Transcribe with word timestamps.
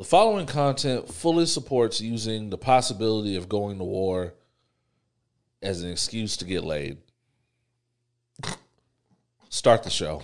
The 0.00 0.06
following 0.06 0.46
content 0.46 1.12
fully 1.12 1.44
supports 1.44 2.00
using 2.00 2.48
the 2.48 2.56
possibility 2.56 3.36
of 3.36 3.50
going 3.50 3.76
to 3.76 3.84
war 3.84 4.32
as 5.60 5.82
an 5.82 5.90
excuse 5.90 6.38
to 6.38 6.46
get 6.46 6.64
laid. 6.64 6.96
Start 9.50 9.82
the 9.82 9.90
show. 9.90 10.22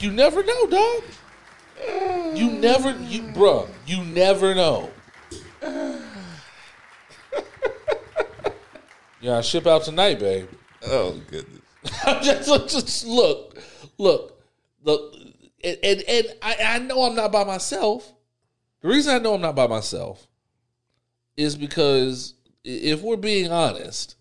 You 0.00 0.10
never 0.10 0.42
know, 0.42 0.66
dog. 0.66 1.02
You 2.36 2.50
never, 2.50 2.90
you, 3.02 3.22
bruh, 3.22 3.68
you 3.86 4.04
never 4.04 4.54
know. 4.54 4.90
Yeah, 9.20 9.36
I 9.36 9.40
ship 9.42 9.66
out 9.66 9.84
tonight, 9.84 10.18
babe. 10.18 10.48
Oh 10.86 11.20
goodness. 11.30 11.60
I'm 12.06 12.22
just, 12.22 13.06
look, 13.06 13.58
look, 13.98 14.42
look. 14.82 15.14
And 15.62 15.78
and, 15.82 16.02
and 16.08 16.26
I, 16.40 16.56
I 16.64 16.78
know 16.78 17.02
I'm 17.02 17.14
not 17.14 17.30
by 17.30 17.44
myself. 17.44 18.12
The 18.80 18.88
reason 18.88 19.14
I 19.14 19.18
know 19.18 19.34
I'm 19.34 19.42
not 19.42 19.54
by 19.54 19.66
myself 19.66 20.26
is 21.36 21.54
because 21.54 22.34
if 22.64 23.02
we're 23.02 23.16
being 23.16 23.52
honest, 23.52 24.16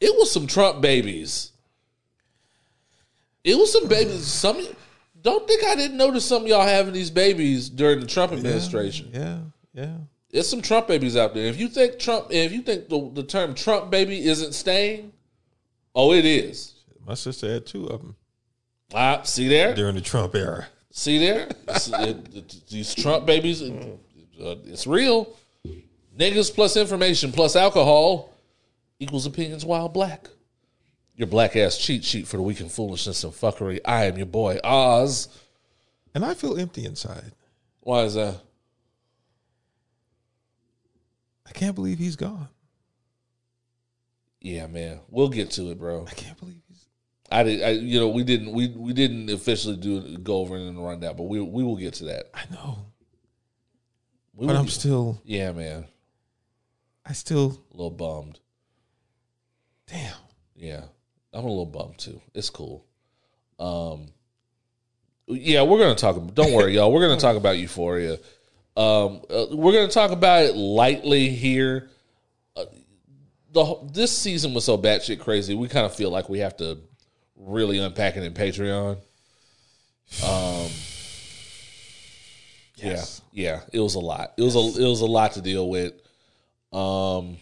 it 0.00 0.14
was 0.16 0.30
some 0.30 0.46
Trump 0.46 0.80
babies. 0.80 1.50
It 3.48 3.56
was 3.58 3.72
some 3.72 3.88
babies. 3.88 4.26
Some 4.26 4.60
don't 5.22 5.46
think 5.48 5.64
I 5.64 5.74
didn't 5.74 5.96
notice 5.96 6.24
some 6.24 6.42
of 6.42 6.48
y'all 6.48 6.66
having 6.66 6.92
these 6.92 7.10
babies 7.10 7.68
during 7.70 8.00
the 8.00 8.06
Trump 8.06 8.32
administration. 8.32 9.10
Yeah, 9.12 9.38
yeah. 9.72 9.94
There's 10.30 10.48
some 10.48 10.60
Trump 10.60 10.86
babies 10.88 11.16
out 11.16 11.32
there. 11.32 11.46
If 11.46 11.58
you 11.58 11.68
think 11.68 11.98
Trump, 11.98 12.26
if 12.30 12.52
you 12.52 12.60
think 12.62 12.88
the, 12.90 13.10
the 13.14 13.22
term 13.22 13.54
Trump 13.54 13.90
baby 13.90 14.22
isn't 14.26 14.52
staying, 14.52 15.12
oh, 15.94 16.12
it 16.12 16.26
is. 16.26 16.74
My 17.06 17.14
sister 17.14 17.50
had 17.50 17.64
two 17.64 17.86
of 17.86 18.02
them 18.02 18.16
Ah, 18.94 19.22
see 19.22 19.48
there, 19.48 19.74
during 19.74 19.94
the 19.94 20.00
Trump 20.02 20.34
era. 20.34 20.66
see 20.90 21.18
there. 21.18 21.48
It- 21.68 22.34
it- 22.34 22.62
these 22.68 22.94
Trump 22.94 23.24
babies, 23.24 23.62
it- 23.62 23.72
uh, 24.42 24.56
it's 24.66 24.86
real. 24.86 25.34
Niggas 26.18 26.52
plus 26.54 26.76
information 26.76 27.32
plus 27.32 27.56
alcohol 27.56 28.34
equals 29.00 29.24
opinions 29.24 29.64
while 29.64 29.88
black. 29.88 30.28
Your 31.18 31.26
black 31.26 31.54
ass 31.56 31.76
cheat 31.76 32.04
sheet 32.04 32.26
for 32.26 32.36
the 32.38 32.42
week 32.42 32.60
in 32.60 32.68
foolishness 32.70 33.24
and 33.24 33.32
fuckery. 33.32 33.80
I 33.84 34.04
am 34.04 34.16
your 34.16 34.26
boy 34.26 34.58
Oz. 34.64 35.28
And 36.14 36.24
I 36.24 36.32
feel 36.34 36.56
empty 36.58 36.84
inside. 36.86 37.32
Why 37.80 38.02
is 38.04 38.14
that? 38.14 38.40
I 41.46 41.50
can't 41.52 41.74
believe 41.74 41.98
he's 41.98 42.16
gone. 42.16 42.48
Yeah, 44.40 44.68
man. 44.68 45.00
We'll 45.10 45.28
get 45.28 45.50
to 45.52 45.70
it, 45.70 45.78
bro. 45.78 46.06
I 46.08 46.14
can't 46.14 46.38
believe 46.38 46.60
he's 46.68 46.86
I 47.30 47.42
did. 47.42 47.62
I, 47.62 47.70
you 47.70 47.98
know, 47.98 48.08
we 48.08 48.22
didn't. 48.22 48.52
We 48.52 48.68
we 48.68 48.92
didn't 48.92 49.28
officially 49.30 49.76
do 49.76 50.18
go 50.18 50.36
over 50.36 50.56
it 50.56 50.60
in 50.60 50.76
the 50.76 50.80
rundown, 50.80 51.16
but 51.16 51.24
we 51.24 51.40
we 51.40 51.64
will 51.64 51.76
get 51.76 51.94
to 51.94 52.04
that. 52.04 52.26
I 52.32 52.44
know. 52.54 52.78
We 54.34 54.46
But 54.46 54.54
I'm 54.56 54.64
get- 54.66 54.72
still 54.72 55.20
yeah, 55.24 55.50
man. 55.52 55.86
I 57.04 57.12
still 57.12 57.60
A 57.72 57.76
little 57.76 57.90
bummed. 57.90 58.38
damn. 59.88 60.14
Yeah, 60.54 60.84
I'm 61.32 61.44
a 61.44 61.48
little 61.48 61.66
bummed 61.66 61.98
too. 61.98 62.20
It's 62.34 62.50
cool. 62.50 62.84
Um, 63.58 64.06
yeah, 65.26 65.62
we're 65.62 65.78
gonna 65.78 65.94
talk. 65.94 66.16
Don't 66.34 66.52
worry, 66.52 66.74
y'all. 66.74 66.92
We're 66.92 67.06
gonna 67.06 67.20
talk 67.20 67.36
about 67.36 67.58
Euphoria. 67.58 68.14
Um, 68.76 69.20
uh, 69.28 69.46
we're 69.50 69.72
gonna 69.72 69.88
talk 69.88 70.10
about 70.10 70.44
it 70.44 70.56
lightly 70.56 71.28
here. 71.28 71.90
Uh, 72.56 72.64
the 73.52 73.76
this 73.92 74.16
season 74.16 74.54
was 74.54 74.64
so 74.64 74.78
batshit 74.78 75.20
crazy. 75.20 75.54
We 75.54 75.68
kind 75.68 75.84
of 75.84 75.94
feel 75.94 76.10
like 76.10 76.28
we 76.28 76.38
have 76.38 76.56
to 76.58 76.78
really 77.36 77.78
unpack 77.78 78.16
it 78.16 78.22
in 78.22 78.32
Patreon. 78.34 78.96
Um, 80.24 80.70
Yes. 82.76 83.22
yeah, 83.32 83.50
yeah, 83.52 83.60
it 83.72 83.80
was 83.80 83.96
a 83.96 84.00
lot. 84.00 84.34
It 84.36 84.42
was 84.42 84.54
a 84.54 84.60
it 84.80 84.88
was 84.88 85.00
a 85.00 85.06
lot 85.06 85.32
to 85.32 85.42
deal 85.42 85.68
with. 85.68 85.94
Um, 86.72 87.38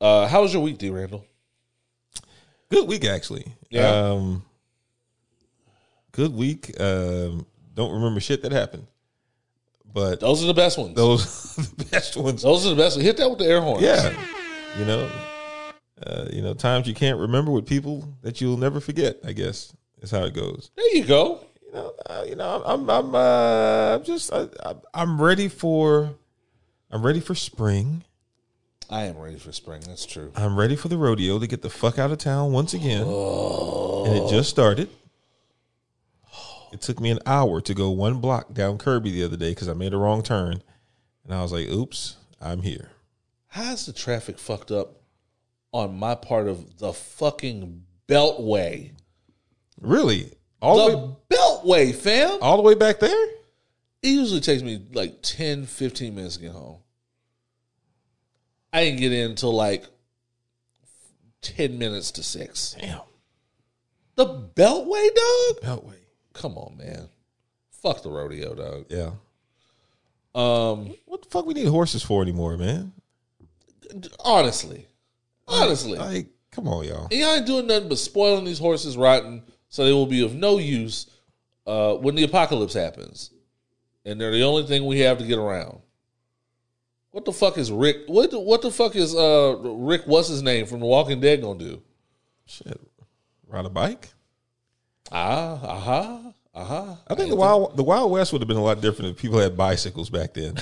uh, 0.00 0.26
how 0.26 0.42
was 0.42 0.54
your 0.54 0.62
week, 0.62 0.78
D. 0.78 0.88
Randle? 0.90 1.24
Good 2.70 2.88
week 2.88 3.04
actually. 3.04 3.54
Yeah. 3.70 3.88
Um 3.88 4.42
good 6.12 6.34
week. 6.34 6.78
Um 6.80 7.46
don't 7.74 7.92
remember 7.92 8.20
shit 8.20 8.42
that 8.42 8.52
happened. 8.52 8.86
But 9.92 10.20
Those 10.20 10.42
are 10.42 10.46
the 10.46 10.54
best 10.54 10.76
ones. 10.78 10.94
those 10.94 11.58
are 11.58 11.62
the 11.76 11.84
best 11.86 12.16
ones. 12.16 12.42
Those 12.42 12.66
are 12.66 12.70
the 12.70 12.76
best. 12.76 12.96
Ones. 12.96 13.06
Hit 13.06 13.16
that 13.18 13.30
with 13.30 13.38
the 13.38 13.46
air 13.46 13.60
horn. 13.60 13.82
Yeah. 13.82 14.12
You 14.78 14.84
know, 14.84 15.10
uh, 16.06 16.26
you 16.30 16.42
know, 16.42 16.52
times 16.52 16.86
you 16.86 16.92
can't 16.92 17.18
remember 17.18 17.50
with 17.50 17.66
people 17.66 18.06
that 18.20 18.40
you'll 18.42 18.58
never 18.58 18.78
forget, 18.80 19.16
I 19.24 19.32
guess 19.32 19.72
is 20.02 20.10
how 20.10 20.24
it 20.24 20.34
goes. 20.34 20.70
There 20.76 20.94
you 20.96 21.04
go. 21.04 21.40
You 21.64 21.72
know, 21.72 21.92
uh, 22.10 22.24
you 22.28 22.36
know, 22.36 22.62
I'm, 22.66 22.90
I'm, 22.90 23.14
uh, 23.14 23.94
I'm 23.96 24.04
just, 24.04 24.30
I, 24.32 24.48
I, 24.62 24.74
I'm 24.92 25.20
ready 25.20 25.48
for, 25.48 26.14
I'm 26.90 27.04
ready 27.04 27.20
for 27.20 27.34
spring. 27.34 28.04
I 28.88 29.04
am 29.04 29.18
ready 29.18 29.38
for 29.38 29.52
spring. 29.52 29.82
That's 29.86 30.06
true. 30.06 30.32
I'm 30.36 30.58
ready 30.58 30.76
for 30.76 30.88
the 30.88 30.96
rodeo 30.96 31.38
to 31.38 31.46
get 31.46 31.62
the 31.62 31.70
fuck 31.70 31.98
out 31.98 32.10
of 32.12 32.18
town 32.18 32.52
once 32.52 32.72
again. 32.74 33.04
Oh. 33.06 34.04
And 34.06 34.16
it 34.16 34.30
just 34.30 34.48
started. 34.48 34.88
It 36.72 36.80
took 36.82 37.00
me 37.00 37.10
an 37.10 37.20
hour 37.26 37.60
to 37.60 37.74
go 37.74 37.90
one 37.90 38.20
block 38.20 38.52
down 38.52 38.78
Kirby 38.78 39.10
the 39.10 39.24
other 39.24 39.36
day 39.36 39.50
because 39.50 39.68
I 39.68 39.72
made 39.74 39.94
a 39.94 39.96
wrong 39.96 40.22
turn. 40.22 40.62
And 41.24 41.34
I 41.34 41.42
was 41.42 41.52
like, 41.52 41.68
oops, 41.68 42.16
I'm 42.40 42.62
here. 42.62 42.90
How's 43.48 43.86
the 43.86 43.92
traffic 43.92 44.38
fucked 44.38 44.70
up 44.70 45.00
on 45.72 45.98
my 45.98 46.14
part 46.14 46.46
of 46.48 46.78
the 46.78 46.92
fucking 46.92 47.82
Beltway? 48.08 48.92
Really? 49.80 50.32
All 50.60 50.86
the, 50.86 50.92
The 50.92 50.98
way, 51.66 51.90
Beltway, 51.92 51.94
fam. 51.94 52.38
all 52.42 52.56
the 52.56 52.62
way 52.62 52.74
back 52.74 52.98
there? 53.00 53.26
It 54.02 54.08
usually 54.08 54.40
takes 54.40 54.62
me 54.62 54.82
like 54.92 55.22
10, 55.22 55.66
15 55.66 56.14
minutes 56.14 56.36
to 56.36 56.42
get 56.42 56.52
home. 56.52 56.78
I 58.76 58.84
didn't 58.84 59.00
get 59.00 59.12
in 59.12 59.30
until 59.30 59.54
like 59.54 59.86
10 61.40 61.78
minutes 61.78 62.10
to 62.12 62.22
6. 62.22 62.76
Damn. 62.78 63.00
The 64.16 64.26
Beltway, 64.26 65.08
dog? 65.14 65.62
Beltway. 65.62 65.96
Come 66.34 66.58
on, 66.58 66.76
man. 66.76 67.08
Fuck 67.70 68.02
the 68.02 68.10
rodeo, 68.10 68.54
dog. 68.54 68.84
Yeah. 68.90 69.12
Um, 70.34 70.94
What 71.06 71.22
the 71.22 71.28
fuck 71.30 71.46
we 71.46 71.54
need 71.54 71.68
horses 71.68 72.02
for 72.02 72.20
anymore, 72.20 72.58
man? 72.58 72.92
honestly. 74.22 74.86
Honestly. 75.48 75.96
Like, 75.96 76.26
come 76.50 76.68
on, 76.68 76.84
y'all. 76.84 77.08
And 77.10 77.18
y'all 77.18 77.34
ain't 77.34 77.46
doing 77.46 77.66
nothing 77.68 77.88
but 77.88 77.96
spoiling 77.96 78.44
these 78.44 78.58
horses 78.58 78.98
rotten 78.98 79.42
so 79.70 79.86
they 79.86 79.92
will 79.92 80.04
be 80.06 80.22
of 80.22 80.34
no 80.34 80.58
use 80.58 81.06
uh, 81.66 81.94
when 81.94 82.14
the 82.14 82.24
apocalypse 82.24 82.74
happens. 82.74 83.30
And 84.04 84.20
they're 84.20 84.32
the 84.32 84.42
only 84.42 84.66
thing 84.66 84.84
we 84.84 85.00
have 85.00 85.16
to 85.16 85.24
get 85.24 85.38
around. 85.38 85.80
What 87.16 87.24
the 87.24 87.32
fuck 87.32 87.56
is 87.56 87.72
Rick? 87.72 88.02
What 88.08 88.30
the, 88.30 88.38
what 88.38 88.60
the 88.60 88.70
fuck 88.70 88.94
is 88.94 89.16
uh, 89.16 89.56
Rick? 89.62 90.02
What's 90.04 90.28
his 90.28 90.42
name 90.42 90.66
from 90.66 90.80
The 90.80 90.86
Walking 90.86 91.18
Dead 91.18 91.40
gonna 91.40 91.58
do? 91.58 91.80
Shit. 92.44 92.78
Ride 93.48 93.64
a 93.64 93.70
bike? 93.70 94.10
Ah, 95.10 95.58
aha, 95.64 96.34
aha. 96.54 96.98
I 97.08 97.14
think 97.14 97.30
the 97.30 97.36
wild 97.36 97.74
the 97.74 97.82
Wild 97.82 98.10
West 98.10 98.34
would 98.34 98.42
have 98.42 98.48
been 98.48 98.58
a 98.58 98.62
lot 98.62 98.82
different 98.82 99.12
if 99.12 99.16
people 99.16 99.38
had 99.38 99.56
bicycles 99.56 100.10
back 100.10 100.34
then. 100.34 100.56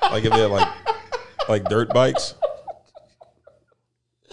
like 0.00 0.24
if 0.24 0.32
they 0.32 0.40
had 0.40 0.50
like 0.50 0.68
like 1.50 1.64
dirt 1.68 1.92
bikes. 1.92 2.34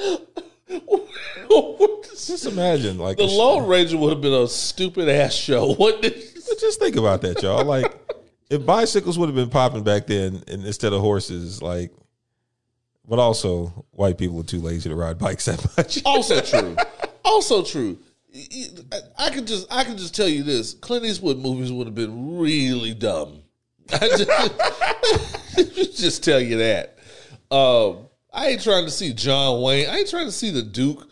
Just 2.14 2.46
imagine 2.46 2.98
like 2.98 3.18
the 3.18 3.26
Lone 3.26 3.68
Ranger 3.68 3.98
would 3.98 4.12
have 4.12 4.22
been 4.22 4.32
a 4.32 4.48
stupid 4.48 5.10
ass 5.10 5.34
show. 5.34 5.74
What 5.78 6.02
did? 6.02 6.14
just 6.62 6.80
think 6.80 6.96
about 6.96 7.20
that, 7.24 7.44
y'all. 7.44 7.66
Like 7.66 8.00
if 8.54 8.66
bicycles 8.66 9.18
would 9.18 9.26
have 9.28 9.36
been 9.36 9.50
popping 9.50 9.84
back 9.84 10.06
then 10.06 10.44
and 10.48 10.66
instead 10.66 10.94
of 10.94 11.02
horses, 11.02 11.62
like 11.62 11.92
but 13.08 13.20
also 13.20 13.86
white 13.92 14.18
people 14.18 14.40
are 14.40 14.46
too 14.46 14.62
lazy 14.62 14.90
to 14.90 14.96
ride 14.96 15.18
bikes 15.18 15.46
that 15.46 15.66
much. 15.76 16.02
Also 16.06 16.40
true. 16.40 16.76
Also 17.26 17.64
true. 17.64 17.98
I 19.18 19.30
could 19.32 19.48
just 19.48 19.72
I 19.72 19.84
could 19.84 19.98
just 19.98 20.16
tell 20.16 20.28
you 20.28 20.44
this: 20.44 20.74
Clint 20.76 21.04
Eastwood 21.06 21.38
movies 21.38 21.72
would 21.72 21.88
have 21.88 21.96
been 21.96 22.38
really 22.38 22.94
dumb. 22.94 23.42
I 23.92 24.10
just, 24.18 25.98
just 25.98 26.24
tell 26.24 26.40
you 26.40 26.58
that. 26.58 26.98
Um, 27.52 28.08
I 28.32 28.50
ain't 28.50 28.64
trying 28.64 28.86
to 28.86 28.92
see 28.92 29.14
John 29.14 29.62
Wayne. 29.62 29.90
I 29.90 29.98
ain't 29.98 30.10
trying 30.10 30.26
to 30.26 30.32
see 30.32 30.52
the 30.52 30.62
Duke 30.62 31.08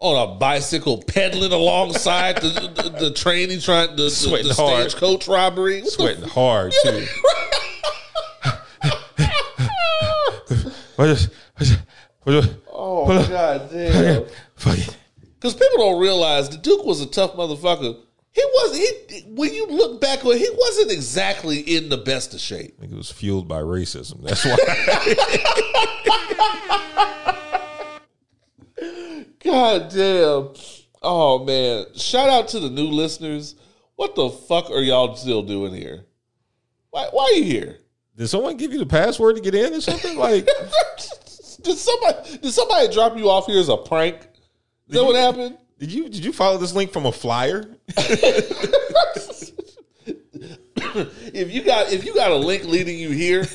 on 0.00 0.30
a 0.30 0.34
bicycle 0.38 1.02
pedaling 1.02 1.52
alongside 1.52 2.36
the, 2.38 2.48
the, 2.74 2.88
the 2.98 3.10
train 3.12 3.50
he 3.50 3.60
trying 3.60 3.90
the, 3.96 4.04
the, 4.04 4.10
Sweating 4.10 4.48
the 4.48 4.54
hard. 4.54 4.90
stagecoach 4.90 5.28
robbery. 5.28 5.76
What 5.82 5.84
the 5.84 5.90
Sweating 5.90 6.24
hard 6.24 6.72
too. 6.82 7.06
What 10.96 11.08
is- 11.10 11.28
what 11.56 11.60
is- 11.68 11.76
what 12.24 12.34
is- 12.34 12.48
Oh 12.72 13.06
god 13.28 13.70
damn! 13.70 14.24
Fuck 14.56 14.78
it. 14.78 14.96
Because 15.34 15.54
people 15.54 15.78
don't 15.78 16.00
realize 16.00 16.48
the 16.50 16.56
Duke 16.58 16.84
was 16.84 17.00
a 17.00 17.06
tough 17.06 17.34
motherfucker. 17.34 17.96
He 18.32 18.42
wasn't. 18.54 18.80
He 19.10 19.20
when 19.28 19.52
you 19.54 19.66
look 19.66 20.00
back 20.00 20.24
on, 20.24 20.32
it, 20.32 20.38
he 20.38 20.48
wasn't 20.54 20.92
exactly 20.92 21.58
in 21.60 21.88
the 21.88 21.96
best 21.98 22.34
of 22.34 22.40
shape. 22.40 22.74
I 22.78 22.80
think 22.82 22.92
it 22.92 22.96
was 22.96 23.10
fueled 23.10 23.48
by 23.48 23.60
racism. 23.60 24.22
That's 24.22 24.44
why. 24.44 24.56
God 29.42 29.90
damn! 29.90 30.54
Oh 31.02 31.44
man! 31.44 31.86
Shout 31.96 32.28
out 32.28 32.48
to 32.48 32.60
the 32.60 32.70
new 32.70 32.86
listeners. 32.86 33.56
What 33.96 34.14
the 34.14 34.30
fuck 34.30 34.70
are 34.70 34.80
y'all 34.80 35.14
still 35.16 35.42
doing 35.42 35.74
here? 35.74 36.04
Why? 36.90 37.08
Why 37.10 37.24
are 37.24 37.38
you 37.38 37.44
here? 37.44 37.78
Did 38.16 38.28
someone 38.28 38.56
give 38.56 38.72
you 38.72 38.78
the 38.78 38.86
password 38.86 39.36
to 39.36 39.42
get 39.42 39.54
in 39.54 39.74
or 39.74 39.80
something? 39.80 40.18
Like, 40.18 40.46
Did 41.62 41.76
somebody 41.76 42.38
did 42.38 42.52
somebody 42.52 42.92
drop 42.92 43.16
you 43.16 43.28
off 43.28 43.46
here 43.46 43.60
as 43.60 43.68
a 43.68 43.76
prank? 43.76 44.16
Is 44.88 44.94
that 44.94 45.04
what 45.04 45.16
happened? 45.16 45.58
did 45.78 45.92
you 45.92 46.08
did 46.08 46.24
you 46.24 46.32
follow 46.32 46.58
this 46.58 46.74
link 46.74 46.92
from 46.92 47.06
a 47.06 47.12
flyer? 47.12 47.64
if 51.32 51.52
you 51.52 51.62
got 51.62 51.92
if 51.92 52.04
you 52.04 52.14
got 52.14 52.30
a 52.30 52.36
link 52.36 52.64
leading 52.64 52.98
you 52.98 53.10
here, 53.10 53.46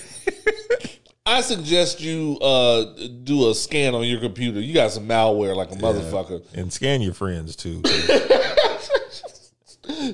I 1.26 1.42
suggest 1.42 2.02
you 2.02 2.38
uh, 2.40 2.86
do 3.24 3.50
a 3.50 3.56
scan 3.56 3.96
on 3.96 4.04
your 4.04 4.20
computer. 4.20 4.60
You 4.62 4.76
got 4.76 4.92
some 4.92 5.08
malware 5.08 5.56
like 5.56 5.72
a 5.72 5.76
motherfucker. 5.76 6.46
And 6.54 6.72
scan 6.72 7.02
your 7.02 7.16
friends 7.16 7.56
too. 7.56 7.82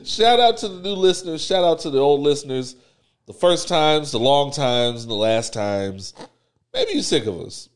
Shout 0.06 0.40
out 0.40 0.58
to 0.58 0.70
the 0.70 0.80
new 0.82 0.94
listeners. 0.94 1.46
Shout 1.46 1.66
out 1.66 1.80
to 1.80 1.90
the 1.90 2.00
old 2.00 2.22
listeners. 2.22 2.78
The 3.26 3.34
first 3.34 3.68
times, 3.68 4.14
the 4.14 4.20
long 4.20 4.52
times, 4.52 5.04
and 5.04 5.12
the 5.12 5.16
last 5.16 5.52
times. 5.54 6.14
Maybe 6.74 6.94
you're 6.94 7.04
sick 7.04 7.26
of 7.26 7.42
us. 7.42 7.68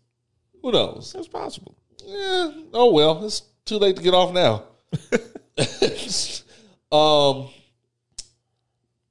Who 0.62 0.72
knows? 0.72 1.12
That's 1.14 1.28
possible. 1.28 1.76
Eh, 2.08 2.52
oh 2.74 2.94
well, 2.94 3.26
it's 3.26 3.42
too 3.66 3.78
late 3.78 3.98
to 3.98 4.04
get 4.04 4.14
off 4.14 4.34
now. 4.34 4.64
um, 6.98 7.50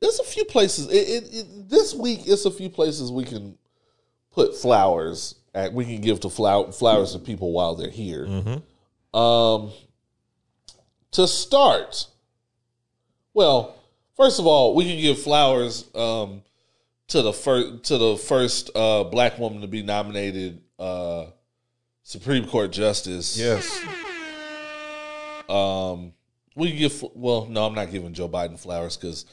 there's 0.01 0.19
a 0.19 0.25
few 0.25 0.45
places. 0.47 0.91
It, 0.91 0.97
it, 0.97 1.25
it, 1.35 1.69
this 1.69 1.95
week, 1.95 2.21
it's 2.27 2.47
a 2.47 2.51
few 2.51 2.71
places 2.71 3.13
we 3.13 3.25
can 3.25 3.59
put 4.35 4.57
flowers. 4.57 5.37
At, 5.55 5.73
we 5.73 5.85
can 5.85 6.01
give 6.01 6.21
to 6.21 6.31
flower, 6.31 6.73
flowers 6.73 7.13
to 7.13 7.19
people 7.19 7.53
while 7.53 7.77
they're 7.77 7.91
here. 7.91 8.27
Um, 9.15 9.71
to 11.13 11.29
start, 11.29 12.07
well, 13.33 13.77
first 14.17 14.41
of 14.41 14.47
all, 14.47 14.75
we 14.75 14.85
can 14.85 15.01
give 15.01 15.21
flowers 15.21 15.85
um, 15.95 16.43
to 17.09 17.23
the 17.23 17.33
first 17.33 17.85
to 17.85 17.99
the 17.99 18.17
first 18.17 18.71
uh, 18.75 19.05
black 19.05 19.39
woman 19.39 19.61
to 19.61 19.69
be 19.69 19.83
nominated 19.83 20.61
uh, 20.79 21.27
Supreme 22.03 22.47
Court 22.47 22.73
justice. 22.73 23.39
Yes. 23.39 23.81
Um, 25.49 26.13
we 26.57 26.71
can 26.71 26.79
give 26.79 27.05
well, 27.15 27.47
no, 27.47 27.67
I'm 27.67 27.75
not 27.75 27.93
giving 27.93 28.13
Joe 28.13 28.29
Biden 28.29 28.59
flowers 28.59 28.97
because 28.97 29.27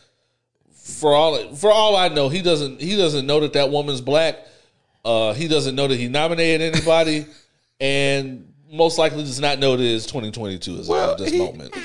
for 0.71 1.13
all 1.13 1.55
for 1.55 1.71
all 1.71 1.95
I 1.95 2.09
know, 2.09 2.29
he 2.29 2.41
doesn't 2.41 2.81
he 2.81 2.95
doesn't 2.95 3.25
know 3.25 3.39
that 3.39 3.53
that 3.53 3.71
woman's 3.71 4.01
black. 4.01 4.35
Uh, 5.03 5.33
he 5.33 5.47
doesn't 5.47 5.75
know 5.75 5.87
that 5.87 5.97
he 5.97 6.07
nominated 6.07 6.75
anybody, 6.75 7.25
and 7.79 8.51
most 8.71 8.97
likely 8.97 9.23
does 9.23 9.39
not 9.39 9.59
know 9.59 9.75
that 9.75 9.83
it's 9.83 10.05
2022 10.05 10.77
as 10.79 10.87
Well, 10.87 11.11
of 11.13 11.17
this 11.19 11.31
he- 11.31 11.39
moment. 11.39 11.75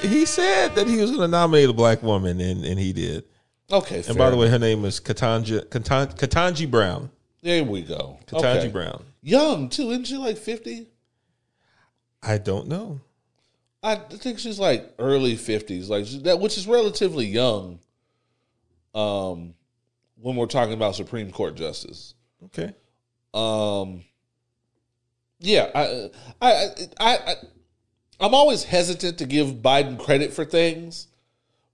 He 0.00 0.26
said 0.26 0.76
that 0.76 0.86
he 0.86 0.96
was 0.98 1.10
going 1.10 1.22
to 1.22 1.28
nominate 1.28 1.68
a 1.68 1.72
black 1.72 2.02
woman, 2.04 2.40
and, 2.40 2.64
and 2.64 2.78
he 2.78 2.92
did. 2.92 3.24
Okay, 3.70 4.02
And 4.06 4.16
by 4.16 4.30
the 4.30 4.36
way, 4.36 4.48
her 4.48 4.58
name 4.58 4.84
is 4.84 5.00
Katanja 5.00 5.66
Katan- 5.66 6.16
Ketanji 6.16 6.70
Brown. 6.70 7.10
there 7.42 7.64
we 7.64 7.82
go. 7.82 8.18
Ketanji 8.26 8.56
Okay. 8.58 8.68
Brown. 8.68 9.02
young 9.22 9.68
too, 9.68 9.90
isn't 9.90 10.04
she 10.06 10.16
like 10.16 10.38
50? 10.38 10.86
I 12.22 12.38
don't 12.38 12.68
know. 12.68 13.00
I 13.82 13.96
think 13.96 14.38
she's 14.38 14.58
like 14.60 14.94
early 15.00 15.34
50s, 15.36 15.88
like 15.88 16.06
that, 16.22 16.38
which 16.40 16.56
is 16.56 16.66
relatively 16.68 17.26
young. 17.26 17.80
Um, 18.94 19.54
when 20.20 20.34
we're 20.36 20.46
talking 20.46 20.74
about 20.74 20.94
Supreme 20.94 21.30
Court 21.30 21.54
justice. 21.56 22.14
Okay. 22.46 22.72
Um, 23.34 24.04
yeah, 25.40 25.70
I, 25.74 26.10
I, 26.40 26.66
I, 26.98 27.16
I, 27.16 27.34
I'm 28.20 28.34
always 28.34 28.64
hesitant 28.64 29.18
to 29.18 29.26
give 29.26 29.48
Biden 29.56 29.98
credit 29.98 30.32
for 30.32 30.44
things 30.44 31.08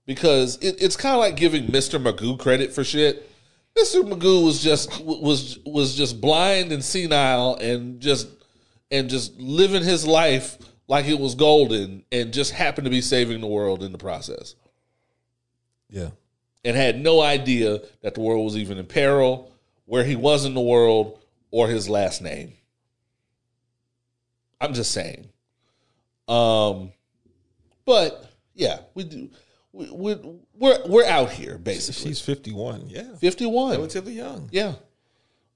because 0.05 0.57
it, 0.57 0.81
it's 0.81 0.95
kind 0.95 1.13
of 1.15 1.19
like 1.19 1.35
giving 1.35 1.67
Mr. 1.67 2.01
Magoo 2.01 2.37
credit 2.37 2.73
for 2.73 2.83
shit. 2.83 3.29
Mr. 3.77 4.03
Magoo 4.03 4.45
was 4.45 4.63
just 4.63 5.03
was 5.03 5.59
was 5.65 5.95
just 5.95 6.21
blind 6.21 6.71
and 6.71 6.83
senile 6.83 7.55
and 7.55 7.99
just 7.99 8.27
and 8.91 9.09
just 9.09 9.37
living 9.37 9.83
his 9.83 10.05
life 10.07 10.57
like 10.87 11.05
it 11.07 11.19
was 11.19 11.35
golden 11.35 12.03
and 12.11 12.31
just 12.31 12.51
happened 12.53 12.85
to 12.85 12.91
be 12.91 13.01
saving 13.01 13.41
the 13.41 13.47
world 13.47 13.83
in 13.83 13.91
the 13.91 13.97
process 13.97 14.55
Yeah. 15.89 16.11
and 16.63 16.77
had 16.77 17.01
no 17.01 17.19
idea 17.19 17.81
that 18.01 18.13
the 18.13 18.21
world 18.21 18.45
was 18.45 18.55
even 18.55 18.77
in 18.77 18.85
peril, 18.85 19.51
where 19.85 20.03
he 20.03 20.15
was 20.15 20.45
in 20.45 20.53
the 20.53 20.61
world, 20.61 21.19
or 21.51 21.67
his 21.67 21.87
last 21.89 22.21
name. 22.21 22.53
I'm 24.59 24.73
just 24.73 24.91
saying. 24.91 25.29
Um, 26.27 26.91
but 27.85 28.31
yeah, 28.53 28.79
we 28.93 29.03
do. 29.03 29.29
We, 29.71 29.91
we, 29.91 30.15
we're 30.57 30.79
we're 30.87 31.05
out 31.05 31.31
here 31.31 31.57
basically. 31.57 32.11
She's 32.11 32.21
51. 32.21 32.89
Yeah. 32.89 33.15
51. 33.17 33.71
Relatively 33.71 34.13
young. 34.13 34.49
Yeah. 34.51 34.75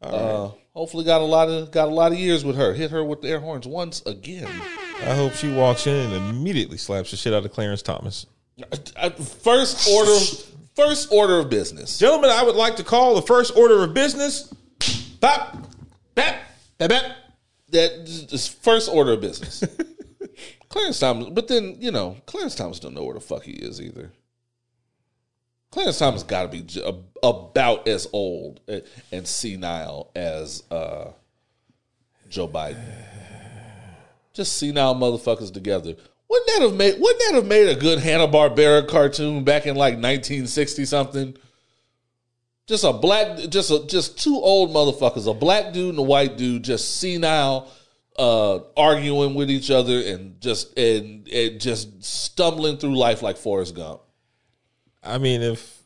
Uh, 0.02 0.52
hopefully, 0.74 1.04
got 1.04 1.22
a 1.22 1.26
lot 1.26 1.50
of 1.50 1.72
got 1.72 1.88
a 1.88 1.92
lot 1.92 2.12
of 2.12 2.20
years 2.20 2.46
with 2.46 2.56
her. 2.56 2.74
Hit 2.74 2.92
her 2.92 3.04
with 3.04 3.22
the 3.22 3.30
air 3.30 3.40
horns 3.40 3.68
once 3.68 4.02
again. 4.06 4.48
I 5.02 5.16
hope 5.16 5.34
she 5.34 5.50
walks 5.50 5.88
in 5.88 6.12
and 6.12 6.30
immediately 6.30 6.78
slaps 6.78 7.12
the 7.12 7.18
shit 7.18 7.34
out 7.34 7.46
of 7.46 7.52
Clarence 7.52 7.82
Thomas. 7.82 8.26
Uh, 8.96 9.10
First 9.12 9.90
order, 9.90 10.18
first 10.80 11.12
order 11.12 11.40
of 11.40 11.50
business. 11.50 11.98
Gentlemen, 11.98 12.30
I 12.30 12.44
would 12.44 12.56
like 12.56 12.78
to 12.78 12.84
call 12.84 13.16
the 13.16 13.22
first 13.22 13.56
order 13.56 13.84
of 13.84 13.94
business. 13.94 14.54
Bop, 15.20 15.58
bap, 16.16 16.42
bap, 16.78 16.90
bap. 16.90 17.16
That 17.70 17.92
is 18.08 18.48
first 18.48 18.90
order 18.90 19.14
of 19.14 19.22
business. 19.22 19.64
Clarence 20.70 21.00
Thomas, 21.00 21.30
but 21.32 21.48
then 21.48 21.78
you 21.80 21.92
know, 21.92 22.18
Clarence 22.26 22.56
Thomas 22.56 22.80
don't 22.80 22.94
know 22.94 23.04
where 23.04 23.16
the 23.16 23.20
fuck 23.20 23.44
he 23.44 23.52
is 23.54 23.82
either. 23.82 24.12
Clarence 25.72 26.00
Thomas 26.00 26.24
got 26.24 26.52
to 26.52 26.62
be 26.62 26.66
about 27.22 27.88
as 27.88 28.08
old 28.14 28.60
and- 28.68 28.84
and 29.12 29.28
senile 29.28 30.10
as 30.16 30.64
uh, 30.72 31.12
Joe 32.30 32.48
Biden. 32.48 32.84
Just 34.34 34.58
senile 34.58 34.96
motherfuckers 34.96 35.54
together. 35.54 35.96
Wouldn't 36.30 36.48
that 36.48 36.62
have 36.62 36.76
made? 36.76 37.00
Wouldn't 37.00 37.22
that 37.28 37.36
have 37.36 37.46
made 37.48 37.70
a 37.70 37.76
good 37.76 38.00
Hanna 38.00 38.28
Barbera 38.28 38.88
cartoon 38.88 39.44
back 39.44 39.66
in 39.66 39.76
like 39.76 39.96
1960 39.96 40.86
something? 40.86 41.36
Just 42.68 42.84
a 42.84 42.94
black, 42.94 43.50
just 43.50 43.72
a, 43.72 43.84
just 43.88 44.20
two 44.20 44.36
old 44.36 44.70
motherfuckers, 44.70 45.30
a 45.30 45.34
black 45.34 45.74
dude 45.74 45.90
and 45.90 46.00
a 46.00 46.04
white 46.04 46.38
dude, 46.38 46.64
just 46.64 47.00
senile, 47.00 47.68
uh, 48.20 48.60
arguing 48.78 49.34
with 49.34 49.50
each 49.50 49.72
other 49.72 50.00
and 50.00 50.40
just 50.40 50.78
and, 50.78 51.28
and 51.30 51.60
just 51.60 52.04
stumbling 52.04 52.78
through 52.78 52.96
life 52.96 53.24
like 53.24 53.38
Forrest 53.38 53.74
Gump. 53.74 54.02
I 55.02 55.18
mean, 55.18 55.42
if 55.42 55.82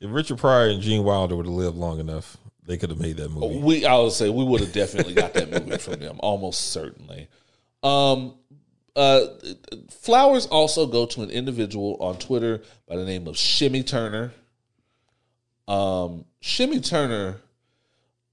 if 0.00 0.10
Richard 0.12 0.36
Pryor 0.36 0.68
and 0.68 0.82
Gene 0.82 1.04
Wilder 1.04 1.36
would 1.36 1.46
have 1.46 1.54
lived 1.54 1.76
long 1.78 2.00
enough, 2.00 2.36
they 2.66 2.76
could 2.76 2.90
have 2.90 3.00
made 3.00 3.16
that 3.16 3.30
movie. 3.30 3.58
We, 3.58 3.86
I 3.86 3.96
would 3.96 4.12
say, 4.12 4.28
we 4.28 4.44
would 4.44 4.60
have 4.60 4.74
definitely 4.74 5.14
got 5.14 5.32
that 5.32 5.50
movie 5.50 5.78
from 5.78 6.00
them, 6.00 6.16
almost 6.20 6.70
certainly. 6.70 7.28
Um, 7.82 8.34
uh, 8.96 9.26
flowers 9.90 10.46
also 10.46 10.86
go 10.86 11.06
to 11.06 11.22
an 11.22 11.30
individual 11.30 11.96
on 12.00 12.18
Twitter 12.18 12.62
by 12.86 12.96
the 12.96 13.04
name 13.04 13.26
of 13.26 13.36
Shimmy 13.36 13.82
Turner. 13.82 14.32
Um, 15.66 16.24
Shimmy 16.40 16.80
Turner 16.80 17.36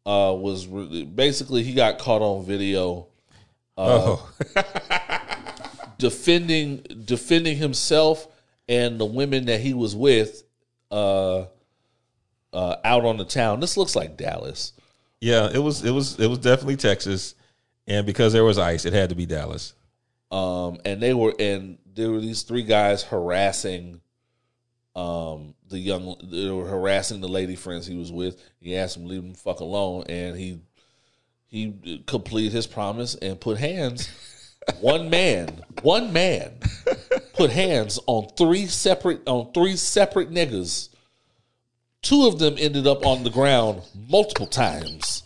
uh, 0.06 0.34
was 0.38 0.68
re- 0.68 1.04
basically 1.04 1.64
he 1.64 1.74
got 1.74 2.00
caught 2.00 2.22
on 2.22 2.46
video 2.46 3.08
oh, 3.78 4.32
defending 5.98 6.78
defending 7.06 7.58
himself 7.58 8.28
and 8.68 9.00
the 9.00 9.06
women 9.06 9.46
that 9.46 9.60
he 9.60 9.74
was 9.74 9.96
with 9.96 10.44
uh, 10.92 11.46
uh, 12.54 12.76
out 12.84 13.06
on 13.06 13.18
the 13.18 13.26
town. 13.26 13.60
This 13.60 13.78
looks 13.78 13.96
like 13.96 14.18
Dallas. 14.18 14.74
yeah, 15.20 15.50
it 15.54 15.60
was 15.60 15.84
it 15.84 15.92
was 15.92 16.20
it 16.20 16.28
was 16.28 16.40
definitely 16.40 16.78
Texas, 16.78 17.36
and 17.88 18.06
because 18.06 18.34
there 18.34 18.44
was 18.44 18.58
ice, 18.58 18.86
it 18.86 18.94
had 18.94 19.10
to 19.10 19.16
be 19.16 19.26
Dallas. 19.26 19.74
Um, 20.32 20.80
and 20.86 21.02
they 21.02 21.14
were 21.14 21.34
and 21.40 21.78
there 21.94 22.12
were 22.12 22.20
these 22.20 22.44
three 22.44 22.64
guys 22.64 23.04
harassing 23.04 24.02
um 24.96 25.54
the 25.68 25.78
young 25.78 26.16
they 26.32 26.50
were 26.50 26.68
harassing 26.68 27.20
the 27.20 27.28
lady 27.28 27.56
friends 27.56 27.86
he 27.86 27.98
was 27.98 28.12
with 28.12 28.42
he 28.62 28.78
asked 28.78 28.96
them 28.96 29.04
to 29.04 29.10
leave 29.10 29.24
him 29.24 29.34
fuck 29.34 29.60
alone 29.60 30.04
and 30.08 30.38
he 30.38 30.60
he 31.48 32.04
completed 32.08 32.54
his 32.54 32.66
promise 32.66 33.16
and 33.16 33.40
put 33.40 33.58
hands 33.58 34.10
one 34.80 35.10
man, 35.10 35.64
one 35.82 36.12
man 36.12 36.54
put 37.34 37.52
hands 37.52 38.00
on 38.08 38.28
three 38.38 38.66
separate 38.66 39.28
on 39.28 39.52
three 39.54 39.76
separate 39.76 40.32
niggas. 40.32 40.90
Two 42.02 42.28
of 42.28 42.40
them 42.40 42.56
ended 42.58 42.88
up 42.88 43.06
on 43.06 43.24
the 43.24 43.30
ground 43.30 43.82
multiple 44.08 44.48
times. 44.48 45.24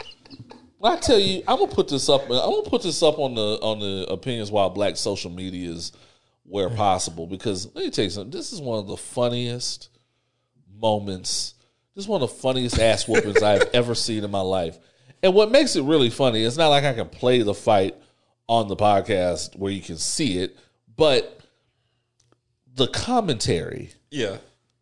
I 0.81 0.95
tell 0.97 1.19
you, 1.19 1.43
I'm 1.47 1.59
gonna 1.59 1.71
put 1.71 1.87
this 1.89 2.07
up. 2.09 2.23
I'm 2.23 2.29
gonna 2.29 2.69
put 2.69 2.83
this 2.83 3.03
up 3.03 3.19
on 3.19 3.35
the 3.35 3.59
on 3.61 3.79
the 3.79 4.05
opinions 4.09 4.51
while 4.51 4.69
black 4.69 4.97
social 4.97 5.29
medias 5.31 5.91
where 6.43 6.69
mm. 6.69 6.75
possible 6.75 7.27
because 7.27 7.65
let 7.75 7.85
me 7.85 7.91
tell 7.91 8.05
you 8.05 8.09
something. 8.09 8.31
This 8.31 8.53
is 8.53 8.61
one 8.61 8.79
of 8.79 8.87
the 8.87 8.97
funniest 8.97 9.89
moments. 10.79 11.55
This 11.95 12.05
is 12.05 12.07
one 12.07 12.21
of 12.21 12.29
the 12.29 12.35
funniest 12.35 12.79
ass 12.79 13.07
whoopings 13.07 13.43
I've 13.43 13.69
ever 13.73 13.93
seen 13.93 14.23
in 14.23 14.31
my 14.31 14.41
life. 14.41 14.77
And 15.21 15.33
what 15.33 15.51
makes 15.51 15.75
it 15.75 15.83
really 15.83 16.09
funny, 16.09 16.43
it's 16.43 16.55
not 16.57 16.69
like 16.69 16.85
I 16.85 16.93
can 16.93 17.09
play 17.09 17.41
the 17.41 17.53
fight 17.53 17.95
on 18.47 18.67
the 18.67 18.75
podcast 18.75 19.57
where 19.57 19.71
you 19.71 19.81
can 19.81 19.97
see 19.97 20.39
it, 20.39 20.57
but 20.95 21.39
the 22.73 22.87
commentary, 22.87 23.91
Yeah. 24.11 24.37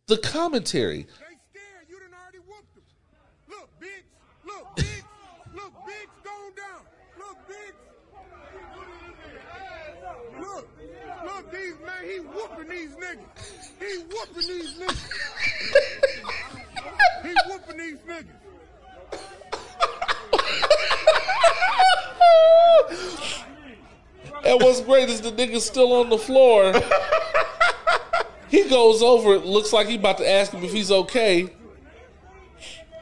the 0.05 0.17
commentary. 0.17 1.03
They 1.03 1.09
scared. 1.09 1.87
You 1.89 1.99
done 1.99 2.13
already 2.13 2.37
whooped 2.39 2.75
them. 2.75 2.83
Look, 3.49 3.69
bitch. 3.81 4.03
Look, 4.45 4.75
bitch. 4.77 5.03
Look, 5.55 5.73
bitch. 5.85 6.07
Going 6.23 6.53
down. 6.55 6.85
Look, 7.17 7.37
bitch. 7.49 7.75
Look. 10.39 10.69
Look, 11.25 11.51
these 11.51 11.76
man, 11.87 12.03
he 12.03 12.19
whooping 12.19 12.69
these 12.69 12.91
niggas. 12.91 13.71
He 13.79 14.03
whooping 14.03 14.47
these 14.47 14.73
niggas. 14.77 15.07
he 17.23 17.33
whooping 17.47 17.77
these 17.77 17.97
niggas. 18.07 18.25
And 24.45 24.61
what's 24.61 24.81
great 24.81 25.09
is 25.09 25.21
the 25.21 25.31
nigga's 25.31 25.65
still 25.65 25.93
on 25.93 26.09
the 26.09 26.17
floor. 26.17 26.73
He 28.49 28.69
goes 28.69 29.01
over. 29.01 29.33
It 29.33 29.45
looks 29.45 29.73
like 29.73 29.87
he 29.87 29.95
about 29.95 30.19
to 30.19 30.29
ask 30.29 30.51
him 30.51 30.63
if 30.63 30.71
he's 30.71 30.91
okay. 30.91 31.49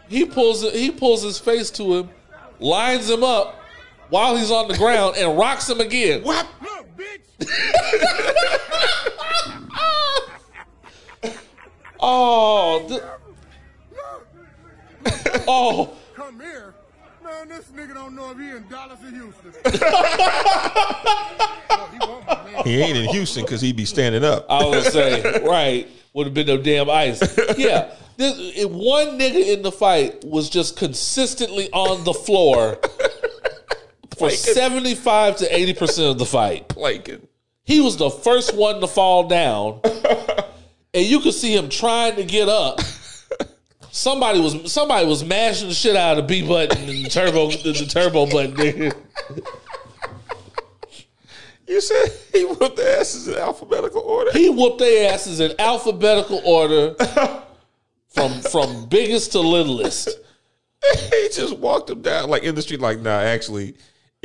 He 0.07 0.25
pulls. 0.25 0.63
He 0.71 0.91
pulls 0.91 1.21
his 1.23 1.39
face 1.39 1.69
to 1.71 1.95
him, 1.95 2.09
lines 2.59 3.09
him 3.09 3.23
up 3.23 3.55
while 4.09 4.35
he's 4.35 4.51
on 4.51 4.67
the 4.67 4.77
ground, 4.77 5.17
and 5.17 5.37
rocks 5.37 5.69
him 5.69 5.81
again. 5.81 6.23
What? 6.23 6.47
Oh, 12.07 12.85
look, 12.87 13.01
bitch. 13.01 13.01
Oh, 15.05 15.05
th- 15.05 15.43
oh, 15.47 15.93
Come 16.15 16.39
here. 16.39 16.73
Man, 17.23 17.49
this 17.49 17.65
nigga 17.75 17.93
don't 17.95 18.15
know 18.15 18.31
if 18.31 18.37
he 18.37 18.49
in 18.51 18.67
Dallas 18.67 18.99
or 19.01 19.09
Houston. 19.09 19.51
Look, 19.65 19.73
he 21.91 21.97
want 21.99 22.27
my 22.27 22.43
man. 22.43 22.63
He 22.63 22.81
ain't 22.81 22.97
in 22.97 23.09
Houston 23.09 23.43
because 23.43 23.61
he'd 23.61 23.75
be 23.75 23.85
standing 23.85 24.23
up. 24.23 24.45
I 24.49 24.63
was 24.63 24.83
gonna 24.83 24.91
say 24.91 25.43
right 25.43 25.87
would 26.13 26.27
have 26.27 26.33
been 26.33 26.47
no 26.47 26.57
damn 26.57 26.89
ice. 26.89 27.21
Yeah, 27.57 27.91
this, 28.17 28.65
one 28.65 29.19
nigga 29.19 29.53
in 29.53 29.63
the 29.63 29.71
fight 29.71 30.23
was 30.23 30.49
just 30.49 30.77
consistently 30.77 31.69
on 31.71 32.03
the 32.03 32.13
floor 32.13 32.77
for 34.17 34.29
seventy 34.29 34.95
five 34.95 35.37
to 35.37 35.55
eighty 35.55 35.73
percent 35.73 36.09
of 36.09 36.17
the 36.17 36.25
fight. 36.25 36.67
Planking. 36.69 37.27
He 37.63 37.81
was 37.81 37.97
the 37.97 38.09
first 38.09 38.55
one 38.55 38.79
to 38.81 38.87
fall 38.87 39.27
down, 39.27 39.81
and 40.93 41.05
you 41.05 41.19
could 41.19 41.33
see 41.33 41.55
him 41.55 41.69
trying 41.69 42.15
to 42.15 42.23
get 42.23 42.47
up. 42.47 42.79
Somebody 43.91 44.39
was 44.39 44.71
somebody 44.71 45.07
was 45.07 45.23
mashing 45.23 45.69
the 45.69 45.73
shit 45.73 45.95
out 45.95 46.17
of 46.17 46.27
the 46.27 46.41
B 46.41 46.47
button 46.47 46.77
and 46.77 47.05
the 47.05 47.09
turbo 47.09 47.49
the, 47.49 47.71
the 47.71 47.85
turbo 47.85 48.25
button. 48.25 48.91
You 51.67 51.81
said 51.81 52.11
he 52.31 52.45
whooped 52.45 52.75
the 52.75 52.97
asses 52.99 53.27
in 53.27 53.35
alphabetical 53.35 54.01
order. 54.01 54.31
He 54.31 54.49
whooped 54.49 54.79
their 54.79 55.11
asses 55.11 55.39
in 55.39 55.53
alphabetical 55.59 56.41
order 56.45 56.93
from 58.07 58.41
from 58.41 58.85
biggest 58.87 59.31
to 59.31 59.39
littlest. 59.39 60.09
he 61.11 61.29
just 61.33 61.57
walked 61.57 61.89
him 61.89 62.01
down 62.01 62.29
like 62.29 62.43
in 62.43 62.53
the 62.53 62.61
street. 62.61 62.81
Like, 62.81 62.99
nah, 62.99 63.19
actually, 63.19 63.75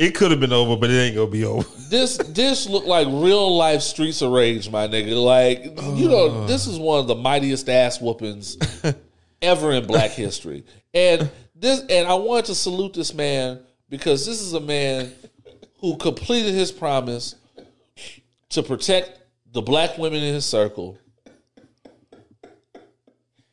it 0.01 0.15
could 0.15 0.31
have 0.31 0.39
been 0.39 0.51
over, 0.51 0.75
but 0.75 0.89
it 0.89 0.95
ain't 0.95 1.15
gonna 1.15 1.29
be 1.29 1.45
over. 1.45 1.67
This 1.91 2.15
this 2.17 2.69
looked 2.69 2.87
like 2.87 3.05
real 3.07 3.57
life 3.57 3.81
streets 3.81 4.21
of 4.21 4.31
rage, 4.31 4.69
my 4.69 4.87
nigga. 4.87 5.21
Like 5.21 5.65
you 5.97 6.07
know, 6.07 6.29
uh. 6.29 6.47
this 6.47 6.65
is 6.65 6.79
one 6.79 7.01
of 7.01 7.07
the 7.07 7.15
mightiest 7.15 7.67
ass 7.67 7.99
whoopings 7.99 8.57
ever 9.41 9.73
in 9.73 9.85
Black 9.85 10.11
history. 10.11 10.63
And 10.93 11.29
this 11.53 11.81
and 11.89 12.07
I 12.07 12.13
wanted 12.13 12.45
to 12.45 12.55
salute 12.55 12.93
this 12.93 13.13
man 13.13 13.59
because 13.89 14.25
this 14.25 14.39
is 14.39 14.53
a 14.53 14.61
man 14.61 15.11
who 15.81 15.97
completed 15.97 16.53
his 16.53 16.71
promise 16.71 17.35
to 18.51 18.63
protect 18.63 19.19
the 19.51 19.61
black 19.61 19.97
women 19.97 20.23
in 20.23 20.33
his 20.33 20.45
circle. 20.45 20.97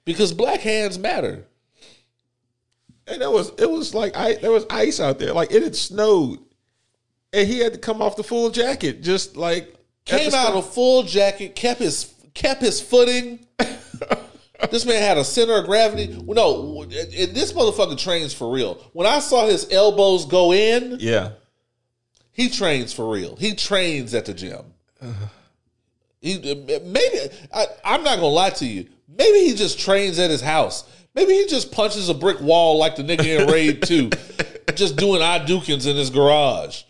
Because 0.05 0.33
black 0.33 0.61
hands 0.61 0.97
matter. 0.97 1.45
And 3.09 3.23
it 3.23 3.31
was 3.31 3.53
it 3.59 3.71
was 3.71 3.95
like 3.95 4.17
I 4.17 4.35
there 4.35 4.51
was 4.51 4.67
ice 4.71 5.01
out 5.01 5.19
there. 5.19 5.33
Like 5.33 5.53
it 5.53 5.63
had 5.63 5.75
snowed, 5.75 6.41
and 7.33 7.49
he 7.49 7.59
had 7.59 7.73
to 7.73 7.79
come 7.79 8.03
off 8.03 8.17
the 8.17 8.25
full 8.25 8.51
jacket. 8.51 9.03
Just 9.03 9.37
like 9.37 9.75
came 10.05 10.35
out 10.35 10.55
of 10.55 10.73
full 10.73 11.03
jacket, 11.05 11.55
kept 11.55 11.81
his 11.81 12.13
kept 12.35 12.61
his 12.63 12.81
footing. 12.81 13.47
this 14.71 14.85
man 14.85 15.01
had 15.01 15.19
a 15.19 15.25
center 15.25 15.59
of 15.59 15.67
gravity. 15.67 16.23
No, 16.27 16.85
this 16.85 17.53
motherfucker 17.53 17.99
trains 17.99 18.35
for 18.35 18.53
real. 18.53 18.75
When 18.93 19.07
I 19.07 19.21
saw 19.21 19.47
his 19.47 19.69
elbows 19.73 20.27
go 20.27 20.53
in, 20.53 20.99
Yeah, 21.01 21.33
he 22.33 22.49
trains 22.49 22.93
for 22.93 23.11
real. 23.11 23.37
He 23.37 23.55
trains 23.55 24.15
at 24.15 24.27
the 24.27 24.35
gym. 24.35 24.65
He 26.21 26.37
maybe 26.85 27.33
I, 27.55 27.67
I'm 27.85 28.03
not 28.03 28.17
gonna 28.17 28.27
lie 28.27 28.51
to 28.51 28.67
you. 28.67 28.89
Maybe 29.07 29.39
he 29.39 29.55
just 29.55 29.79
trains 29.79 30.19
at 30.19 30.31
his 30.31 30.41
house. 30.41 30.83
Maybe 31.19 31.33
he 31.35 31.47
just 31.47 31.73
punches 31.73 32.09
a 32.09 32.15
brick 32.15 32.41
wall 32.41 32.79
like 32.79 32.95
the 32.95 33.03
nigga 33.03 33.41
in 33.41 33.49
Raid 33.49 33.83
Two, 33.87 34.09
just 34.77 34.95
doing 34.95 35.21
Dukins 35.21 35.85
in 35.91 35.97
his 35.97 36.11
garage. 36.11 36.85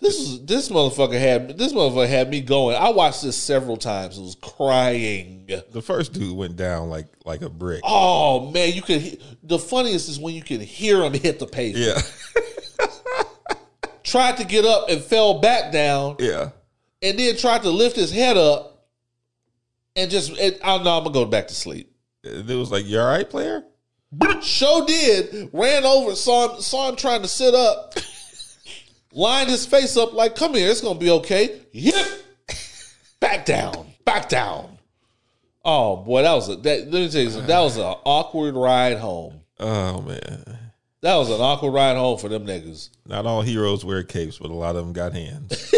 This 0.00 0.18
is 0.18 0.46
this 0.46 0.70
motherfucker 0.70 1.18
had 1.20 1.58
this 1.58 1.74
motherfucker 1.74 2.08
had 2.08 2.30
me 2.30 2.40
going. 2.40 2.74
I 2.76 2.88
watched 2.88 3.22
this 3.22 3.36
several 3.36 3.76
times. 3.76 4.16
It 4.16 4.22
was 4.22 4.34
crying. 4.40 5.44
the 5.70 5.82
first 5.82 6.14
dude 6.14 6.34
went 6.34 6.56
down 6.56 6.88
like 6.88 7.08
like 7.26 7.42
a 7.42 7.50
brick. 7.50 7.82
Oh 7.84 8.50
man, 8.50 8.72
you 8.72 8.80
could. 8.80 9.02
he- 9.02 9.20
The 9.42 9.58
funniest 9.58 10.08
is 10.08 10.18
when 10.18 10.34
you 10.34 10.42
can 10.42 10.60
hear 10.62 11.02
him 11.02 11.12
hit 11.12 11.38
the 11.38 11.46
pavement. 11.46 11.84
Yeah, 11.84 12.00
Tried 14.04 14.38
to 14.38 14.44
get 14.44 14.64
up 14.64 14.88
and 14.88 15.02
fell 15.02 15.40
back 15.40 15.70
down. 15.70 16.16
yeah. 16.18 16.50
and 17.02 17.18
then 17.18 17.36
tried 17.36 17.62
to 17.64 17.70
lift 17.70 17.94
his 17.94 18.10
head 18.10 18.38
up 18.38 18.86
and 19.96 20.10
just 20.10 20.30
and, 20.38 20.58
oh 20.64 20.82
no, 20.82 20.96
I'm 20.96 21.04
gonna 21.04 21.10
go 21.12 21.26
back 21.26 21.48
to 21.48 21.54
sleep. 21.54 21.87
It 22.28 22.56
was 22.56 22.70
like, 22.70 22.86
"You 22.86 23.00
all 23.00 23.06
right, 23.06 23.28
player?" 23.28 23.64
Show 24.42 24.84
did 24.86 25.50
ran 25.52 25.84
over, 25.84 26.14
saw 26.14 26.54
him, 26.54 26.60
saw 26.62 26.88
him 26.88 26.96
trying 26.96 27.22
to 27.22 27.28
sit 27.28 27.54
up, 27.54 27.94
lined 29.12 29.50
his 29.50 29.66
face 29.66 29.96
up 29.96 30.12
like, 30.12 30.34
"Come 30.36 30.54
here, 30.54 30.70
it's 30.70 30.80
gonna 30.80 30.98
be 30.98 31.10
okay." 31.10 31.60
Yep, 31.72 32.06
back 33.20 33.44
down, 33.44 33.88
back 34.04 34.28
down. 34.28 34.78
Oh 35.64 35.96
boy, 35.96 36.22
that 36.22 36.32
was 36.34 36.48
a 36.48 36.56
that. 36.56 36.90
Let 36.90 36.92
me 36.92 37.08
tell 37.10 37.20
you 37.22 37.30
something. 37.30 37.46
That 37.48 37.60
was 37.60 37.76
an 37.76 37.82
awkward 37.84 38.54
ride 38.54 38.98
home. 38.98 39.40
Oh 39.60 40.00
man, 40.02 40.58
That 41.02 41.16
was 41.16 41.28
an 41.30 41.40
awkward 41.40 41.72
ride 41.72 41.96
home 41.96 42.16
for 42.18 42.28
them 42.28 42.46
niggas. 42.46 42.90
not 43.06 43.26
all 43.26 43.42
heroes 43.42 43.84
wear 43.84 44.02
capes, 44.04 44.38
but 44.38 44.50
a 44.50 44.54
lot 44.54 44.76
of 44.76 44.84
them 44.84 44.92
got 44.92 45.12
hands. 45.12 45.70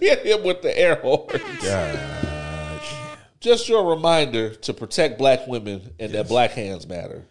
Hit 0.00 0.24
him 0.24 0.42
with 0.44 0.62
the 0.62 0.76
air 0.78 0.94
horn. 0.96 1.26
God, 1.62 1.98
Just 3.42 3.68
your 3.68 3.90
reminder 3.90 4.54
to 4.54 4.72
protect 4.72 5.18
black 5.18 5.48
women 5.48 5.92
and 5.98 6.12
that 6.12 6.28
black 6.28 6.52
hands 6.52 6.86
matter. 6.86 7.24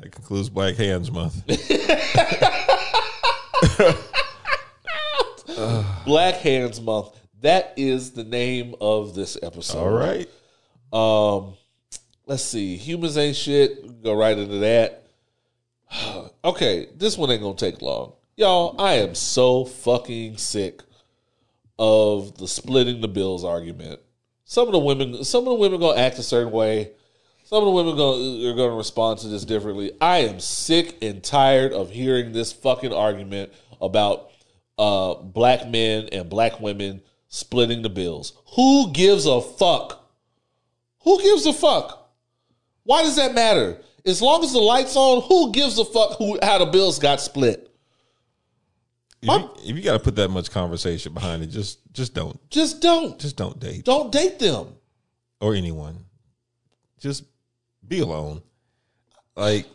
that 0.00 0.12
concludes 0.12 0.48
Black 0.48 0.76
Hands 0.76 1.10
Month. 1.10 1.42
Black 6.06 6.36
Hands 6.36 6.80
Month. 6.80 7.20
That 7.42 7.74
is 7.76 8.12
the 8.12 8.24
name 8.24 8.74
of 8.80 9.14
this 9.14 9.36
episode. 9.42 9.78
All 9.78 9.90
right, 9.90 10.26
Um, 10.90 11.52
let's 12.26 12.42
see. 12.42 12.78
Humans 12.78 13.18
ain't 13.18 13.36
shit. 13.36 14.02
Go 14.02 14.14
right 14.14 14.38
into 14.38 14.60
that. 14.60 15.06
okay, 16.44 16.88
this 16.96 17.18
one 17.18 17.30
ain't 17.30 17.42
gonna 17.42 17.56
take 17.56 17.82
long, 17.82 18.14
y'all. 18.36 18.74
I 18.80 18.94
am 18.94 19.14
so 19.14 19.66
fucking 19.66 20.38
sick 20.38 20.80
of 21.78 22.38
the 22.38 22.48
splitting 22.48 23.02
the 23.02 23.08
bills 23.08 23.44
argument. 23.44 24.00
Some 24.48 24.68
of 24.68 24.72
the 24.72 24.78
women, 24.78 25.24
some 25.24 25.40
of 25.40 25.46
the 25.46 25.54
women 25.56 25.80
gonna 25.80 26.00
act 26.00 26.20
a 26.20 26.22
certain 26.22 26.52
way. 26.52 26.92
Some 27.42 27.58
of 27.58 27.64
the 27.64 27.72
women 27.72 27.96
gonna, 27.96 28.48
are 28.48 28.54
gonna 28.54 28.76
respond 28.76 29.18
to 29.20 29.28
this 29.28 29.44
differently. 29.44 29.90
I 30.00 30.18
am 30.18 30.38
sick 30.38 30.96
and 31.02 31.22
tired 31.22 31.72
of 31.72 31.90
hearing 31.90 32.32
this 32.32 32.52
fucking 32.52 32.92
argument 32.92 33.52
about 33.80 34.30
uh, 34.78 35.14
black 35.14 35.68
men 35.68 36.08
and 36.12 36.30
black 36.30 36.60
women 36.60 37.02
splitting 37.26 37.82
the 37.82 37.90
bills. 37.90 38.34
Who 38.54 38.92
gives 38.92 39.26
a 39.26 39.40
fuck? 39.40 40.08
Who 41.02 41.20
gives 41.20 41.44
a 41.46 41.52
fuck? 41.52 42.08
Why 42.84 43.02
does 43.02 43.16
that 43.16 43.34
matter? 43.34 43.80
As 44.04 44.22
long 44.22 44.44
as 44.44 44.52
the 44.52 44.60
lights 44.60 44.94
on, 44.94 45.22
who 45.22 45.50
gives 45.50 45.76
a 45.80 45.84
fuck 45.84 46.18
who 46.18 46.38
how 46.40 46.58
the 46.58 46.66
bills 46.66 47.00
got 47.00 47.20
split? 47.20 47.68
If 49.28 49.42
you, 49.64 49.70
if 49.70 49.76
you 49.76 49.82
got 49.82 49.92
to 49.94 49.98
put 49.98 50.16
that 50.16 50.28
much 50.30 50.50
conversation 50.50 51.12
behind 51.14 51.42
it, 51.42 51.46
just 51.48 51.80
just 51.92 52.14
don't 52.14 52.38
Just 52.50 52.80
don't. 52.80 53.18
just 53.18 53.36
don't 53.36 53.58
date 53.58 53.84
Don't 53.84 54.12
date 54.12 54.38
them. 54.38 54.74
or 55.40 55.54
anyone. 55.54 56.04
Just 57.00 57.24
be 57.86 58.00
alone. 58.00 58.42
Like 59.36 59.66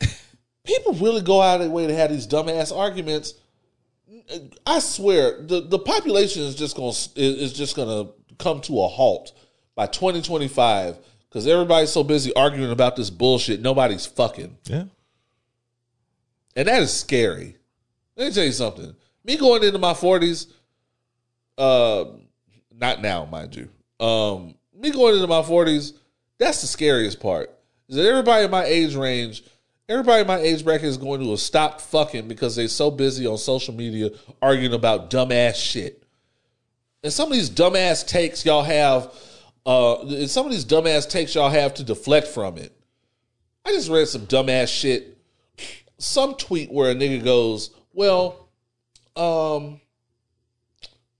People 0.64 0.94
really 0.94 1.20
go 1.22 1.40
out 1.42 1.56
of 1.56 1.60
their 1.62 1.70
way 1.70 1.86
to 1.86 1.94
have 1.94 2.10
these 2.10 2.26
dumbass 2.26 2.74
arguments. 2.76 3.34
I 4.66 4.78
swear, 4.78 5.42
the, 5.42 5.60
the 5.60 5.78
population 5.78 6.42
is 6.42 6.54
just 6.54 6.76
going 6.76 6.92
to 6.92 7.10
is 7.20 7.52
just 7.52 7.76
going 7.76 7.88
to 7.88 8.12
come 8.38 8.60
to 8.62 8.80
a 8.82 8.88
halt 8.88 9.32
by 9.74 9.86
2025 9.86 10.96
because 11.28 11.46
everybody's 11.46 11.90
so 11.92 12.02
busy 12.02 12.32
arguing 12.34 12.70
about 12.70 12.96
this 12.96 13.10
bullshit. 13.10 13.60
Nobody's 13.60 14.06
fucking, 14.06 14.56
yeah, 14.64 14.84
and 16.56 16.68
that 16.68 16.80
is 16.82 16.92
scary. 16.92 17.56
Let 18.16 18.28
me 18.28 18.32
tell 18.32 18.44
you 18.44 18.52
something. 18.52 18.94
Me 19.24 19.36
going 19.36 19.64
into 19.64 19.78
my 19.78 19.92
40s, 19.92 20.52
uh, 21.58 22.04
not 22.72 23.02
now, 23.02 23.24
mind 23.24 23.56
you. 23.56 23.68
Um, 24.04 24.54
me 24.74 24.90
going 24.90 25.14
into 25.14 25.26
my 25.26 25.42
40s, 25.42 25.94
that's 26.38 26.60
the 26.60 26.66
scariest 26.66 27.20
part. 27.20 27.50
Is 27.88 27.96
that 27.96 28.06
everybody 28.06 28.44
in 28.44 28.50
my 28.50 28.64
age 28.64 28.94
range, 28.94 29.44
everybody 29.88 30.22
in 30.22 30.26
my 30.26 30.38
age 30.38 30.64
bracket 30.64 30.88
is 30.88 30.96
going 30.96 31.20
to 31.20 31.36
stop 31.36 31.80
fucking 31.80 32.28
because 32.28 32.56
they're 32.56 32.68
so 32.68 32.90
busy 32.90 33.26
on 33.26 33.38
social 33.38 33.74
media 33.74 34.10
arguing 34.40 34.74
about 34.74 35.10
dumbass 35.10 35.56
shit. 35.56 36.02
And 37.02 37.12
some 37.12 37.30
of 37.30 37.34
these 37.34 37.50
dumbass 37.50 38.06
takes 38.06 38.44
y'all 38.44 38.62
have, 38.62 39.12
uh, 39.66 40.00
and 40.00 40.30
some 40.30 40.46
of 40.46 40.52
these 40.52 40.64
dumbass 40.64 41.08
takes 41.08 41.34
y'all 41.34 41.50
have 41.50 41.74
to 41.74 41.84
deflect 41.84 42.28
from 42.28 42.56
it. 42.56 42.72
I 43.64 43.72
just 43.72 43.90
read 43.90 44.08
some 44.08 44.26
dumbass 44.26 44.68
shit. 44.68 45.18
Some 45.98 46.34
tweet 46.34 46.72
where 46.72 46.90
a 46.90 46.94
nigga 46.94 47.22
goes, 47.22 47.70
"Well, 47.94 48.48
um, 49.16 49.80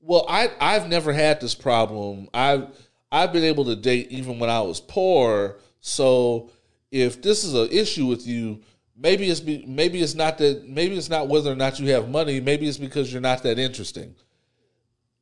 well, 0.01 0.27
I 0.29 0.51
I've 0.61 0.89
never 0.89 1.13
had 1.13 1.41
this 1.41 1.55
problem. 1.55 2.29
I've 2.35 2.69
I've 3.11 3.33
been 3.33 3.45
able 3.45 3.65
to 3.67 3.77
date 3.77 4.11
even 4.11 4.39
when 4.39 4.51
I 4.51 4.61
was 4.61 4.81
poor. 4.81 5.57
So 5.81 6.51
if 6.91 7.23
this 7.23 7.45
is 7.45 7.55
an 7.55 7.69
issue 7.71 8.07
with 8.07 8.27
you, 8.27 8.61
maybe 8.97 9.29
it's 9.29 9.41
be, 9.41 9.65
maybe 9.67 10.01
it's 10.03 10.15
not 10.15 10.39
that 10.39 10.69
maybe 10.69 10.97
it's 10.97 11.09
not 11.09 11.29
whether 11.29 11.51
or 11.51 11.57
not 11.57 11.79
you 11.79 11.89
have 11.93 12.09
money. 12.09 12.41
Maybe 12.41 12.69
it's 12.69 12.79
because 12.79 13.13
you're 13.13 13.23
not 13.23 13.43
that 13.45 13.59
interesting. 13.59 14.15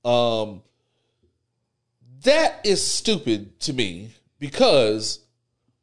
Um, 0.04 0.62
that 2.24 2.60
is 2.64 2.84
stupid 2.84 3.60
to 3.60 3.72
me 3.72 4.10
because 4.38 5.20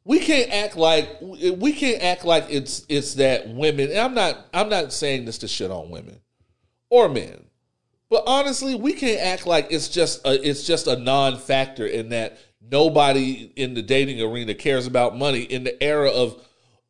we 0.04 0.18
can't 0.20 0.50
act 0.50 0.76
like 0.76 1.08
we 1.20 1.72
can't 1.72 2.02
act 2.02 2.24
like 2.24 2.46
it's 2.48 2.86
it's 2.88 3.14
that 3.14 3.48
women. 3.48 3.90
And 3.90 3.98
I'm 3.98 4.14
not 4.14 4.46
I'm 4.52 4.68
not 4.68 4.92
saying 4.92 5.24
this 5.24 5.38
to 5.38 5.48
shit 5.48 5.70
on 5.70 5.90
women 5.90 6.20
or 6.88 7.08
men. 7.08 7.44
But 8.08 8.24
honestly, 8.26 8.74
we 8.74 8.94
can't 8.94 9.20
act 9.20 9.46
like 9.46 9.68
it's 9.70 9.88
just 9.88 10.26
a, 10.26 10.48
it's 10.48 10.64
just 10.64 10.88
a 10.88 10.96
non-factor 10.96 11.86
in 11.86 12.08
that 12.08 12.38
nobody 12.60 13.52
in 13.54 13.74
the 13.74 13.82
dating 13.82 14.20
arena 14.20 14.54
cares 14.54 14.86
about 14.86 15.16
money 15.16 15.42
in 15.42 15.64
the 15.64 15.80
era 15.82 16.10
of 16.10 16.44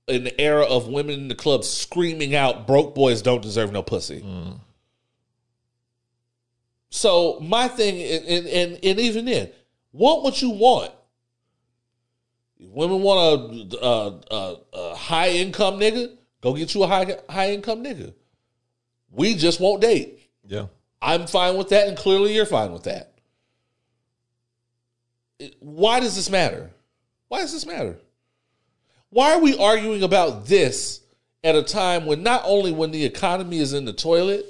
in 0.08 0.24
the 0.24 0.40
era 0.40 0.64
of 0.64 0.88
women 0.88 1.14
in 1.14 1.28
the 1.28 1.34
club 1.34 1.64
screaming 1.64 2.34
out 2.34 2.66
broke 2.66 2.94
boys 2.94 3.22
don't 3.22 3.42
deserve 3.42 3.70
no 3.70 3.82
pussy. 3.82 4.24
So 6.90 7.38
my 7.40 7.68
thing 7.68 8.00
and 8.02 8.46
and 8.46 8.78
and 8.82 9.00
even 9.00 9.26
then, 9.26 9.50
want 9.92 10.22
what 10.22 10.40
you 10.40 10.50
want. 10.50 10.92
If 12.62 12.68
women 12.68 13.00
want 13.02 13.72
a, 13.72 13.76
a, 13.84 14.20
a, 14.30 14.56
a 14.74 14.94
high 14.94 15.30
income 15.30 15.80
nigga, 15.80 16.14
go 16.42 16.52
get 16.54 16.74
you 16.74 16.82
a 16.82 16.86
high 16.86 17.16
high 17.28 17.52
income 17.52 17.82
nigga. 17.82 18.12
We 19.10 19.34
just 19.34 19.60
won't 19.60 19.80
date. 19.80 20.28
yeah. 20.46 20.66
I'm 21.02 21.26
fine 21.26 21.56
with 21.56 21.70
that, 21.70 21.88
and 21.88 21.96
clearly 21.96 22.34
you're 22.34 22.44
fine 22.44 22.72
with 22.72 22.82
that. 22.82 23.14
It- 25.38 25.56
Why 25.60 26.00
does 26.00 26.14
this 26.14 26.28
matter? 26.28 26.70
Why 27.28 27.40
does 27.40 27.52
this 27.52 27.64
matter? 27.64 27.96
Why 29.08 29.32
are 29.32 29.40
we 29.40 29.56
arguing 29.56 30.02
about 30.02 30.46
this 30.46 31.00
at 31.42 31.54
a 31.56 31.62
time 31.62 32.04
when 32.04 32.22
not 32.22 32.42
only 32.44 32.72
when 32.72 32.90
the 32.90 33.04
economy 33.04 33.58
is 33.58 33.72
in 33.72 33.86
the 33.86 33.92
toilet, 33.94 34.44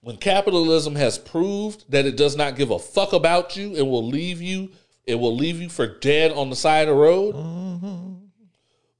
when 0.00 0.16
capitalism 0.16 0.94
has 0.96 1.18
proved 1.18 1.84
that 1.90 2.06
it 2.06 2.16
does 2.16 2.36
not 2.36 2.56
give 2.56 2.70
a 2.70 2.78
fuck 2.78 3.12
about 3.12 3.56
you 3.56 3.76
and 3.76 3.88
will 3.90 4.06
leave 4.06 4.40
you, 4.40 4.70
it 5.06 5.16
will 5.16 5.34
leave 5.34 5.60
you 5.60 5.68
for 5.68 5.86
dead 5.86 6.32
on 6.32 6.50
the 6.50 6.56
side 6.56 6.88
of 6.88 6.94
the 6.96 7.00
road. 7.00 7.34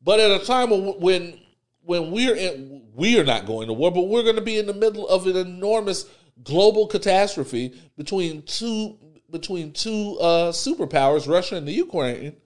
But 0.03 0.21
at 0.21 0.41
a 0.41 0.45
time 0.45 0.71
when 1.01 1.41
when 1.83 2.11
we're 2.11 2.35
in, 2.35 2.83
we 2.95 3.19
are 3.19 3.25
not 3.25 3.47
going 3.47 3.67
to 3.69 3.73
war, 3.73 3.91
but 3.91 4.09
we're 4.09 4.23
going 4.23 4.37
to 4.37 4.43
be 4.43 4.59
in 4.59 4.67
the 4.67 4.75
middle 4.75 5.07
of 5.09 5.27
an 5.27 5.37
enormous 5.37 6.07
global 6.43 6.87
catastrophe 6.87 7.75
between 7.97 8.43
two 8.43 8.99
between 9.31 9.73
two 9.73 10.17
uh, 10.21 10.53
superpowers, 10.53 11.29
Russia 11.29 11.57
and 11.57 11.67
the 11.67 11.73
Ukraine, 11.73 12.37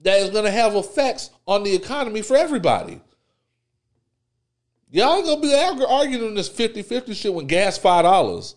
that 0.00 0.20
is 0.20 0.30
going 0.30 0.44
to 0.44 0.50
have 0.50 0.74
effects 0.74 1.30
on 1.46 1.62
the 1.64 1.74
economy 1.74 2.22
for 2.22 2.36
everybody. 2.36 3.00
Y'all 4.90 5.16
ain't 5.16 5.24
gonna 5.24 5.40
be 5.40 5.54
arguing 5.54 6.34
this 6.34 6.50
50-50 6.50 7.16
shit 7.16 7.32
when 7.32 7.46
gas 7.46 7.78
five 7.78 8.04
dollars. 8.04 8.56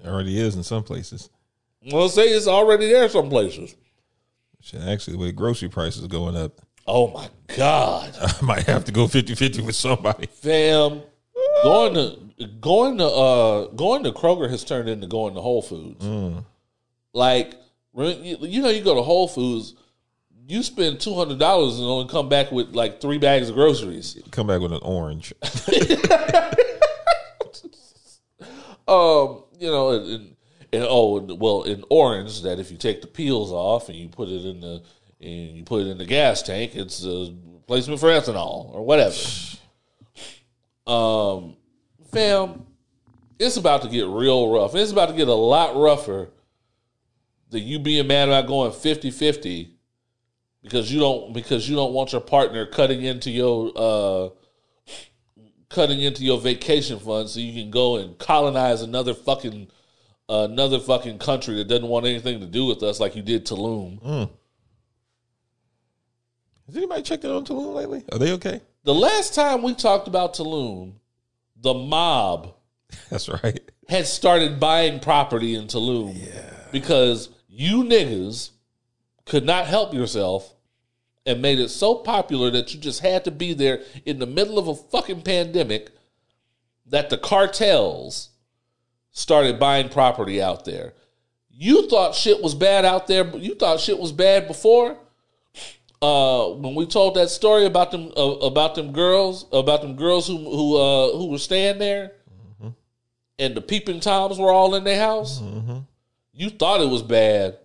It 0.00 0.06
already 0.06 0.38
is 0.38 0.54
in 0.54 0.62
some 0.62 0.84
places. 0.84 1.30
Well, 1.90 2.08
say 2.08 2.28
it's 2.28 2.46
already 2.46 2.86
there 2.86 3.08
some 3.08 3.28
places. 3.28 3.74
Shit, 4.60 4.82
actually, 4.82 5.16
with 5.16 5.34
grocery 5.34 5.68
prices 5.68 6.06
going 6.06 6.36
up, 6.36 6.60
Oh 6.86 7.08
my 7.08 7.28
god, 7.56 8.14
I 8.20 8.34
might 8.44 8.64
have 8.64 8.84
to 8.86 8.92
go 8.92 9.06
50-50 9.06 9.64
with 9.64 9.76
somebody. 9.76 10.26
fam! 10.26 11.02
Going 11.62 11.94
to 11.94 12.46
going 12.60 12.98
to 12.98 13.04
uh 13.06 13.66
going 13.68 14.02
to 14.04 14.10
Kroger 14.12 14.50
has 14.50 14.64
turned 14.64 14.88
into 14.88 15.06
going 15.06 15.34
to 15.34 15.40
Whole 15.40 15.62
Foods. 15.62 16.04
Like 17.12 17.54
you 17.94 18.36
you 18.40 18.62
know, 18.62 18.70
you 18.70 18.82
go 18.82 18.94
to 18.96 19.02
Whole 19.02 19.28
Foods, 19.28 19.74
you 20.48 20.62
spend 20.62 21.00
two 21.00 21.14
hundred 21.14 21.38
dollars 21.38 21.78
and 21.78 21.86
only 21.86 22.08
come 22.08 22.28
back 22.28 22.50
with 22.50 22.74
like 22.74 23.00
three 23.00 23.18
bags 23.18 23.48
of 23.48 23.54
groceries. 23.54 24.20
Come 24.32 24.48
back 24.48 24.60
with 24.60 24.72
an 24.72 24.80
orange. 24.82 25.32
Um, 28.88 29.44
you 29.58 29.68
know, 29.70 29.90
and, 29.90 30.31
and, 30.72 30.84
oh, 30.88 31.20
well, 31.20 31.64
in 31.64 31.84
orange, 31.90 32.42
that 32.42 32.58
if 32.58 32.70
you 32.70 32.78
take 32.78 33.02
the 33.02 33.06
peels 33.06 33.52
off 33.52 33.88
and 33.88 33.96
you 33.96 34.08
put 34.08 34.28
it 34.28 34.44
in 34.44 34.60
the 34.60 34.82
and 35.20 35.56
you 35.56 35.62
put 35.62 35.82
it 35.82 35.90
in 35.90 35.98
the 35.98 36.06
gas 36.06 36.42
tank, 36.42 36.74
it's 36.74 37.04
a 37.04 37.34
replacement 37.52 38.00
for 38.00 38.08
ethanol 38.08 38.74
or 38.74 38.84
whatever. 38.84 39.16
Um, 40.86 41.56
fam, 42.10 42.66
it's 43.38 43.56
about 43.56 43.82
to 43.82 43.88
get 43.88 44.06
real 44.06 44.50
rough. 44.50 44.74
It's 44.74 44.90
about 44.90 45.10
to 45.10 45.14
get 45.14 45.28
a 45.28 45.34
lot 45.34 45.76
rougher 45.76 46.30
than 47.50 47.62
you 47.62 47.78
being 47.78 48.06
mad 48.06 48.28
about 48.28 48.46
going 48.46 48.72
50-50 48.72 49.70
because 50.62 50.92
you 50.92 51.00
don't 51.00 51.32
because 51.32 51.68
you 51.68 51.76
don't 51.76 51.92
want 51.92 52.12
your 52.12 52.20
partner 52.20 52.66
cutting 52.66 53.02
into 53.02 53.30
your 53.30 53.72
uh 53.76 54.28
cutting 55.68 56.00
into 56.00 56.24
your 56.24 56.40
vacation 56.40 56.98
fund 56.98 57.28
so 57.28 57.40
you 57.40 57.52
can 57.52 57.70
go 57.70 57.96
and 57.96 58.18
colonize 58.18 58.82
another 58.82 59.12
fucking 59.12 59.68
another 60.28 60.78
fucking 60.80 61.18
country 61.18 61.56
that 61.56 61.68
doesn't 61.68 61.88
want 61.88 62.06
anything 62.06 62.40
to 62.40 62.46
do 62.46 62.66
with 62.66 62.82
us 62.82 63.00
like 63.00 63.16
you 63.16 63.22
did 63.22 63.46
Tulum. 63.46 64.00
Hmm. 64.00 64.32
Has 66.66 66.76
anybody 66.76 67.02
checked 67.02 67.24
in 67.24 67.30
on 67.30 67.44
Tulum 67.44 67.74
lately? 67.74 68.04
Are 68.12 68.18
they 68.18 68.32
okay? 68.32 68.60
The 68.84 68.94
last 68.94 69.34
time 69.34 69.62
we 69.62 69.74
talked 69.74 70.08
about 70.08 70.34
Tulum, 70.34 70.94
the 71.56 71.74
mob 71.74 72.54
That's 73.10 73.28
right. 73.28 73.60
had 73.88 74.06
started 74.06 74.60
buying 74.60 75.00
property 75.00 75.54
in 75.54 75.66
Tulum 75.66 76.18
because 76.70 77.28
you 77.48 77.84
niggas 77.84 78.50
could 79.24 79.44
not 79.44 79.66
help 79.66 79.94
yourself 79.94 80.54
and 81.24 81.40
made 81.40 81.58
it 81.60 81.68
so 81.68 81.94
popular 81.96 82.50
that 82.50 82.74
you 82.74 82.80
just 82.80 83.00
had 83.00 83.24
to 83.24 83.30
be 83.30 83.54
there 83.54 83.82
in 84.04 84.18
the 84.18 84.26
middle 84.26 84.58
of 84.58 84.66
a 84.68 84.74
fucking 84.74 85.22
pandemic 85.22 85.90
that 86.86 87.10
the 87.10 87.18
cartels 87.18 88.30
started 89.12 89.60
buying 89.60 89.88
property 89.88 90.42
out 90.42 90.64
there. 90.64 90.94
You 91.50 91.88
thought 91.88 92.14
shit 92.14 92.42
was 92.42 92.54
bad 92.54 92.84
out 92.84 93.06
there, 93.06 93.24
but 93.24 93.40
you 93.40 93.54
thought 93.54 93.78
shit 93.78 93.98
was 93.98 94.10
bad 94.10 94.48
before. 94.48 94.96
Uh, 96.00 96.48
when 96.48 96.74
we 96.74 96.84
told 96.84 97.14
that 97.14 97.30
story 97.30 97.64
about 97.64 97.92
them 97.92 98.10
uh, 98.16 98.22
about 98.22 98.74
them 98.74 98.90
girls 98.92 99.46
about 99.52 99.82
them 99.82 99.94
girls 99.94 100.26
who 100.26 100.36
who 100.36 100.76
uh, 100.76 101.16
who 101.16 101.28
were 101.28 101.38
staying 101.38 101.78
there, 101.78 102.12
and 103.38 103.54
the 103.54 103.60
peeping 103.60 104.00
toms 104.00 104.38
were 104.38 104.50
all 104.50 104.74
in 104.74 104.82
their 104.82 104.98
house. 104.98 105.40
You 106.32 106.50
thought 106.50 106.80
it 106.80 106.88
was 106.88 107.02
bad. 107.02 107.58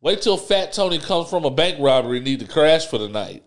Wait 0.00 0.22
till 0.22 0.36
Fat 0.36 0.72
Tony 0.72 0.98
comes 0.98 1.28
from 1.28 1.44
a 1.44 1.50
bank 1.50 1.78
robbery 1.80 2.18
and 2.18 2.24
need 2.24 2.40
to 2.40 2.46
crash 2.46 2.86
for 2.86 2.98
the 2.98 3.08
night. 3.08 3.42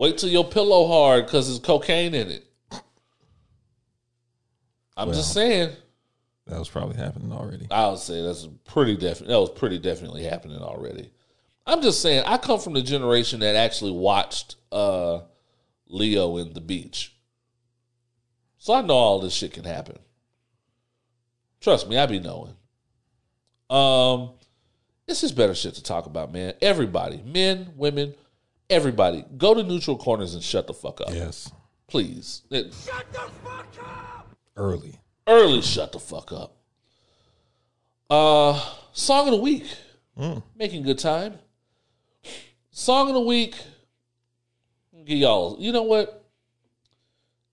Wait 0.00 0.16
till 0.16 0.30
your 0.30 0.46
pillow 0.46 0.86
hard 0.86 1.26
because 1.26 1.46
there's 1.46 1.58
cocaine 1.58 2.14
in 2.14 2.30
it. 2.30 2.46
I'm 4.96 5.12
just 5.12 5.34
saying. 5.34 5.76
That 6.46 6.58
was 6.58 6.70
probably 6.70 6.96
happening 6.96 7.30
already. 7.32 7.66
I 7.70 7.86
would 7.90 7.98
say 7.98 8.22
that's 8.22 8.48
pretty 8.64 8.96
definite. 8.96 9.28
That 9.28 9.38
was 9.38 9.50
pretty 9.50 9.78
definitely 9.78 10.22
happening 10.24 10.56
already. 10.56 11.10
I'm 11.66 11.82
just 11.82 12.00
saying, 12.00 12.24
I 12.24 12.38
come 12.38 12.58
from 12.58 12.72
the 12.72 12.80
generation 12.80 13.40
that 13.40 13.56
actually 13.56 13.92
watched 13.92 14.56
uh, 14.72 15.20
Leo 15.86 16.38
in 16.38 16.54
the 16.54 16.62
beach, 16.62 17.14
so 18.56 18.72
I 18.72 18.80
know 18.80 18.94
all 18.94 19.20
this 19.20 19.34
shit 19.34 19.52
can 19.52 19.64
happen. 19.64 19.98
Trust 21.60 21.90
me, 21.90 21.98
I 21.98 22.06
be 22.06 22.20
knowing. 22.20 22.56
Um, 23.68 24.30
this 25.06 25.22
is 25.22 25.30
better 25.30 25.54
shit 25.54 25.74
to 25.74 25.82
talk 25.82 26.06
about, 26.06 26.32
man. 26.32 26.54
Everybody, 26.62 27.22
men, 27.22 27.74
women, 27.76 28.14
everybody, 28.70 29.24
go 29.36 29.52
to 29.54 29.62
neutral 29.62 29.96
corners 29.98 30.34
and 30.34 30.42
shut 30.42 30.66
the 30.66 30.74
fuck 30.74 31.00
up, 31.00 31.10
Yes. 31.12 31.50
please. 31.88 32.42
It- 32.50 32.72
shut 32.72 33.04
the 33.12 33.18
fuck 33.44 33.66
up. 33.84 34.28
Early. 34.56 34.98
early 35.26 35.62
shut 35.62 35.92
the 35.92 35.98
fuck 36.00 36.32
up. 36.32 36.56
Uh 38.08 38.60
song 38.92 39.28
of 39.28 39.34
the 39.34 39.40
week. 39.40 39.64
Making 40.56 40.82
good 40.82 40.98
time. 40.98 41.38
Song 42.70 43.08
of 43.08 43.14
the 43.14 43.20
week. 43.20 43.54
Give 45.04 45.18
y'all 45.18 45.56
you 45.58 45.72
know 45.72 45.82
what? 45.82 46.24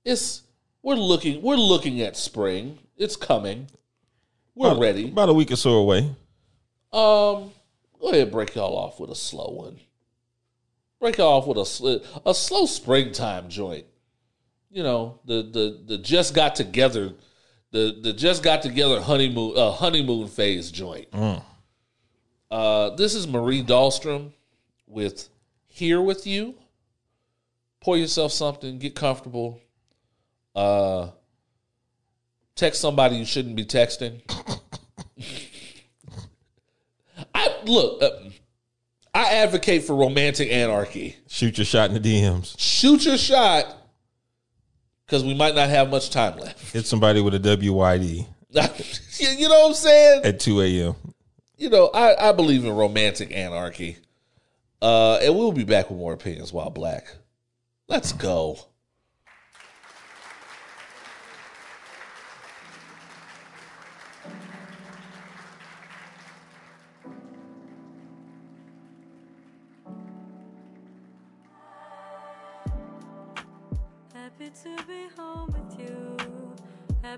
It's 0.04 0.42
we're 0.82 0.96
looking 0.96 1.42
we're 1.42 1.56
looking 1.56 2.02
at 2.02 2.18
spring. 2.18 2.80
It's 2.98 3.16
coming. 3.16 3.68
We're 4.56 4.72
About- 4.72 4.82
ready. 4.82 5.10
About 5.10 5.30
a 5.30 5.34
week 5.34 5.52
or 5.52 5.56
so 5.56 5.72
away. 5.76 6.00
Um 6.92 7.52
go 8.00 8.10
ahead 8.12 8.32
break 8.32 8.56
y'all 8.56 8.76
off 8.76 9.00
with 9.00 9.12
a 9.12 9.16
slow 9.16 9.50
one. 9.52 9.80
Break 11.00 11.20
off 11.20 11.48
with 11.48 11.58
a 11.58 12.02
a 12.26 12.34
slow 12.34 12.66
springtime 12.66 13.50
joint. 13.50 13.86
You 14.72 14.84
know, 14.84 15.20
the 15.26 15.44
the 15.44 15.82
the 15.86 15.98
just 15.98 16.34
got 16.34 16.56
together 16.56 17.14
the 17.72 17.98
the 18.02 18.14
just 18.14 18.44
got 18.44 18.62
together 18.62 19.02
honeymoon 19.02 19.58
uh, 19.58 19.72
honeymoon 19.72 20.28
phase 20.28 20.72
joint. 20.72 21.08
Uh, 22.50 22.92
this 22.96 23.14
is 23.14 23.28
Marie 23.28 23.64
Dahlstrom 23.64 24.32
with 24.88 25.30
"Here 25.68 26.02
with 26.02 26.26
You." 26.26 26.56
Pour 27.80 27.98
yourself 27.98 28.32
something, 28.32 28.80
get 28.80 28.96
comfortable. 28.96 29.62
Uh, 30.56 31.10
text 32.56 32.82
somebody 32.82 33.18
you 33.18 33.26
shouldn't 33.26 33.56
be 33.56 33.66
texting. 33.66 34.22
I 37.36 37.56
look. 37.66 38.02
Uh, 38.02 38.10
I 39.18 39.38
advocate 39.38 39.84
for 39.84 39.96
romantic 39.96 40.52
anarchy. 40.52 41.16
Shoot 41.28 41.58
your 41.58 41.66
shot 41.66 41.90
in 41.90 42.00
the 42.00 42.22
DMs. 42.22 42.54
Shoot 42.60 43.04
your 43.04 43.18
shot, 43.18 43.66
because 45.08 45.24
we 45.24 45.34
might 45.34 45.56
not 45.56 45.70
have 45.70 45.90
much 45.90 46.12
time 46.12 46.38
left. 46.38 46.72
Hit 46.72 46.86
somebody 46.86 47.20
with 47.20 47.34
a 47.34 47.40
WYD 47.40 48.28
you 49.20 49.50
know 49.50 49.60
what 49.60 49.68
I'm 49.70 49.74
saying? 49.74 50.22
at 50.24 50.40
2 50.40 50.62
a.m. 50.62 50.96
You 51.58 51.70
know, 51.72 51.88
I, 51.88 52.30
I 52.30 52.32
believe 52.32 52.64
in 52.64 52.72
romantic 52.76 53.36
anarchy. 53.36 53.98
Uh, 54.82 55.16
and 55.16 55.36
we'll 55.36 55.52
be 55.52 55.64
back 55.64 55.90
with 55.90 55.98
more 55.98 56.14
opinions 56.14 56.54
while 56.54 56.70
black. 56.70 57.08
Let's 57.88 58.14
go. 58.14 58.60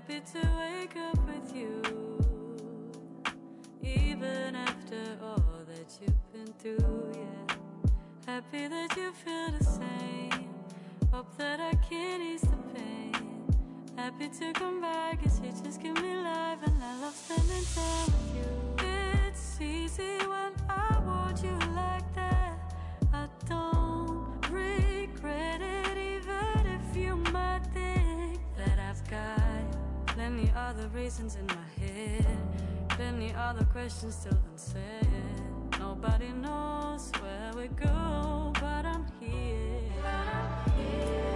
Happy 0.00 0.22
to 0.32 0.48
wake 0.58 0.96
up 0.96 1.18
with 1.26 1.54
you. 1.54 1.82
Even 3.82 4.56
after 4.56 5.18
all 5.22 5.60
that 5.68 5.98
you've 6.00 6.32
been 6.32 6.54
through, 6.54 7.12
yeah. 7.14 7.54
Happy 8.26 8.66
that 8.66 8.96
you 8.96 9.12
feel 9.12 9.50
the 9.58 9.62
same. 9.62 10.48
Hope 11.12 11.36
that 11.36 11.60
I 11.60 11.74
can 11.86 12.22
ease 12.22 12.40
the 12.40 12.56
pain. 12.74 13.12
Happy 13.94 14.30
to 14.30 14.52
come 14.54 14.80
back 14.80 15.22
cause 15.22 15.38
you 15.40 15.52
just 15.62 15.82
give 15.82 16.00
me 16.00 16.14
life 16.14 16.60
and 16.64 16.82
I 16.82 17.00
love 17.02 17.14
spending 17.14 17.64
time 17.74 18.06
with 18.06 18.36
you. 18.36 18.86
It's 19.26 19.60
easy 19.60 20.16
when 20.26 20.52
I 20.70 20.98
want 21.04 21.44
you 21.44 21.52
like 21.74 22.14
that. 22.14 22.58
I 23.12 23.28
don't 23.46 24.50
regret 24.50 25.60
it 25.60 25.98
even 25.98 26.66
if 26.66 26.96
you 26.96 27.16
might 27.16 27.66
think 27.74 28.40
that 28.56 28.78
I've 28.78 29.10
got 29.10 29.79
plenty 30.20 30.52
other 30.54 30.86
reasons 30.88 31.36
in 31.36 31.46
my 31.46 31.68
head. 31.80 32.26
Plenty 32.90 33.32
other 33.32 33.64
questions 33.64 34.16
still 34.16 34.38
unsaid. 34.52 35.08
Nobody 35.78 36.28
knows 36.28 37.10
where 37.22 37.52
we 37.56 37.68
go, 37.68 38.52
but 38.60 38.84
I'm 38.84 39.06
here. 39.18 39.80
Whenever, 40.04 41.29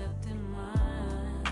accepting 0.00 0.50
mine. 0.50 1.42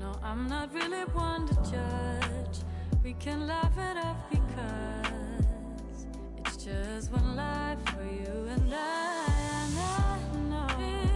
No, 0.00 0.12
I'm 0.22 0.48
not 0.48 0.72
really 0.74 1.04
one 1.12 1.46
to 1.46 1.54
judge. 1.54 2.58
We 3.02 3.14
can 3.14 3.46
laugh 3.46 3.76
it 3.78 3.96
off 3.98 4.16
because 4.30 6.06
it's 6.38 6.56
just 6.64 7.12
one 7.12 7.36
life 7.36 7.78
for 7.86 8.04
you 8.04 8.48
and 8.48 8.74
I. 8.74 9.26
And 9.60 9.78
I 9.78 10.18
know 10.50 10.66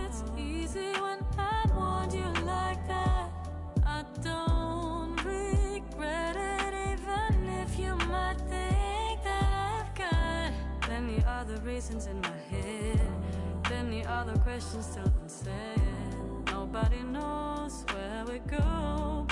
it's 0.06 0.22
easy 0.38 0.92
when 1.00 1.18
I 1.38 1.64
want 1.76 2.14
you 2.14 2.28
like 2.44 2.86
that. 2.88 3.30
I 3.84 4.04
don't 4.22 5.16
regret 5.24 6.36
it, 6.36 6.74
even 6.92 7.48
if 7.48 7.78
you 7.78 7.94
might 8.06 8.38
think 8.48 9.22
that 9.24 9.50
I've 9.72 9.94
got 9.94 10.52
plenty 10.82 11.24
other 11.26 11.56
reasons 11.62 12.06
in 12.06 12.20
my 12.20 12.38
head, 12.50 13.00
plenty 13.64 14.04
other 14.04 14.36
questions 14.38 14.86
still 14.86 15.12
unsaid. 15.22 16.07
Nobody 16.70 17.02
knows 17.02 17.86
where 17.94 18.24
we 18.28 18.40
go, 18.40 19.24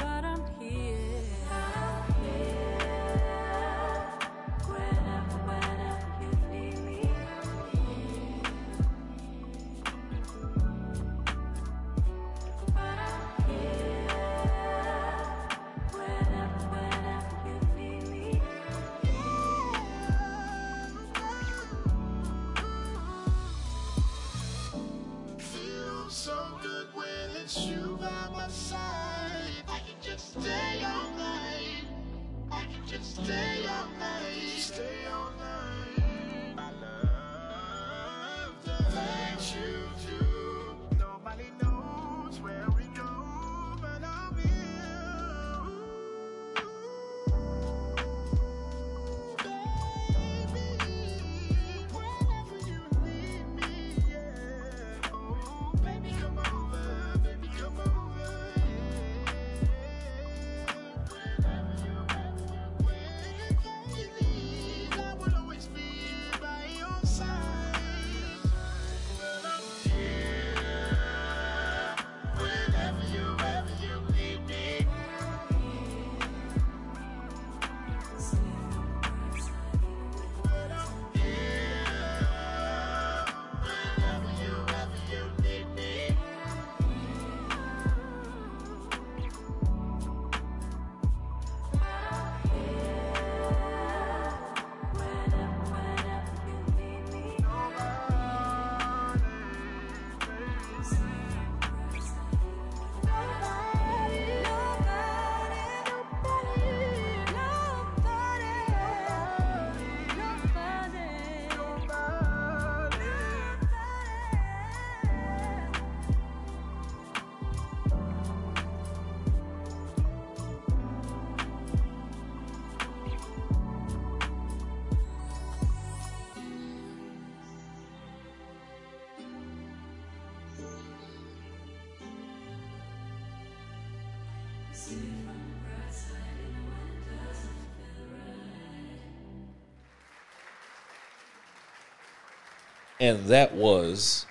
And 143.00 143.26
that 143.26 143.54
was 143.54 144.26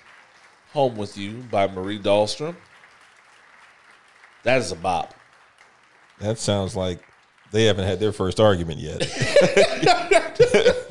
Home 0.72 0.96
with 0.96 1.16
You 1.16 1.44
by 1.50 1.66
Marie 1.68 1.98
Dahlstrom. 1.98 2.56
That 4.42 4.58
is 4.58 4.72
a 4.72 4.76
bop. 4.76 5.14
That 6.20 6.38
sounds 6.38 6.74
like 6.76 7.00
they 7.52 7.64
haven't 7.64 7.86
had 7.86 8.00
their 8.00 8.12
first 8.12 8.40
argument 8.40 8.80
yet. 8.80 9.02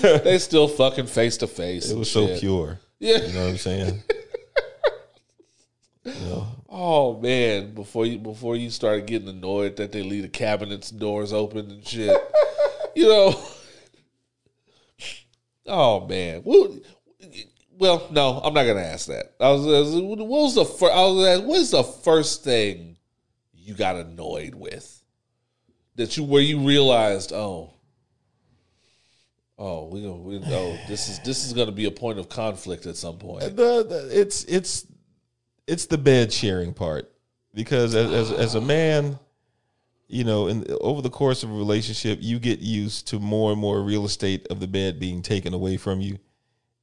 They 0.00 0.38
still 0.38 0.68
fucking 0.68 1.06
face 1.06 1.38
to 1.38 1.46
face. 1.46 1.90
It 1.90 1.96
was 1.98 2.10
so 2.10 2.38
pure. 2.38 2.78
Yeah. 2.98 3.18
You 3.18 3.32
know 3.32 3.40
what 3.44 3.50
I'm 3.50 3.56
saying? 3.56 4.02
You 6.02 6.12
know, 6.12 6.46
Oh 6.68 7.20
man, 7.20 7.74
before 7.74 8.06
you 8.06 8.18
before 8.18 8.56
you 8.56 8.70
started 8.70 9.06
getting 9.06 9.28
annoyed 9.28 9.76
that 9.76 9.92
they 9.92 10.02
leave 10.02 10.22
the 10.22 10.30
cabinets 10.30 10.90
doors 10.90 11.30
open 11.34 11.70
and 11.70 11.86
shit. 11.86 12.16
you 12.94 13.06
know. 13.06 13.40
Oh 15.66 16.06
man. 16.06 16.40
Well, 16.42 16.78
well, 17.80 18.06
no, 18.10 18.38
I'm 18.44 18.52
not 18.52 18.64
gonna 18.64 18.80
ask 18.82 19.06
that. 19.06 19.32
I 19.40 19.48
was, 19.48 19.66
I 19.66 19.70
was 19.70 19.94
what 20.02 20.18
was 20.18 20.54
the 20.54 20.66
first? 20.66 20.92
I 20.92 21.00
was 21.00 21.40
what 21.40 21.58
is 21.58 21.70
the 21.70 21.82
first 21.82 22.44
thing 22.44 22.98
you 23.54 23.72
got 23.72 23.96
annoyed 23.96 24.54
with 24.54 25.02
that 25.96 26.14
you 26.18 26.24
where 26.24 26.42
you 26.42 26.60
realized, 26.60 27.32
oh, 27.32 27.72
oh, 29.58 29.86
we, 29.86 30.02
we 30.02 30.42
oh, 30.48 30.78
this 30.88 31.08
is 31.08 31.20
this 31.20 31.46
is 31.46 31.54
gonna 31.54 31.72
be 31.72 31.86
a 31.86 31.90
point 31.90 32.18
of 32.18 32.28
conflict 32.28 32.84
at 32.84 32.96
some 32.96 33.16
point. 33.16 33.56
the, 33.56 33.82
the 33.82 34.08
it's 34.12 34.44
it's 34.44 34.86
it's 35.66 35.86
the 35.86 35.98
bed 35.98 36.30
sharing 36.30 36.74
part 36.74 37.10
because 37.54 37.94
as 37.94 38.12
as, 38.12 38.30
as 38.30 38.54
a 38.56 38.60
man, 38.60 39.18
you 40.06 40.24
know, 40.24 40.48
in 40.48 40.66
over 40.82 41.00
the 41.00 41.08
course 41.08 41.42
of 41.42 41.50
a 41.50 41.54
relationship, 41.54 42.18
you 42.20 42.38
get 42.38 42.58
used 42.58 43.08
to 43.08 43.18
more 43.18 43.52
and 43.52 43.60
more 43.60 43.80
real 43.80 44.04
estate 44.04 44.46
of 44.48 44.60
the 44.60 44.68
bed 44.68 45.00
being 45.00 45.22
taken 45.22 45.54
away 45.54 45.78
from 45.78 46.02
you 46.02 46.18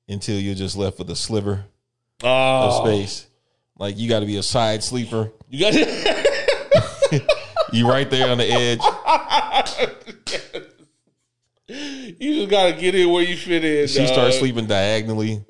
until 0.07 0.39
you're 0.39 0.55
just 0.55 0.77
left 0.77 0.99
with 0.99 1.09
a 1.09 1.15
sliver 1.15 1.65
of 2.23 2.23
Oh, 2.23 2.85
space. 2.85 3.27
Like 3.77 3.97
you 3.97 4.07
got 4.09 4.21
to 4.21 4.25
be 4.25 4.37
a 4.37 4.43
side 4.43 4.83
sleeper. 4.83 5.31
you 5.49 5.59
got 5.59 5.73
You 7.73 7.89
right 7.89 8.09
there 8.09 8.29
on 8.29 8.37
the 8.37 8.49
edge. 8.49 8.79
You 11.69 12.35
just 12.35 12.49
gotta 12.49 12.71
get 12.71 12.95
in 12.95 13.09
where 13.11 13.23
you 13.23 13.35
fit 13.35 13.65
in. 13.65 13.87
She 13.87 13.97
dog. 13.99 14.07
starts 14.07 14.39
sleeping 14.39 14.67
diagonally. 14.67 15.43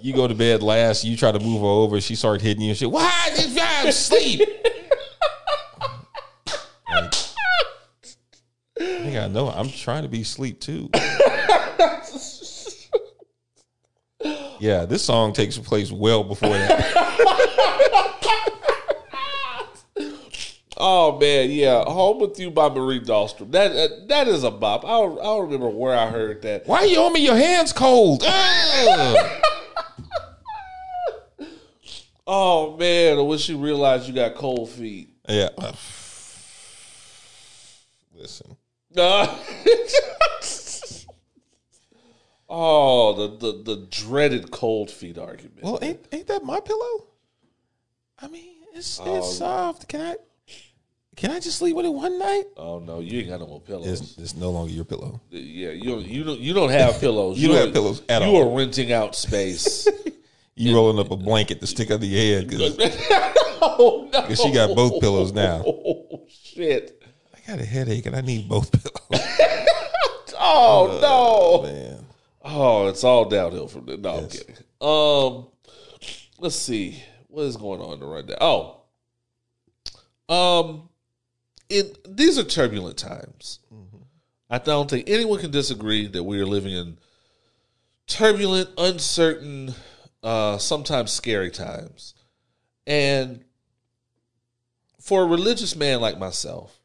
you 0.00 0.12
go 0.12 0.26
to 0.26 0.34
bed 0.34 0.64
last. 0.64 1.04
You 1.04 1.16
try 1.16 1.30
to 1.30 1.38
move 1.38 1.60
her 1.60 1.66
over. 1.68 2.00
She 2.00 2.16
start 2.16 2.40
hitting 2.40 2.62
you 2.64 2.70
and 2.70 2.76
shit. 2.78 2.90
Why 2.90 3.30
did 3.36 3.52
you 3.84 3.92
sleep? 3.92 4.40
Like, 6.90 7.14
nigga, 9.00 9.24
I 9.24 9.28
know. 9.28 9.48
I'm 9.50 9.68
trying 9.70 10.02
to 10.02 10.08
be 10.08 10.22
asleep 10.22 10.60
too. 10.60 10.90
yeah, 14.60 14.84
this 14.84 15.04
song 15.04 15.32
takes 15.32 15.58
place 15.58 15.90
well 15.90 16.24
before 16.24 16.50
that. 16.50 17.18
Oh 20.84 21.16
man, 21.16 21.52
yeah, 21.52 21.84
"Home 21.84 22.18
with 22.18 22.40
You" 22.40 22.50
by 22.50 22.68
Marie 22.68 22.98
Dahlstrom. 22.98 23.52
That 23.52 23.72
that, 23.72 24.08
that 24.08 24.26
is 24.26 24.42
a 24.42 24.50
bop. 24.50 24.84
I 24.84 24.88
don't, 24.88 25.16
I 25.20 25.22
don't 25.22 25.44
remember 25.44 25.68
where 25.68 25.96
I 25.96 26.10
heard 26.10 26.42
that. 26.42 26.66
Why 26.66 26.82
you 26.82 26.98
on 26.98 27.12
me? 27.12 27.20
Your 27.20 27.36
hands 27.36 27.72
cold. 27.72 28.24
Oh 32.26 32.76
man, 32.78 33.18
or 33.18 33.28
when 33.28 33.38
she 33.38 33.54
realized 33.54 34.08
you 34.08 34.14
got 34.14 34.34
cold 34.34 34.70
feet. 34.70 35.10
yeah. 35.28 35.50
Listen. 38.16 38.56
Uh, 38.96 39.26
oh, 42.48 43.14
the, 43.14 43.36
the 43.36 43.62
the 43.62 43.86
dreaded 43.90 44.50
cold 44.50 44.90
feet 44.90 45.18
argument. 45.18 45.62
Well, 45.62 45.78
ain't 45.82 46.06
ain't 46.12 46.26
that 46.26 46.44
my 46.44 46.60
pillow? 46.60 47.06
I 48.20 48.28
mean, 48.28 48.54
it's 48.74 49.00
it's 49.04 49.38
soft. 49.38 49.88
Can 49.88 50.00
I 50.00 50.16
can 51.16 51.30
I 51.30 51.40
just 51.40 51.58
sleep 51.58 51.76
with 51.76 51.86
it 51.86 51.92
one 51.92 52.18
night? 52.18 52.44
oh 52.56 52.78
no, 52.78 53.00
you 53.00 53.20
ain't 53.20 53.28
got 53.28 53.40
no 53.40 53.46
more 53.46 53.60
pillows. 53.60 54.00
It's, 54.00 54.18
it's 54.18 54.34
no 54.34 54.50
longer 54.50 54.72
your 54.72 54.84
pillow. 54.84 55.20
yeah, 55.30 55.70
you 55.70 55.84
don't 55.84 56.06
you 56.06 56.24
don't 56.24 56.40
you 56.40 56.52
don't 56.54 56.70
have 56.70 57.00
pillows. 57.00 57.38
You 57.42 57.48
don't 57.48 57.56
have 57.58 57.72
pillows 57.72 58.02
at 58.08 58.22
you 58.22 58.28
all. 58.28 58.52
are 58.52 58.56
renting 58.56 58.92
out 58.92 59.14
space. 59.14 59.88
You 60.54 60.74
rolling 60.74 60.98
up 60.98 61.10
a 61.10 61.16
blanket 61.16 61.60
to 61.60 61.66
stick 61.66 61.90
under 61.90 62.04
your 62.04 62.20
head 62.20 62.46
because 62.46 62.76
oh 63.62 64.08
no, 64.12 64.34
she 64.34 64.52
got 64.52 64.76
both 64.76 65.00
pillows 65.00 65.32
now. 65.32 65.64
Oh 65.66 66.26
shit. 66.28 67.01
I 67.52 67.56
got 67.56 67.64
a 67.64 67.66
headache 67.68 68.06
and 68.06 68.16
I 68.16 68.22
need 68.22 68.48
both 68.48 68.70
pillows. 69.10 69.26
Oh 70.44 70.98
no. 71.62 71.70
Man, 71.70 72.06
Oh, 72.44 72.88
it's 72.88 73.04
all 73.04 73.26
downhill 73.26 73.68
from 73.68 73.86
there. 73.86 73.96
No, 73.96 74.16
I'm 74.18 74.28
kidding. 74.28 74.56
Um, 74.80 75.46
let's 76.40 76.56
see 76.56 77.00
what 77.28 77.42
is 77.44 77.56
going 77.56 77.80
on 77.80 78.00
right 78.00 78.26
now. 78.26 78.34
Oh, 78.40 80.34
um, 80.34 80.88
it 81.68 82.16
these 82.16 82.38
are 82.38 82.42
turbulent 82.44 82.96
times. 82.96 83.60
I 84.50 84.58
don't 84.58 84.90
think 84.90 85.08
anyone 85.08 85.38
can 85.38 85.50
disagree 85.52 86.08
that 86.08 86.24
we 86.24 86.40
are 86.40 86.46
living 86.46 86.72
in 86.74 86.98
turbulent, 88.08 88.70
uncertain, 88.78 89.74
uh, 90.24 90.58
sometimes 90.58 91.12
scary 91.12 91.50
times, 91.50 92.14
and 92.86 93.44
for 95.00 95.22
a 95.22 95.26
religious 95.26 95.76
man 95.76 96.00
like 96.00 96.18
myself, 96.18 96.78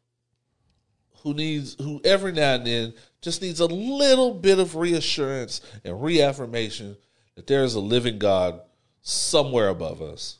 who 1.22 1.34
needs 1.34 1.76
who 1.78 2.00
every 2.04 2.32
now 2.32 2.54
and 2.54 2.66
then 2.66 2.94
just 3.20 3.42
needs 3.42 3.60
a 3.60 3.66
little 3.66 4.34
bit 4.34 4.58
of 4.58 4.76
reassurance 4.76 5.60
and 5.84 6.02
reaffirmation 6.02 6.96
that 7.34 7.46
there 7.46 7.64
is 7.64 7.74
a 7.74 7.80
living 7.80 8.18
God 8.18 8.60
somewhere 9.02 9.68
above 9.68 10.00
us. 10.02 10.38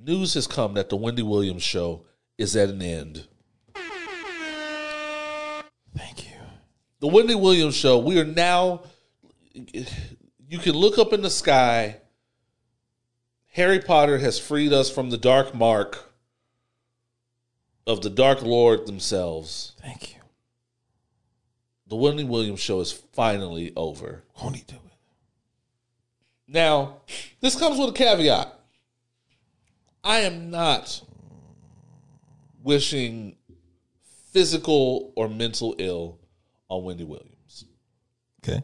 News 0.00 0.34
has 0.34 0.46
come 0.46 0.74
that 0.74 0.88
the 0.88 0.96
Wendy 0.96 1.22
Williams 1.22 1.62
show 1.62 2.04
is 2.36 2.54
at 2.54 2.68
an 2.68 2.82
end. 2.82 3.26
thank 5.96 6.24
you. 6.24 6.36
The 7.00 7.08
Wendy 7.08 7.34
Williams 7.34 7.74
show, 7.74 7.98
we 7.98 8.18
are 8.20 8.24
now 8.24 8.82
you 10.48 10.58
can 10.58 10.72
look 10.72 10.98
up 10.98 11.12
in 11.12 11.22
the 11.22 11.30
sky. 11.30 11.96
Harry 13.52 13.80
Potter 13.80 14.18
has 14.18 14.38
freed 14.38 14.72
us 14.72 14.90
from 14.90 15.10
the 15.10 15.18
dark 15.18 15.54
mark 15.54 16.07
of 17.88 18.02
the 18.02 18.10
Dark 18.10 18.42
Lord 18.42 18.86
themselves. 18.86 19.72
Thank 19.80 20.14
you. 20.14 20.20
The 21.88 21.96
Wendy 21.96 22.22
Williams 22.22 22.60
show 22.60 22.80
is 22.80 22.92
finally 22.92 23.72
over. 23.74 24.22
Won't 24.40 24.56
he 24.56 24.62
do 24.62 24.74
it? 24.74 24.80
Now, 26.46 26.98
this 27.40 27.56
comes 27.56 27.78
with 27.78 27.88
a 27.88 27.92
caveat. 27.92 28.52
I 30.04 30.18
am 30.20 30.50
not 30.50 31.02
wishing 32.62 33.36
physical 34.32 35.12
or 35.16 35.28
mental 35.28 35.74
ill 35.78 36.18
on 36.68 36.84
Wendy 36.84 37.04
Williams. 37.04 37.64
Okay. 38.44 38.62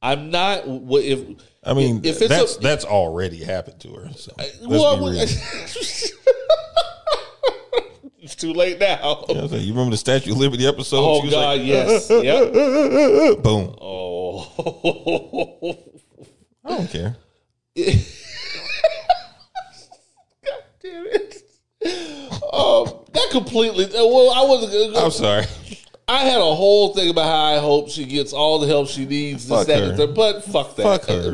I'm 0.00 0.30
not. 0.30 0.62
If 0.66 1.42
I 1.62 1.74
mean, 1.74 2.00
if 2.02 2.20
it's 2.20 2.28
that's 2.28 2.56
a, 2.56 2.60
that's 2.60 2.84
already 2.84 3.44
happened 3.44 3.80
to 3.82 3.94
her. 3.94 4.10
So 4.16 4.32
let's 4.36 4.58
well, 4.62 4.96
be 4.98 5.18
real. 5.18 5.26
it's 8.22 8.36
too 8.36 8.52
late 8.52 8.78
now. 8.78 8.96
You, 9.28 9.34
know 9.34 9.42
what 9.42 9.44
I'm 9.44 9.48
saying? 9.48 9.64
You 9.64 9.72
remember 9.72 9.90
the 9.90 9.96
Statue 9.96 10.30
of 10.32 10.38
Liberty 10.38 10.66
episode? 10.66 10.98
Oh 10.98 11.22
God, 11.28 11.58
like, 11.58 11.66
yes, 11.66 12.08
yep. 12.10 12.52
Boom. 13.42 13.74
Oh, 13.80 15.76
I 16.64 16.68
don't 16.76 16.88
care. 16.88 17.16
God 20.44 20.62
damn 20.82 21.06
it. 21.06 21.42
Um, 22.52 22.86
that 23.12 23.28
completely. 23.32 23.86
Well, 23.92 24.30
I 24.30 24.44
wasn't. 24.48 24.96
I'm 24.96 25.10
sorry. 25.10 25.44
I 26.06 26.24
had 26.24 26.40
a 26.40 26.54
whole 26.54 26.94
thing 26.94 27.10
about 27.10 27.24
how 27.24 27.44
I 27.56 27.58
hope 27.58 27.88
she 27.88 28.04
gets 28.04 28.32
all 28.32 28.58
the 28.58 28.66
help 28.66 28.88
she 28.88 29.06
needs. 29.06 29.48
This, 29.48 29.58
Fuck 29.58 29.66
that, 29.68 29.98
her. 29.98 30.06
but 30.06 30.44
fuck 30.44 30.76
that. 30.76 30.82
Fuck 30.82 31.04
her. 31.06 31.32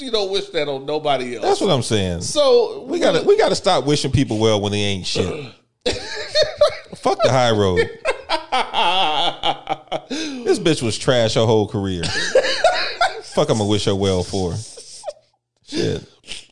She 0.00 0.10
don't 0.10 0.30
wish 0.32 0.48
that 0.48 0.66
on 0.66 0.86
nobody 0.86 1.36
else. 1.36 1.44
That's 1.44 1.60
what 1.60 1.70
I'm 1.70 1.82
saying. 1.82 2.22
so 2.22 2.84
We 2.84 2.98
gotta 2.98 3.22
we 3.22 3.36
gotta 3.36 3.54
stop 3.54 3.84
wishing 3.84 4.10
people 4.10 4.38
well 4.38 4.58
when 4.58 4.72
they 4.72 4.78
ain't 4.78 5.06
shit. 5.06 5.52
Fuck 6.96 7.22
the 7.22 7.30
high 7.30 7.50
road. 7.52 7.88
This 10.10 10.58
bitch 10.58 10.82
was 10.82 10.98
trash 10.98 11.34
her 11.34 11.46
whole 11.46 11.68
career. 11.68 12.02
Fuck, 13.22 13.50
I'm 13.50 13.58
gonna 13.58 13.70
wish 13.70 13.84
her 13.84 13.94
well 13.94 14.24
for. 14.24 14.54
Shit. 15.64 16.04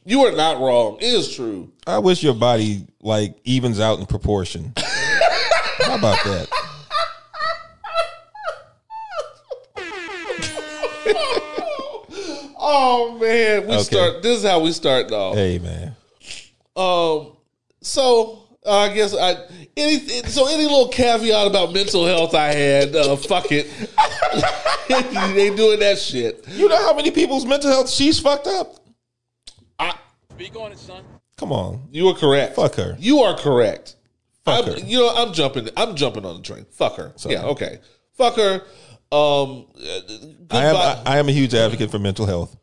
You 0.05 0.21
are 0.27 0.33
not 0.33 0.61
wrong. 0.61 0.99
It 1.01 1.07
is 1.07 1.35
true. 1.35 1.73
I 1.85 1.99
wish 1.99 2.23
your 2.23 2.35
body 2.35 2.87
like 3.03 3.37
evens 3.43 3.81
out 3.81 3.99
in 3.99 4.07
proportion. 4.07 4.73
How 4.77 5.97
about 5.97 6.23
that? 6.25 6.49
Oh 12.71 13.19
man, 13.19 13.67
we 13.67 13.75
Okay. 13.75 13.83
start. 13.83 14.23
This 14.23 14.39
is 14.39 14.45
how 14.45 14.61
we 14.61 14.73
start 14.73 15.09
though. 15.09 15.33
Hey 15.33 15.59
man. 15.59 15.97
Um, 16.77 17.33
so 17.81 18.43
uh, 18.67 18.77
I 18.77 18.93
guess 18.93 19.15
I 19.17 19.37
any 19.75 19.99
so 20.25 20.47
any 20.49 20.65
little 20.65 20.89
caveat 20.89 21.47
about 21.47 21.73
mental 21.73 22.05
health 22.05 22.35
I 22.35 22.49
had. 22.53 22.95
Uh, 22.95 23.17
fuck 23.17 23.47
it, 23.53 23.69
they 25.35 25.57
doing 25.57 25.81
that 25.81 25.99
shit. 25.99 26.45
You 26.49 26.69
know 26.69 26.77
how 26.77 26.95
many 26.95 27.11
people's 27.11 27.47
mental 27.47 27.71
health 27.71 27.89
she's 27.89 28.21
fucked 28.21 28.47
up? 28.47 28.75
Speak 30.35 30.55
on 30.55 30.71
it, 30.71 30.79
son. 30.79 31.03
Come 31.39 31.51
on. 31.53 31.89
You 31.91 32.07
are 32.09 32.15
correct. 32.15 32.55
Fuck 32.57 32.75
her. 32.75 32.97
You 33.01 33.21
are 33.21 33.37
correct. 33.37 33.97
Fuck 34.45 34.67
I'm, 34.67 34.73
her. 34.75 34.79
You 34.79 34.99
know, 34.99 35.15
I'm 35.17 35.33
jumping. 35.33 35.69
I'm 35.77 35.97
jumping 35.97 36.25
on 36.25 36.37
the 36.37 36.43
train. 36.43 36.67
Fuck 36.71 36.97
her. 36.97 37.13
Sorry. 37.17 37.35
Yeah. 37.35 37.47
Okay. 37.47 37.81
Fuck 38.13 38.37
her. 38.37 38.63
Um. 39.11 39.67
I 40.51 40.65
am. 40.65 40.77
I, 40.77 41.03
I 41.07 41.19
am 41.19 41.29
a 41.29 41.33
huge 41.33 41.55
advocate 41.55 41.91
for 41.91 41.99
mental 41.99 42.27
health. 42.27 42.57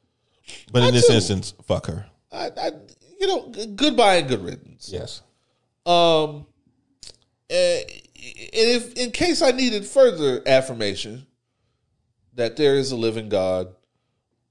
But 0.71 0.83
in 0.83 0.93
this 0.93 1.07
too. 1.07 1.13
instance, 1.13 1.53
fuck 1.65 1.87
her. 1.87 2.05
I, 2.31 2.51
I, 2.57 2.71
you 3.19 3.27
know, 3.27 3.51
g- 3.51 3.67
goodbye 3.75 4.15
and 4.15 4.27
good 4.27 4.43
riddance. 4.43 4.89
Yes. 4.91 5.21
Um, 5.85 6.45
eh, 7.49 7.81
and 7.81 7.89
if 8.53 8.93
in 8.93 9.11
case 9.11 9.41
I 9.41 9.51
needed 9.51 9.85
further 9.85 10.41
affirmation 10.45 11.25
that 12.33 12.57
there 12.57 12.75
is 12.75 12.91
a 12.91 12.95
living 12.95 13.29
God 13.29 13.73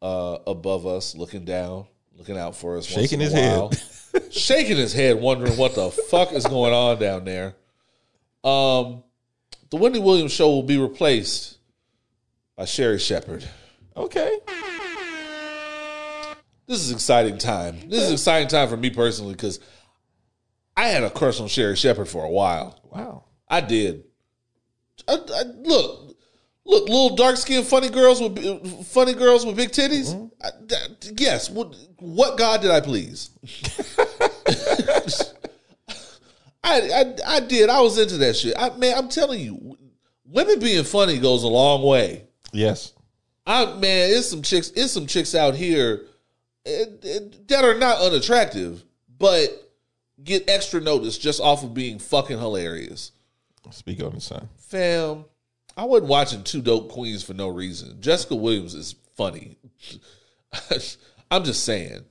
uh, 0.00 0.38
above 0.46 0.86
us, 0.86 1.14
looking 1.14 1.44
down, 1.44 1.86
looking 2.16 2.38
out 2.38 2.56
for 2.56 2.78
us, 2.78 2.86
Shaking 2.86 3.20
his 3.20 3.32
head. 3.32 3.80
shaking 4.30 4.76
his 4.76 4.92
head, 4.92 5.20
wondering 5.20 5.56
what 5.56 5.74
the 5.74 5.90
fuck 5.90 6.32
is 6.32 6.46
going 6.46 6.72
on 6.72 6.98
down 6.98 7.24
there. 7.24 7.54
Um, 8.42 9.02
the 9.70 9.76
Wendy 9.76 9.98
Williams 9.98 10.32
show 10.32 10.48
will 10.50 10.62
be 10.62 10.78
replaced 10.78 11.53
by 12.56 12.64
Sherri 12.64 12.98
Shepherd. 12.98 13.44
Okay. 13.96 14.38
This 16.66 16.80
is 16.80 16.92
exciting 16.92 17.38
time. 17.38 17.88
This 17.88 18.04
is 18.04 18.12
exciting 18.12 18.48
time 18.48 18.68
for 18.68 18.76
me 18.76 18.90
personally 18.90 19.34
because 19.34 19.60
I 20.76 20.88
had 20.88 21.02
a 21.02 21.10
crush 21.10 21.40
on 21.40 21.48
Sherri 21.48 21.76
Shepherd 21.76 22.08
for 22.08 22.24
a 22.24 22.30
while. 22.30 22.80
Wow. 22.90 23.24
I 23.48 23.60
did. 23.60 24.04
I, 25.06 25.14
I, 25.14 25.42
look, 25.42 26.16
look, 26.64 26.88
little 26.88 27.16
dark 27.16 27.36
skinned 27.36 27.66
funny 27.66 27.90
girls 27.90 28.20
with 28.20 28.86
funny 28.86 29.12
girls 29.12 29.44
with 29.44 29.56
big 29.56 29.70
titties. 29.70 30.14
Mm-hmm. 30.14 30.26
I- 30.42 31.12
yes. 31.18 31.50
What, 31.50 31.76
what 31.98 32.38
God 32.38 32.62
did 32.62 32.70
I 32.70 32.80
please? 32.80 33.30
I, 36.64 36.80
I 36.80 37.14
I 37.36 37.40
did. 37.40 37.68
I 37.68 37.80
was 37.80 37.98
into 37.98 38.16
that 38.18 38.36
shit. 38.36 38.54
I 38.58 38.74
man, 38.76 38.96
I'm 38.96 39.08
telling 39.08 39.40
you, 39.40 39.76
women 40.24 40.58
being 40.58 40.82
funny 40.84 41.18
goes 41.18 41.42
a 41.42 41.48
long 41.48 41.82
way. 41.82 42.26
Yes. 42.54 42.92
I 43.46 43.66
man, 43.74 44.10
it's 44.10 44.28
some 44.28 44.42
chicks. 44.42 44.70
It's 44.70 44.92
some 44.92 45.06
chicks 45.06 45.34
out 45.34 45.54
here 45.54 46.06
eh, 46.64 46.84
eh, 47.02 47.18
that 47.48 47.64
are 47.64 47.78
not 47.78 47.98
unattractive, 47.98 48.82
but 49.18 49.50
get 50.22 50.48
extra 50.48 50.80
notice 50.80 51.18
just 51.18 51.40
off 51.40 51.62
of 51.62 51.74
being 51.74 51.98
fucking 51.98 52.38
hilarious. 52.38 53.12
Speak 53.70 54.02
on 54.02 54.14
the 54.14 54.20
son. 54.20 54.48
Fam, 54.56 55.24
I 55.76 55.84
wasn't 55.84 56.08
watching 56.08 56.44
Two 56.44 56.62
Dope 56.62 56.90
Queens 56.90 57.22
for 57.22 57.34
no 57.34 57.48
reason. 57.48 58.00
Jessica 58.00 58.34
Williams 58.34 58.74
is 58.74 58.94
funny. 59.14 59.56
I'm 61.30 61.44
just 61.44 61.64
saying. 61.64 62.04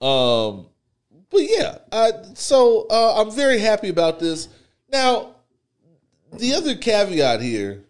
Um, 0.00 0.66
but 1.30 1.40
yeah, 1.40 1.78
I, 1.90 2.12
so 2.34 2.86
uh, 2.88 3.20
I'm 3.20 3.34
very 3.34 3.58
happy 3.58 3.88
about 3.88 4.20
this. 4.20 4.48
Now, 4.92 5.34
the 6.32 6.54
other 6.54 6.76
caveat 6.76 7.40
here 7.40 7.85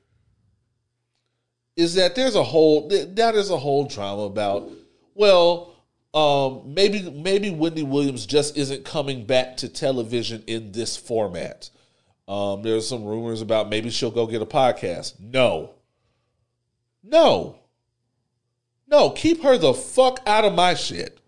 is 1.76 1.94
that 1.94 2.14
there's 2.14 2.34
a 2.34 2.42
whole 2.42 2.88
now 2.88 3.32
there's 3.32 3.50
a 3.50 3.58
whole 3.58 3.86
drama 3.86 4.22
about 4.22 4.70
well 5.14 5.74
um 6.14 6.74
maybe 6.74 7.10
maybe 7.10 7.50
Wendy 7.50 7.82
Williams 7.82 8.26
just 8.26 8.56
isn't 8.56 8.84
coming 8.84 9.26
back 9.26 9.58
to 9.58 9.68
television 9.68 10.42
in 10.46 10.72
this 10.72 10.96
format. 10.96 11.70
Um 12.26 12.62
there's 12.62 12.88
some 12.88 13.04
rumors 13.04 13.42
about 13.42 13.68
maybe 13.68 13.90
she'll 13.90 14.10
go 14.10 14.26
get 14.26 14.42
a 14.42 14.46
podcast. 14.46 15.20
No. 15.20 15.74
No. 17.02 17.58
No, 18.88 19.10
keep 19.10 19.42
her 19.42 19.58
the 19.58 19.74
fuck 19.74 20.20
out 20.26 20.44
of 20.44 20.54
my 20.54 20.74
shit. 20.74 21.20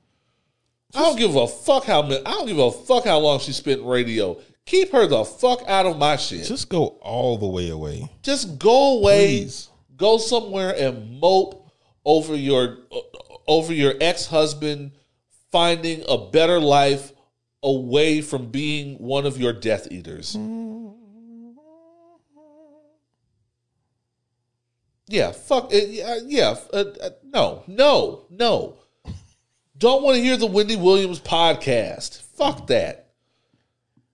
I 0.94 1.00
don't 1.00 1.18
give 1.18 1.36
a 1.36 1.46
fuck 1.46 1.84
how 1.84 2.02
I 2.02 2.18
don't 2.18 2.46
give 2.46 2.58
a 2.58 2.70
fuck 2.70 3.04
how 3.04 3.18
long 3.18 3.40
she 3.40 3.52
spent 3.52 3.84
radio. 3.84 4.40
Keep 4.64 4.92
her 4.92 5.06
the 5.06 5.24
fuck 5.24 5.62
out 5.66 5.86
of 5.86 5.98
my 5.98 6.16
shit. 6.16 6.46
Just 6.46 6.68
go 6.68 6.98
all 7.00 7.36
the 7.36 7.46
way 7.46 7.68
away. 7.70 8.10
Just 8.22 8.58
go 8.58 8.98
away. 8.98 9.40
Please. 9.40 9.68
Go 9.98 10.16
somewhere 10.16 10.74
and 10.74 11.20
mope 11.20 11.70
over 12.04 12.34
your 12.34 12.78
over 13.46 13.74
your 13.74 13.94
ex-husband 14.00 14.92
finding 15.52 16.04
a 16.08 16.16
better 16.16 16.60
life 16.60 17.12
away 17.62 18.22
from 18.22 18.46
being 18.46 18.96
one 18.96 19.26
of 19.26 19.38
your 19.38 19.52
death 19.52 19.88
eaters. 19.90 20.36
Yeah, 25.08 25.32
fuck 25.32 25.72
it. 25.72 25.88
Yeah, 25.88 26.18
yeah 26.26 26.54
uh, 26.72 26.84
uh, 27.02 27.10
no, 27.24 27.64
no, 27.66 28.26
no. 28.30 28.76
Don't 29.76 30.02
want 30.02 30.16
to 30.16 30.22
hear 30.22 30.36
the 30.36 30.46
Wendy 30.46 30.76
Williams 30.76 31.20
podcast. 31.20 32.22
Fuck 32.36 32.66
that. 32.68 33.08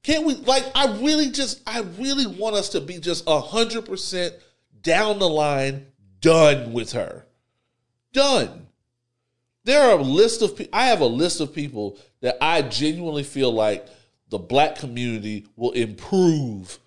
Can't 0.03 0.25
we 0.25 0.35
like 0.35 0.64
I 0.75 0.99
really 0.99 1.31
just 1.31 1.62
I 1.66 1.81
really 1.99 2.27
want 2.27 2.57
us 2.57 2.70
to 2.70 2.81
be 2.81 2.99
just 2.99 3.25
a 3.27 3.40
hundred 3.40 3.87
percent 3.87 4.35
down 4.85 5.18
the 5.18 5.29
line 5.29 5.87
done 6.20 6.73
with 6.73 6.92
her. 6.92 7.27
Done. 8.12 8.68
There 9.64 9.83
are 9.90 9.99
a 9.99 10.03
list 10.03 10.42
of 10.42 10.57
pe- 10.57 10.68
I 10.73 10.87
have 10.87 11.01
a 11.01 11.07
list 11.07 11.40
of 11.40 11.53
people 11.53 11.99
that 12.20 12.37
I 12.40 12.62
genuinely 12.62 13.25
feel 13.25 13.53
like 13.53 13.87
the 14.29 14.38
black 14.38 14.77
community 14.77 15.47
will 15.57 15.73
improve 15.73 16.79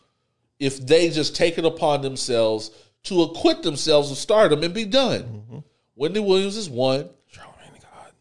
if 0.60 0.86
they 0.86 1.10
just 1.10 1.36
take 1.36 1.58
it 1.58 1.66
upon 1.66 2.02
themselves 2.02 2.72
to 3.04 3.24
acquit 3.24 3.64
themselves 3.64 4.12
of 4.12 4.18
stardom 4.18 4.64
and 4.64 4.74
be 4.74 4.86
done. 4.86 5.22
Mm-hmm. 5.22 5.58
Wendy 5.96 6.20
Williams 6.20 6.58
is 6.58 6.70
one. 6.70 7.10
Charlemagne 7.28 7.72
the 7.74 7.80
God. 7.80 8.12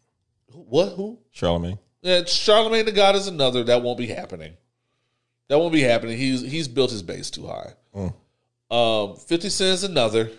What? 0.53 0.89
Who? 0.93 1.19
Charlemagne. 1.31 1.79
Yeah, 2.01 2.23
Charlemagne 2.25 2.85
the 2.85 2.91
God 2.91 3.15
is 3.15 3.27
another. 3.27 3.63
That 3.63 3.83
won't 3.83 3.97
be 3.97 4.07
happening. 4.07 4.53
That 5.49 5.59
won't 5.59 5.73
be 5.73 5.81
happening. 5.81 6.17
He's 6.17 6.41
he's 6.41 6.67
built 6.67 6.91
his 6.91 7.03
base 7.03 7.29
too 7.29 7.47
high. 7.47 7.73
Mm. 7.95 8.13
Um, 8.69 9.15
Fifty 9.15 9.49
Cent 9.49 9.73
is 9.73 9.83
another. 9.83 10.31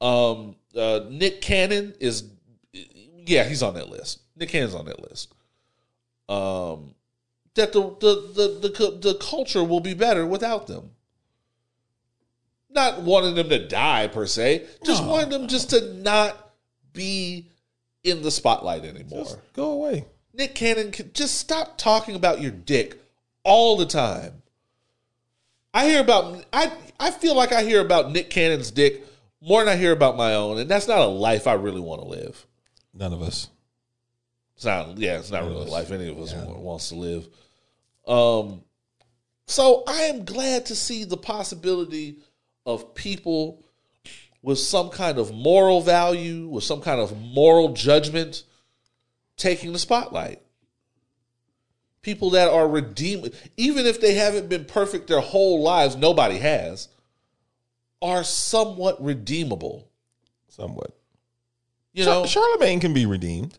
Um, 0.00 0.56
uh, 0.76 1.00
Nick 1.08 1.40
Cannon 1.40 1.94
is, 2.00 2.24
yeah, 2.72 3.44
he's 3.44 3.62
on 3.62 3.74
that 3.74 3.88
list. 3.88 4.20
Nick 4.36 4.50
Cannon's 4.50 4.74
on 4.74 4.86
that 4.86 5.00
list. 5.08 5.32
Um, 6.28 6.94
that 7.54 7.72
the 7.72 7.80
the 8.00 8.32
the 8.34 8.68
the, 8.68 8.98
the 9.12 9.14
culture 9.20 9.62
will 9.62 9.80
be 9.80 9.94
better 9.94 10.26
without 10.26 10.66
them. 10.66 10.90
Not 12.70 13.02
wanting 13.02 13.36
them 13.36 13.48
to 13.50 13.68
die 13.68 14.08
per 14.08 14.26
se, 14.26 14.66
just 14.84 15.04
wanting 15.04 15.30
them 15.30 15.46
just 15.46 15.70
to 15.70 15.94
not 15.94 16.52
be 16.92 17.48
in 18.02 18.22
the 18.22 18.30
spotlight 18.30 18.84
anymore. 18.84 19.24
Just 19.24 19.38
go 19.52 19.72
away. 19.72 20.06
Nick 20.32 20.56
Cannon, 20.56 20.90
can 20.90 21.12
just 21.14 21.36
stop 21.38 21.78
talking 21.78 22.16
about 22.16 22.40
your 22.40 22.50
dick 22.50 23.00
all 23.44 23.76
the 23.76 23.86
time. 23.86 24.42
I 25.74 25.86
hear 25.86 26.00
about 26.00 26.44
I 26.52 26.72
I 26.98 27.10
feel 27.10 27.34
like 27.34 27.52
I 27.52 27.64
hear 27.64 27.80
about 27.80 28.12
Nick 28.12 28.30
Cannon's 28.30 28.70
dick 28.70 29.04
more 29.42 29.62
than 29.62 29.74
I 29.74 29.76
hear 29.76 29.92
about 29.92 30.16
my 30.16 30.34
own, 30.34 30.58
and 30.58 30.70
that's 30.70 30.88
not 30.88 31.00
a 31.00 31.06
life 31.06 31.46
I 31.46 31.54
really 31.54 31.80
want 31.80 32.00
to 32.00 32.08
live. 32.08 32.46
None 32.94 33.12
of 33.12 33.20
us. 33.20 33.48
It's 34.54 34.64
not 34.64 34.96
yeah, 34.96 35.18
it's 35.18 35.32
not 35.32 35.42
really 35.42 35.66
a 35.66 35.70
life 35.70 35.90
any 35.90 36.08
of 36.08 36.18
us 36.18 36.32
wa- 36.32 36.54
wants 36.54 36.90
to 36.90 36.94
live. 36.94 37.28
Um 38.06 38.62
so 39.46 39.82
I 39.86 40.02
am 40.02 40.24
glad 40.24 40.66
to 40.66 40.76
see 40.76 41.04
the 41.04 41.16
possibility 41.16 42.18
of 42.64 42.94
people 42.94 43.64
with 44.42 44.58
some 44.58 44.90
kind 44.90 45.18
of 45.18 45.34
moral 45.34 45.80
value, 45.80 46.46
with 46.48 46.64
some 46.64 46.80
kind 46.80 47.00
of 47.00 47.18
moral 47.18 47.72
judgment 47.72 48.44
taking 49.36 49.72
the 49.72 49.78
spotlight. 49.78 50.40
People 52.04 52.30
that 52.30 52.48
are 52.50 52.68
redeemed, 52.68 53.34
even 53.56 53.86
if 53.86 53.98
they 53.98 54.12
haven't 54.14 54.50
been 54.50 54.66
perfect 54.66 55.08
their 55.08 55.20
whole 55.22 55.62
lives, 55.62 55.96
nobody 55.96 56.36
has, 56.36 56.88
are 58.02 58.22
somewhat 58.22 59.02
redeemable. 59.02 59.88
Somewhat. 60.48 60.96
You 61.94 62.04
know, 62.04 62.26
Charlemagne 62.26 62.78
can 62.78 62.92
be 62.92 63.06
redeemed. 63.06 63.58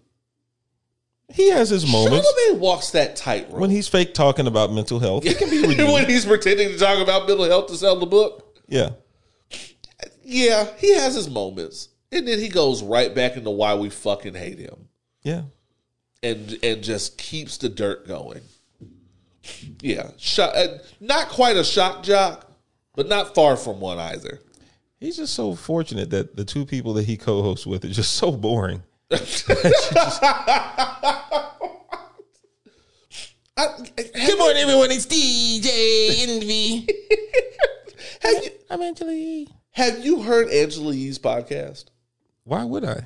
He 1.33 1.49
has 1.49 1.69
his 1.71 1.91
moments 1.91 2.29
Charlemagne 2.31 2.61
walks 2.61 2.91
that 2.91 3.15
tightrope. 3.15 3.59
when 3.59 3.71
he's 3.71 3.87
fake 3.87 4.13
talking 4.13 4.45
about 4.45 4.71
mental 4.71 4.99
health. 4.99 5.23
He 5.23 5.33
can 5.33 5.49
be 5.49 5.61
redeemed. 5.67 5.91
when 5.91 6.05
he's 6.05 6.23
pretending 6.23 6.69
to 6.69 6.77
talk 6.77 6.99
about 6.99 7.27
mental 7.27 7.45
health 7.45 7.65
to 7.67 7.75
sell 7.75 7.99
the 7.99 8.05
book. 8.05 8.59
yeah. 8.67 8.91
Yeah, 10.27 10.67
he 10.77 10.95
has 10.95 11.15
his 11.15 11.29
moments. 11.29 11.89
And 12.11 12.27
then 12.27 12.39
he 12.39 12.49
goes 12.49 12.81
right 12.83 13.13
back 13.13 13.37
into 13.37 13.49
why 13.51 13.73
we 13.75 13.89
fucking 13.89 14.33
hate 14.35 14.59
him. 14.59 14.87
Yeah. 15.23 15.43
And 16.23 16.57
and 16.63 16.83
just 16.83 17.17
keeps 17.17 17.57
the 17.57 17.69
dirt 17.69 18.07
going. 18.07 18.41
Yeah. 19.81 20.11
Shock, 20.17 20.53
uh, 20.55 20.67
not 20.99 21.29
quite 21.29 21.55
a 21.55 21.63
shock 21.63 22.01
jock, 22.03 22.49
but 22.95 23.07
not 23.07 23.35
far 23.35 23.55
from 23.57 23.79
one 23.79 23.99
either. 23.99 24.39
He's 24.99 25.17
just 25.17 25.35
so 25.35 25.53
fortunate 25.53 26.09
that 26.09 26.35
the 26.35 26.45
two 26.45 26.65
people 26.65 26.93
that 26.93 27.03
he 27.03 27.15
co-hosts 27.17 27.67
with 27.67 27.85
are 27.85 27.89
just 27.89 28.13
so 28.13 28.31
boring. 28.31 28.81
I, 29.11 29.19
Good 33.95 34.37
morning, 34.37 34.63
everyone. 34.63 34.91
It's 34.91 35.05
DJ 35.05 36.27
Envy. 36.27 36.79
have, 38.21 38.43
you, 38.43 38.49
I'm 38.69 38.81
Angela 38.81 39.13
Yee. 39.13 39.47
have 39.71 40.03
you 40.03 40.23
heard 40.23 40.49
Angela 40.49 40.93
Yee's 40.93 41.19
podcast? 41.19 41.85
Why 42.43 42.65
would 42.65 42.83
I? 42.83 43.05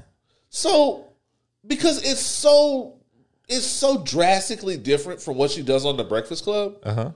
So, 0.49 1.05
because 1.67 2.01
it's 2.03 2.21
so 2.21 2.98
it's 3.49 3.65
so 3.65 4.03
drastically 4.03 4.77
different 4.77 5.21
from 5.21 5.35
what 5.37 5.51
she 5.51 5.61
does 5.63 5.85
on 5.85 5.97
the 5.97 6.03
Breakfast 6.03 6.43
Club. 6.43 6.75
Uh 6.83 6.93
huh. 6.93 7.11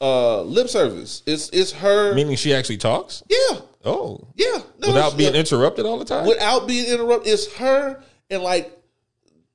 Uh, 0.00 0.42
lip 0.42 0.68
service. 0.68 1.22
It's 1.26 1.48
it's 1.50 1.70
her. 1.72 2.12
Meaning 2.14 2.36
she 2.36 2.52
actually 2.52 2.78
talks? 2.78 3.22
yeah, 3.30 3.60
Oh, 3.84 4.26
yeah. 4.36 4.58
No, 4.80 4.88
without 4.88 5.16
being 5.16 5.34
interrupted 5.34 5.86
all 5.86 5.98
the 5.98 6.04
time. 6.04 6.26
without 6.26 6.66
being 6.66 6.86
interrupted. 6.92 7.32
It's 7.32 7.52
her 7.54 8.02
and 8.30 8.42
like 8.42 8.76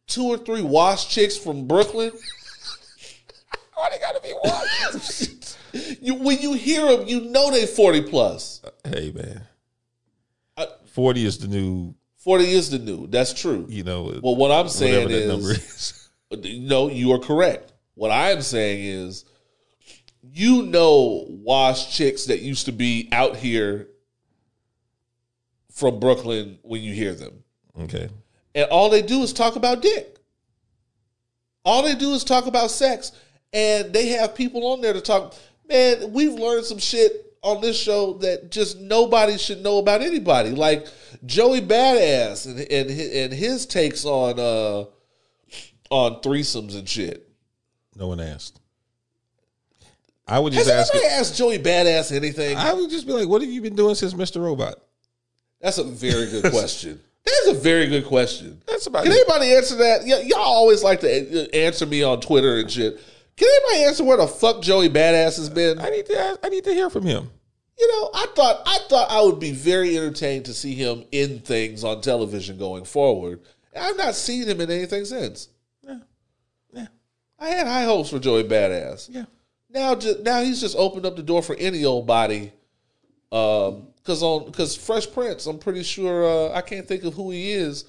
two 0.07 0.23
or 0.23 0.37
three 0.37 0.61
wash 0.61 1.09
chicks 1.09 1.37
from 1.37 1.67
Brooklyn. 1.67 2.11
Why 3.75 3.89
they 3.91 3.99
gotta 3.99 4.21
be 4.21 4.31
one? 4.41 5.01
You 6.01 6.15
when 6.15 6.39
you 6.39 6.53
hear 6.53 6.97
them, 6.97 7.07
you 7.07 7.21
know 7.21 7.51
they 7.51 7.65
forty 7.67 8.01
plus. 8.01 8.61
hey 8.85 9.11
man, 9.13 9.41
I- 10.55 10.67
forty 10.87 11.23
is 11.25 11.37
the 11.37 11.47
new. 11.47 11.93
Forty 12.27 12.51
is 12.51 12.69
the 12.69 12.77
new. 12.77 13.07
That's 13.07 13.31
true. 13.31 13.65
You 13.69 13.85
know, 13.85 14.19
Well, 14.21 14.35
what 14.35 14.51
I'm 14.51 14.67
saying 14.67 15.11
is, 15.11 15.47
is. 15.49 16.09
no, 16.59 16.89
you 16.89 17.13
are 17.13 17.19
correct. 17.19 17.71
What 17.93 18.11
I'm 18.11 18.41
saying 18.41 18.83
is, 18.83 19.23
you 20.33 20.63
know, 20.63 21.23
wash 21.29 21.95
chicks 21.95 22.25
that 22.25 22.41
used 22.41 22.65
to 22.65 22.73
be 22.73 23.07
out 23.13 23.37
here 23.37 23.87
from 25.71 26.01
Brooklyn 26.01 26.59
when 26.63 26.81
you 26.81 26.93
hear 26.93 27.13
them, 27.13 27.45
Okay. 27.79 28.09
and 28.53 28.69
all 28.71 28.89
they 28.89 29.03
do 29.03 29.21
is 29.21 29.31
talk 29.31 29.55
about 29.55 29.81
dick. 29.81 30.17
All 31.63 31.81
they 31.81 31.95
do 31.95 32.11
is 32.11 32.25
talk 32.25 32.45
about 32.45 32.71
sex, 32.71 33.13
and 33.53 33.93
they 33.93 34.07
have 34.09 34.35
people 34.35 34.67
on 34.67 34.81
there 34.81 34.91
to 34.91 34.99
talk. 34.99 35.33
Man, 35.69 36.11
we've 36.11 36.33
learned 36.33 36.65
some 36.65 36.77
shit 36.79 37.26
on 37.43 37.61
this 37.61 37.79
show 37.79 38.13
that 38.19 38.51
just 38.51 38.79
nobody 38.79 39.37
should 39.37 39.61
know 39.63 39.77
about 39.77 40.01
anybody. 40.01 40.49
Like 40.51 40.87
Joey 41.25 41.61
Badass 41.61 42.45
and 42.45 42.59
and 42.59 42.89
his, 42.89 43.15
and 43.15 43.33
his 43.33 43.65
takes 43.65 44.05
on 44.05 44.39
uh 44.39 44.85
on 45.89 46.21
threesomes 46.21 46.77
and 46.77 46.87
shit. 46.87 47.27
No 47.95 48.07
one 48.07 48.19
asked. 48.19 48.59
I 50.27 50.39
would 50.39 50.53
Has 50.53 50.65
just 50.67 50.75
ask. 50.75 50.93
anybody 50.93 51.13
asked 51.13 51.37
Joey 51.37 51.57
Badass 51.59 52.11
anything? 52.15 52.57
I 52.57 52.73
would 52.73 52.89
just 52.89 53.07
be 53.07 53.13
like, 53.13 53.27
"What 53.29 53.41
have 53.41 53.49
you 53.51 53.61
been 53.61 53.75
doing 53.75 53.95
since 53.95 54.13
Mr. 54.13 54.43
Robot?" 54.43 54.75
That's 55.61 55.77
a 55.77 55.83
very 55.83 56.29
good 56.29 56.51
question. 56.51 56.99
That's 57.25 57.47
a 57.57 57.61
very 57.61 57.87
good 57.87 58.05
question. 58.05 58.61
That's 58.67 58.87
about 58.87 59.03
Can 59.03 59.11
it. 59.11 59.15
anybody 59.15 59.53
answer 59.55 59.75
that? 59.77 60.01
Y- 60.03 60.23
y'all 60.27 60.39
always 60.39 60.83
like 60.83 60.99
to 61.01 61.07
a- 61.07 61.65
answer 61.65 61.85
me 61.85 62.03
on 62.03 62.19
Twitter 62.21 62.57
and 62.57 62.69
shit. 62.71 62.99
Can 63.37 63.47
anybody 63.47 63.85
answer 63.85 64.03
where 64.03 64.17
the 64.17 64.27
fuck 64.27 64.61
Joey 64.61 64.89
Badass 64.89 65.37
has 65.37 65.49
been? 65.49 65.79
I 65.79 65.89
need 65.89 66.05
to. 66.07 66.19
Ask, 66.19 66.39
I 66.43 66.49
need 66.49 66.63
to 66.65 66.73
hear 66.73 66.89
from 66.89 67.03
him. 67.03 67.29
You 67.79 67.87
know, 67.87 68.09
I 68.13 68.25
thought 68.35 68.61
I 68.65 68.79
thought 68.89 69.11
I 69.11 69.21
would 69.21 69.39
be 69.39 69.51
very 69.51 69.95
entertained 69.95 70.45
to 70.45 70.53
see 70.53 70.73
him 70.73 71.05
in 71.11 71.39
things 71.39 71.83
on 71.83 72.01
television 72.01 72.57
going 72.57 72.83
forward. 72.83 73.41
I've 73.75 73.97
not 73.97 74.15
seen 74.15 74.47
him 74.47 74.59
in 74.59 74.71
anything 74.71 75.05
since. 75.05 75.49
Yeah. 75.83 75.99
Yeah. 76.73 76.87
I 77.39 77.49
had 77.49 77.67
high 77.67 77.83
hopes 77.83 78.09
for 78.09 78.17
Joey 78.17 78.43
Badass. 78.43 79.09
Yeah. 79.11 79.25
Now, 79.69 79.93
just, 79.93 80.21
now 80.21 80.41
he's 80.41 80.59
just 80.59 80.75
opened 80.75 81.05
up 81.05 81.15
the 81.15 81.21
door 81.21 81.43
for 81.43 81.55
any 81.55 81.85
old 81.85 82.07
body. 82.07 82.51
Um, 83.31 83.89
because 83.97 84.23
on 84.23 84.45
because 84.45 84.75
Fresh 84.75 85.11
Prince, 85.11 85.45
I'm 85.47 85.59
pretty 85.59 85.83
sure 85.83 86.25
uh, 86.25 86.53
I 86.53 86.61
can't 86.61 86.87
think 86.87 87.03
of 87.03 87.13
who 87.13 87.29
he 87.31 87.51
is, 87.51 87.83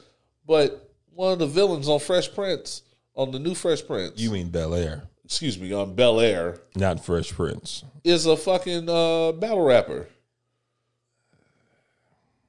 but 0.45 0.93
one 1.15 1.33
of 1.33 1.39
the 1.39 1.47
villains 1.47 1.89
on 1.89 2.01
Fresh 2.01 2.35
Prince, 2.35 2.83
on 3.15 3.31
the 3.31 3.39
new 3.39 3.55
Fresh 3.55 3.87
Prince, 3.87 4.19
You 4.19 4.33
mean 4.33 4.49
Bel 4.49 4.75
Air, 4.75 5.05
excuse 5.29 5.59
me, 5.59 5.75
on 5.75 5.95
Bel 5.95 6.21
Air, 6.21 6.59
not 6.75 7.05
Fresh 7.05 7.33
Prince? 7.33 7.85
is 8.03 8.25
a 8.25 8.35
fucking 8.35 8.89
uh, 8.89 9.33
battle 9.33 9.61
rapper. 9.63 10.09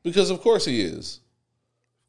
Because 0.02 0.30
of 0.30 0.40
course 0.40 0.64
he 0.64 0.80
is. 0.82 1.20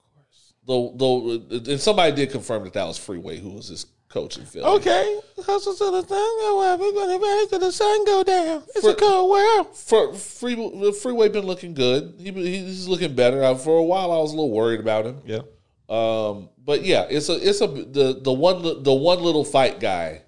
Of 0.06 0.14
course. 0.14 0.52
Though, 0.64 1.40
though, 1.50 1.72
and 1.72 1.80
somebody 1.80 2.14
did 2.14 2.30
confirm 2.30 2.62
that 2.62 2.72
that 2.74 2.86
was 2.86 2.98
Freeway, 2.98 3.40
who 3.40 3.50
was 3.50 3.66
his 3.66 3.86
coach 4.08 4.36
in 4.38 4.44
Philly. 4.44 4.64
Okay. 4.64 5.20
Hustle 5.44 5.74
to 5.74 5.90
the 5.90 6.06
sun 6.06 6.38
go 6.38 6.62
up. 6.62 6.78
We're 6.78 6.92
gonna 6.92 7.18
to 7.48 7.58
the 7.58 7.72
sun 7.72 8.04
go 8.06 8.22
down. 8.22 8.62
It's 8.68 8.82
For- 8.82 8.90
a 8.90 8.94
cold 8.94 9.28
world. 9.28 9.76
For 9.76 10.14
free, 10.14 10.92
Freeway 10.92 11.30
been 11.30 11.46
looking 11.46 11.74
good. 11.74 12.14
He 12.20 12.30
he's 12.30 12.86
looking 12.86 13.16
better. 13.16 13.42
Uh, 13.42 13.56
For 13.56 13.76
a 13.76 13.82
while, 13.82 14.12
I 14.12 14.18
was 14.18 14.30
a 14.32 14.36
little 14.36 14.52
worried 14.52 14.78
about 14.78 15.04
him. 15.04 15.18
Yeah. 15.26 15.40
Um, 15.88 16.48
but 16.64 16.84
yeah, 16.84 17.08
it's 17.10 17.28
a 17.28 17.34
it's 17.48 17.60
a 17.60 17.66
the 17.66 18.20
the 18.22 18.32
one 18.32 18.84
the 18.84 18.94
one 18.94 19.20
little 19.20 19.44
fight 19.44 19.80
guy 19.80 20.22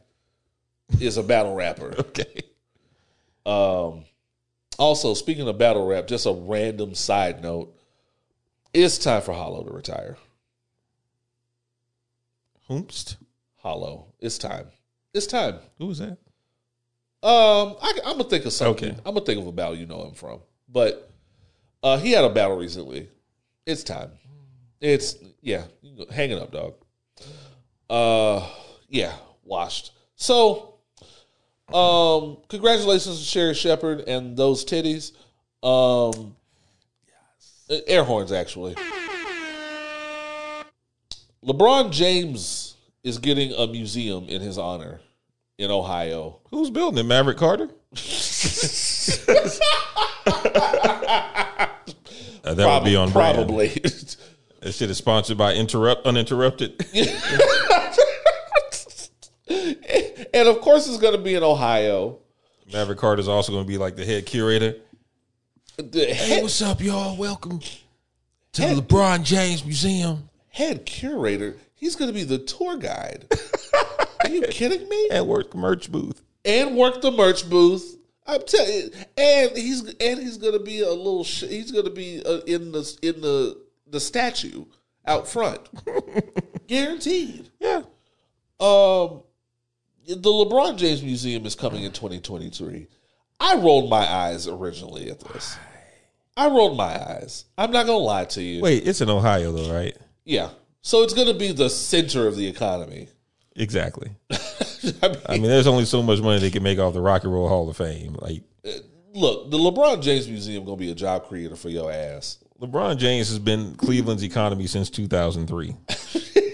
is 1.01 1.17
a 1.17 1.23
battle 1.23 1.55
rapper. 1.55 1.95
Okay. 1.99 2.43
Um, 3.45 4.05
also, 4.79 5.15
speaking 5.15 5.49
of 5.49 5.59
battle 5.59 5.87
rap, 5.87 6.07
just 6.07 6.27
a 6.27 6.33
random 6.33 6.95
side 6.95 7.43
note: 7.43 7.77
it's 8.73 8.99
time 8.99 9.23
for 9.23 9.33
Hollow 9.33 9.65
to 9.65 9.71
retire. 9.71 10.17
Hoomst. 12.69 13.17
Hollow, 13.57 14.07
it's 14.21 14.39
time. 14.39 14.67
It's 15.15 15.27
time. 15.27 15.59
Who 15.79 15.87
was 15.87 15.99
that? 15.99 16.19
Um, 17.23 17.77
I, 17.81 17.99
I'm 18.05 18.17
gonna 18.19 18.25
think 18.25 18.45
of 18.45 18.53
something. 18.53 18.91
Okay. 18.91 18.99
I'm 19.07 19.15
gonna 19.15 19.27
think 19.27 19.41
of 19.41 19.47
a 19.47 19.53
battle 19.53 19.77
you 19.77 19.87
know 19.87 20.05
him 20.05 20.15
from, 20.15 20.41
but 20.69 21.11
uh, 21.83 21.99
he 21.99 22.13
had 22.13 22.25
a 22.25 22.31
battle 22.31 22.57
recently. 22.57 23.09
It's 23.67 23.85
time. 23.85 24.11
It's 24.81 25.17
yeah. 25.41 25.65
you 25.83 25.95
can 25.95 26.05
go- 26.07 26.13
Hang 26.13 26.31
it 26.31 26.39
up, 26.39 26.51
dog. 26.53 26.75
Uh, 27.89 28.49
yeah, 28.89 29.15
washed. 29.45 29.93
So, 30.17 30.72
um, 31.75 32.39
congratulations 32.49 33.19
to 33.19 33.25
Sherri 33.25 33.55
Shepherd 33.55 34.05
and 34.07 34.37
those 34.37 34.65
titties. 34.65 35.13
Um, 35.63 36.37
uh, 37.71 37.77
air 37.87 38.05
horns 38.05 38.33
actually. 38.33 38.75
LeBron 41.45 41.91
James 41.91 42.77
is 43.03 43.19
getting 43.19 43.53
a 43.53 43.67
museum 43.67 44.27
in 44.29 44.41
his 44.41 44.59
honor 44.59 45.01
in 45.59 45.71
Ohio. 45.71 46.39
Who's 46.51 46.71
building 46.71 46.99
it? 46.99 47.09
Maverick 47.09 47.39
Carter. 47.39 47.69
Uh, 52.45 52.55
that 52.55 52.67
would 52.67 52.85
be 52.85 52.97
on 52.97 53.11
brand. 53.13 53.37
probably. 53.37 53.69
That 54.61 54.73
shit 54.73 54.91
is 54.91 54.99
sponsored 54.99 55.39
by 55.39 55.55
Interrupt 55.55 56.05
Uninterrupted. 56.07 56.85
and 60.33 60.49
of 60.49 60.61
course, 60.61 60.89
it's 60.89 60.99
going 60.99 61.15
to 61.17 61.23
be 61.23 61.35
in 61.35 61.43
Ohio. 61.43 62.19
Maverick 62.73 62.99
Carter 62.99 63.21
is 63.21 63.29
also 63.29 63.53
going 63.53 63.65
to 63.65 63.69
be 63.69 63.79
like 63.79 63.97
the 63.97 64.05
head 64.05 64.27
curator. 64.27 64.77
The 65.77 66.07
head, 66.15 66.43
what's 66.43 66.61
up, 66.63 66.81
y'all? 66.81 67.17
Welcome 67.17 67.61
to 68.53 68.63
Head- 68.63 68.77
the 68.77 68.83
LeBron 68.83 69.25
James 69.25 69.65
Museum. 69.65 70.29
head 70.51 70.87
curator. 70.87 71.57
He's 71.75 71.97
going 71.97 72.09
to 72.09 72.15
be 72.15 72.25
the 72.25 72.39
tour 72.39 72.77
guide. 72.77 73.27
Are 74.23 74.29
you 74.31 74.43
kidding 74.43 74.89
me? 74.89 75.09
And 75.11 75.27
work 75.27 75.55
merch 75.55 75.91
booth. 75.91 76.23
And 76.45 76.77
work 76.77 77.01
the 77.03 77.11
merch 77.11 77.49
booth. 77.51 77.97
I'm 78.27 78.43
telling 78.47 78.73
you, 78.73 78.91
and 79.17 79.51
he's 79.57 79.83
and 79.95 80.21
he's 80.21 80.37
going 80.39 80.53
to 80.53 80.61
be 80.61 80.81
a 80.81 80.89
little. 80.91 81.25
Sh- 81.25 81.43
he's 81.49 81.73
going 81.73 81.85
to 81.87 81.91
be 81.91 82.23
uh, 82.25 82.39
in 82.47 82.71
the 82.71 82.99
in 83.03 83.21
the 83.21 83.61
the 83.89 83.99
statue 83.99 84.65
out 85.07 85.27
front, 85.27 85.61
guaranteed. 86.69 87.51
Yeah. 87.61 87.83
Um, 88.61 89.23
the 90.07 90.17
LeBron 90.17 90.77
James 90.77 91.03
Museum 91.03 91.47
is 91.47 91.55
coming 91.55 91.85
in 91.85 91.93
2023. 91.93 92.87
I 93.41 93.57
rolled 93.57 93.91
my 93.91 94.07
eyes 94.11 94.47
originally 94.47 95.11
at 95.11 95.21
this. 95.21 95.57
I 96.37 96.47
rolled 96.49 96.77
my 96.77 96.95
eyes. 96.95 97.45
I'm 97.59 97.71
not 97.71 97.87
gonna 97.87 97.99
lie 97.99 98.25
to 98.27 98.43
you. 98.43 98.63
Wait, 98.63 98.87
it's 98.87 99.01
in 99.01 99.11
Ohio 99.11 99.53
though, 99.53 99.73
right? 99.73 99.97
Yeah. 100.25 100.51
So 100.81 101.03
it's 101.03 101.15
gonna 101.15 101.35
be 101.35 101.53
the 101.53 101.69
center 101.69 102.27
of 102.27 102.37
the 102.37 102.47
economy. 102.47 103.09
Exactly. 103.57 104.11
I 104.33 105.09
mean, 105.09 105.17
I 105.27 105.33
mean, 105.33 105.43
there's 105.43 105.67
only 105.67 105.85
so 105.85 106.03
much 106.03 106.21
money 106.21 106.41
they 106.41 106.51
can 106.51 106.63
make 106.63 106.79
off 106.79 106.95
the 106.95 107.01
Rock 107.01 107.25
and 107.25 107.33
Roll 107.33 107.49
Hall 107.49 107.69
of 107.69 107.77
Fame. 107.77 108.17
Like 108.21 108.43
uh, 108.67 108.71
look, 109.13 109.51
the 109.51 109.59
LeBron 109.59 110.03
James 110.03 110.29
Museum 110.29 110.65
gonna 110.65 110.77
be 110.77 110.91
a 110.91 110.95
job 110.95 111.27
creator 111.29 111.57
for 111.57 111.69
your 111.69 111.93
ass. 111.93 112.39
LeBron 112.61 112.97
James 112.97 113.29
has 113.29 113.39
been 113.39 113.75
Cleveland's 113.75 114.23
economy 114.23 114.67
since 114.67 114.89
2003. 114.89 115.77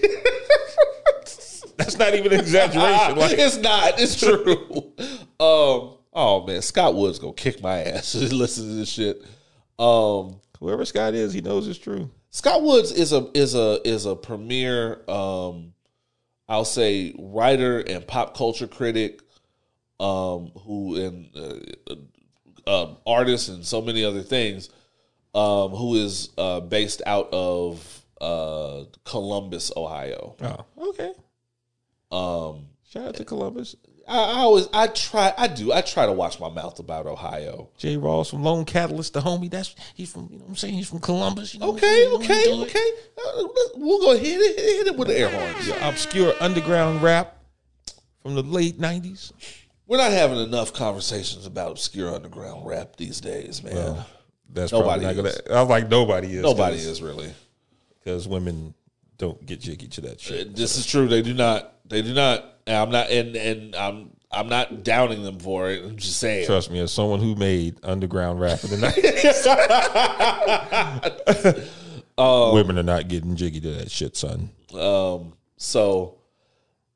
That's 1.78 1.98
not 1.98 2.14
even 2.14 2.32
an 2.32 2.40
exaggeration. 2.40 3.16
Like, 3.16 3.38
it's 3.38 3.56
not. 3.56 3.94
It's 3.98 4.18
true. 4.18 4.92
um. 5.40 5.94
Oh 6.12 6.44
man, 6.46 6.62
Scott 6.62 6.94
Woods 6.94 7.18
gonna 7.18 7.32
kick 7.32 7.62
my 7.62 7.82
ass. 7.84 8.14
Listen 8.32 8.64
to 8.68 8.74
this 8.74 8.88
shit. 8.88 9.22
Um. 9.78 10.40
whoever 10.58 10.84
Scott 10.84 11.14
is, 11.14 11.32
he 11.32 11.40
knows 11.40 11.66
it's 11.68 11.78
true. 11.78 12.10
Scott 12.30 12.62
Woods 12.62 12.92
is 12.92 13.12
a 13.12 13.30
is 13.34 13.54
a 13.54 13.80
is 13.88 14.04
a 14.04 14.14
premier 14.14 15.00
um 15.08 15.72
I'll 16.48 16.64
say 16.64 17.14
writer 17.18 17.80
and 17.80 18.06
pop 18.06 18.36
culture 18.36 18.66
critic 18.66 19.22
um 19.98 20.50
who 20.64 20.96
and 20.96 21.30
uh, 21.34 21.94
uh, 22.68 22.94
artist 23.06 23.48
and 23.48 23.64
so 23.64 23.80
many 23.80 24.04
other 24.04 24.22
things 24.22 24.68
um, 25.34 25.70
who 25.70 25.94
is 25.94 26.30
uh, 26.38 26.60
based 26.60 27.02
out 27.06 27.28
of 27.32 28.04
uh, 28.20 28.84
Columbus, 29.04 29.72
Ohio. 29.76 30.36
Oh, 30.42 30.88
okay. 30.90 31.12
Um, 32.10 32.66
Shout 32.90 33.06
out 33.08 33.14
to 33.16 33.24
Columbus. 33.24 33.76
I, 34.06 34.16
I 34.16 34.34
always 34.38 34.68
I 34.72 34.86
try 34.86 35.34
I 35.36 35.46
do 35.48 35.72
I 35.72 35.82
try 35.82 36.06
to 36.06 36.12
watch 36.12 36.40
my 36.40 36.48
mouth 36.48 36.78
about 36.78 37.06
Ohio. 37.06 37.68
J. 37.76 37.96
Rawls 37.96 38.30
from 38.30 38.42
Lone 38.42 38.64
Catalyst, 38.64 39.12
the 39.12 39.20
homie. 39.20 39.50
That's 39.50 39.74
he's 39.94 40.10
from. 40.10 40.28
You 40.30 40.38
know 40.38 40.44
what 40.44 40.50
I'm 40.50 40.56
saying? 40.56 40.74
He's 40.74 40.88
from 40.88 41.00
Columbus. 41.00 41.52
You 41.52 41.60
know 41.60 41.74
Okay. 41.74 42.04
You 42.04 42.08
know 42.10 42.16
okay, 42.16 42.52
okay. 42.62 42.90
Uh, 43.18 43.44
we'll 43.76 44.00
go 44.00 44.16
hit 44.16 44.40
it, 44.40 44.58
hit 44.58 44.86
it 44.86 44.96
with 44.96 45.08
the 45.08 45.18
air 45.18 45.28
horns. 45.28 45.66
doing? 45.66 45.78
Obscure 45.82 46.32
underground 46.40 47.02
rap 47.02 47.36
from 48.22 48.34
the 48.34 48.42
late 48.42 48.78
'90s. 48.80 49.32
We're 49.86 49.98
not 49.98 50.12
having 50.12 50.38
enough 50.38 50.72
conversations 50.72 51.44
about 51.44 51.72
obscure 51.72 52.14
underground 52.14 52.66
rap 52.66 52.96
these 52.96 53.20
days, 53.20 53.62
man. 53.62 54.04
That's 54.50 54.72
Nobody 54.72 55.04
probably 55.04 55.22
not 55.22 55.26
is. 55.26 55.40
gonna. 55.42 55.58
I 55.58 55.60
was 55.62 55.68
like, 55.70 55.88
nobody 55.90 56.28
is. 56.36 56.42
Nobody 56.42 56.76
is 56.78 57.02
really. 57.02 57.34
because 57.98 58.26
women 58.26 58.72
don't 59.18 59.44
get 59.44 59.60
jiggy 59.60 59.88
to 59.88 60.00
that 60.02 60.20
shit. 60.20 60.56
This 60.56 60.78
is 60.78 60.86
true. 60.86 61.06
They 61.08 61.20
do 61.20 61.34
not. 61.34 61.74
They 61.88 62.02
do 62.02 62.14
not. 62.14 62.44
And 62.66 62.76
I'm 62.76 62.90
not. 62.90 63.10
And 63.10 63.36
and 63.36 63.76
I'm. 63.76 64.10
I'm 64.30 64.50
not 64.50 64.84
downing 64.84 65.22
them 65.22 65.38
for 65.38 65.70
it. 65.70 65.82
I'm 65.82 65.96
just 65.96 66.18
saying. 66.18 66.44
Trust 66.44 66.70
me, 66.70 66.80
as 66.80 66.92
someone 66.92 67.18
who 67.18 67.34
made 67.34 67.78
underground 67.82 68.40
rap 68.40 68.62
in 68.62 68.68
the 68.68 68.76
night, 71.56 71.64
Um, 72.18 72.52
women 72.52 72.76
are 72.78 72.82
not 72.82 73.06
getting 73.06 73.36
jiggy 73.36 73.60
to 73.60 73.70
that 73.74 73.90
shit, 73.90 74.16
son. 74.16 74.50
Um. 74.74 75.34
So, 75.56 76.18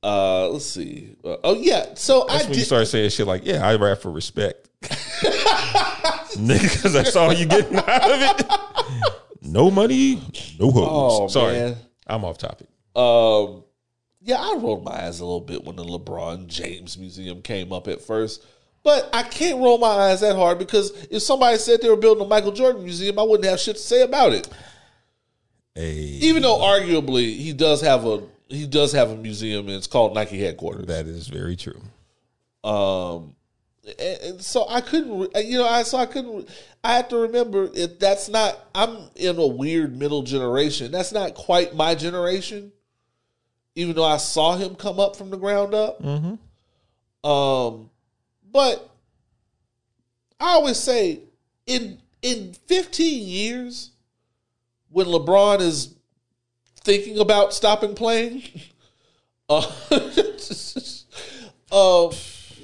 uh, 0.02 0.48
let's 0.48 0.66
see. 0.66 1.16
Uh, 1.24 1.36
oh 1.44 1.54
yeah. 1.54 1.94
So 1.94 2.26
That's 2.28 2.44
I 2.44 2.48
when 2.48 2.58
you 2.58 2.64
start 2.64 2.88
saying 2.88 3.10
shit 3.10 3.26
like, 3.26 3.46
"Yeah, 3.46 3.66
I 3.66 3.76
rap 3.76 3.98
for 3.98 4.10
respect." 4.10 4.68
Because 6.34 6.92
that's 6.92 7.14
all 7.14 7.32
you 7.32 7.46
getting 7.46 7.76
out 7.86 8.10
of 8.10 8.40
it. 8.40 8.46
No 9.42 9.70
money, 9.70 10.16
no 10.58 10.70
hoes. 10.70 10.88
Oh, 10.90 11.28
Sorry, 11.28 11.52
man. 11.52 11.76
I'm 12.06 12.24
off 12.24 12.38
topic. 12.38 12.68
Um, 12.96 13.64
yeah, 14.24 14.36
I 14.40 14.54
rolled 14.56 14.84
my 14.84 15.04
eyes 15.04 15.20
a 15.20 15.24
little 15.24 15.40
bit 15.40 15.64
when 15.64 15.76
the 15.76 15.84
LeBron 15.84 16.46
James 16.46 16.96
Museum 16.96 17.42
came 17.42 17.72
up 17.72 17.88
at 17.88 18.00
first, 18.00 18.44
but 18.84 19.08
I 19.12 19.22
can't 19.22 19.60
roll 19.60 19.78
my 19.78 19.86
eyes 19.86 20.20
that 20.20 20.36
hard 20.36 20.58
because 20.58 20.90
if 21.10 21.22
somebody 21.22 21.58
said 21.58 21.80
they 21.80 21.88
were 21.88 21.96
building 21.96 22.24
a 22.24 22.28
Michael 22.28 22.52
Jordan 22.52 22.84
museum, 22.84 23.18
I 23.18 23.22
wouldn't 23.22 23.48
have 23.48 23.60
shit 23.60 23.76
to 23.76 23.82
say 23.82 24.02
about 24.02 24.32
it. 24.32 24.48
Hey, 25.74 25.94
Even 26.22 26.42
though 26.42 26.58
arguably 26.58 27.36
he 27.36 27.52
does 27.52 27.80
have 27.80 28.04
a 28.04 28.22
he 28.48 28.66
does 28.66 28.92
have 28.92 29.10
a 29.10 29.16
museum 29.16 29.66
and 29.66 29.76
it's 29.76 29.86
called 29.86 30.14
Nike 30.14 30.38
headquarters. 30.38 30.86
that 30.86 31.06
is 31.06 31.28
very 31.28 31.56
true. 31.56 31.80
Um, 32.62 33.34
and, 33.98 34.20
and 34.22 34.42
so 34.42 34.66
I 34.68 34.82
couldn't, 34.82 35.34
you 35.44 35.58
know, 35.58 35.66
I 35.66 35.82
so 35.82 35.98
I 35.98 36.06
couldn't. 36.06 36.48
I 36.84 36.96
have 36.96 37.08
to 37.08 37.16
remember 37.16 37.70
it. 37.74 37.98
That's 37.98 38.28
not. 38.28 38.58
I'm 38.74 38.98
in 39.16 39.38
a 39.38 39.46
weird 39.46 39.96
middle 39.96 40.22
generation. 40.22 40.92
That's 40.92 41.12
not 41.12 41.34
quite 41.34 41.74
my 41.74 41.94
generation. 41.94 42.72
Even 43.74 43.96
though 43.96 44.04
I 44.04 44.18
saw 44.18 44.56
him 44.56 44.74
come 44.74 45.00
up 45.00 45.16
from 45.16 45.30
the 45.30 45.36
ground 45.38 45.74
up. 45.74 46.02
Um, 47.24 47.90
but 48.50 48.88
I 50.38 50.50
always 50.50 50.76
say 50.76 51.20
in 51.66 51.98
in 52.20 52.54
15 52.66 53.26
years, 53.26 53.90
when 54.90 55.06
LeBron 55.06 55.60
is 55.60 55.94
thinking 56.76 57.18
about 57.18 57.54
stopping 57.54 57.94
playing, 57.94 58.42
uh, 59.48 59.70
uh, 61.72 62.12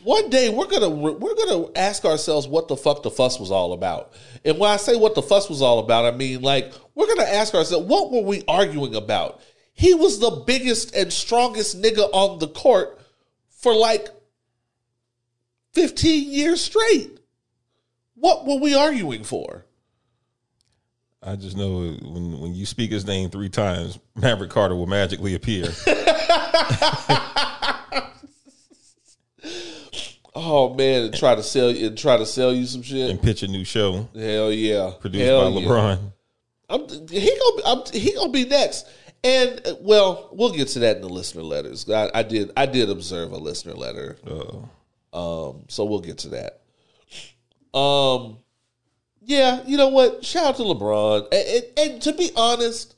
one 0.04 0.30
day 0.30 0.48
we're 0.48 0.66
gonna 0.66 0.88
we're 0.88 1.34
gonna 1.34 1.68
ask 1.76 2.04
ourselves 2.04 2.46
what 2.48 2.68
the 2.68 2.76
fuck 2.76 3.02
the 3.02 3.10
fuss 3.10 3.38
was 3.38 3.50
all 3.50 3.72
about. 3.72 4.12
And 4.44 4.58
when 4.58 4.70
I 4.70 4.76
say 4.76 4.96
what 4.96 5.14
the 5.14 5.22
fuss 5.22 5.48
was 5.48 5.62
all 5.62 5.78
about, 5.78 6.04
I 6.04 6.16
mean 6.16 6.42
like 6.42 6.72
we're 6.94 7.06
gonna 7.06 7.28
ask 7.28 7.54
ourselves 7.54 7.86
what 7.86 8.10
were 8.10 8.22
we 8.22 8.42
arguing 8.48 8.94
about? 8.94 9.40
He 9.78 9.94
was 9.94 10.18
the 10.18 10.42
biggest 10.44 10.92
and 10.96 11.12
strongest 11.12 11.80
nigga 11.80 12.10
on 12.12 12.40
the 12.40 12.48
court 12.48 13.00
for 13.48 13.72
like 13.72 14.08
15 15.74 16.32
years 16.32 16.60
straight. 16.60 17.20
What 18.16 18.44
were 18.44 18.58
we 18.58 18.74
arguing 18.74 19.22
for? 19.22 19.64
I 21.22 21.36
just 21.36 21.56
know 21.56 21.96
when 22.02 22.40
when 22.40 22.54
you 22.56 22.66
speak 22.66 22.90
his 22.90 23.06
name 23.06 23.30
three 23.30 23.48
times, 23.48 24.00
Maverick 24.16 24.50
Carter 24.50 24.74
will 24.74 24.86
magically 24.86 25.34
appear. 25.34 25.68
Oh 30.40 30.72
man, 30.72 31.02
and 31.02 31.14
try 31.14 31.34
to 31.34 31.42
sell 31.42 31.68
you 31.68 31.88
and 31.88 31.98
try 31.98 32.16
to 32.16 32.24
sell 32.24 32.52
you 32.52 32.64
some 32.64 32.82
shit. 32.82 33.10
and 33.10 33.20
pitch 33.20 33.42
a 33.42 33.48
new 33.48 33.64
show 33.64 34.08
Hell 34.14 34.52
yeah, 34.52 34.92
produced 35.00 35.24
Hell 35.24 35.52
by 35.52 35.60
yeah. 35.60 35.66
LeBron. 35.66 36.12
I'm, 36.70 36.88
he 37.08 37.38
gonna 37.40 37.62
I'm, 37.66 37.92
he 37.92 38.14
gonna 38.14 38.30
be 38.30 38.44
next. 38.44 38.86
And 39.24 39.60
uh, 39.66 39.74
well, 39.80 40.28
we'll 40.32 40.52
get 40.52 40.68
to 40.68 40.80
that 40.80 40.96
in 40.96 41.02
the 41.02 41.08
listener 41.08 41.42
letters. 41.42 41.88
I, 41.90 42.10
I 42.14 42.22
did 42.22 42.52
I 42.56 42.66
did 42.66 42.90
observe 42.90 43.32
a 43.32 43.38
listener 43.38 43.74
letter, 43.74 44.16
Uh, 44.26 45.48
um, 45.50 45.64
so 45.68 45.84
we'll 45.84 46.00
get 46.00 46.18
to 46.18 46.28
that. 46.30 46.60
Um, 47.76 48.38
yeah, 49.22 49.62
you 49.66 49.76
know 49.76 49.88
what? 49.88 50.24
Shout 50.24 50.46
out 50.46 50.56
to 50.56 50.62
LeBron. 50.62 51.28
And, 51.32 51.64
and, 51.78 51.92
and 51.92 52.02
to 52.02 52.12
be 52.12 52.30
honest, 52.36 52.94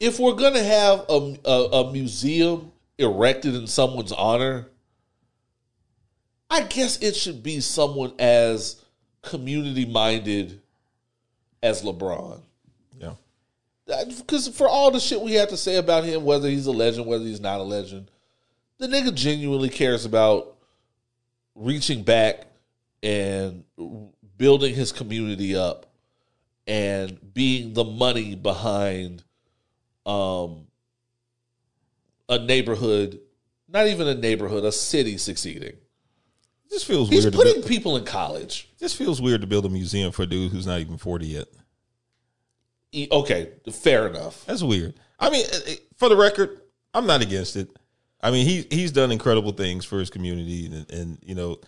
if 0.00 0.18
we're 0.18 0.34
gonna 0.34 0.62
have 0.62 1.04
a, 1.08 1.38
a 1.44 1.64
a 1.82 1.92
museum 1.92 2.72
erected 2.98 3.54
in 3.54 3.66
someone's 3.66 4.12
honor, 4.12 4.68
I 6.48 6.62
guess 6.62 7.00
it 7.02 7.14
should 7.16 7.42
be 7.42 7.60
someone 7.60 8.14
as 8.18 8.82
community 9.22 9.86
minded 9.86 10.60
as 11.62 11.82
LeBron. 11.82 12.40
Because 14.18 14.48
for 14.48 14.68
all 14.68 14.90
the 14.90 15.00
shit 15.00 15.20
we 15.20 15.32
have 15.34 15.48
to 15.48 15.56
say 15.56 15.76
about 15.76 16.04
him, 16.04 16.24
whether 16.24 16.48
he's 16.48 16.66
a 16.66 16.72
legend, 16.72 17.06
whether 17.06 17.24
he's 17.24 17.40
not 17.40 17.60
a 17.60 17.64
legend, 17.64 18.10
the 18.78 18.86
nigga 18.86 19.14
genuinely 19.14 19.68
cares 19.68 20.04
about 20.04 20.56
reaching 21.54 22.02
back 22.02 22.46
and 23.02 23.64
building 24.36 24.74
his 24.74 24.92
community 24.92 25.56
up 25.56 25.86
and 26.66 27.18
being 27.34 27.74
the 27.74 27.84
money 27.84 28.34
behind 28.34 29.22
um 30.06 30.66
a 32.28 32.38
neighborhood, 32.38 33.20
not 33.68 33.86
even 33.86 34.08
a 34.08 34.14
neighborhood, 34.14 34.64
a 34.64 34.72
city 34.72 35.18
succeeding. 35.18 35.74
This 36.70 36.82
feels 36.82 37.10
He's 37.10 37.24
weird. 37.24 37.34
To 37.34 37.38
putting 37.38 37.62
people 37.62 37.96
in 37.96 38.04
college. 38.04 38.70
this 38.78 38.94
feels 38.94 39.20
weird 39.20 39.42
to 39.42 39.46
build 39.46 39.66
a 39.66 39.68
museum 39.68 40.10
for 40.10 40.22
a 40.22 40.26
dude 40.26 40.50
who's 40.50 40.66
not 40.66 40.80
even 40.80 40.96
forty 40.96 41.26
yet. 41.26 41.48
Okay, 42.94 43.50
fair 43.70 44.06
enough. 44.06 44.44
That's 44.46 44.62
weird. 44.62 44.94
I 45.18 45.30
mean, 45.30 45.46
eh, 45.50 45.58
eh, 45.66 45.76
for 45.96 46.08
the 46.08 46.16
record, 46.16 46.60
I'm 46.92 47.06
not 47.06 47.22
against 47.22 47.56
it. 47.56 47.70
I 48.20 48.30
mean, 48.30 48.46
he 48.46 48.66
he's 48.70 48.92
done 48.92 49.10
incredible 49.10 49.52
things 49.52 49.84
for 49.84 49.98
his 49.98 50.10
community, 50.10 50.66
and, 50.66 50.90
and 50.90 51.18
you 51.22 51.34
know, 51.34 51.58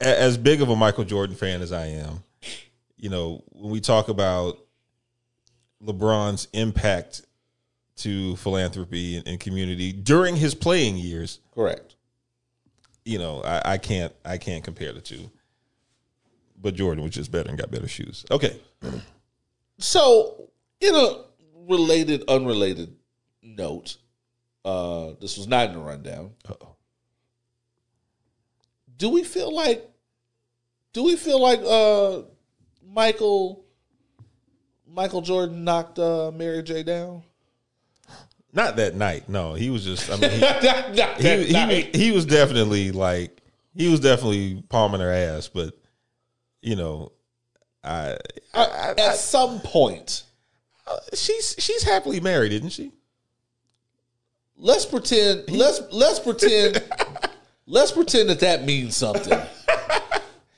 as 0.00 0.36
big 0.36 0.60
of 0.60 0.68
a 0.68 0.76
Michael 0.76 1.04
Jordan 1.04 1.36
fan 1.36 1.62
as 1.62 1.72
I 1.72 1.86
am, 1.86 2.22
you 2.96 3.08
know, 3.08 3.44
when 3.52 3.70
we 3.70 3.80
talk 3.80 4.08
about 4.08 4.58
LeBron's 5.82 6.48
impact 6.52 7.22
to 7.96 8.36
philanthropy 8.36 9.16
and, 9.16 9.28
and 9.28 9.40
community 9.40 9.92
during 9.92 10.36
his 10.36 10.54
playing 10.54 10.96
years, 10.96 11.38
Correct. 11.54 11.94
you 13.04 13.18
know, 13.18 13.42
I, 13.42 13.72
I 13.72 13.78
can't 13.78 14.12
I 14.24 14.36
can't 14.38 14.64
compare 14.64 14.92
the 14.92 15.00
two. 15.00 15.30
But 16.62 16.74
Jordan 16.74 17.02
was 17.02 17.14
just 17.14 17.30
better 17.32 17.48
and 17.48 17.58
got 17.58 17.70
better 17.70 17.88
shoes. 17.88 18.26
Okay, 18.30 18.60
So, 19.80 20.50
in 20.80 20.94
a 20.94 21.24
related, 21.68 22.24
unrelated 22.28 22.94
note, 23.42 23.96
uh, 24.64 25.12
this 25.20 25.36
was 25.36 25.46
not 25.48 25.68
in 25.68 25.74
the 25.74 25.80
rundown. 25.80 26.32
Uh-oh. 26.48 26.76
Do 28.96 29.08
we 29.08 29.24
feel 29.24 29.54
like, 29.54 29.88
do 30.92 31.04
we 31.04 31.16
feel 31.16 31.40
like 31.40 31.60
uh, 31.64 32.22
Michael, 32.86 33.64
Michael 34.86 35.22
Jordan 35.22 35.64
knocked 35.64 35.98
uh, 35.98 36.30
Mary 36.30 36.62
J 36.62 36.82
down? 36.82 37.22
not 38.52 38.76
that 38.76 38.94
night. 38.94 39.28
No, 39.28 39.54
he 39.54 39.70
was 39.70 39.84
just. 39.84 40.10
I 40.10 40.16
mean, 40.16 40.30
he, 40.30 40.40
Not 40.40 40.60
that 40.60 40.96
he, 41.18 41.82
he, 41.82 42.06
he 42.06 42.12
was 42.12 42.26
definitely 42.26 42.90
like 42.92 43.40
he 43.74 43.88
was 43.88 44.00
definitely 44.00 44.62
palming 44.68 45.00
her 45.00 45.12
ass, 45.12 45.48
but 45.48 45.74
you 46.60 46.76
know, 46.76 47.12
I, 47.82 48.16
Uh, 48.52 48.94
at 48.98 49.16
some 49.16 49.60
point, 49.60 50.24
she's 51.14 51.54
she's 51.58 51.82
happily 51.82 52.20
married, 52.20 52.52
isn't 52.52 52.70
she? 52.70 52.92
let's 54.60 54.84
pretend. 54.84 55.48
Let's 55.50 55.80
let's 55.90 56.20
pretend. 56.20 56.82
let's 57.66 57.92
pretend 57.92 58.28
that 58.28 58.40
that 58.40 58.64
means 58.64 58.96
something 58.96 59.38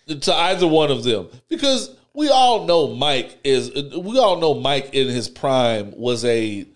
to 0.09 0.35
either 0.35 0.67
one 0.67 0.91
of 0.91 1.05
them, 1.05 1.29
because 1.49 1.95
we 2.13 2.29
all 2.29 2.67
know 2.67 2.95
Mike 2.95 3.39
is. 3.45 3.71
We 3.73 4.19
all 4.19 4.39
know 4.41 4.55
Mike 4.55 4.91
in 4.93 5.09
his 5.09 5.29
prime 5.29 5.93
was 5.97 6.25
a 6.25 6.67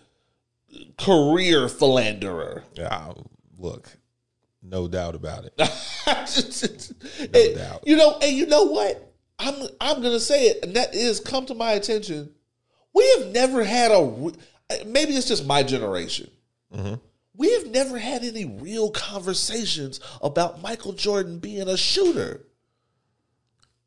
career 0.98 1.68
philanderer. 1.68 2.62
Yeah, 2.74 3.12
look, 3.58 3.90
no 4.62 4.88
doubt 4.88 5.14
about 5.14 5.44
it. 5.44 5.54
And, 7.18 7.56
doubt. 7.56 7.82
You 7.86 7.96
know, 7.96 8.18
and 8.22 8.36
you 8.36 8.46
know 8.46 8.64
what? 8.64 9.12
I'm 9.38 9.68
I'm 9.80 10.02
gonna 10.02 10.20
say 10.20 10.46
it, 10.46 10.64
and 10.64 10.74
that 10.76 10.94
is 10.94 11.20
come 11.20 11.46
to 11.46 11.54
my 11.54 11.72
attention. 11.72 12.30
We 12.94 13.08
have 13.18 13.26
never 13.28 13.64
had 13.64 13.90
a. 13.90 14.02
re- 14.02 14.32
Maybe 14.86 15.12
it's 15.12 15.28
just 15.28 15.46
my 15.46 15.62
generation. 15.62 16.30
Mm-hmm. 16.74 16.94
We 17.36 17.52
have 17.52 17.66
never 17.66 17.98
had 17.98 18.24
any 18.24 18.46
real 18.46 18.90
conversations 18.90 20.00
about 20.22 20.62
Michael 20.62 20.92
Jordan 20.92 21.38
being 21.38 21.68
a 21.68 21.76
shooter. 21.76 22.46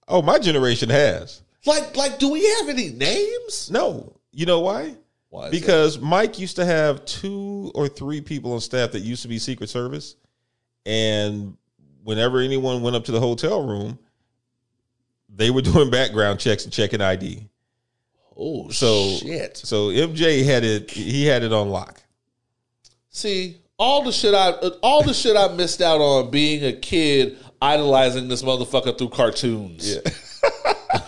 Oh, 0.08 0.22
my 0.22 0.40
generation 0.40 0.90
has. 0.90 1.42
Like, 1.66 1.98
like, 1.98 2.20
do 2.20 2.30
we 2.30 2.46
have 2.46 2.70
any 2.70 2.92
names? 2.92 3.70
No. 3.72 4.16
You 4.32 4.46
know 4.46 4.60
why? 4.60 4.96
Why 5.30 5.50
because 5.50 6.00
Mike 6.00 6.40
used 6.40 6.56
to 6.56 6.66
have 6.66 7.06
two 7.06 7.72
or 7.76 7.88
three 7.88 8.22
people 8.22 8.54
on 8.54 8.62
staff 8.62 8.92
that 8.92 9.02
used 9.02 9.22
to 9.24 9.28
be 9.28 9.38
Secret 9.38 9.70
Service. 9.70 10.16
And 10.86 11.58
whenever 12.04 12.40
anyone 12.40 12.82
went 12.82 12.96
up 12.96 13.06
to 13.06 13.12
the 13.12 13.20
hotel 13.20 13.68
room, 13.68 14.00
they 15.34 15.52
were 15.52 15.62
doing 15.64 15.90
background 15.90 16.40
checks 16.40 16.64
and 16.64 16.74
checking 16.74 17.02
ID. 17.02 17.48
Oh 18.38 18.70
So 18.70 19.18
shit! 19.18 19.58
So 19.58 19.90
MJ 19.90 20.46
had 20.46 20.64
it 20.64 20.92
he 20.92 21.26
had 21.26 21.44
it 21.44 21.52
on 21.52 21.70
lock. 21.70 22.02
See, 23.10 23.58
all 23.78 24.04
the 24.04 24.12
shit 24.12 24.34
I 24.34 24.52
all 24.82 25.04
the 25.04 25.14
shit 25.14 25.36
I 25.36 25.50
missed 25.50 25.82
out 25.82 26.00
on 26.00 26.32
being 26.32 26.64
a 26.64 26.74
kid 26.74 27.38
idolizing 27.62 28.28
this 28.28 28.44
motherfucker 28.44 28.98
through 28.98 29.10
cartoons. 29.10 29.96
Yeah. 29.96 31.02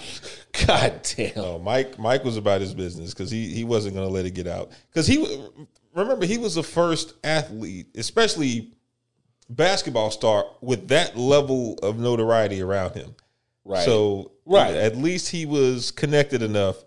God 0.68 1.02
damn. 1.16 1.36
No, 1.36 1.60
Mike 1.60 1.98
Mike 1.98 2.24
was 2.24 2.38
about 2.38 2.62
his 2.62 2.74
business 2.74 3.14
because 3.14 3.32
he 3.32 3.54
he 3.54 3.64
wasn't 3.64 3.96
going 3.96 4.08
to 4.08 4.14
let 4.14 4.26
it 4.26 4.32
get 4.32 4.48
out. 4.48 4.72
Because 4.90 5.08
he 5.08 5.48
remember 5.94 6.26
he 6.26 6.38
was 6.38 6.56
the 6.56 6.64
first 6.64 7.14
athlete, 7.24 7.88
especially 7.96 8.74
basketball 9.50 10.12
star, 10.12 10.46
with 10.62 10.90
that 10.90 11.18
level 11.18 11.78
of 11.82 11.98
notoriety 11.98 12.62
around 12.62 12.96
him. 12.96 13.16
Right. 13.66 13.86
So 13.86 14.32
Right. 14.46 14.74
at 14.74 14.98
least 14.98 15.30
he 15.30 15.46
was 15.46 15.92
connected 15.92 16.42
enough 16.42 16.84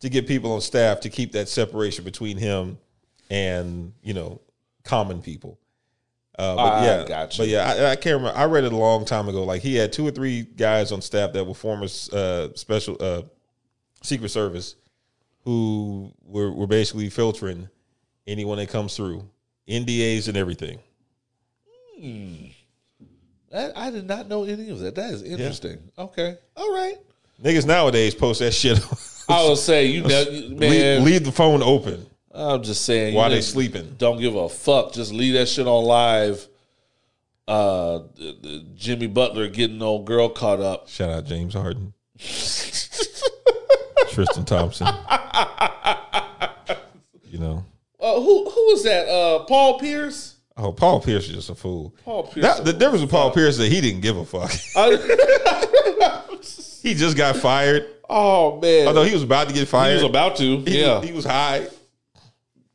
to 0.00 0.08
get 0.08 0.26
people 0.26 0.52
on 0.52 0.60
staff 0.60 1.00
to 1.00 1.08
keep 1.10 1.32
that 1.32 1.48
separation 1.48 2.04
between 2.04 2.36
him 2.36 2.78
and 3.30 3.92
you 4.02 4.14
know 4.14 4.40
common 4.84 5.22
people. 5.22 5.58
Uh, 6.38 6.56
but 6.56 6.62
I 6.62 6.84
yeah, 6.84 7.04
got 7.06 7.38
you. 7.38 7.42
but 7.44 7.48
yeah, 7.48 7.70
I, 7.70 7.90
I 7.92 7.96
can't 7.96 8.16
remember. 8.16 8.36
I 8.36 8.44
read 8.46 8.64
it 8.64 8.72
a 8.72 8.76
long 8.76 9.04
time 9.04 9.28
ago. 9.28 9.44
Like 9.44 9.62
he 9.62 9.76
had 9.76 9.92
two 9.92 10.06
or 10.06 10.10
three 10.10 10.42
guys 10.42 10.90
on 10.92 11.00
staff 11.00 11.32
that 11.32 11.44
were 11.44 11.54
former 11.54 11.86
uh, 12.12 12.48
special 12.54 12.96
uh, 13.00 13.22
Secret 14.02 14.30
Service 14.30 14.74
who 15.44 16.10
were, 16.24 16.50
were 16.50 16.66
basically 16.66 17.08
filtering 17.10 17.68
anyone 18.26 18.56
that 18.58 18.68
comes 18.70 18.96
through, 18.96 19.22
NDAs 19.68 20.26
and 20.28 20.36
everything. 20.36 20.78
I, 23.54 23.70
I 23.86 23.90
did 23.90 24.06
not 24.06 24.28
know 24.28 24.44
any 24.44 24.68
of 24.70 24.80
that. 24.80 24.94
That 24.96 25.10
is 25.12 25.22
interesting. 25.22 25.78
Okay. 25.96 26.36
All 26.56 26.72
right. 26.74 26.96
Niggas 27.42 27.66
nowadays 27.66 28.14
post 28.14 28.40
that 28.40 28.52
shit. 28.52 28.78
I 29.28 29.42
will 29.42 29.56
say 29.56 29.86
you 29.86 30.02
know, 30.06 30.24
man. 30.50 30.58
leave, 30.58 31.02
leave 31.02 31.24
the 31.24 31.32
phone 31.32 31.62
open 31.62 32.06
I'm 32.32 32.62
just 32.64 32.84
saying 32.84 33.14
while 33.14 33.30
they 33.30 33.40
sleeping. 33.40 33.94
Don't 33.96 34.20
give 34.20 34.34
a 34.34 34.48
fuck. 34.48 34.92
Just 34.92 35.12
leave 35.12 35.34
that 35.34 35.46
shit 35.46 35.66
on 35.68 35.84
live. 35.84 36.46
Uh, 37.46 38.00
Jimmy 38.74 39.06
Butler 39.06 39.48
getting 39.48 39.80
old 39.82 40.04
girl 40.06 40.28
caught 40.30 40.60
up. 40.60 40.88
Shout 40.88 41.10
out 41.10 41.26
James 41.26 41.52
Harden, 41.54 41.92
Tristan 44.10 44.44
Thompson. 44.46 44.86
You 47.24 47.38
know, 47.38 47.64
Uh, 48.00 48.14
who 48.20 48.50
who 48.50 48.66
was 48.72 48.82
that? 48.84 49.08
Uh, 49.08 49.40
Paul 49.44 49.78
Pierce. 49.78 50.33
Oh 50.56 50.72
Paul 50.72 51.00
Pierce 51.00 51.28
is 51.28 51.34
just 51.34 51.50
a 51.50 51.54
fool. 51.54 51.94
Paul 52.04 52.24
Pierce. 52.24 52.56
That, 52.56 52.64
the 52.64 52.72
difference 52.72 53.02
with 53.02 53.10
Paul 53.10 53.30
Pierce 53.30 53.54
is 53.54 53.58
that 53.58 53.72
he 53.72 53.80
didn't 53.80 54.00
give 54.00 54.16
a 54.16 54.24
fuck. 54.24 54.50
He 56.84 56.92
just 56.92 57.16
got 57.16 57.36
fired. 57.36 57.86
oh 58.10 58.60
man. 58.60 58.86
Although 58.86 59.04
he 59.04 59.14
was 59.14 59.22
about 59.22 59.48
to 59.48 59.54
get 59.54 59.66
fired, 59.66 59.96
he 59.96 60.02
was 60.02 60.10
about 60.10 60.36
to. 60.36 60.58
He- 60.60 60.82
yeah. 60.82 61.00
he 61.00 61.12
was 61.12 61.24
high. 61.24 61.66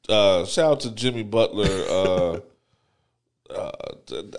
uh, 0.10 0.46
shout 0.46 0.72
out 0.72 0.80
to 0.82 0.92
Jimmy 0.96 1.22
Butler. 1.22 1.68
Uh, 1.68 2.40
uh, 3.54 3.72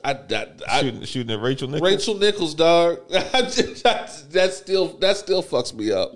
I, 0.03 0.11
I, 0.13 0.47
I, 0.69 0.81
shooting, 0.81 1.05
shooting 1.05 1.33
at 1.33 1.41
Rachel 1.41 1.69
Nichols. 1.69 1.89
Rachel 1.89 2.19
Nichols, 2.19 2.55
dog. 2.57 3.09
that 3.11 4.51
still 4.53 4.89
that 4.99 5.17
still 5.17 5.43
fucks 5.45 5.73
me 5.73 5.93
up. 5.93 6.15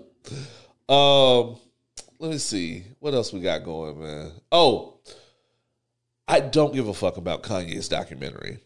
Um, 0.91 1.57
let 2.19 2.33
me 2.33 2.39
see 2.39 2.83
what 2.99 3.15
else 3.15 3.33
we 3.33 3.41
got 3.41 3.63
going, 3.63 4.01
man. 4.01 4.33
Oh, 4.51 4.95
I 6.27 6.41
don't 6.41 6.75
give 6.75 6.89
a 6.89 6.95
fuck 6.95 7.17
about 7.17 7.43
Kanye's 7.43 7.89
documentary. 7.89 8.59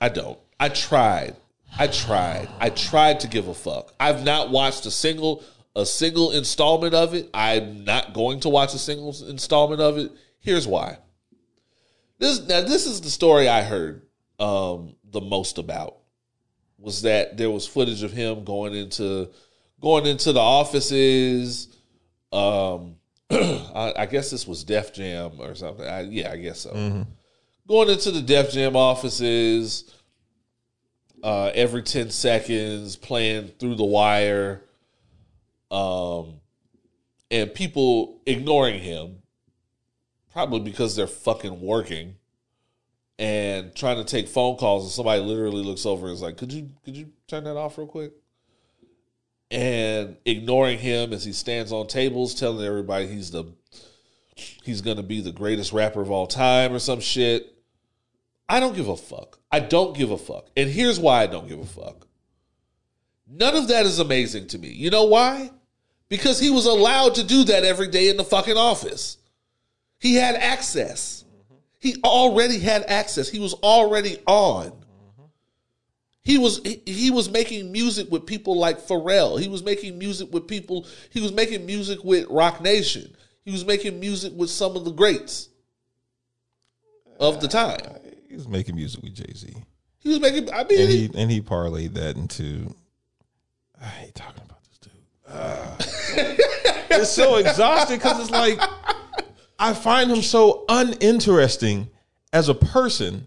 I 0.00 0.08
don't. 0.08 0.38
I 0.58 0.68
tried. 0.68 1.36
I 1.78 1.86
tried. 1.86 2.48
I 2.58 2.70
tried 2.70 3.20
to 3.20 3.28
give 3.28 3.48
a 3.48 3.54
fuck. 3.54 3.94
I've 3.98 4.24
not 4.24 4.50
watched 4.50 4.86
a 4.86 4.90
single 4.90 5.44
a 5.76 5.86
single 5.86 6.32
installment 6.32 6.94
of 6.94 7.14
it. 7.14 7.30
I'm 7.32 7.84
not 7.84 8.12
going 8.12 8.40
to 8.40 8.48
watch 8.48 8.74
a 8.74 8.78
single 8.78 9.14
installment 9.28 9.80
of 9.80 9.98
it. 9.98 10.12
Here's 10.40 10.66
why. 10.66 10.98
This 12.18 12.40
now 12.46 12.60
this 12.60 12.86
is 12.86 13.00
the 13.00 13.10
story 13.10 13.48
I 13.48 13.62
heard 13.62 14.02
um, 14.38 14.96
the 15.04 15.20
most 15.20 15.58
about 15.58 15.96
was 16.78 17.02
that 17.02 17.36
there 17.36 17.50
was 17.50 17.66
footage 17.66 18.02
of 18.02 18.12
him 18.12 18.44
going 18.44 18.74
into 18.74 19.30
going 19.80 20.06
into 20.06 20.32
the 20.32 20.40
offices. 20.40 21.68
Um, 22.32 22.96
I, 23.74 23.92
I 23.96 24.06
guess 24.06 24.30
this 24.30 24.46
was 24.46 24.64
Def 24.64 24.92
Jam 24.92 25.32
or 25.40 25.54
something. 25.54 25.86
I, 25.86 26.00
yeah, 26.02 26.32
I 26.32 26.36
guess 26.36 26.60
so. 26.60 27.06
Going 27.68 27.88
into 27.88 28.10
the 28.10 28.22
Def 28.22 28.50
Jam 28.50 28.74
offices 28.74 29.94
uh, 31.22 31.50
every 31.54 31.82
ten 31.82 32.10
seconds, 32.10 32.96
playing 32.96 33.48
through 33.58 33.76
the 33.76 33.84
wire, 33.84 34.62
um, 35.70 36.40
and 37.30 37.54
people 37.54 38.20
ignoring 38.26 38.80
him, 38.80 39.22
probably 40.32 40.60
because 40.60 40.96
they're 40.96 41.06
fucking 41.06 41.60
working 41.60 42.16
and 43.20 43.74
trying 43.74 43.98
to 43.98 44.04
take 44.04 44.28
phone 44.28 44.56
calls 44.56 44.84
and 44.84 44.90
somebody 44.90 45.20
literally 45.20 45.62
looks 45.62 45.84
over 45.84 46.06
and 46.06 46.14
is 46.14 46.22
like, 46.22 46.38
Could 46.38 46.52
you 46.52 46.70
could 46.84 46.96
you 46.96 47.10
turn 47.28 47.44
that 47.44 47.56
off 47.56 47.76
real 47.78 47.86
quick? 47.86 48.12
And 49.50 50.16
ignoring 50.24 50.78
him 50.78 51.12
as 51.12 51.24
he 51.24 51.32
stands 51.32 51.72
on 51.72 51.88
tables 51.88 52.34
telling 52.34 52.64
everybody 52.64 53.08
he's 53.08 53.32
the 53.32 53.46
he's 54.62 54.80
gonna 54.80 55.02
be 55.02 55.20
the 55.20 55.32
greatest 55.32 55.72
rapper 55.72 56.00
of 56.00 56.10
all 56.10 56.26
time 56.26 56.72
or 56.72 56.78
some 56.78 57.00
shit. 57.00 57.52
I 58.48 58.60
don't 58.60 58.76
give 58.76 58.88
a 58.88 58.96
fuck. 58.96 59.38
I 59.50 59.60
don't 59.60 59.96
give 59.96 60.10
a 60.10 60.18
fuck. 60.18 60.48
And 60.56 60.68
here's 60.70 60.98
why 61.00 61.22
I 61.22 61.26
don't 61.26 61.48
give 61.48 61.60
a 61.60 61.66
fuck. 61.66 62.06
None 63.28 63.56
of 63.56 63.68
that 63.68 63.86
is 63.86 63.98
amazing 63.98 64.48
to 64.48 64.58
me. 64.58 64.68
You 64.68 64.90
know 64.90 65.04
why? 65.04 65.50
Because 66.08 66.40
he 66.40 66.50
was 66.50 66.66
allowed 66.66 67.14
to 67.16 67.24
do 67.24 67.44
that 67.44 67.64
every 67.64 67.88
day 67.88 68.08
in 68.08 68.16
the 68.16 68.24
fucking 68.24 68.56
office. 68.56 69.18
He 70.00 70.14
had 70.16 70.34
access. 70.34 71.24
He 71.78 71.96
already 72.02 72.58
had 72.58 72.84
access. 72.84 73.28
He 73.28 73.38
was 73.38 73.54
already 73.54 74.18
on. 74.26 74.72
He 76.22 76.36
was 76.36 76.60
he, 76.64 76.82
he 76.84 77.10
was 77.10 77.30
making 77.30 77.72
music 77.72 78.10
with 78.10 78.26
people 78.26 78.58
like 78.58 78.78
Pharrell. 78.78 79.40
He 79.40 79.48
was 79.48 79.62
making 79.62 79.98
music 79.98 80.32
with 80.32 80.46
people. 80.46 80.86
He 81.10 81.20
was 81.20 81.32
making 81.32 81.64
music 81.64 82.04
with 82.04 82.26
Roc 82.28 82.60
Nation. 82.60 83.14
He 83.44 83.50
was 83.50 83.64
making 83.64 83.98
music 83.98 84.32
with 84.36 84.50
some 84.50 84.76
of 84.76 84.84
the 84.84 84.90
greats 84.90 85.48
of 87.18 87.40
the 87.40 87.48
time. 87.48 87.80
He 88.28 88.34
was 88.34 88.48
making 88.48 88.76
music 88.76 89.02
with 89.02 89.14
Jay 89.14 89.32
Z, 89.34 89.48
He 89.98 90.08
was 90.08 90.20
making. 90.20 90.52
I 90.52 90.64
mean, 90.64 90.80
and 90.80 90.90
he 90.90 91.10
and 91.14 91.30
he 91.30 91.40
parlayed 91.40 91.94
that 91.94 92.16
into. 92.16 92.74
I 93.80 93.86
hate 93.86 94.14
talking 94.14 94.42
about 94.44 94.62
this 94.64 94.78
dude. 94.78 94.92
Ah. 95.28 95.76
it's 96.90 97.10
so 97.10 97.36
exhausting 97.36 97.96
because 97.96 98.20
it's 98.20 98.30
like 98.30 98.60
I 99.58 99.72
find 99.72 100.10
him 100.10 100.22
so 100.22 100.64
uninteresting 100.68 101.88
as 102.32 102.48
a 102.50 102.54
person, 102.54 103.26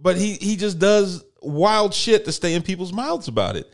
but 0.00 0.16
he 0.16 0.34
he 0.34 0.56
just 0.56 0.78
does 0.78 1.24
wild 1.48 1.94
shit 1.94 2.24
to 2.26 2.32
stay 2.32 2.54
in 2.54 2.62
people's 2.62 2.92
mouths 2.92 3.28
about 3.28 3.56
it. 3.56 3.72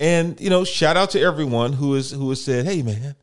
And 0.00 0.40
you 0.40 0.50
know, 0.50 0.64
shout 0.64 0.96
out 0.96 1.10
to 1.10 1.20
everyone 1.20 1.72
who 1.72 1.94
is 1.94 2.10
who 2.10 2.28
has 2.30 2.42
said, 2.42 2.66
"Hey, 2.66 2.82
man, 2.82 3.14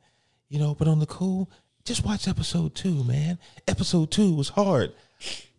you 0.49 0.59
know, 0.59 0.73
but 0.75 0.87
on 0.87 0.99
the 0.99 1.05
cool, 1.05 1.49
just 1.85 2.05
watch 2.05 2.27
episode 2.27 2.75
two, 2.75 3.03
man. 3.03 3.37
Episode 3.67 4.11
two 4.11 4.33
was 4.33 4.49
hard." 4.49 4.93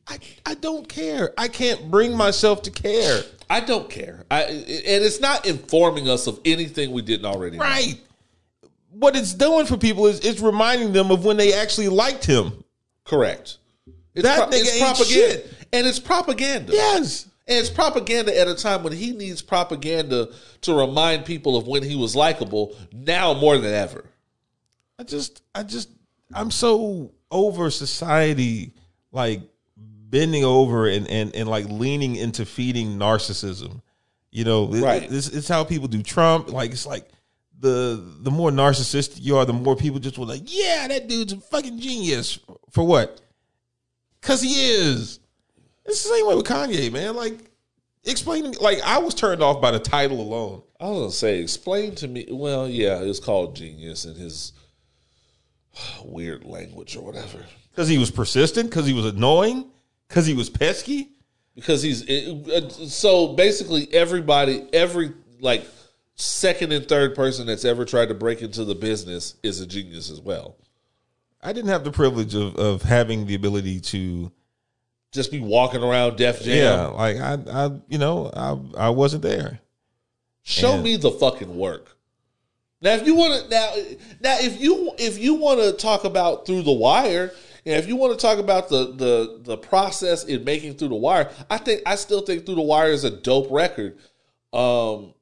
I, 0.08 0.18
I 0.44 0.54
don't 0.54 0.88
care. 0.88 1.32
I 1.38 1.46
can't 1.46 1.88
bring 1.90 2.16
myself 2.16 2.62
to 2.62 2.70
care. 2.72 3.22
I 3.48 3.60
don't 3.60 3.88
care. 3.88 4.24
I 4.30 4.42
and 4.42 4.64
it's 5.04 5.20
not 5.20 5.46
informing 5.46 6.08
us 6.08 6.26
of 6.26 6.40
anything 6.44 6.90
we 6.90 7.02
didn't 7.02 7.26
already 7.26 7.56
know. 7.56 7.62
Right. 7.64 8.00
What 8.90 9.16
it's 9.16 9.32
doing 9.32 9.64
for 9.66 9.76
people 9.76 10.06
is 10.06 10.20
it's 10.20 10.40
reminding 10.40 10.92
them 10.92 11.10
of 11.10 11.24
when 11.24 11.36
they 11.36 11.52
actually 11.54 11.88
liked 11.88 12.24
him. 12.24 12.64
Correct. 13.04 13.58
It's, 14.14 14.22
That 14.24 14.48
nigga 14.50 14.60
it's 14.60 14.72
ain't 14.74 14.84
propaganda, 14.84 15.32
shit. 15.48 15.54
and 15.72 15.86
it's 15.86 15.98
propaganda. 15.98 16.72
Yes. 16.72 17.26
And 17.48 17.58
it's 17.58 17.70
propaganda 17.70 18.38
at 18.38 18.46
a 18.48 18.54
time 18.54 18.82
when 18.84 18.92
he 18.92 19.12
needs 19.12 19.42
propaganda 19.42 20.28
to 20.62 20.74
remind 20.74 21.24
people 21.24 21.56
of 21.56 21.66
when 21.66 21.82
he 21.82 21.96
was 21.96 22.14
likable. 22.14 22.76
Now 22.92 23.34
more 23.34 23.58
than 23.58 23.74
ever. 23.74 24.04
I 24.98 25.02
just 25.02 25.42
I 25.54 25.62
just 25.64 25.88
I'm 26.32 26.50
so 26.52 27.12
over 27.30 27.70
society 27.70 28.72
like 29.10 29.40
bending 29.76 30.44
over 30.44 30.86
and 30.86 31.08
and, 31.08 31.34
and 31.34 31.48
like 31.48 31.66
leaning 31.68 32.14
into 32.16 32.44
feeding 32.46 32.98
narcissism. 32.98 33.82
You 34.30 34.44
know, 34.44 34.72
it- 34.72 34.82
Right. 34.82 35.02
It's, 35.12 35.28
it's 35.28 35.48
how 35.48 35.64
people 35.64 35.88
do 35.88 36.02
Trump. 36.02 36.50
Like 36.52 36.70
it's 36.70 36.86
like 36.86 37.08
the 37.58 38.02
the 38.20 38.30
more 38.30 38.50
narcissistic 38.50 39.20
you 39.20 39.36
are, 39.36 39.44
the 39.44 39.52
more 39.52 39.74
people 39.76 39.98
just 40.00 40.16
were 40.18 40.26
like, 40.26 40.42
"Yeah, 40.46 40.86
that 40.88 41.08
dude's 41.08 41.32
a 41.32 41.40
fucking 41.40 41.80
genius." 41.80 42.38
For 42.70 42.84
what? 42.84 43.20
Because 44.20 44.40
he 44.42 44.50
is. 44.70 45.18
It's 45.84 46.02
the 46.02 46.10
same 46.10 46.26
way 46.26 46.36
with 46.36 46.46
Kanye, 46.46 46.92
man. 46.92 47.16
Like, 47.16 47.38
explain 48.04 48.44
to 48.44 48.50
me. 48.50 48.56
Like, 48.60 48.80
I 48.82 48.98
was 48.98 49.14
turned 49.14 49.42
off 49.42 49.60
by 49.60 49.70
the 49.70 49.80
title 49.80 50.20
alone. 50.20 50.62
I 50.80 50.88
was 50.88 50.98
gonna 50.98 51.10
say, 51.10 51.40
explain 51.40 51.94
to 51.96 52.08
me. 52.08 52.26
Well, 52.30 52.68
yeah, 52.68 53.00
it's 53.00 53.20
called 53.20 53.56
genius 53.56 54.04
in 54.04 54.14
his 54.14 54.52
weird 56.04 56.44
language 56.44 56.96
or 56.96 57.02
whatever. 57.02 57.44
Because 57.70 57.88
he 57.88 57.98
was 57.98 58.10
persistent. 58.10 58.70
Because 58.70 58.86
he 58.86 58.92
was 58.92 59.06
annoying. 59.06 59.70
Because 60.08 60.26
he 60.26 60.34
was 60.34 60.50
pesky. 60.50 61.08
Because 61.54 61.82
he's 61.82 62.08
uh, 62.08 62.68
so 62.70 63.34
basically 63.34 63.92
everybody, 63.92 64.66
every 64.72 65.12
like 65.40 65.66
second 66.14 66.72
and 66.72 66.88
third 66.88 67.14
person 67.14 67.46
that's 67.46 67.64
ever 67.64 67.84
tried 67.84 68.08
to 68.08 68.14
break 68.14 68.40
into 68.40 68.64
the 68.64 68.74
business 68.74 69.34
is 69.42 69.60
a 69.60 69.66
genius 69.66 70.10
as 70.10 70.20
well. 70.20 70.56
I 71.42 71.52
didn't 71.52 71.70
have 71.70 71.84
the 71.84 71.90
privilege 71.90 72.34
of 72.34 72.56
of 72.56 72.82
having 72.82 73.26
the 73.26 73.34
ability 73.34 73.80
to. 73.80 74.32
Just 75.12 75.30
be 75.30 75.40
walking 75.40 75.82
around 75.82 76.16
Def 76.16 76.42
Jam. 76.42 76.56
Yeah, 76.56 76.86
like 76.86 77.18
I, 77.18 77.38
I, 77.50 77.70
you 77.88 77.98
know, 77.98 78.30
I, 78.34 78.86
I 78.86 78.88
wasn't 78.90 79.22
there. 79.22 79.60
Show 80.42 80.74
And- 80.74 80.82
me 80.82 80.96
the 80.96 81.10
fucking 81.10 81.54
work. 81.56 81.96
Now, 82.80 82.94
if 82.94 83.06
you 83.06 83.14
want 83.14 83.44
to 83.44 83.48
now, 83.48 83.72
now 84.20 84.36
if 84.40 84.60
you 84.60 84.90
if 84.98 85.16
you 85.18 85.34
want 85.34 85.60
to 85.60 85.72
talk 85.72 86.02
about 86.02 86.46
through 86.46 86.62
the 86.62 86.72
wire, 86.72 87.30
and 87.64 87.76
if 87.76 87.86
you 87.86 87.94
want 87.94 88.18
to 88.18 88.26
talk 88.26 88.38
about 88.38 88.68
the 88.68 88.86
the 88.92 89.40
the 89.42 89.56
process 89.56 90.24
in 90.24 90.42
making 90.42 90.74
through 90.74 90.88
the 90.88 90.96
wire, 90.96 91.30
I 91.48 91.58
think 91.58 91.82
I 91.86 91.94
still 91.94 92.22
think 92.22 92.44
through 92.44 92.56
the 92.56 92.62
wire 92.62 92.90
is 92.90 93.04
a 93.04 93.10
dope 93.10 93.46
record. 93.52 93.98
Um, 94.52 95.14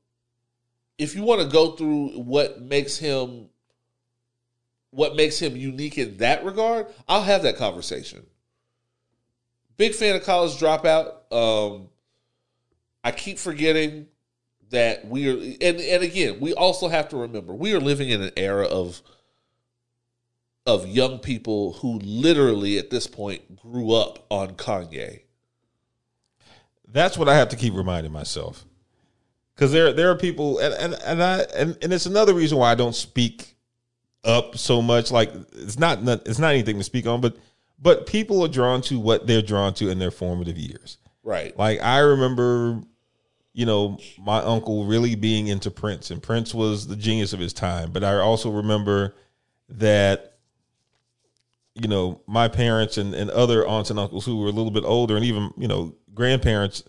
if 0.97 1.15
you 1.15 1.23
want 1.23 1.43
to 1.43 1.49
go 1.49 1.73
through 1.73 2.21
what 2.23 2.63
makes 2.63 2.97
him 2.97 3.51
what 4.91 5.15
makes 5.15 5.39
him 5.39 5.55
unique 5.55 5.99
in 5.99 6.17
that 6.17 6.45
regard, 6.45 6.87
I'll 7.09 7.23
have 7.23 7.43
that 7.43 7.57
conversation. 7.57 8.25
Big 9.81 9.95
fan 9.95 10.15
of 10.15 10.23
College 10.25 10.61
Dropout. 10.61 11.33
Um, 11.33 11.89
I 13.03 13.13
keep 13.13 13.39
forgetting 13.39 14.09
that 14.69 15.07
we 15.07 15.27
are 15.27 15.33
and 15.33 15.81
and 15.81 16.03
again 16.03 16.39
we 16.39 16.53
also 16.53 16.87
have 16.87 17.09
to 17.09 17.17
remember 17.17 17.55
we 17.55 17.73
are 17.73 17.81
living 17.81 18.11
in 18.11 18.21
an 18.21 18.31
era 18.37 18.67
of 18.67 19.01
of 20.67 20.87
young 20.87 21.19
people 21.19 21.73
who 21.73 21.99
literally 22.01 22.77
at 22.77 22.91
this 22.91 23.07
point 23.07 23.57
grew 23.57 23.95
up 23.95 24.27
on 24.29 24.51
Kanye. 24.51 25.23
That's 26.87 27.17
what 27.17 27.31
I 27.31 27.37
have 27.37 27.49
to 27.49 27.57
keep 27.57 27.73
reminding 27.73 28.13
myself. 28.13 28.67
Because 29.55 29.73
there 29.73 29.95
there 29.95 30.11
are 30.11 30.17
people 30.17 30.59
and, 30.59 30.75
and, 30.75 30.95
and 31.07 31.23
I 31.23 31.39
and, 31.57 31.79
and 31.81 31.91
it's 31.91 32.05
another 32.05 32.35
reason 32.35 32.59
why 32.59 32.71
I 32.71 32.75
don't 32.75 32.95
speak 32.95 33.57
up 34.25 34.59
so 34.59 34.83
much. 34.83 35.11
Like 35.11 35.33
it's 35.55 35.79
not- 35.79 36.07
it's 36.27 36.39
not 36.39 36.51
anything 36.51 36.77
to 36.77 36.85
speak 36.85 37.07
on, 37.07 37.23
but 37.23 37.39
but 37.81 38.07
people 38.07 38.45
are 38.45 38.49
drawn 38.49 38.83
to 38.83 38.99
what 38.99 39.27
they're 39.27 39.43
drawn 39.43 39.75
to 39.75 39.89
in 39.89 39.99
their 39.99 40.11
formative 40.11 40.59
years. 40.59 40.99
Right. 41.23 41.57
Like 41.57 41.81
I 41.81 41.99
remember, 41.99 42.81
you 43.53 43.67
know, 43.67 43.99
my 44.19 44.39
uncle 44.39 44.85
really 44.85 45.15
being 45.15 45.49
into 45.49 45.71
Prince, 45.71 46.11
and 46.11 46.23
Prince 46.23 46.55
was 46.55 46.87
the 46.87 46.97
genius 46.97 47.33
of 47.33 47.41
his 47.41 47.53
time. 47.53 47.93
But 47.93 48.05
I 48.05 48.15
also 48.17 48.51
remember 48.51 49.15
that, 49.69 50.39
you 51.75 51.89
know, 51.89 52.21
my 52.27 52.49
parents 52.49 52.99
and, 52.99 53.15
and 53.15 53.31
other 53.31 53.67
aunts 53.67 53.91
and 53.91 53.99
uncles 53.99 54.27
who 54.27 54.39
were 54.39 54.49
a 54.49 54.53
little 54.53 54.71
bit 54.71 54.85
older, 54.85 55.17
and 55.17 55.25
even 55.25 55.53
you 55.57 55.69
know 55.69 55.95
grandparents, 56.15 56.85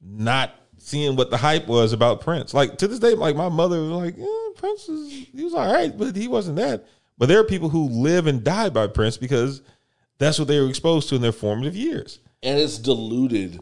not 0.00 0.54
seeing 0.78 1.14
what 1.14 1.30
the 1.30 1.36
hype 1.36 1.68
was 1.68 1.92
about 1.92 2.20
Prince. 2.20 2.54
Like 2.54 2.78
to 2.78 2.88
this 2.88 2.98
day, 2.98 3.14
like 3.14 3.36
my 3.36 3.48
mother 3.48 3.80
was 3.80 3.90
like, 3.90 4.18
eh, 4.18 4.52
Prince 4.56 4.88
is 4.88 5.28
he 5.32 5.44
was 5.44 5.54
all 5.54 5.72
right, 5.72 5.96
but 5.96 6.16
he 6.16 6.28
wasn't 6.28 6.56
that. 6.56 6.86
But 7.18 7.28
there 7.28 7.38
are 7.38 7.44
people 7.44 7.68
who 7.68 7.88
live 7.88 8.26
and 8.26 8.42
die 8.42 8.68
by 8.70 8.86
Prince 8.88 9.16
because 9.16 9.62
that's 10.18 10.38
what 10.38 10.48
they 10.48 10.60
were 10.60 10.68
exposed 10.68 11.08
to 11.08 11.16
in 11.16 11.22
their 11.22 11.32
formative 11.32 11.74
years. 11.76 12.18
And 12.42 12.58
it's 12.58 12.78
diluted. 12.78 13.60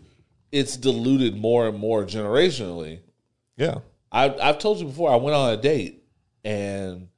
It's 0.53 0.77
diluted 0.77 1.37
more 1.37 1.69
and 1.69 1.79
more 1.79 2.05
generationally. 2.05 3.01
Yeah. 3.57 3.79
I, 4.13 4.35
I've 4.43 4.59
told 4.59 4.79
you 4.79 4.87
before. 4.87 5.13
I 5.13 5.17
went 5.17 5.37
on 5.37 5.53
a 5.53 5.57
date, 5.57 6.03
and 6.45 7.09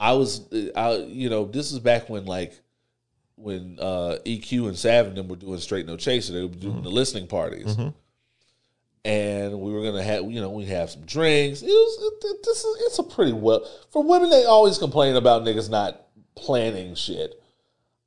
I 0.00 0.12
was, 0.14 0.40
I 0.74 0.94
you 0.96 1.28
know, 1.28 1.44
this 1.44 1.72
is 1.72 1.78
back 1.80 2.08
when 2.08 2.24
like 2.24 2.54
when 3.36 3.78
uh, 3.80 4.16
EQ 4.24 4.68
and 4.68 4.78
Sav 4.78 5.06
and 5.08 5.16
them 5.16 5.28
were 5.28 5.36
doing 5.36 5.58
Straight 5.58 5.86
No 5.86 5.96
Chaser. 5.96 6.32
They 6.32 6.42
were 6.42 6.48
doing 6.48 6.82
the 6.82 6.88
listening 6.90 7.26
parties, 7.26 7.76
and 9.04 9.60
we 9.60 9.72
were 9.72 9.82
gonna 9.82 10.02
have, 10.02 10.30
you 10.30 10.40
know, 10.40 10.50
we 10.50 10.64
have 10.66 10.90
some 10.90 11.02
drinks. 11.02 11.62
It 11.62 11.66
was 11.66 11.98
it- 12.24 12.42
this 12.44 12.64
is 12.64 12.76
it's 12.86 12.98
a 12.98 13.02
pretty 13.02 13.32
well 13.32 13.68
for 13.90 14.02
women. 14.02 14.30
They 14.30 14.44
always 14.44 14.78
complain 14.78 15.16
about 15.16 15.42
niggas 15.42 15.68
not 15.68 16.00
planning 16.36 16.94
shit. 16.94 17.41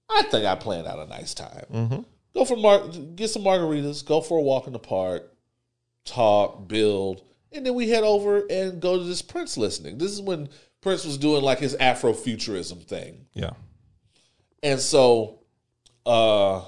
I 0.09 0.23
think 0.23 0.45
I 0.45 0.55
planned 0.55 0.87
out 0.87 0.99
a 0.99 1.07
nice 1.07 1.33
time. 1.33 2.05
Go 2.33 2.45
for 2.45 2.57
mar- 2.57 2.87
get 3.15 3.29
some 3.29 3.43
margaritas. 3.43 4.05
Go 4.05 4.21
for 4.21 4.37
a 4.37 4.41
walk 4.41 4.67
in 4.67 4.73
the 4.73 4.79
park 4.79 5.31
talk, 6.05 6.67
build, 6.67 7.23
and 7.51 7.65
then 7.65 7.73
we 7.73 7.89
head 7.89 8.03
over 8.03 8.45
and 8.49 8.79
go 8.79 8.97
to 8.97 9.03
this 9.03 9.21
Prince 9.21 9.57
listening. 9.57 9.97
This 9.97 10.11
is 10.11 10.21
when 10.21 10.49
Prince 10.81 11.03
was 11.03 11.17
doing 11.17 11.41
like 11.43 11.59
his 11.59 11.75
Afrofuturism 11.75 12.85
thing. 12.85 13.25
Yeah. 13.33 13.51
And 14.63 14.79
so 14.79 15.39
uh 16.05 16.63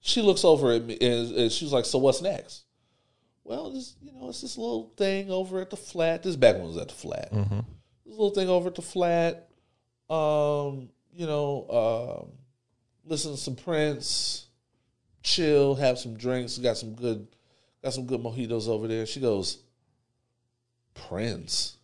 she 0.00 0.20
looks 0.20 0.44
over 0.44 0.72
at 0.72 0.84
me 0.84 0.98
and, 1.00 1.34
and 1.34 1.52
she 1.52 1.64
was 1.64 1.72
like, 1.72 1.86
So 1.86 1.98
what's 1.98 2.20
next? 2.20 2.64
Well, 3.42 3.72
this 3.72 3.96
you 4.02 4.12
know, 4.12 4.28
it's 4.28 4.42
this 4.42 4.58
little 4.58 4.92
thing 4.96 5.30
over 5.30 5.60
at 5.60 5.70
the 5.70 5.76
flat. 5.76 6.22
This 6.22 6.30
is 6.30 6.36
back 6.36 6.56
it 6.56 6.62
was 6.62 6.76
at 6.76 6.88
the 6.88 6.94
flat. 6.94 7.30
This 8.04 8.12
little 8.12 8.30
thing 8.30 8.48
over 8.48 8.68
at 8.68 8.74
the 8.74 8.82
flat. 8.82 9.48
Um, 10.10 10.90
you 11.14 11.26
know, 11.26 12.22
um, 12.26 12.32
listen 13.04 13.32
to 13.32 13.36
some 13.36 13.56
Prince, 13.56 14.46
chill, 15.22 15.74
have 15.76 15.98
some 15.98 16.16
drinks, 16.16 16.58
got 16.58 16.76
some 16.76 16.94
good 16.94 17.26
got 17.82 17.92
some 17.92 18.06
good 18.06 18.20
mojitos 18.20 18.68
over 18.68 18.88
there. 18.88 19.06
She 19.06 19.20
goes, 19.20 19.58
Prince. 20.94 21.76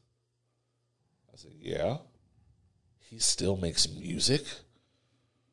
I 1.32 1.36
said, 1.36 1.52
Yeah. 1.58 1.98
He 2.98 3.18
still 3.18 3.56
makes 3.56 3.88
music. 3.88 4.44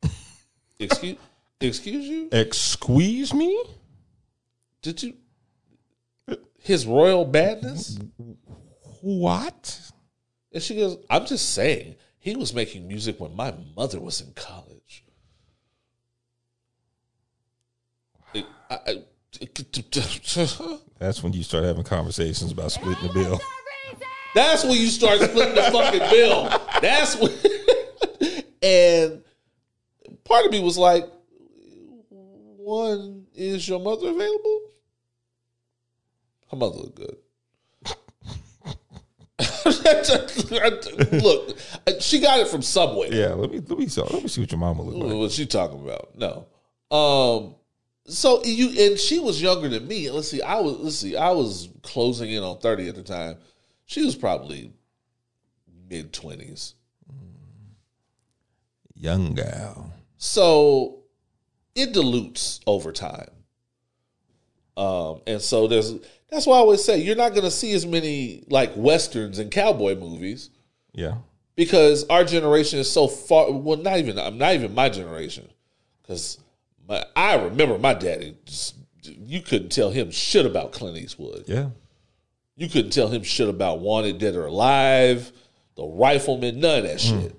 excuse 0.78 1.16
excuse 1.60 2.06
you? 2.06 2.28
Excuse 2.30 3.34
me? 3.34 3.62
Did 4.82 5.02
you 5.02 5.14
his 6.60 6.86
royal 6.86 7.24
badness? 7.24 7.98
What? 9.00 9.80
And 10.52 10.62
she 10.62 10.76
goes, 10.76 10.98
I'm 11.08 11.26
just 11.26 11.54
saying, 11.54 11.96
he 12.28 12.36
was 12.36 12.52
making 12.54 12.86
music 12.86 13.18
when 13.18 13.34
my 13.34 13.54
mother 13.76 13.98
was 14.00 14.20
in 14.20 14.32
college. 14.34 15.04
It- 18.34 18.46
I- 18.70 18.80
I- 18.86 19.04
That's 20.98 21.22
when 21.22 21.32
you 21.32 21.42
start 21.42 21.64
having 21.64 21.84
conversations 21.84 22.50
about 22.52 22.72
splitting 22.72 23.06
the 23.06 23.12
bill. 23.12 23.40
That's 24.34 24.64
when 24.64 24.72
you 24.74 24.88
start 24.88 25.20
splitting 25.20 25.54
the 25.54 25.62
fucking 25.70 26.10
bill. 26.10 26.48
That's 26.80 27.16
when. 27.16 27.32
and 28.62 29.22
part 30.24 30.46
of 30.46 30.52
me 30.52 30.60
was 30.60 30.76
like, 30.78 31.04
one, 32.10 33.26
is 33.34 33.68
your 33.68 33.80
mother 33.80 34.08
available? 34.08 34.60
Her 36.50 36.56
mother 36.56 36.76
looked 36.76 36.96
good. 36.96 37.16
Look, 41.22 41.58
she 42.00 42.18
got 42.20 42.40
it 42.40 42.48
from 42.48 42.62
Subway. 42.62 43.10
Yeah, 43.12 43.34
let 43.34 43.52
me 43.52 43.60
let 43.60 43.78
me 43.78 43.86
see, 43.86 44.00
let 44.00 44.22
me 44.22 44.28
see 44.28 44.40
what 44.40 44.50
your 44.50 44.58
mama 44.58 44.82
look 44.82 44.96
like. 44.96 45.14
What's 45.16 45.34
she 45.34 45.46
talking 45.46 45.80
about? 45.80 46.16
No. 46.16 46.46
Um. 46.96 47.54
So 48.06 48.42
you 48.44 48.70
and 48.86 48.98
she 48.98 49.20
was 49.20 49.40
younger 49.40 49.68
than 49.68 49.86
me. 49.86 50.10
Let's 50.10 50.28
see. 50.28 50.42
I 50.42 50.60
was. 50.60 50.78
Let's 50.78 50.96
see. 50.96 51.16
I 51.16 51.30
was 51.30 51.68
closing 51.82 52.30
in 52.30 52.42
on 52.42 52.58
thirty 52.58 52.88
at 52.88 52.96
the 52.96 53.02
time. 53.04 53.36
She 53.84 54.04
was 54.04 54.16
probably 54.16 54.72
mid 55.88 56.12
twenties. 56.12 56.74
Young 58.94 59.34
gal. 59.34 59.92
So 60.16 61.04
it 61.76 61.92
dilutes 61.92 62.60
over 62.66 62.90
time. 62.90 63.30
Um, 64.76 65.20
and 65.26 65.40
so 65.40 65.68
there's 65.68 65.94
that's 66.30 66.46
why 66.46 66.56
I 66.56 66.58
always 66.58 66.84
say 66.84 66.98
you're 66.98 67.16
not 67.16 67.30
going 67.30 67.44
to 67.44 67.50
see 67.50 67.72
as 67.72 67.86
many 67.86 68.44
like 68.48 68.72
westerns 68.76 69.38
and 69.38 69.50
cowboy 69.50 69.96
movies 69.96 70.50
Yeah. 70.92 71.18
because 71.56 72.06
our 72.08 72.24
generation 72.24 72.78
is 72.78 72.90
so 72.90 73.08
far. 73.08 73.50
Well, 73.52 73.78
not 73.78 73.98
even 73.98 74.18
I'm 74.18 74.38
not 74.38 74.54
even 74.54 74.74
my 74.74 74.88
generation 74.88 75.48
because 76.02 76.38
my, 76.88 77.04
I 77.16 77.36
remember 77.36 77.78
my 77.78 77.94
daddy. 77.94 78.36
Just, 78.44 78.76
you 79.02 79.40
couldn't 79.40 79.70
tell 79.70 79.90
him 79.90 80.10
shit 80.10 80.44
about 80.44 80.72
Clint 80.72 80.98
Eastwood. 80.98 81.44
Yeah. 81.46 81.70
You 82.56 82.68
couldn't 82.68 82.90
tell 82.90 83.08
him 83.08 83.22
shit 83.22 83.48
about 83.48 83.80
Wanted 83.80 84.18
Dead 84.18 84.34
or 84.34 84.46
Alive, 84.46 85.32
The 85.76 85.84
Rifleman, 85.84 86.60
none 86.60 86.78
of 86.78 86.84
that 86.84 87.00
hmm. 87.00 87.20
shit. 87.20 87.36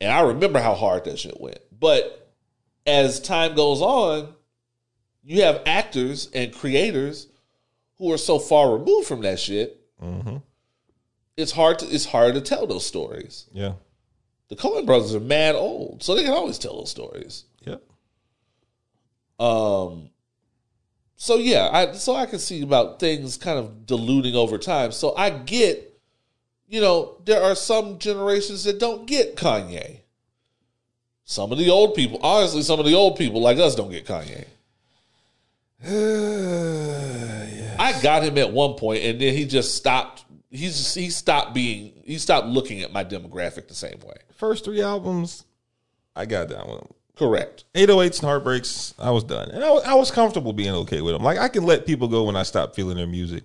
And 0.00 0.10
I 0.10 0.20
remember 0.22 0.58
how 0.58 0.74
hard 0.74 1.04
that 1.04 1.18
shit 1.18 1.40
went. 1.40 1.60
But 1.78 2.32
as 2.86 3.20
time 3.20 3.54
goes 3.54 3.80
on, 3.80 4.34
you 5.22 5.42
have 5.42 5.62
actors 5.66 6.28
and 6.34 6.52
creators 6.52 7.28
who 7.98 8.12
are 8.12 8.18
so 8.18 8.38
far 8.38 8.76
removed 8.76 9.06
from 9.06 9.22
that 9.22 9.38
shit 9.38 9.80
it's 11.36 11.52
hard 11.52 11.78
to 11.80 11.86
it's 11.86 12.06
hard 12.06 12.34
to 12.34 12.40
tell 12.40 12.66
those 12.66 12.86
stories. 12.86 13.46
Yeah. 13.52 13.74
The 14.48 14.56
Coen 14.56 14.86
brothers 14.86 15.14
are 15.14 15.20
mad 15.20 15.54
old, 15.54 16.02
so 16.02 16.14
they 16.14 16.22
can 16.22 16.32
always 16.32 16.58
tell 16.58 16.78
those 16.78 16.90
stories. 16.90 17.44
Yep. 17.64 17.82
Um 19.38 20.10
so 21.16 21.36
yeah, 21.36 21.68
I 21.72 21.92
so 21.92 22.14
I 22.14 22.26
can 22.26 22.38
see 22.38 22.62
about 22.62 23.00
things 23.00 23.36
kind 23.36 23.58
of 23.58 23.86
diluting 23.86 24.34
over 24.34 24.58
time. 24.58 24.92
So 24.92 25.14
I 25.16 25.30
get 25.30 25.92
you 26.68 26.80
know, 26.80 27.20
there 27.24 27.42
are 27.42 27.54
some 27.54 27.98
generations 27.98 28.64
that 28.64 28.80
don't 28.80 29.06
get 29.06 29.36
Kanye. 29.36 30.00
Some 31.24 31.52
of 31.52 31.58
the 31.58 31.70
old 31.70 31.94
people, 31.94 32.18
honestly, 32.22 32.62
some 32.62 32.80
of 32.80 32.86
the 32.86 32.94
old 32.94 33.16
people 33.16 33.40
like 33.40 33.58
us 33.58 33.74
don't 33.74 33.90
get 33.90 34.06
Kanye. 34.06 34.46
I 37.78 38.00
got 38.00 38.22
him 38.22 38.38
at 38.38 38.52
one 38.52 38.74
point, 38.74 39.02
and 39.04 39.20
then 39.20 39.34
he 39.34 39.44
just 39.44 39.74
stopped. 39.74 40.24
He's 40.50 40.76
just, 40.76 40.94
he 40.94 41.10
stopped 41.10 41.54
being. 41.54 41.92
He 42.04 42.18
stopped 42.18 42.46
looking 42.46 42.82
at 42.82 42.92
my 42.92 43.04
demographic 43.04 43.68
the 43.68 43.74
same 43.74 44.00
way. 44.06 44.16
First 44.36 44.64
three 44.64 44.82
albums, 44.82 45.44
I 46.14 46.26
got 46.26 46.48
down 46.48 46.68
with 46.68 46.78
them. 46.80 46.92
Correct. 47.16 47.64
808s 47.74 48.18
and 48.20 48.28
Heartbreaks, 48.28 48.94
I 48.98 49.10
was 49.10 49.24
done. 49.24 49.50
And 49.50 49.64
I 49.64 49.70
was, 49.70 49.84
I 49.84 49.94
was 49.94 50.10
comfortable 50.10 50.52
being 50.52 50.74
okay 50.74 51.00
with 51.00 51.14
him. 51.14 51.22
Like, 51.22 51.38
I 51.38 51.48
can 51.48 51.64
let 51.64 51.86
people 51.86 52.08
go 52.08 52.24
when 52.24 52.36
I 52.36 52.42
stop 52.42 52.74
feeling 52.74 52.96
their 52.96 53.06
music. 53.06 53.44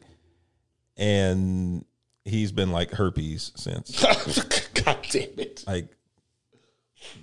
And 0.97 1.85
he's 2.25 2.51
been 2.51 2.71
like 2.71 2.91
herpes 2.91 3.53
since. 3.55 4.03
God 4.83 5.07
damn 5.09 5.39
it! 5.39 5.63
like, 5.65 5.87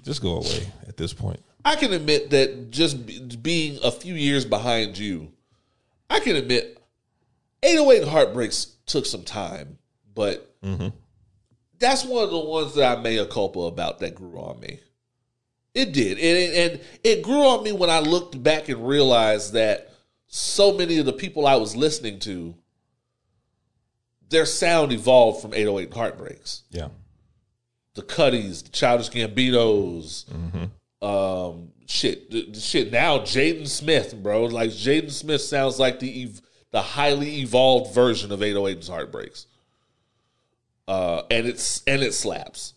just 0.02 0.22
go 0.22 0.36
away 0.36 0.72
at 0.86 0.96
this 0.96 1.12
point. 1.12 1.40
I 1.64 1.76
can 1.76 1.92
admit 1.92 2.30
that 2.30 2.70
just 2.70 3.04
be- 3.04 3.36
being 3.36 3.78
a 3.82 3.90
few 3.90 4.14
years 4.14 4.44
behind 4.44 4.96
you, 4.96 5.32
I 6.08 6.20
can 6.20 6.36
admit 6.36 6.77
808 7.62 8.02
and 8.02 8.10
Heartbreaks 8.10 8.64
took 8.86 9.06
some 9.06 9.22
time, 9.24 9.78
but 10.14 10.54
that's 11.78 12.04
one 12.04 12.24
of 12.24 12.30
the 12.30 12.38
ones 12.38 12.74
that 12.74 12.98
I 12.98 13.00
made 13.00 13.18
a 13.18 13.26
culpa 13.26 13.60
about 13.60 13.98
that 14.00 14.14
grew 14.14 14.38
on 14.38 14.58
me. 14.60 14.80
It 15.74 15.92
did. 15.92 16.18
And, 16.18 16.72
and 16.72 16.80
it 17.04 17.22
grew 17.22 17.46
on 17.46 17.62
me 17.62 17.72
when 17.72 17.90
I 17.90 18.00
looked 18.00 18.42
back 18.42 18.68
and 18.68 18.86
realized 18.88 19.52
that 19.52 19.90
so 20.26 20.72
many 20.76 20.98
of 20.98 21.06
the 21.06 21.12
people 21.12 21.46
I 21.46 21.56
was 21.56 21.76
listening 21.76 22.18
to, 22.20 22.54
their 24.28 24.44
sound 24.46 24.92
evolved 24.92 25.40
from 25.40 25.54
808 25.54 25.84
and 25.86 25.94
Heartbreaks 25.94 26.62
Yeah. 26.70 26.88
the 27.94 28.02
Cudis, 28.02 28.62
the 28.64 28.70
Childish 28.70 29.10
Gambinos, 29.10 30.24
um, 31.00 31.68
shit, 31.86 32.30
the, 32.30 32.50
the 32.50 32.60
shit. 32.60 32.90
Now 32.92 33.18
Jaden 33.20 33.66
Smith, 33.68 34.14
bro, 34.22 34.44
like 34.46 34.70
Jaden 34.70 35.10
Smith 35.12 35.40
sounds 35.40 35.78
like 35.78 35.98
the 36.00 36.24
ev- 36.24 36.42
the 36.70 36.82
highly 36.82 37.40
evolved 37.40 37.94
version 37.94 38.30
of 38.32 38.40
808's 38.40 38.88
Heartbreaks, 38.88 39.46
uh, 40.86 41.22
and 41.30 41.46
it's 41.46 41.82
and 41.86 42.02
it 42.02 42.12
slaps. 42.14 42.74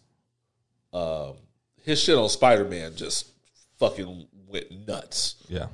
Um, 0.93 1.33
his 1.83 2.01
shit 2.01 2.17
on 2.17 2.29
Spider 2.29 2.65
Man 2.65 2.95
just 2.95 3.27
fucking 3.79 4.27
went 4.47 4.87
nuts 4.87 5.35
Yeah. 5.47 5.67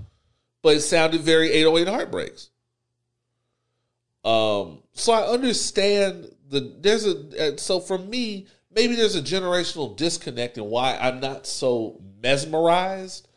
but 0.62 0.76
it 0.78 0.82
sounded 0.82 1.22
very 1.22 1.52
808 1.52 1.88
heartbreaks. 1.92 2.50
Um, 4.24 4.80
so 4.94 5.14
I 5.14 5.24
understand 5.28 6.32
the 6.50 6.74
there's 6.80 7.06
a 7.06 7.54
uh, 7.54 7.58
so 7.58 7.80
for 7.80 7.98
me 7.98 8.48
maybe 8.74 8.96
there's 8.96 9.16
a 9.16 9.22
generational 9.22 9.96
disconnect 9.96 10.58
in 10.58 10.66
why 10.66 10.98
I'm 10.98 11.20
not 11.20 11.48
so 11.48 12.00
mesmerized 12.22 13.28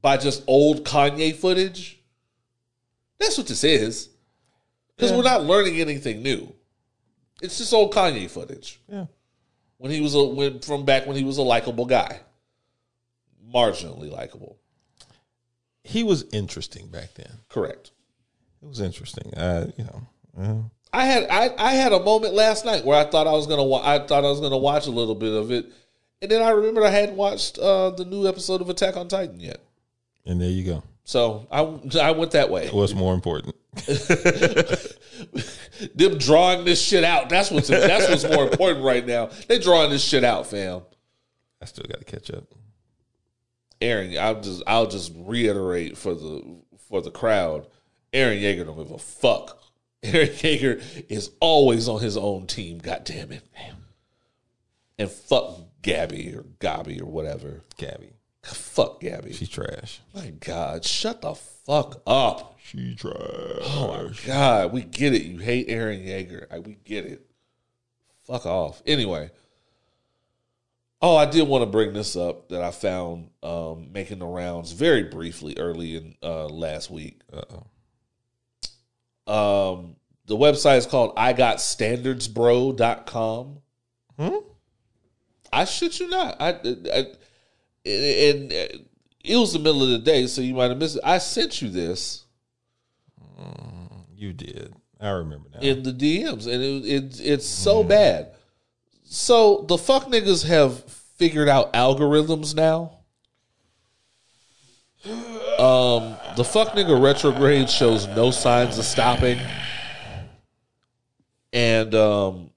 by 0.00 0.16
just 0.16 0.42
old 0.46 0.84
Kanye 0.84 1.34
footage. 1.34 2.00
That's 3.22 3.38
what 3.38 3.46
this 3.46 3.64
is, 3.64 4.08
because 4.96 5.10
Yeah. 5.10 5.16
we're 5.16 5.22
not 5.24 5.44
learning 5.44 5.80
anything 5.80 6.22
new. 6.22 6.52
It's 7.40 7.58
just 7.58 7.72
old 7.72 7.92
Kanye 7.94 8.28
footage 8.30 8.80
Yeah. 8.88 9.06
when 9.78 9.90
he 9.90 10.00
was 10.00 10.14
a 10.14 10.22
when, 10.24 10.60
from 10.60 10.84
back 10.84 11.06
when 11.06 11.16
he 11.16 11.24
was 11.24 11.38
a 11.38 11.42
likable 11.42 11.86
guy, 11.86 12.20
marginally 13.54 14.10
likable. 14.10 14.58
He 15.84 16.02
was 16.04 16.24
interesting 16.32 16.88
back 16.88 17.14
then. 17.14 17.30
Correct. 17.48 17.90
It 18.62 18.68
was 18.68 18.80
interesting. 18.80 19.34
Uh, 19.34 19.70
you 19.76 19.84
know. 19.84 20.70
I 20.92 21.06
had 21.06 21.26
I, 21.30 21.50
I 21.58 21.72
had 21.74 21.92
a 21.92 22.00
moment 22.00 22.34
last 22.34 22.64
night 22.64 22.84
where 22.84 22.98
I 22.98 23.08
thought 23.10 23.26
I 23.26 23.32
was 23.32 23.46
gonna 23.46 23.64
wa- 23.64 23.82
I 23.82 23.98
thought 24.06 24.24
I 24.24 24.28
was 24.28 24.40
gonna 24.40 24.58
watch 24.58 24.86
a 24.86 24.90
little 24.90 25.14
bit 25.14 25.32
of 25.32 25.50
it, 25.50 25.66
and 26.20 26.30
then 26.30 26.42
I 26.42 26.50
remembered 26.50 26.84
I 26.84 26.90
hadn't 26.90 27.16
watched 27.16 27.58
uh, 27.58 27.90
the 27.90 28.04
new 28.04 28.26
episode 28.28 28.60
of 28.60 28.68
Attack 28.70 28.96
on 28.96 29.08
Titan 29.08 29.40
yet. 29.40 29.60
And 30.24 30.40
there 30.40 30.50
you 30.50 30.64
go. 30.64 30.82
So 31.04 31.46
I 31.50 31.60
I 32.00 32.12
went 32.12 32.32
that 32.32 32.50
way. 32.50 32.68
What's 32.68 32.94
more 32.94 33.14
important? 33.14 33.56
Them 35.94 36.18
drawing 36.18 36.64
this 36.64 36.80
shit 36.80 37.04
out. 37.04 37.28
That's 37.28 37.50
what's 37.50 37.68
that's 37.68 38.08
what's 38.08 38.24
more 38.24 38.48
important 38.48 38.84
right 38.84 39.04
now. 39.06 39.30
They 39.48 39.58
drawing 39.58 39.90
this 39.90 40.04
shit 40.04 40.24
out, 40.24 40.46
fam. 40.46 40.82
I 41.60 41.64
still 41.64 41.86
got 41.88 41.98
to 41.98 42.04
catch 42.04 42.30
up. 42.30 42.44
Eren, 43.80 44.16
I'll 44.16 44.40
just 44.40 44.62
I'll 44.66 44.86
just 44.86 45.12
reiterate 45.16 45.98
for 45.98 46.14
the 46.14 46.62
for 46.88 47.02
the 47.02 47.10
crowd. 47.10 47.66
Eren 48.12 48.40
Yeager 48.40 48.64
don't 48.64 48.76
give 48.76 48.92
a 48.92 48.98
fuck. 48.98 49.58
Eren 50.02 50.28
Yeager 50.28 51.04
is 51.08 51.30
always 51.40 51.88
on 51.88 52.00
his 52.00 52.16
own 52.16 52.46
team. 52.46 52.78
God 52.78 53.02
damn 53.04 53.32
it. 53.32 53.42
And 54.98 55.10
fuck 55.10 55.58
Gabi 55.82 56.36
or 56.36 56.42
Gabi 56.60 57.00
or 57.00 57.06
whatever. 57.06 57.62
Gabi. 57.76 58.11
Fuck 58.42 59.00
Gabi. 59.00 59.34
She's 59.34 59.48
trash. 59.48 60.02
My 60.14 60.30
God, 60.40 60.84
shut 60.84 61.22
the 61.22 61.34
fuck 61.34 62.02
up. 62.06 62.58
She 62.62 62.94
trash. 62.94 63.14
Oh 63.16 64.04
my 64.04 64.12
God, 64.26 64.72
we 64.72 64.82
get 64.82 65.14
it. 65.14 65.22
You 65.22 65.38
hate 65.38 65.68
Eren 65.68 66.06
Yeager. 66.06 66.44
I, 66.50 66.58
we 66.58 66.76
get 66.84 67.06
it. 67.06 67.24
Fuck 68.26 68.44
off. 68.46 68.82
Anyway. 68.86 69.30
Oh, 71.00 71.16
I 71.16 71.26
did 71.26 71.46
want 71.48 71.62
to 71.62 71.66
bring 71.66 71.92
this 71.92 72.14
up 72.14 72.48
that 72.50 72.62
I 72.62 72.70
found 72.70 73.30
um, 73.42 73.90
making 73.92 74.20
the 74.20 74.26
rounds 74.26 74.70
very 74.70 75.02
briefly 75.02 75.56
early 75.58 75.96
in 75.96 76.14
uh, 76.22 76.46
last 76.46 76.92
week. 76.92 77.20
Uh-oh. 77.32 77.66
Um, 79.26 79.96
the 80.26 80.36
website 80.36 80.76
is 80.78 80.86
called 80.86 81.16
IGotStandardsBro.com. 81.16 83.58
Hmm? 84.16 84.36
I 85.52 85.64
shit 85.64 85.98
you 85.98 86.08
not. 86.08 86.36
I, 86.40 86.50
I 86.92 87.06
and 87.84 88.52
it 89.24 89.36
was 89.36 89.52
the 89.52 89.58
middle 89.58 89.82
of 89.82 89.90
the 89.90 89.98
day, 89.98 90.26
so 90.26 90.40
you 90.40 90.54
might 90.54 90.70
have 90.70 90.78
missed 90.78 90.96
it. 90.96 91.02
I 91.04 91.18
sent 91.18 91.62
you 91.62 91.68
this 91.68 92.24
You 94.16 94.32
did. 94.32 94.74
I 95.00 95.10
remember 95.10 95.48
now. 95.52 95.60
in 95.60 95.82
the 95.82 95.92
DMs, 95.92 96.46
and 96.46 96.62
it, 96.62 96.86
it 96.86 97.20
it's 97.20 97.46
so 97.46 97.82
bad. 97.82 98.34
So 99.04 99.64
the 99.68 99.76
fuck 99.76 100.06
niggas 100.06 100.46
have 100.46 100.84
figured 100.84 101.48
out 101.48 101.72
algorithms 101.72 102.54
now. 102.54 102.98
Um, 105.58 106.16
the 106.36 106.44
fuck 106.44 106.74
nigga 106.74 107.00
retrograde 107.02 107.68
shows 107.68 108.06
no 108.08 108.30
signs 108.30 108.78
of 108.78 108.84
stopping, 108.84 109.40
and 111.52 111.92
um, 111.96 112.50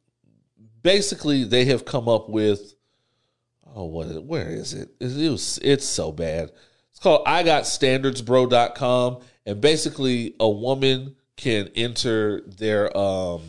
basically 0.84 1.44
they 1.44 1.66
have 1.66 1.84
come 1.84 2.08
up 2.08 2.30
with 2.30 2.76
oh 3.76 3.86
what 3.86 4.08
is- 4.08 4.20
where 4.20 4.50
is 4.50 4.74
it? 4.74 4.90
It, 5.00 5.18
it 5.18 5.30
was 5.30 5.60
it's 5.62 5.86
so 5.86 6.12
bad. 6.12 6.52
It's 6.92 7.00
called 7.00 7.24
I 7.28 7.44
Got 7.44 7.64
IGotStandardsBro.com, 7.64 9.20
and 9.46 9.62
basically 9.62 10.34
a 10.40 10.50
woman 10.50 11.16
can 11.36 11.70
enter 11.76 12.42
their 12.42 12.96
um. 12.98 13.42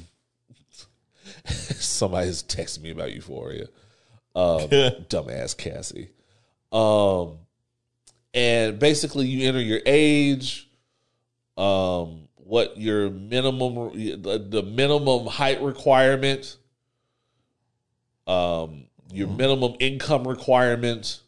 Somebody's 1.47 2.43
texting 2.43 2.83
me 2.83 2.91
about 2.91 3.13
Euphoria. 3.13 3.67
Um, 4.35 4.61
dumbass 5.09 5.57
Cassie. 5.57 6.11
Um, 6.73 7.39
and 8.35 8.79
basically 8.79 9.27
you 9.27 9.49
enter 9.49 9.63
your 9.63 9.81
age, 9.87 10.69
um, 11.57 12.29
what 12.35 12.77
your 12.79 13.09
minimum 13.11 13.93
the, 13.95 14.45
the 14.47 14.63
minimum 14.63 15.27
height 15.27 15.63
requirement, 15.63 16.57
um, 18.27 18.86
your 19.13 19.29
minimum 19.29 19.75
income 19.79 20.27
requirement, 20.27 21.21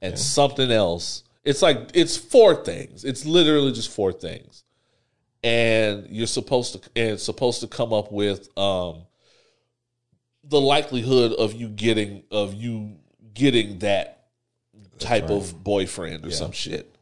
and 0.00 0.18
something 0.18 0.70
else. 0.70 1.24
It's 1.44 1.62
like 1.62 1.90
it's 1.94 2.16
four 2.16 2.54
things. 2.54 3.04
It's 3.04 3.24
literally 3.24 3.72
just 3.72 3.90
four 3.90 4.12
things, 4.12 4.64
and 5.42 6.06
you're 6.10 6.26
supposed 6.26 6.72
to 6.74 6.90
and 6.94 7.12
it's 7.12 7.22
supposed 7.22 7.60
to 7.60 7.66
come 7.66 7.92
up 7.92 8.12
with 8.12 8.48
um, 8.58 9.02
the 10.44 10.60
likelihood 10.60 11.32
of 11.32 11.54
you 11.54 11.68
getting 11.68 12.24
of 12.30 12.54
you 12.54 12.96
getting 13.34 13.78
that 13.80 14.26
type 14.98 15.30
of 15.30 15.62
boyfriend 15.64 16.26
or 16.26 16.30
some 16.30 16.52
shit. 16.52 16.94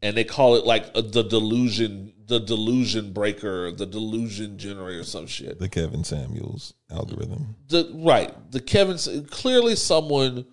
And 0.00 0.16
they 0.16 0.24
call 0.24 0.54
it 0.56 0.64
like 0.64 0.86
a, 0.94 1.02
the 1.02 1.22
delusion, 1.24 2.12
the 2.26 2.38
delusion 2.38 3.12
breaker, 3.12 3.72
the 3.72 3.86
delusion 3.86 4.56
generator, 4.58 5.02
some 5.02 5.26
shit. 5.26 5.58
the 5.58 5.68
Kevin 5.68 6.04
Samuels 6.04 6.74
algorithm. 6.90 7.56
The 7.68 7.90
right, 7.94 8.32
the 8.52 8.60
Kevin 8.60 8.98
clearly 9.26 9.74
someone 9.74 10.46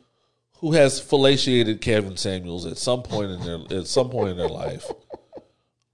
who 0.60 0.72
has 0.72 1.00
fellatiated 1.00 1.82
Kevin 1.82 2.18
Samuels 2.18 2.66
at 2.66 2.78
some 2.78 3.04
point 3.04 3.32
in 3.32 3.42
their 3.42 3.80
at 3.80 3.88
some 3.88 4.10
point 4.10 4.30
in 4.30 4.38
their 4.38 4.48
life 4.50 4.90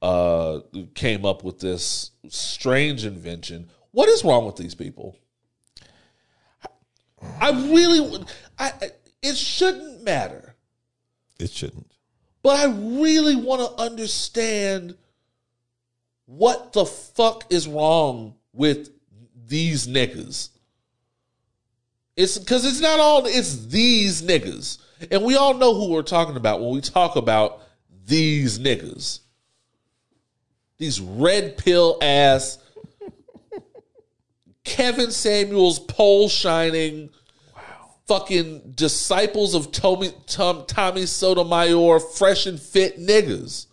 uh 0.02 0.62
came 0.96 1.26
up 1.26 1.44
with 1.44 1.60
this 1.60 2.12
strange 2.30 3.06
invention. 3.06 3.70
What 3.92 4.08
is 4.08 4.24
wrong 4.24 4.46
with 4.46 4.56
these 4.56 4.76
people? 4.76 5.18
I 7.40 7.52
really, 7.52 8.26
I 8.58 8.72
it 9.22 9.38
shouldn't 9.38 10.04
matter, 10.04 10.56
It 11.40 11.52
shouldn't. 11.52 11.91
But 12.44 12.58
I 12.58 12.72
really 12.72 13.36
want 13.36 13.62
to 13.62 13.84
understand 13.84 14.96
what 16.26 16.74
the 16.74 16.86
fuck 16.86 17.46
is 17.50 17.68
wrong 17.68 18.36
with 18.54 18.90
these 19.48 19.88
niggas. 19.88 20.50
It's 22.16 22.38
because 22.38 22.66
it's 22.66 22.80
not 22.80 23.00
all, 23.00 23.26
it's 23.26 23.68
these 23.68 24.22
niggas. 24.22 24.78
And 25.10 25.24
we 25.24 25.36
all 25.36 25.54
know 25.54 25.74
who 25.74 25.92
we're 25.92 26.04
talking 26.04 26.36
about 26.36 26.62
when 26.62 26.72
we 26.72 26.82
talk 26.82 27.16
about 27.16 27.62
these 28.06 28.60
niggas. 28.60 29.20
These 30.78 31.00
red 31.00 31.58
pill 31.58 31.98
ass 32.02 32.58
Kevin 34.64 35.12
Samuels 35.12 35.80
pole 35.80 36.30
shining 36.30 37.10
fucking 38.12 38.74
disciples 38.76 39.56
of 39.56 39.72
Tommy, 39.72 40.12
Tom, 40.28 40.66
Tommy 40.68 41.06
Sotomayor 41.06 42.02
fresh 42.02 42.46
and 42.46 42.60
fit 42.60 43.00
niggas. 43.00 43.68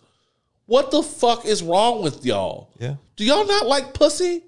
What 0.65 0.91
the 0.91 1.03
fuck 1.03 1.43
is 1.43 1.61
wrong 1.61 2.01
with 2.01 2.25
y'all? 2.25 2.71
Yeah. 2.79 2.95
Do 3.17 3.25
y'all 3.25 3.45
not 3.45 3.67
like 3.67 3.93
pussy? 3.93 4.43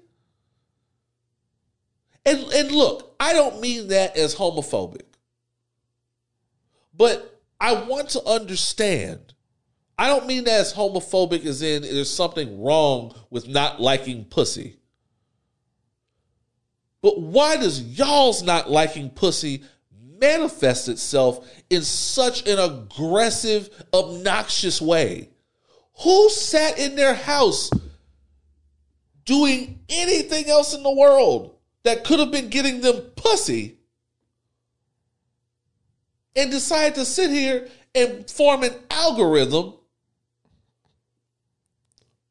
And 2.24 2.38
and 2.38 2.72
look, 2.72 3.14
I 3.20 3.34
don't 3.34 3.60
mean 3.60 3.88
that 3.88 4.16
as 4.16 4.34
homophobic. 4.34 5.02
But 6.96 7.40
I 7.60 7.74
want 7.74 8.08
to 8.10 8.24
understand. 8.24 9.34
I 9.98 10.06
don't 10.06 10.26
mean 10.26 10.44
that 10.44 10.60
as 10.60 10.72
homophobic 10.72 11.44
as 11.44 11.60
in 11.60 11.82
there's 11.82 12.08
something 12.08 12.62
wrong 12.62 13.14
with 13.28 13.46
not 13.46 13.78
liking 13.78 14.24
pussy. 14.24 14.76
But 17.02 17.20
why 17.20 17.56
does 17.56 17.82
y'all's 17.82 18.42
not 18.42 18.70
liking 18.70 19.10
pussy 19.10 19.64
manifest 20.22 20.88
itself 20.88 21.46
in 21.68 21.82
such 21.82 22.48
an 22.48 22.58
aggressive, 22.58 23.68
obnoxious 23.92 24.80
way? 24.80 25.28
Who 26.02 26.30
sat 26.30 26.78
in 26.78 26.96
their 26.96 27.14
house 27.14 27.70
doing 29.24 29.80
anything 29.88 30.48
else 30.48 30.74
in 30.74 30.82
the 30.82 30.94
world 30.94 31.56
that 31.82 32.04
could 32.04 32.20
have 32.20 32.30
been 32.30 32.48
getting 32.48 32.80
them 32.80 33.00
pussy 33.16 33.78
and 36.34 36.50
decided 36.50 36.94
to 36.94 37.04
sit 37.04 37.30
here 37.30 37.68
and 37.94 38.28
form 38.30 38.62
an 38.62 38.74
algorithm 38.90 39.74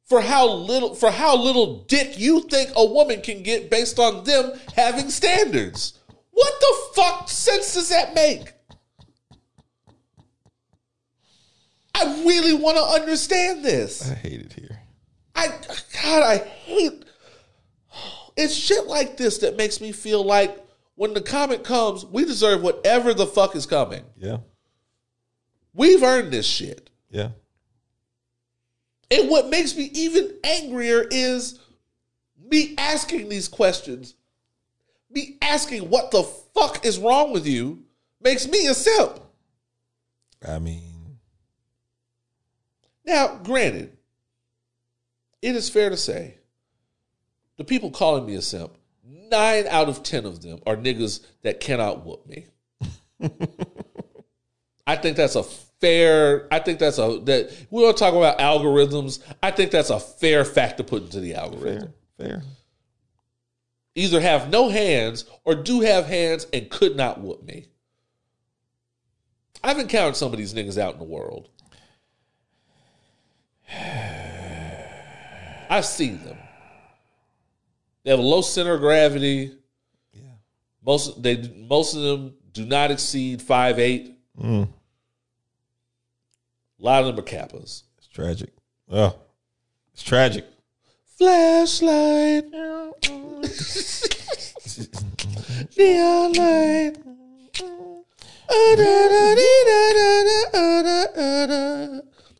for 0.05 0.21
how 0.21 0.45
little 0.45 0.93
for 0.93 1.09
how 1.11 1.37
little 1.37 1.83
dick 1.83 2.19
you 2.19 2.41
think 2.41 2.69
a 2.75 2.85
woman 2.85 3.21
can 3.21 3.43
get 3.43 3.69
based 3.69 3.97
on 3.99 4.25
them 4.25 4.51
having 4.75 5.09
standards. 5.09 6.00
What 6.31 6.53
the 6.59 7.01
fuck 7.01 7.29
sense 7.29 7.73
does 7.73 7.89
that 7.89 8.13
make? 8.13 8.53
I 11.93 12.23
really 12.25 12.53
want 12.53 12.77
to 12.77 12.83
understand 12.83 13.63
this. 13.63 14.09
I 14.09 14.15
hate 14.15 14.41
it 14.41 14.53
here. 14.53 14.79
I 15.35 15.47
God, 16.01 16.23
I 16.23 16.37
hate 16.37 17.05
it's 18.35 18.53
shit 18.53 18.87
like 18.87 19.17
this 19.17 19.39
that 19.39 19.57
makes 19.57 19.81
me 19.81 19.91
feel 19.91 20.23
like 20.23 20.57
when 20.95 21.13
the 21.13 21.21
comment 21.21 21.63
comes, 21.63 22.05
we 22.05 22.25
deserve 22.25 22.61
whatever 22.61 23.13
the 23.13 23.25
fuck 23.25 23.55
is 23.55 23.65
coming. 23.65 24.03
Yeah. 24.17 24.37
We've 25.73 26.03
earned 26.03 26.31
this 26.31 26.45
shit. 26.45 26.89
Yeah. 27.09 27.29
And 29.09 29.29
what 29.29 29.49
makes 29.49 29.75
me 29.75 29.89
even 29.93 30.33
angrier 30.43 31.05
is 31.09 31.59
me 32.49 32.75
asking 32.77 33.29
these 33.29 33.47
questions. 33.47 34.15
Me 35.11 35.37
asking 35.41 35.89
what 35.89 36.11
the 36.11 36.23
fuck 36.23 36.85
is 36.85 36.97
wrong 36.97 37.31
with 37.33 37.45
you 37.45 37.83
makes 38.21 38.47
me 38.47 38.67
a 38.67 38.73
simp. 38.73 39.19
I 40.47 40.57
mean, 40.59 41.17
Now, 43.05 43.39
granted, 43.43 43.97
it 45.41 45.55
is 45.55 45.69
fair 45.69 45.89
to 45.89 45.97
say 45.97 46.37
the 47.57 47.63
people 47.63 47.91
calling 47.91 48.25
me 48.25 48.35
a 48.35 48.41
simp, 48.41 48.71
nine 49.03 49.67
out 49.67 49.89
of 49.89 50.01
ten 50.03 50.25
of 50.25 50.41
them 50.41 50.59
are 50.65 50.75
niggas 50.75 51.25
that 51.43 51.59
cannot 51.59 52.05
whoop 52.05 52.25
me. 52.25 52.47
I 54.87 54.95
think 54.95 55.17
that's 55.17 55.35
a 55.35 55.43
fair. 55.43 56.47
I 56.51 56.59
think 56.59 56.79
that's 56.79 56.97
a 56.97 57.19
that 57.25 57.51
we 57.69 57.83
want 57.83 57.97
to 57.97 58.03
talk 58.03 58.13
about 58.13 58.39
algorithms. 58.39 59.21
I 59.43 59.51
think 59.51 59.71
that's 59.71 59.89
a 59.89 59.99
fair 59.99 60.43
fact 60.45 60.77
to 60.77 60.83
put 60.83 61.03
into 61.03 61.19
the 61.19 61.35
algorithm. 61.35 61.93
fair. 62.17 62.27
Fair. 62.27 62.43
Either 63.95 64.21
have 64.21 64.49
no 64.49 64.69
hands 64.69 65.25
or 65.43 65.55
do 65.55 65.81
have 65.81 66.05
hands 66.05 66.47
and 66.53 66.69
could 66.69 66.95
not 66.95 67.19
whoop 67.19 67.43
me. 67.43 67.65
I've 69.63 69.79
encountered 69.79 70.15
some 70.15 70.31
of 70.31 70.37
these 70.37 70.53
niggas 70.53 70.77
out 70.77 70.93
in 70.93 70.99
the 70.99 71.05
world. 71.05 71.49
I've 75.69 75.85
seen 75.85 76.23
them. 76.23 76.37
They 78.03 78.11
have 78.11 78.19
a 78.19 78.23
low 78.23 78.41
center 78.41 78.73
of 78.73 78.81
gravity. 78.81 79.51
Yeah. 80.13 80.21
Most 80.83 81.21
they 81.21 81.49
most 81.55 81.95
of 81.95 82.01
them 82.01 82.33
do 82.51 82.65
not 82.65 82.91
exceed 82.91 83.41
five 83.41 83.79
eight. 83.79 84.17
Mm. 84.39 84.67
A 86.79 86.83
lot 86.83 87.03
of 87.03 87.15
them 87.15 87.23
are 87.23 87.27
kappas. 87.27 87.83
It's 87.97 88.07
tragic. 88.11 88.49
Oh, 88.89 89.15
it's 89.93 90.03
tragic. 90.03 90.45
Flashlight. 91.17 92.45
Neon 95.77 96.33
light. 96.33 96.97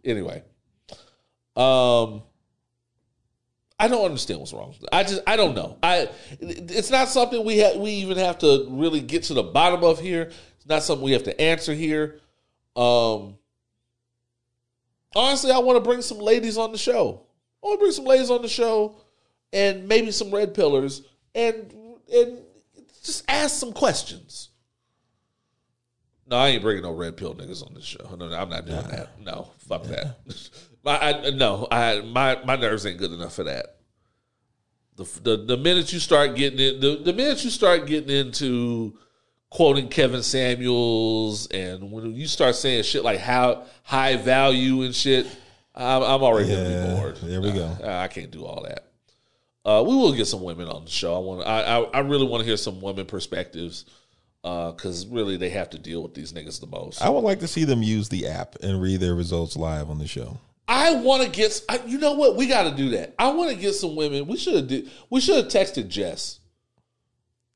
Anyway, 0.03 0.43
um, 1.55 2.24
I 3.80 3.88
don't 3.88 4.05
understand 4.05 4.39
what's 4.39 4.53
wrong. 4.53 4.76
I 4.91 5.03
just 5.03 5.22
I 5.26 5.36
don't 5.36 5.55
know. 5.55 5.78
I 5.82 6.09
it's 6.39 6.91
not 6.91 7.07
something 7.07 7.43
we 7.45 7.57
have 7.59 7.78
we 7.78 7.91
even 7.91 8.18
have 8.18 8.38
to 8.39 8.68
really 8.70 8.99
get 9.01 9.24
to 9.24 9.34
the 9.34 9.43
bottom 9.43 9.84
of 9.84 9.99
here. 9.99 10.32
It's 10.57 10.68
not 10.68 10.84
something 10.84 11.03
we 11.03 11.14
have 11.14 11.24
to 11.24 11.41
answer 11.41 11.74
here. 11.74 12.20
Um, 12.76 13.38
honestly, 15.16 15.51
I 15.51 15.59
want 15.59 15.78
to 15.78 15.82
bring 15.82 16.01
some 16.01 16.20
ladies 16.20 16.57
on 16.57 16.72
the 16.72 16.78
show. 16.78 17.22
I 17.64 17.68
want 17.68 17.80
to 17.80 17.84
bring 17.84 17.91
some 17.91 18.05
ladies 18.05 18.30
on 18.30 18.41
the 18.41 18.49
show, 18.49 19.01
and 19.54 19.88
maybe 19.88 20.12
some 20.12 20.32
red 20.32 20.54
pillars, 20.54 21.02
and 21.36 21.74
and 22.14 22.39
just 23.04 23.24
ask 23.30 23.56
some 23.60 23.74
questions. 23.74 24.49
No, 26.28 26.38
I 26.38 26.49
ain't 26.49 26.62
bringing 26.62 26.84
no 26.84 26.91
red 26.93 27.18
pill 27.18 27.34
niggas 27.36 27.66
on 27.66 27.74
this 27.74 27.84
show. 27.84 28.16
No, 28.18 28.30
no 28.30 28.36
I'm 28.38 28.49
not 28.49 28.66
doing 28.66 28.88
that. 28.88 29.20
No, 29.20 29.49
fuck 29.68 29.84
that. 29.86 30.18
My, 30.84 30.97
I, 30.99 31.30
no, 31.30 31.68
I 31.70 32.02
my 32.02 32.43
my 32.43 32.56
nerves 32.56 32.86
ain't 32.88 32.97
good 32.97 33.12
enough 33.12 33.36
for 33.36 33.43
that. 33.43 33.76
The 34.95 35.04
the, 35.22 35.38
the 35.38 35.58
minute 35.58 35.93
you 35.93 35.99
start 35.99 36.36
getting 36.36 36.58
in, 36.60 36.80
the, 36.80 36.95
the 37.04 37.14
minute 37.14 37.43
you 37.43 37.52
start 37.52 37.86
getting 37.86 38.10
into 38.10 38.97
quoting 39.52 39.89
Kevin 39.89 40.24
Samuels, 40.24 41.45
and 41.47 41.91
when 41.91 42.16
you 42.16 42.26
start 42.26 42.56
saying 42.56 42.84
shit 42.84 43.04
like 43.04 43.20
how 43.20 43.66
high 43.84 44.16
value 44.16 44.82
and 44.82 44.95
shit, 44.95 45.28
I'm, 45.76 46.02
I'm 46.02 46.24
already 46.24 46.49
gonna 46.49 46.70
Yeah, 46.70 46.86
be 46.88 46.95
bored. 46.95 47.16
there 47.18 47.41
we 47.41 47.52
go. 47.52 47.78
I, 47.84 48.06
I 48.06 48.08
can't 48.08 48.32
do 48.32 48.45
all 48.45 48.64
that. 48.64 48.86
Uh, 49.64 49.84
we 49.88 49.95
will 49.95 50.14
get 50.14 50.26
some 50.26 50.41
women 50.43 50.68
on 50.68 50.86
the 50.86 50.91
show. 50.91 51.16
I 51.16 51.20
want. 51.20 51.47
I, 51.47 51.62
I 51.62 51.80
I 51.82 51.99
really 51.99 52.26
want 52.26 52.41
to 52.41 52.47
hear 52.47 52.57
some 52.57 52.82
women 52.82 53.05
perspectives 53.05 53.86
Uh, 54.43 54.72
because 54.72 55.05
really 55.05 55.38
they 55.38 55.49
have 55.49 55.70
to 55.70 55.78
deal 55.78 56.01
with 56.01 56.16
these 56.16 56.34
niggas 56.34 56.59
the 56.59 56.66
most. 56.68 56.99
I 57.01 57.09
would 57.09 57.24
like 57.24 57.39
to 57.41 57.47
see 57.47 57.64
them 57.64 57.84
use 57.84 58.09
the 58.09 58.26
app 58.28 58.55
and 58.64 58.82
read 58.82 58.99
their 58.99 59.14
results 59.14 59.55
live 59.55 59.89
on 59.91 59.99
the 59.99 60.07
show. 60.07 60.39
I 60.68 60.95
want 60.95 61.22
to 61.24 61.30
get. 61.30 61.62
I, 61.70 61.80
you 61.86 61.99
know 61.99 62.14
what? 62.14 62.36
We 62.38 62.47
got 62.47 62.64
to 62.64 62.76
do 62.76 62.89
that. 62.91 63.14
I 63.20 63.32
want 63.34 63.51
to 63.51 63.55
get 63.55 63.74
some 63.74 63.95
women. 63.95 64.26
We 64.26 64.38
should 64.38 64.55
have. 64.55 64.68
Did, 64.68 64.89
we 65.12 65.22
should 65.22 65.36
have 65.36 65.47
texted 65.47 65.89
Jess. 65.89 66.39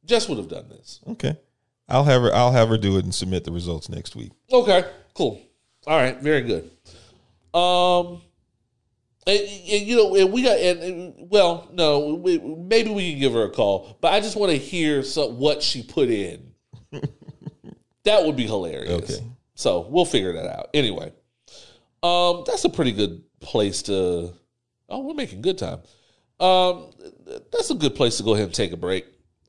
Jess 0.05 0.29
would 0.29 0.37
have 0.37 0.49
done 0.49 0.69
this. 0.69 0.99
Okay. 1.07 1.35
I'll 1.89 2.03
have 2.03 2.21
her. 2.21 2.33
I'll 2.33 2.51
have 2.51 2.69
her 2.69 2.77
do 2.77 2.97
it 2.97 3.03
and 3.03 3.15
submit 3.15 3.45
the 3.45 3.51
results 3.51 3.89
next 3.89 4.15
week. 4.15 4.31
Okay, 4.51 4.85
cool. 5.15 5.41
All 5.87 5.97
right, 5.97 6.19
very 6.21 6.41
good. 6.41 6.69
Um, 7.53 8.21
and, 9.27 9.39
and, 9.39 9.87
you 9.87 9.95
know, 9.95 10.15
and 10.15 10.31
we 10.31 10.43
got, 10.43 10.57
and, 10.57 10.79
and 10.81 11.13
well, 11.17 11.67
no, 11.73 12.15
we, 12.15 12.37
maybe 12.39 12.91
we 12.91 13.11
can 13.11 13.19
give 13.19 13.33
her 13.33 13.43
a 13.43 13.49
call, 13.49 13.97
but 13.99 14.13
I 14.13 14.19
just 14.19 14.35
want 14.35 14.51
to 14.51 14.57
hear 14.57 15.01
some 15.01 15.39
what 15.39 15.63
she 15.63 15.81
put 15.81 16.09
in. 16.09 16.51
that 18.03 18.23
would 18.23 18.35
be 18.35 18.45
hilarious. 18.45 19.03
Okay. 19.03 19.25
So 19.55 19.87
we'll 19.89 20.05
figure 20.05 20.33
that 20.33 20.45
out. 20.45 20.69
Anyway, 20.73 21.11
um, 22.03 22.43
that's 22.45 22.65
a 22.65 22.69
pretty 22.69 22.91
good 22.91 23.23
place 23.39 23.83
to. 23.83 24.33
Oh, 24.87 24.99
we're 24.99 25.15
making 25.15 25.41
good 25.41 25.57
time. 25.57 25.79
Um, 26.39 26.91
that's 27.51 27.71
a 27.71 27.75
good 27.75 27.95
place 27.95 28.17
to 28.17 28.23
go 28.23 28.33
ahead 28.33 28.45
and 28.45 28.53
take 28.53 28.73
a 28.73 28.77
break. 28.77 29.05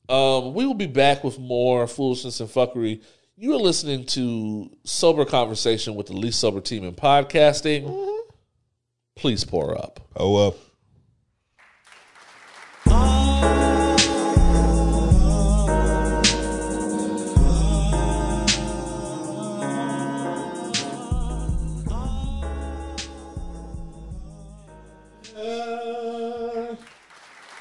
Um, 0.09 0.55
we 0.55 0.65
will 0.65 0.75
be 0.75 0.87
back 0.87 1.25
with 1.25 1.39
more 1.39 1.87
foolishness 1.87 2.41
and 2.41 2.49
fuckery. 2.49 3.03
You 3.37 3.53
are 3.55 3.59
listening 3.59 4.07
to 4.07 4.71
Sober 4.85 5.27
Conversation 5.27 5.95
with 5.97 6.07
the 6.07 6.15
least 6.15 6.41
sober 6.41 6.61
team 6.61 6.85
in 6.85 6.95
podcasting. 6.95 8.23
Please 9.17 9.45
pour 9.45 9.77
up. 9.77 9.99
Oh, 10.15 10.37
up. 10.37 10.57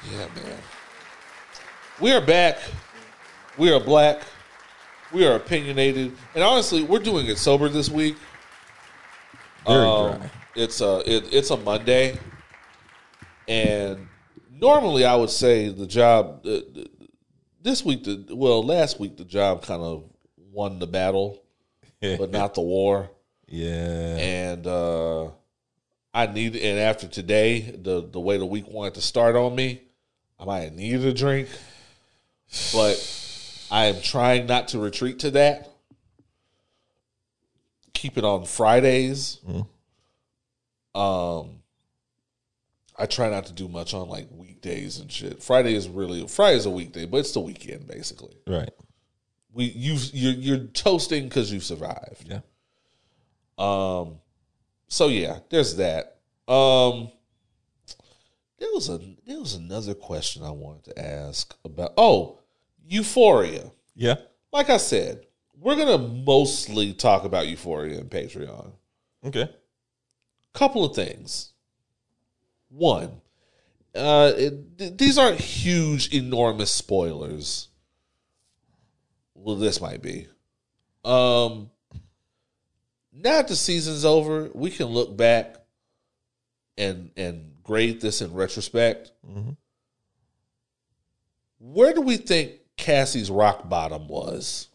Yeah, 0.04 0.28
man. 0.34 0.58
We 2.02 2.12
are 2.12 2.20
back. 2.20 2.58
We 3.56 3.72
are 3.72 3.80
black. 3.80 4.20
We 5.10 5.26
are 5.26 5.36
opinionated. 5.36 6.12
And 6.34 6.44
honestly, 6.44 6.82
we're 6.82 6.98
doing 6.98 7.26
it 7.28 7.38
sober 7.38 7.70
this 7.70 7.88
week. 7.88 8.16
Very 9.66 9.86
um, 9.86 10.18
dry. 10.18 10.30
It's 10.56 10.80
a 10.80 11.02
it, 11.06 11.32
it's 11.32 11.50
a 11.50 11.56
Monday, 11.58 12.18
and 13.46 14.08
normally 14.50 15.04
I 15.04 15.14
would 15.14 15.30
say 15.30 15.68
the 15.68 15.86
job 15.86 16.46
uh, 16.46 16.60
this 17.62 17.84
week. 17.84 18.04
The 18.04 18.34
well, 18.34 18.62
last 18.62 18.98
week 18.98 19.18
the 19.18 19.24
job 19.24 19.62
kind 19.62 19.82
of 19.82 20.04
won 20.50 20.78
the 20.78 20.86
battle, 20.86 21.42
but 22.00 22.30
not 22.30 22.54
the 22.54 22.62
war. 22.62 23.10
Yeah. 23.46 24.16
And 24.16 24.66
uh, 24.66 25.26
I 26.14 26.26
need 26.26 26.56
and 26.56 26.78
after 26.78 27.06
today, 27.06 27.60
the 27.60 28.08
the 28.10 28.20
way 28.20 28.38
the 28.38 28.46
week 28.46 28.66
wanted 28.66 28.94
to 28.94 29.02
start 29.02 29.36
on 29.36 29.54
me, 29.54 29.82
I 30.40 30.46
might 30.46 30.72
need 30.72 31.00
a 31.00 31.12
drink, 31.12 31.48
but 32.72 33.66
I 33.70 33.86
am 33.86 34.00
trying 34.00 34.46
not 34.46 34.68
to 34.68 34.78
retreat 34.78 35.18
to 35.20 35.30
that. 35.32 35.70
Keep 37.92 38.16
it 38.16 38.24
on 38.24 38.46
Fridays. 38.46 39.40
Um, 40.96 41.62
I 42.98 43.06
try 43.06 43.28
not 43.28 43.46
to 43.46 43.52
do 43.52 43.68
much 43.68 43.92
on 43.92 44.08
like 44.08 44.28
weekdays 44.30 44.98
and 44.98 45.12
shit. 45.12 45.42
Friday 45.42 45.74
is 45.74 45.88
really 45.88 46.26
Friday 46.26 46.56
is 46.56 46.66
a 46.66 46.70
weekday, 46.70 47.04
but 47.04 47.18
it's 47.18 47.32
the 47.32 47.40
weekend 47.40 47.86
basically. 47.86 48.36
Right. 48.46 48.70
We 49.52 49.64
you 49.66 49.98
you're, 50.12 50.32
you're 50.32 50.66
toasting 50.68 51.24
because 51.24 51.52
you 51.52 51.60
survived. 51.60 52.26
Yeah. 52.28 52.40
Um, 53.58 54.18
so 54.88 55.08
yeah, 55.08 55.40
there's 55.50 55.76
that. 55.76 56.18
Um, 56.48 57.10
there 58.58 58.70
was 58.72 58.88
a 58.88 58.98
there 59.26 59.40
was 59.40 59.54
another 59.54 59.94
question 59.94 60.42
I 60.42 60.50
wanted 60.50 60.84
to 60.84 60.98
ask 60.98 61.54
about. 61.64 61.92
Oh, 61.98 62.40
Euphoria. 62.86 63.70
Yeah. 63.94 64.16
Like 64.52 64.70
I 64.70 64.78
said, 64.78 65.26
we're 65.58 65.76
gonna 65.76 65.98
mostly 65.98 66.94
talk 66.94 67.24
about 67.24 67.48
Euphoria 67.48 67.98
and 67.98 68.10
Patreon. 68.10 68.72
Okay. 69.24 69.50
Couple 70.56 70.86
of 70.86 70.94
things. 70.96 71.52
One, 72.70 73.20
uh, 73.94 74.32
it, 74.34 74.78
th- 74.78 74.96
these 74.96 75.18
aren't 75.18 75.38
huge, 75.38 76.14
enormous 76.14 76.70
spoilers. 76.70 77.68
Well, 79.34 79.56
this 79.56 79.82
might 79.82 80.00
be. 80.00 80.28
Um, 81.04 81.70
now 83.12 83.36
that 83.36 83.48
the 83.48 83.54
season's 83.54 84.06
over, 84.06 84.50
we 84.54 84.70
can 84.70 84.86
look 84.86 85.14
back 85.14 85.56
and 86.78 87.10
and 87.18 87.52
grade 87.62 88.00
this 88.00 88.22
in 88.22 88.32
retrospect. 88.32 89.12
Where 91.58 91.92
do 91.92 92.00
we 92.00 92.16
think 92.16 92.52
Cassie's 92.78 93.30
rock 93.30 93.68
bottom 93.68 94.08
was? 94.08 94.68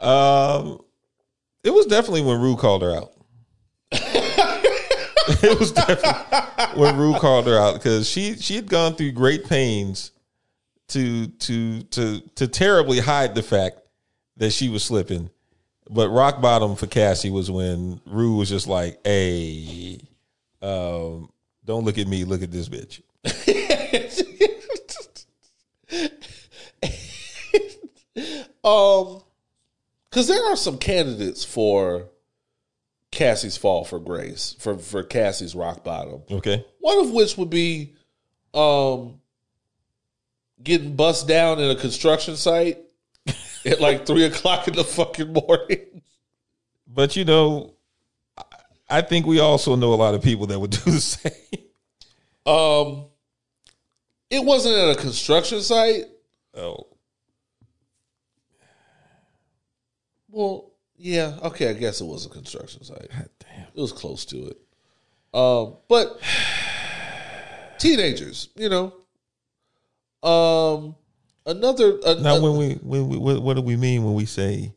Um, 0.00 0.80
it 1.64 1.70
was 1.70 1.86
definitely 1.86 2.22
when 2.22 2.40
Rue 2.40 2.56
called 2.56 2.82
her 2.82 2.94
out. 2.94 3.12
it 3.92 5.58
was 5.58 5.72
definitely 5.72 6.80
when 6.80 6.96
Rue 6.96 7.14
called 7.14 7.46
her 7.46 7.58
out 7.58 7.74
because 7.74 8.08
she 8.08 8.36
she 8.36 8.56
had 8.56 8.68
gone 8.68 8.94
through 8.94 9.12
great 9.12 9.46
pains 9.46 10.12
to 10.88 11.26
to 11.28 11.82
to 11.82 12.20
to 12.36 12.48
terribly 12.48 13.00
hide 13.00 13.34
the 13.34 13.42
fact 13.42 13.80
that 14.36 14.52
she 14.52 14.68
was 14.68 14.84
slipping. 14.84 15.30
But 15.88 16.10
rock 16.10 16.40
bottom 16.40 16.76
for 16.76 16.86
Cassie 16.86 17.30
was 17.30 17.50
when 17.50 18.00
Rue 18.06 18.36
was 18.36 18.48
just 18.48 18.66
like, 18.66 19.00
"Hey, 19.04 20.00
um, 20.62 21.30
don't 21.64 21.84
look 21.84 21.98
at 21.98 22.06
me, 22.06 22.24
look 22.24 22.42
at 22.42 22.52
this 22.52 22.68
bitch." 22.68 23.02
Um, 28.62 29.22
because 30.10 30.26
there 30.28 30.44
are 30.52 30.56
some 30.56 30.76
candidates 30.78 31.44
for 31.44 32.08
Cassie's 33.12 33.56
fall 33.56 33.84
for 33.84 33.98
grace 33.98 34.56
for 34.58 34.76
for 34.78 35.02
Cassie's 35.02 35.54
rock 35.54 35.84
bottom. 35.84 36.22
Okay, 36.30 36.64
One 36.80 36.98
of 37.00 37.10
which 37.10 37.36
would 37.36 37.50
be, 37.50 37.94
um, 38.54 39.20
getting 40.62 40.94
bust 40.96 41.26
down 41.26 41.58
in 41.60 41.70
a 41.70 41.74
construction 41.76 42.36
site 42.36 42.78
at 43.64 43.80
like 43.80 44.06
three 44.06 44.24
o'clock 44.24 44.68
in 44.68 44.74
the 44.74 44.84
fucking 44.84 45.32
morning. 45.32 46.02
but 46.86 47.16
you 47.16 47.24
know, 47.24 47.74
I- 48.36 48.44
I 48.92 49.00
think 49.02 49.24
we 49.26 49.38
also 49.38 49.76
know 49.76 49.94
a 49.94 49.96
lot 49.96 50.14
of 50.14 50.22
people 50.22 50.46
that 50.48 50.58
would 50.58 50.72
do 50.72 50.90
the 50.90 51.00
same. 51.00 51.32
Um, 52.44 53.04
it 54.30 54.44
wasn't 54.44 54.74
at 54.76 54.96
a 54.96 55.00
construction 55.00 55.60
site. 55.60 56.06
Oh, 56.56 56.86
Well, 60.30 60.70
yeah, 60.96 61.38
okay, 61.42 61.70
I 61.70 61.74
guess 61.74 62.00
it 62.00 62.04
was 62.04 62.26
a 62.26 62.28
construction 62.28 62.84
site. 62.84 63.08
Damn. 63.10 63.66
It 63.74 63.80
was 63.80 63.92
close 63.92 64.24
to 64.26 64.48
it. 64.48 64.58
Um, 65.32 65.76
but 65.88 66.20
teenagers, 67.78 68.48
you 68.56 68.68
know. 68.68 68.92
Um, 70.22 70.96
another 71.46 71.98
a, 72.04 72.16
Now, 72.16 72.40
when 72.40 72.56
we 72.56 72.74
when 72.74 73.08
we 73.08 73.16
what, 73.16 73.42
what 73.42 73.54
do 73.56 73.62
we 73.62 73.76
mean 73.76 74.04
when 74.04 74.14
we 74.14 74.26
say 74.26 74.74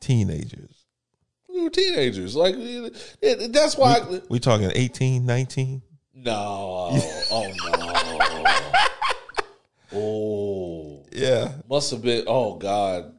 teenagers? 0.00 0.84
we 1.52 1.62
were 1.64 1.70
teenagers, 1.70 2.36
like 2.36 2.54
it, 2.56 3.52
that's 3.52 3.76
why. 3.76 3.96
I, 3.98 4.20
We 4.28 4.38
talking 4.38 4.70
18, 4.72 5.26
19? 5.26 5.82
no, 6.14 6.32
oh 7.32 7.52
no, 7.64 8.44
oh, 9.92 11.04
Yeah. 11.10 11.54
must 11.68 11.90
have 11.90 12.02
been. 12.02 12.24
Oh 12.28 12.54
God, 12.56 13.12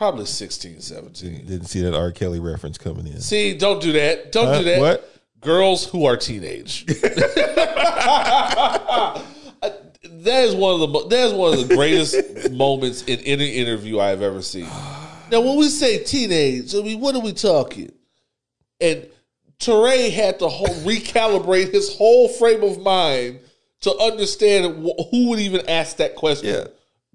probably 0.00 0.24
16, 0.24 0.80
17. 0.80 1.44
Didn't 1.44 1.66
see 1.66 1.82
that 1.82 1.94
R. 1.94 2.10
Kelly 2.10 2.40
reference 2.40 2.78
coming 2.78 3.06
in. 3.06 3.20
See, 3.20 3.52
don't 3.58 3.82
do 3.82 3.92
that. 3.92 4.32
Don't 4.32 4.46
Huh? 4.46 4.58
do 4.60 4.64
that. 4.64 4.80
What? 4.80 5.14
Girls 5.42 5.84
who 5.84 6.06
are 6.06 6.16
teenage. 6.16 6.86
that 6.86 6.96
is 10.24 10.54
one 10.54 10.80
of 10.80 10.90
the 10.90 11.06
that 11.08 11.26
is 11.26 11.32
one 11.34 11.52
of 11.52 11.68
the 11.68 11.74
greatest 11.76 12.50
moments 12.50 13.02
in 13.02 13.20
any 13.20 13.50
interview 13.56 14.00
I 14.00 14.08
have 14.08 14.22
ever 14.22 14.40
seen. 14.40 14.68
Now, 15.30 15.42
when 15.42 15.58
we 15.58 15.68
say 15.68 16.02
teenage, 16.02 16.74
I 16.74 16.80
mean, 16.80 16.98
what 16.98 17.14
are 17.14 17.20
we 17.20 17.34
talking? 17.34 17.92
And 18.80 19.06
Touré 19.58 20.10
had 20.10 20.38
to 20.38 20.48
whole, 20.48 20.74
recalibrate 20.76 21.74
his 21.74 21.94
whole 21.94 22.28
frame 22.28 22.62
of 22.62 22.80
mind 22.80 23.40
to 23.82 23.94
understand 23.98 24.82
wh- 24.82 25.10
who 25.10 25.28
would 25.28 25.40
even 25.40 25.68
ask 25.68 25.98
that 25.98 26.16
question. 26.16 26.54
Yeah. 26.54 26.64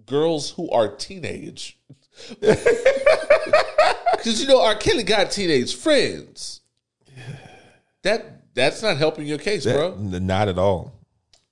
Girls 0.05 0.51
who 0.51 0.69
are 0.69 0.87
teenage. 0.87 1.74
Because 4.17 4.41
you 4.41 4.47
know, 4.47 4.61
R. 4.63 4.73
Kelly 4.75 5.03
got 5.03 5.29
teenage 5.29 5.75
friends. 5.75 6.61
That 8.01 8.41
that's 8.55 8.81
not 8.81 8.97
helping 8.97 9.27
your 9.27 9.37
case, 9.37 9.65
That- 9.65 9.75
bro. 9.75 9.95
Not 9.99 10.47
at 10.47 10.57
all. 10.57 10.93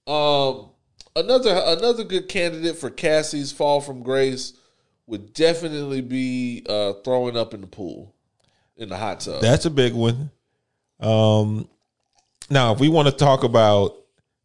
Um, 0.08 0.70
another 1.16 1.62
another 1.66 2.04
good 2.04 2.28
candidate 2.28 2.78
for 2.78 2.90
Cassie's 2.90 3.52
fall 3.52 3.80
from 3.80 4.02
grace 4.02 4.54
would 5.06 5.34
definitely 5.34 6.02
be 6.02 6.66
uh, 6.68 6.94
throwing 7.04 7.38
up 7.38 7.54
in 7.54 7.62
the 7.62 7.68
pool, 7.68 8.14
in 8.78 8.90
the 8.90 8.98
hot 8.98 9.20
tub. 9.20 9.42
That's 9.42 9.66
a 9.66 9.70
big 9.70 9.94
one. 9.94 10.32
Um, 11.00 11.68
now, 12.50 12.74
if 12.74 12.80
we 12.80 12.90
want 12.90 13.08
to 13.08 13.14
talk 13.14 13.44
about, 13.44 13.98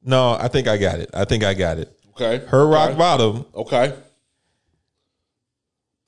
no, 0.02 0.32
I 0.38 0.48
think 0.48 0.68
I 0.68 0.76
got 0.76 0.98
it. 0.98 1.10
I 1.14 1.24
think 1.24 1.44
I 1.44 1.54
got 1.54 1.78
it. 1.78 1.96
okay, 2.10 2.44
Her 2.46 2.66
rock 2.66 2.90
okay. 2.90 2.98
bottom 2.98 3.46
Okay, 3.54 3.94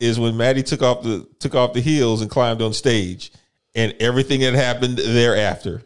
is 0.00 0.18
when 0.18 0.36
Maddy 0.36 0.62
took 0.62 0.82
off 0.82 1.02
the 1.02 1.26
took 1.38 1.54
off 1.54 1.74
the 1.74 1.80
heels 1.80 2.22
and 2.22 2.30
climbed 2.30 2.62
on 2.62 2.72
stage, 2.72 3.30
and 3.74 3.94
everything 4.00 4.40
that 4.40 4.54
happened 4.54 4.98
thereafter 4.98 5.82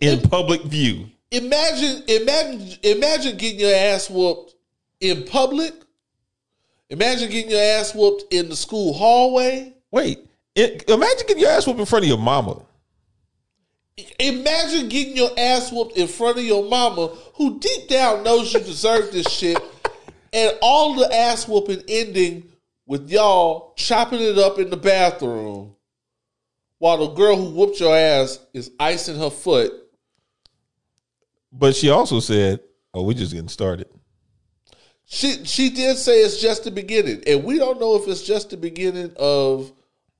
in 0.00 0.20
public 0.20 0.62
view. 0.62 1.06
imagine 1.30 2.02
imagine 2.08 2.78
imagine 2.82 3.36
getting 3.36 3.60
your 3.60 3.74
ass 3.74 4.08
whooped 4.10 4.54
in 5.00 5.24
public. 5.24 5.74
Imagine 6.90 7.30
getting 7.30 7.50
your 7.50 7.60
ass 7.60 7.94
whooped 7.94 8.32
in 8.32 8.48
the 8.48 8.56
school 8.56 8.94
hallway. 8.94 9.74
Wait, 9.90 10.26
it, 10.54 10.88
imagine 10.88 11.26
getting 11.26 11.42
your 11.42 11.50
ass 11.50 11.66
whooped 11.66 11.80
in 11.80 11.86
front 11.86 12.04
of 12.04 12.08
your 12.08 12.18
mama. 12.18 12.62
Imagine 14.18 14.88
getting 14.88 15.16
your 15.16 15.30
ass 15.36 15.70
whooped 15.70 15.96
in 15.96 16.06
front 16.06 16.38
of 16.38 16.44
your 16.44 16.64
mama, 16.68 17.08
who 17.34 17.58
deep 17.58 17.88
down 17.88 18.22
knows 18.22 18.54
you 18.54 18.60
deserve 18.60 19.12
this 19.12 19.28
shit, 19.28 19.58
and 20.32 20.52
all 20.62 20.94
the 20.94 21.14
ass 21.14 21.46
whooping 21.46 21.82
ending 21.88 22.44
with 22.88 23.10
y'all 23.10 23.74
chopping 23.76 24.20
it 24.20 24.38
up 24.38 24.58
in 24.58 24.70
the 24.70 24.76
bathroom 24.76 25.76
while 26.78 26.96
the 26.96 27.14
girl 27.14 27.36
who 27.36 27.50
whooped 27.50 27.78
your 27.78 27.94
ass 27.94 28.40
is 28.54 28.72
icing 28.80 29.18
her 29.18 29.30
foot. 29.30 29.72
But 31.52 31.76
she 31.76 31.90
also 31.90 32.18
said, 32.18 32.60
"Oh, 32.92 33.02
we're 33.02 33.12
just 33.12 33.32
getting 33.32 33.48
started." 33.48 33.88
She 35.04 35.44
she 35.44 35.70
did 35.70 35.98
say 35.98 36.20
it's 36.20 36.40
just 36.40 36.64
the 36.64 36.70
beginning, 36.70 37.22
and 37.26 37.44
we 37.44 37.58
don't 37.58 37.78
know 37.78 37.94
if 37.96 38.08
it's 38.08 38.22
just 38.22 38.50
the 38.50 38.56
beginning 38.56 39.12
of 39.16 39.72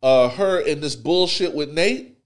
uh, 0.02 0.28
her 0.30 0.66
and 0.66 0.82
this 0.82 0.94
bullshit 0.96 1.54
with 1.54 1.70
Nate, 1.70 2.18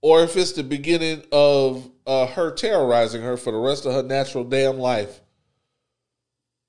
or 0.00 0.22
if 0.22 0.36
it's 0.36 0.52
the 0.52 0.62
beginning 0.62 1.22
of 1.32 1.90
uh, 2.06 2.26
her 2.26 2.52
terrorizing 2.52 3.22
her 3.22 3.36
for 3.36 3.52
the 3.52 3.58
rest 3.58 3.84
of 3.84 3.94
her 3.94 4.02
natural 4.02 4.44
damn 4.44 4.78
life. 4.78 5.20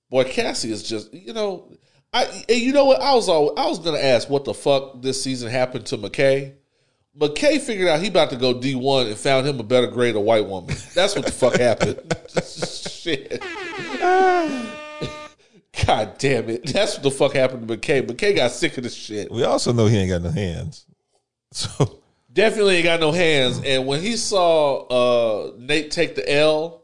Boy, 0.09 0.23
Cassie 0.25 0.71
is 0.71 0.83
just 0.83 1.13
you 1.13 1.33
know, 1.33 1.71
I 2.13 2.25
and 2.47 2.59
you 2.59 2.73
know 2.73 2.85
what 2.85 3.01
I 3.01 3.13
was 3.13 3.27
all 3.27 3.57
I 3.57 3.67
was 3.67 3.79
gonna 3.79 3.97
ask 3.99 4.29
what 4.29 4.45
the 4.45 4.53
fuck 4.53 5.01
this 5.01 5.21
season 5.23 5.49
happened 5.49 5.85
to 5.87 5.97
McKay. 5.97 6.53
McKay 7.17 7.61
figured 7.61 7.87
out 7.87 8.01
he 8.01 8.07
about 8.07 8.29
to 8.31 8.35
go 8.35 8.59
D 8.59 8.75
one 8.75 9.07
and 9.07 9.17
found 9.17 9.47
him 9.47 9.59
a 9.59 9.63
better 9.63 9.87
grade 9.87 10.15
of 10.15 10.23
white 10.23 10.47
woman. 10.47 10.75
That's 10.95 11.15
what 11.15 11.25
the 11.25 11.31
fuck 11.31 11.55
happened. 11.55 11.99
Shit. 12.43 13.41
God 15.85 16.17
damn 16.17 16.49
it. 16.49 16.71
That's 16.71 16.95
what 16.95 17.03
the 17.03 17.11
fuck 17.11 17.33
happened 17.33 17.67
to 17.67 17.77
McKay. 17.77 18.05
McKay 18.05 18.35
got 18.35 18.51
sick 18.51 18.77
of 18.77 18.83
this 18.83 18.93
shit. 18.93 19.31
We 19.31 19.43
also 19.43 19.73
know 19.73 19.87
he 19.87 19.97
ain't 19.97 20.09
got 20.09 20.21
no 20.21 20.31
hands. 20.31 20.85
So 21.55 21.99
Definitely 22.33 22.77
ain't 22.77 22.85
got 22.85 22.99
no 22.99 23.11
hands. 23.11 23.61
And 23.63 23.85
when 23.85 24.01
he 24.01 24.17
saw 24.17 24.87
uh, 24.87 25.53
Nate 25.59 25.91
take 25.91 26.15
the 26.15 26.27
L 26.31 26.83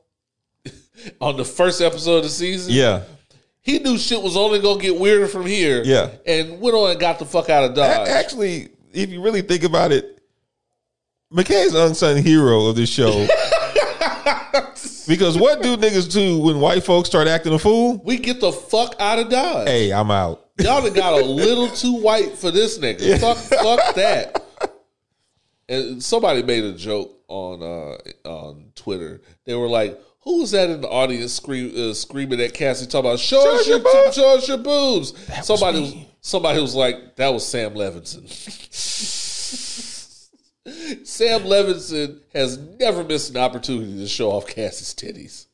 on 1.22 1.38
the 1.38 1.46
first 1.46 1.82
episode 1.82 2.18
of 2.18 2.24
the 2.24 2.30
season, 2.30 2.72
yeah, 2.72 3.02
he 3.62 3.80
knew 3.80 3.98
shit 3.98 4.22
was 4.22 4.38
only 4.38 4.60
gonna 4.60 4.82
get 4.82 4.98
weirder 4.98 5.28
from 5.28 5.46
here. 5.46 5.82
Yeah. 5.84 6.10
and 6.26 6.60
went 6.60 6.76
on 6.76 6.92
and 6.92 7.00
got 7.00 7.20
the 7.20 7.26
fuck 7.26 7.50
out 7.50 7.64
of 7.64 7.76
Dodge. 7.76 8.08
actually, 8.08 8.70
if 8.94 9.10
you 9.10 9.22
really 9.22 9.42
think 9.42 9.64
about 9.64 9.92
it, 9.92 10.22
McKay's 11.34 11.74
unsung 11.76 12.18
hero 12.24 12.66
of 12.68 12.76
this 12.76 12.90
show. 12.90 13.12
because 15.08 15.38
what 15.38 15.62
do 15.62 15.78
niggas 15.78 16.12
do 16.12 16.40
when 16.40 16.60
white 16.60 16.84
folks 16.84 17.10
start 17.10 17.28
acting 17.28 17.54
a 17.54 17.60
fool? 17.60 18.02
we 18.04 18.18
get 18.18 18.40
the 18.40 18.52
fuck 18.52 18.96
out 19.00 19.20
of 19.20 19.30
Dodge. 19.30 19.68
Hey, 19.68 19.92
I'm 19.94 20.10
out. 20.10 20.48
Y'all 20.60 20.82
done 20.82 20.94
got 20.94 21.14
a 21.22 21.26
little 21.26 21.68
too 21.70 22.02
white 22.02 22.38
for 22.38 22.52
this 22.52 22.80
nigga. 22.80 23.20
Fuck, 23.20 23.38
fuck 23.38 23.96
that. 23.96 24.44
And 25.68 26.02
somebody 26.02 26.42
made 26.44 26.64
a 26.64 26.74
joke 26.74 27.16
on 27.28 27.62
uh, 27.62 28.28
on 28.28 28.72
Twitter. 28.76 29.22
They 29.46 29.54
were 29.54 29.68
like, 29.68 30.00
"Who 30.30 30.42
was 30.42 30.52
that 30.52 30.70
in 30.70 30.82
the 30.82 30.88
audience 30.88 31.34
scream, 31.34 31.74
uh, 31.76 31.92
screaming 31.96 32.40
at 32.40 32.54
Cassie 32.54 32.86
talking 32.86 33.10
about 33.10 33.20
show, 33.20 33.56
us 33.56 33.68
your 33.68 33.80
boobs." 33.80 34.16
show 34.16 34.38
us 34.38 34.48
your 34.48 34.60
boobs?" 34.60 35.14
was 35.28 35.48
somebody 35.48 35.82
was, 35.82 35.96
me. 35.96 36.08
somebody 36.22 36.62
was 36.62 36.76
like, 36.76 37.16
"That 37.16 37.34
was 37.34 37.44
Sam 37.48 37.74
Levinson." 37.74 38.30
Sam 41.04 41.42
Levinson 41.46 42.20
has 42.36 42.60
never 42.80 43.04
missed 43.04 43.32
an 43.32 43.38
opportunity 43.38 43.98
to 43.98 44.08
show 44.08 44.30
off 44.30 44.46
Cassie's 44.46 44.94
titties. 44.94 45.48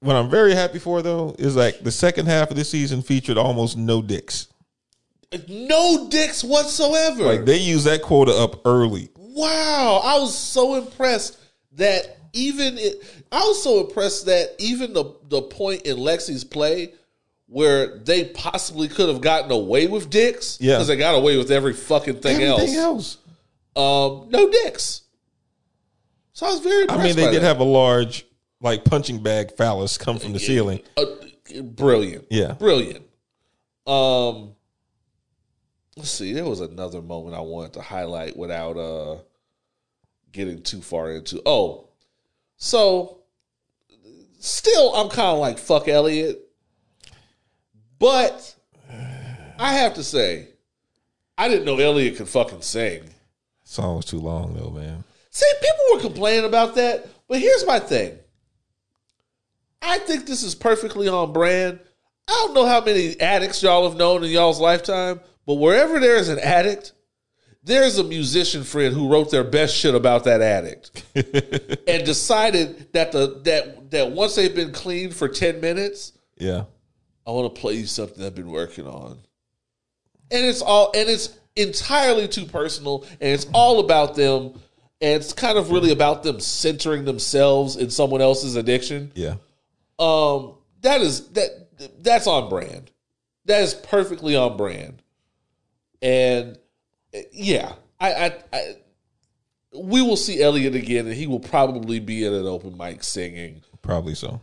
What 0.00 0.16
I'm 0.16 0.28
very 0.28 0.56
happy 0.56 0.80
for 0.80 1.02
though 1.02 1.36
is 1.38 1.54
like 1.54 1.84
the 1.84 1.92
second 1.92 2.26
half 2.26 2.50
of 2.50 2.56
this 2.56 2.68
season 2.68 3.02
featured 3.02 3.38
almost 3.38 3.76
no 3.76 4.02
dicks. 4.02 4.48
No 5.46 6.08
dicks 6.08 6.42
whatsoever. 6.42 7.22
Like 7.22 7.44
they 7.44 7.58
use 7.58 7.84
that 7.84 8.02
quota 8.02 8.32
up 8.32 8.60
early. 8.64 9.08
Wow, 9.14 10.00
I 10.02 10.18
was 10.18 10.36
so 10.36 10.74
impressed 10.74 11.38
that 11.74 12.25
even 12.36 12.78
it, 12.78 13.02
I 13.32 13.38
was 13.40 13.62
so 13.62 13.80
impressed 13.86 14.26
that 14.26 14.54
even 14.58 14.92
the 14.92 15.14
the 15.28 15.42
point 15.42 15.82
in 15.82 15.96
Lexi's 15.96 16.44
play 16.44 16.92
where 17.48 17.98
they 17.98 18.24
possibly 18.26 18.88
could 18.88 19.08
have 19.08 19.20
gotten 19.20 19.50
away 19.52 19.86
with 19.86 20.10
dicks, 20.10 20.58
Yeah. 20.60 20.74
because 20.74 20.88
they 20.88 20.96
got 20.96 21.14
away 21.14 21.36
with 21.36 21.50
every 21.50 21.72
fucking 21.72 22.16
thing 22.20 22.42
Everything 22.42 22.74
else. 22.74 23.18
else. 23.76 24.22
Um, 24.24 24.28
no 24.30 24.50
dicks. 24.50 25.02
So 26.32 26.46
I 26.46 26.50
was 26.50 26.60
very. 26.60 26.88
I 26.90 26.96
mean, 27.02 27.16
they 27.16 27.30
did 27.30 27.42
that. 27.42 27.46
have 27.46 27.60
a 27.60 27.64
large 27.64 28.26
like 28.60 28.84
punching 28.84 29.22
bag 29.22 29.52
phallus 29.56 29.96
come 29.98 30.18
from 30.18 30.32
the 30.32 30.38
ceiling. 30.40 30.80
Uh, 30.96 31.04
brilliant. 31.62 32.26
Yeah. 32.30 32.52
Brilliant. 32.54 33.04
Um 33.86 34.54
let's 35.96 36.10
see, 36.10 36.32
there 36.32 36.44
was 36.44 36.60
another 36.60 37.00
moment 37.00 37.36
I 37.36 37.40
wanted 37.40 37.74
to 37.74 37.80
highlight 37.82 38.36
without 38.36 38.76
uh 38.76 39.18
getting 40.32 40.62
too 40.62 40.80
far 40.82 41.12
into. 41.12 41.40
Oh. 41.46 41.85
So 42.56 43.18
still 44.38 44.94
I'm 44.94 45.08
kind 45.08 45.28
of 45.28 45.38
like 45.38 45.58
fuck 45.58 45.88
Elliot. 45.88 46.40
But 47.98 48.54
I 49.58 49.72
have 49.74 49.94
to 49.94 50.04
say 50.04 50.48
I 51.38 51.48
didn't 51.48 51.64
know 51.64 51.78
Elliot 51.78 52.16
could 52.16 52.28
fucking 52.28 52.62
sing. 52.62 53.02
Song 53.64 53.96
was 53.96 54.06
too 54.06 54.20
long 54.20 54.54
though, 54.54 54.70
man. 54.70 55.04
See, 55.30 55.46
people 55.60 55.84
were 55.94 56.00
complaining 56.00 56.46
about 56.46 56.76
that, 56.76 57.06
but 57.28 57.40
here's 57.40 57.66
my 57.66 57.78
thing. 57.78 58.18
I 59.82 59.98
think 59.98 60.26
this 60.26 60.42
is 60.42 60.54
perfectly 60.54 61.08
on 61.08 61.32
brand. 61.32 61.78
I 62.28 62.32
don't 62.32 62.54
know 62.54 62.66
how 62.66 62.80
many 62.80 63.20
addicts 63.20 63.62
y'all 63.62 63.88
have 63.88 63.98
known 63.98 64.24
in 64.24 64.30
y'all's 64.30 64.60
lifetime, 64.60 65.20
but 65.46 65.54
wherever 65.54 66.00
there 66.00 66.16
is 66.16 66.28
an 66.28 66.38
addict, 66.38 66.92
there's 67.66 67.98
a 67.98 68.04
musician 68.04 68.62
friend 68.62 68.94
who 68.94 69.08
wrote 69.08 69.30
their 69.30 69.42
best 69.44 69.76
shit 69.76 69.94
about 69.94 70.24
that 70.24 70.40
addict 70.40 71.02
and 71.14 72.04
decided 72.06 72.92
that 72.92 73.10
the 73.12 73.40
that 73.44 73.90
that 73.90 74.12
once 74.12 74.36
they've 74.36 74.54
been 74.54 74.72
clean 74.72 75.10
for 75.10 75.28
10 75.28 75.60
minutes, 75.60 76.12
Yeah. 76.38 76.64
I 77.26 77.32
want 77.32 77.52
to 77.52 77.60
play 77.60 77.74
you 77.74 77.86
something 77.86 78.24
I've 78.24 78.36
been 78.36 78.50
working 78.52 78.86
on. 78.86 79.18
And 80.30 80.46
it's 80.46 80.62
all 80.62 80.92
and 80.94 81.08
it's 81.10 81.36
entirely 81.56 82.28
too 82.28 82.44
personal 82.46 83.04
and 83.20 83.30
it's 83.32 83.46
all 83.52 83.80
about 83.80 84.14
them 84.14 84.60
and 85.00 85.20
it's 85.20 85.32
kind 85.32 85.58
of 85.58 85.70
really 85.72 85.90
about 85.90 86.22
them 86.22 86.38
centering 86.38 87.04
themselves 87.04 87.74
in 87.76 87.90
someone 87.90 88.22
else's 88.22 88.54
addiction. 88.54 89.10
Yeah. 89.16 89.34
Um 89.98 90.54
that 90.82 91.00
is 91.00 91.28
that 91.30 91.50
that's 92.02 92.28
on 92.28 92.48
brand. 92.48 92.92
That 93.46 93.62
is 93.62 93.74
perfectly 93.74 94.36
on 94.36 94.56
brand. 94.56 95.02
And 96.00 96.58
yeah, 97.32 97.72
I 98.00 98.12
I, 98.12 98.34
I 98.52 98.74
we 99.74 100.02
will 100.02 100.16
see 100.16 100.42
Elliot 100.42 100.74
again 100.74 101.06
and 101.06 101.14
he 101.14 101.26
will 101.26 101.40
probably 101.40 102.00
be 102.00 102.24
at 102.26 102.32
an 102.32 102.46
open 102.46 102.76
mic 102.76 103.02
singing. 103.04 103.62
Probably 103.82 104.14
so. 104.14 104.40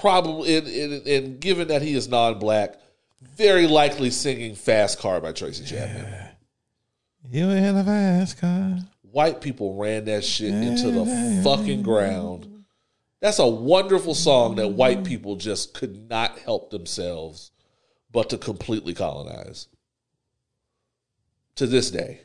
probably 0.00 0.56
and, 0.56 0.66
and, 0.66 1.06
and 1.06 1.40
given 1.40 1.68
that 1.68 1.82
he 1.82 1.94
is 1.94 2.08
non-black 2.08 2.80
very 3.36 3.66
likely 3.66 4.10
singing 4.10 4.54
fast 4.54 4.98
car 4.98 5.20
by 5.20 5.32
tracy 5.32 5.64
chapman. 5.64 6.30
You 7.28 7.50
in 7.50 7.76
a 7.76 7.84
fast 7.84 8.38
car. 8.38 8.78
white 9.02 9.40
people 9.40 9.74
ran 9.74 10.04
that 10.04 10.24
shit 10.24 10.54
into 10.54 10.90
the 10.90 11.40
fucking 11.42 11.82
ground. 11.82 12.64
That's 13.20 13.38
a 13.38 13.46
wonderful 13.46 14.14
song 14.14 14.56
that 14.56 14.68
white 14.68 15.04
people 15.04 15.36
just 15.36 15.74
could 15.74 16.08
not 16.08 16.38
help 16.38 16.70
themselves 16.70 17.50
but 18.12 18.30
to 18.30 18.38
completely 18.38 18.94
colonize 18.94 19.68
to 21.56 21.66
this 21.66 21.90
day 21.90 22.20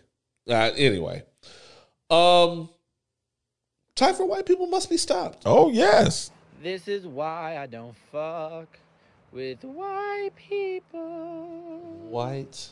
uh, 0.50 0.72
anyway 0.76 1.24
um 2.10 2.70
time 3.96 4.14
for 4.16 4.26
white 4.26 4.46
people 4.46 4.68
must 4.68 4.90
be 4.90 4.98
stopped 4.98 5.44
Oh 5.46 5.70
yes. 5.72 6.32
This 6.62 6.88
is 6.88 7.08
why 7.08 7.58
I 7.58 7.66
don't 7.66 7.96
fuck 8.12 8.78
with 9.32 9.64
white 9.64 10.30
people. 10.36 12.08
white 12.08 12.70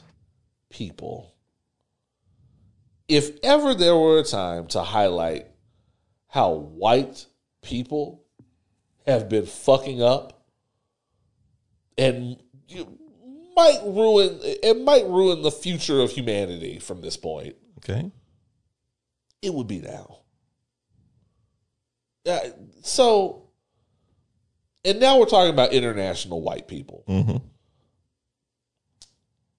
people. 0.70 1.34
If 3.08 3.32
ever 3.42 3.74
there 3.74 3.96
were 3.96 4.20
a 4.20 4.24
time 4.24 4.68
to 4.68 4.84
highlight 4.84 5.48
how 6.28 6.54
white 6.54 7.26
people 7.64 8.24
have 9.08 9.28
been 9.28 9.48
fucking 9.48 10.04
up 10.04 10.44
and 11.98 12.38
you 12.68 12.99
might 13.60 13.82
ruin 13.86 14.40
it 14.42 14.80
might 14.82 15.06
ruin 15.06 15.42
the 15.42 15.52
future 15.52 16.00
of 16.02 16.12
humanity 16.12 16.80
from 16.80 17.02
this 17.02 17.18
point, 17.18 17.56
Okay. 17.80 18.12
it 19.42 19.54
would 19.54 19.68
be 19.68 19.80
now. 19.80 20.20
Uh, 22.26 22.40
so 22.82 23.44
and 24.86 25.00
now 25.00 25.18
we're 25.20 25.26
talking 25.26 25.54
about 25.54 25.74
international 25.74 26.42
white 26.42 26.68
people. 26.68 27.04
Mm-hmm. 27.08 27.38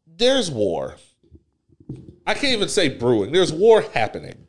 there's 0.06 0.50
war. 0.50 0.96
I 2.26 2.34
can't 2.34 2.52
even 2.54 2.68
say 2.68 2.88
brewing. 2.88 3.32
There's 3.32 3.52
war 3.52 3.80
happening 3.82 4.46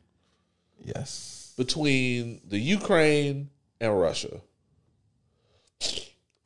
Yes. 0.84 1.54
between 1.58 2.42
the 2.48 2.60
Ukraine 2.60 3.50
and 3.80 4.00
Russia. 4.00 4.42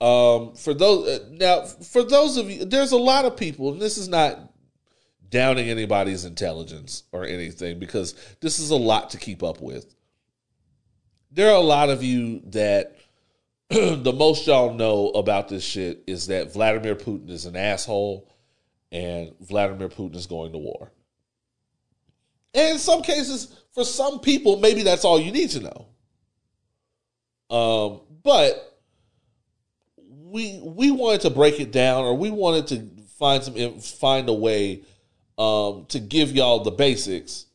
Um, 0.01 0.55
for 0.55 0.73
those 0.73 1.07
uh, 1.07 1.25
now, 1.31 1.61
for 1.63 2.03
those 2.03 2.37
of 2.37 2.49
you, 2.49 2.65
there's 2.65 2.91
a 2.91 2.97
lot 2.97 3.25
of 3.25 3.37
people, 3.37 3.71
and 3.71 3.81
this 3.81 3.97
is 3.97 4.09
not 4.09 4.51
downing 5.29 5.69
anybody's 5.69 6.25
intelligence 6.25 7.03
or 7.11 7.25
anything 7.25 7.79
because 7.79 8.15
this 8.41 8.59
is 8.59 8.71
a 8.71 8.75
lot 8.75 9.09
to 9.11 9.17
keep 9.17 9.41
up 9.41 9.61
with. 9.61 9.93
There 11.31 11.49
are 11.49 11.55
a 11.55 11.59
lot 11.59 11.89
of 11.89 12.03
you 12.03 12.41
that 12.47 12.95
the 13.69 14.13
most 14.13 14.47
y'all 14.47 14.73
know 14.73 15.09
about 15.09 15.47
this 15.47 15.63
shit 15.63 16.03
is 16.07 16.27
that 16.27 16.53
Vladimir 16.53 16.95
Putin 16.95 17.29
is 17.29 17.45
an 17.45 17.55
asshole 17.55 18.31
and 18.91 19.33
Vladimir 19.41 19.89
Putin 19.89 20.15
is 20.15 20.27
going 20.27 20.51
to 20.51 20.57
war. 20.57 20.91
And 22.53 22.73
in 22.73 22.79
some 22.79 23.01
cases, 23.01 23.61
for 23.73 23.83
some 23.83 24.19
people, 24.19 24.57
maybe 24.59 24.83
that's 24.83 25.03
all 25.03 25.19
you 25.19 25.31
need 25.31 25.49
to 25.51 25.59
know. 25.59 25.87
Um, 27.49 28.01
but 28.23 28.74
we 30.31 30.59
we 30.63 30.91
wanted 30.91 31.21
to 31.21 31.29
break 31.29 31.59
it 31.59 31.71
down, 31.71 32.03
or 32.03 32.15
we 32.17 32.29
wanted 32.31 32.67
to 32.67 33.03
find 33.19 33.43
some 33.43 33.79
find 33.79 34.27
a 34.29 34.33
way 34.33 34.81
um, 35.37 35.85
to 35.89 35.99
give 35.99 36.31
y'all 36.31 36.63
the 36.63 36.71
basics 36.71 37.45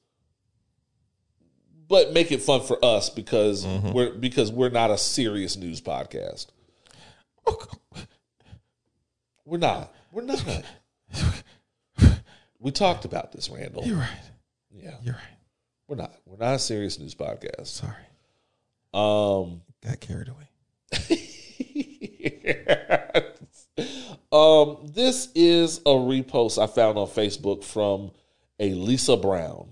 but 1.88 2.12
make 2.12 2.30
it 2.30 2.40
fun 2.40 2.60
for 2.60 2.78
us 2.84 3.10
because 3.10 3.66
Mm-hmm. 3.66 3.92
we're 3.92 4.12
because 4.12 4.52
we're 4.52 4.68
not 4.70 4.90
a 4.92 4.96
serious 4.98 5.56
news 5.56 5.80
podcast. 5.80 6.46
We're 9.44 9.58
not. 9.58 9.92
We're 10.12 10.22
not. 10.22 10.64
we 12.60 12.70
talked 12.70 13.04
about 13.04 13.32
this, 13.32 13.50
Randle. 13.50 13.84
You're 13.84 13.96
right. 13.96 14.20
Yeah, 14.70 14.94
You're 15.02 15.14
right. 15.14 15.22
we're 15.88 15.96
not. 15.96 16.12
We're 16.26 16.36
not 16.36 16.54
a 16.54 16.58
serious 16.60 16.98
news 17.00 17.14
podcast. 17.16 17.66
Sorry. 17.66 17.92
Um, 18.94 19.62
Got 19.84 19.98
carried 20.00 20.28
away. 20.28 20.48
um, 24.32 24.90
this 24.94 25.28
is 25.34 25.78
a 25.78 25.90
repost 25.90 26.62
I 26.62 26.66
found 26.66 26.98
on 26.98 27.06
Facebook 27.06 27.64
from 27.64 28.10
a 28.58 28.74
Lisa 28.74 29.16
Brown. 29.16 29.70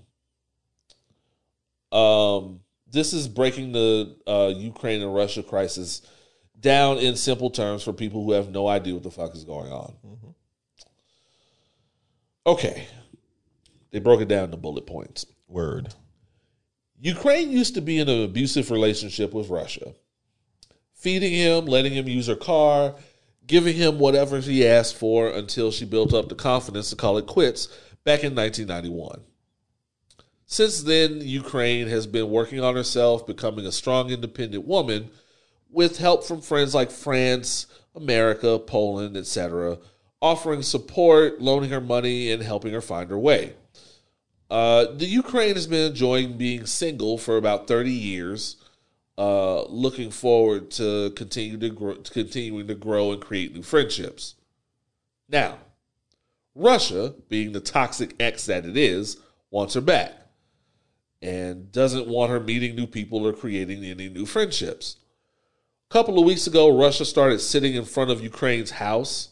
Um, 1.91 2.61
this 2.91 3.13
is 3.13 3.27
breaking 3.27 3.71
the 3.71 4.15
uh, 4.27 4.51
Ukraine 4.55 5.01
and 5.01 5.13
Russia 5.13 5.43
crisis 5.43 6.01
down 6.59 6.97
in 6.97 7.15
simple 7.15 7.49
terms 7.49 7.83
for 7.83 7.93
people 7.93 8.23
who 8.23 8.33
have 8.33 8.49
no 8.49 8.67
idea 8.67 8.93
what 8.93 9.03
the 9.03 9.11
fuck 9.11 9.35
is 9.35 9.43
going 9.43 9.71
on. 9.71 9.93
Okay, 12.45 12.87
they 13.91 13.99
broke 13.99 14.21
it 14.21 14.27
down 14.27 14.51
to 14.51 14.57
bullet 14.57 14.87
points. 14.87 15.25
Word. 15.47 15.93
Ukraine 16.99 17.51
used 17.51 17.75
to 17.75 17.81
be 17.81 17.99
in 17.99 18.09
an 18.09 18.23
abusive 18.23 18.71
relationship 18.71 19.33
with 19.33 19.49
Russia, 19.49 19.93
feeding 20.99 21.31
him, 21.31 21.65
letting 21.65 21.93
him 21.93 22.09
use 22.09 22.27
her 22.27 22.35
car, 22.35 22.93
giving 23.47 23.75
him 23.75 23.99
whatever 23.99 24.39
he 24.39 24.67
asked 24.67 24.95
for 24.95 25.29
until 25.29 25.71
she 25.71 25.85
built 25.85 26.13
up 26.13 26.27
the 26.27 26.35
confidence 26.35 26.89
to 26.89 26.95
call 26.95 27.17
it 27.17 27.25
quits 27.25 27.67
back 28.03 28.23
in 28.23 28.35
1991. 28.35 29.21
Since 30.45 30.83
then, 30.83 31.21
Ukraine 31.21 31.87
has 31.87 32.05
been 32.05 32.29
working 32.29 32.59
on 32.61 32.75
herself, 32.75 33.25
becoming 33.25 33.65
a 33.65 33.71
strong, 33.71 34.09
independent 34.09 34.65
woman 34.65 35.09
with 35.71 35.99
help 35.99 36.25
from 36.25 36.41
friends 36.41 36.75
like 36.75 36.91
France, 36.91 37.67
America, 37.95 38.59
Poland, 38.59 39.15
etc., 39.15 39.77
offering 40.21 40.63
support, 40.63 41.39
loaning 41.39 41.69
her 41.69 41.79
money, 41.79 42.31
and 42.31 42.43
helping 42.43 42.73
her 42.73 42.81
find 42.81 43.09
her 43.09 43.17
way. 43.17 43.53
Uh, 44.49 44.85
the 44.95 45.05
Ukraine 45.05 45.55
has 45.55 45.67
been 45.67 45.91
enjoying 45.91 46.37
being 46.37 46.65
single 46.65 47.17
for 47.17 47.37
about 47.37 47.67
30 47.67 47.91
years, 47.91 48.57
uh, 49.19 49.65
looking 49.65 50.11
forward 50.11 50.71
to 50.71 51.11
continue 51.11 51.57
to 51.57 51.69
grow, 51.69 51.95
continuing 51.95 52.65
to 52.67 52.73
grow 52.73 53.11
and 53.11 53.21
create 53.21 53.53
new 53.53 53.61
friendships. 53.61 54.35
Now, 55.27 55.57
Russia, 56.55 57.13
being 57.27 57.51
the 57.51 57.59
toxic 57.59 58.15
ex 58.17 58.45
that 58.45 58.65
it 58.65 58.77
is, 58.77 59.17
wants 59.51 59.73
her 59.73 59.81
back 59.81 60.13
and 61.21 61.69
doesn't 61.69 62.07
want 62.07 62.31
her 62.31 62.39
meeting 62.39 62.77
new 62.77 62.87
people 62.87 63.27
or 63.27 63.33
creating 63.33 63.83
any 63.83 64.07
new 64.07 64.25
friendships. 64.25 64.95
A 65.89 65.93
couple 65.93 66.17
of 66.17 66.23
weeks 66.23 66.47
ago, 66.47 66.73
Russia 66.73 67.03
started 67.03 67.39
sitting 67.39 67.75
in 67.75 67.83
front 67.83 68.11
of 68.11 68.23
Ukraine's 68.23 68.71
house. 68.71 69.31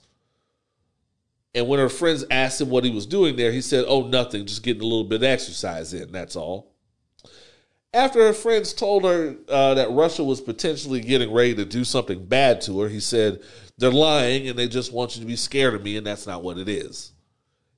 And 1.55 1.65
when 1.69 1.79
her 1.79 1.87
friends 1.87 2.25
asked 2.29 2.59
him 2.59 2.69
what 2.69 2.83
he 2.83 2.91
was 2.91 3.05
doing 3.05 3.37
there, 3.37 3.53
he 3.53 3.61
said, 3.61 3.85
Oh, 3.87 4.05
nothing, 4.05 4.45
just 4.45 4.63
getting 4.63 4.81
a 4.81 4.85
little 4.85 5.05
bit 5.05 5.21
of 5.21 5.23
exercise 5.23 5.93
in, 5.93 6.11
that's 6.11 6.35
all. 6.35 6.73
After 7.97 8.19
her 8.27 8.33
friends 8.33 8.73
told 8.73 9.05
her 9.05 9.35
uh, 9.49 9.73
that 9.73 9.89
Russia 9.89 10.23
was 10.23 10.39
potentially 10.39 11.01
getting 11.01 11.33
ready 11.33 11.55
to 11.55 11.65
do 11.65 11.83
something 11.83 12.23
bad 12.23 12.61
to 12.61 12.79
her, 12.81 12.89
he 12.89 12.99
said, 12.99 13.41
They're 13.79 13.89
lying 13.89 14.47
and 14.47 14.57
they 14.57 14.67
just 14.67 14.93
want 14.93 15.15
you 15.15 15.21
to 15.21 15.27
be 15.27 15.35
scared 15.35 15.73
of 15.73 15.81
me, 15.81 15.97
and 15.97 16.05
that's 16.05 16.27
not 16.27 16.43
what 16.43 16.59
it 16.59 16.69
is. 16.69 17.13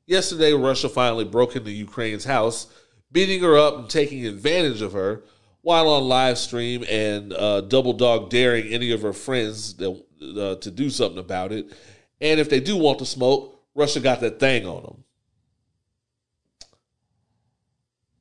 Yesterday, 0.08 0.52
Russia 0.52 0.90
finally 0.90 1.24
broke 1.24 1.56
into 1.56 1.72
Ukraine's 1.72 2.26
house, 2.26 2.68
beating 3.10 3.42
her 3.44 3.58
up 3.58 3.78
and 3.78 3.90
taking 3.90 4.26
advantage 4.26 4.82
of 4.82 4.92
her 4.92 5.24
while 5.62 5.88
on 5.88 6.04
live 6.04 6.38
stream 6.38 6.84
and 6.90 7.32
uh, 7.32 7.62
double 7.62 7.94
dog 7.94 8.30
daring 8.30 8.68
any 8.74 8.92
of 8.92 9.02
her 9.02 9.14
friends 9.14 9.82
uh, 9.82 10.56
to 10.56 10.70
do 10.70 10.90
something 10.90 11.20
about 11.20 11.54
it. 11.54 11.72
And 12.20 12.42
if 12.42 12.50
they 12.50 12.60
do 12.60 12.76
want 12.76 13.00
to 13.00 13.06
smoke, 13.06 13.64
Russia 13.74 14.02
got 14.02 14.20
that 14.20 14.38
thing 14.38 14.66
on 14.66 14.84
them. 14.84 15.04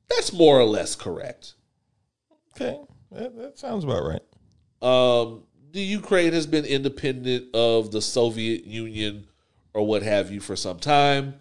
That's 0.07 0.31
more 0.31 0.57
or 0.57 0.63
less 0.63 0.95
correct. 0.95 1.55
Okay. 2.59 2.77
That, 3.11 3.37
that 3.37 3.57
sounds 3.57 3.83
about 3.83 4.03
right. 4.03 4.21
Um, 4.81 5.43
the 5.71 5.81
Ukraine 5.81 6.33
has 6.33 6.45
been 6.45 6.65
independent 6.65 7.55
of 7.55 7.91
the 7.91 8.01
Soviet 8.01 8.65
Union 8.65 9.27
or 9.73 9.85
what 9.85 10.03
have 10.03 10.31
you 10.31 10.39
for 10.39 10.55
some 10.55 10.79
time. 10.79 11.35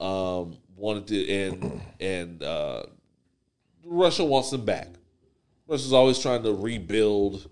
Um, 0.00 0.58
wanted 0.76 1.06
to 1.08 1.30
and 1.30 1.80
and 2.00 2.42
uh, 2.42 2.82
Russia 3.84 4.24
wants 4.24 4.50
them 4.50 4.64
back. 4.64 4.88
Russia's 5.66 5.92
always 5.92 6.18
trying 6.18 6.42
to 6.42 6.52
rebuild 6.52 7.48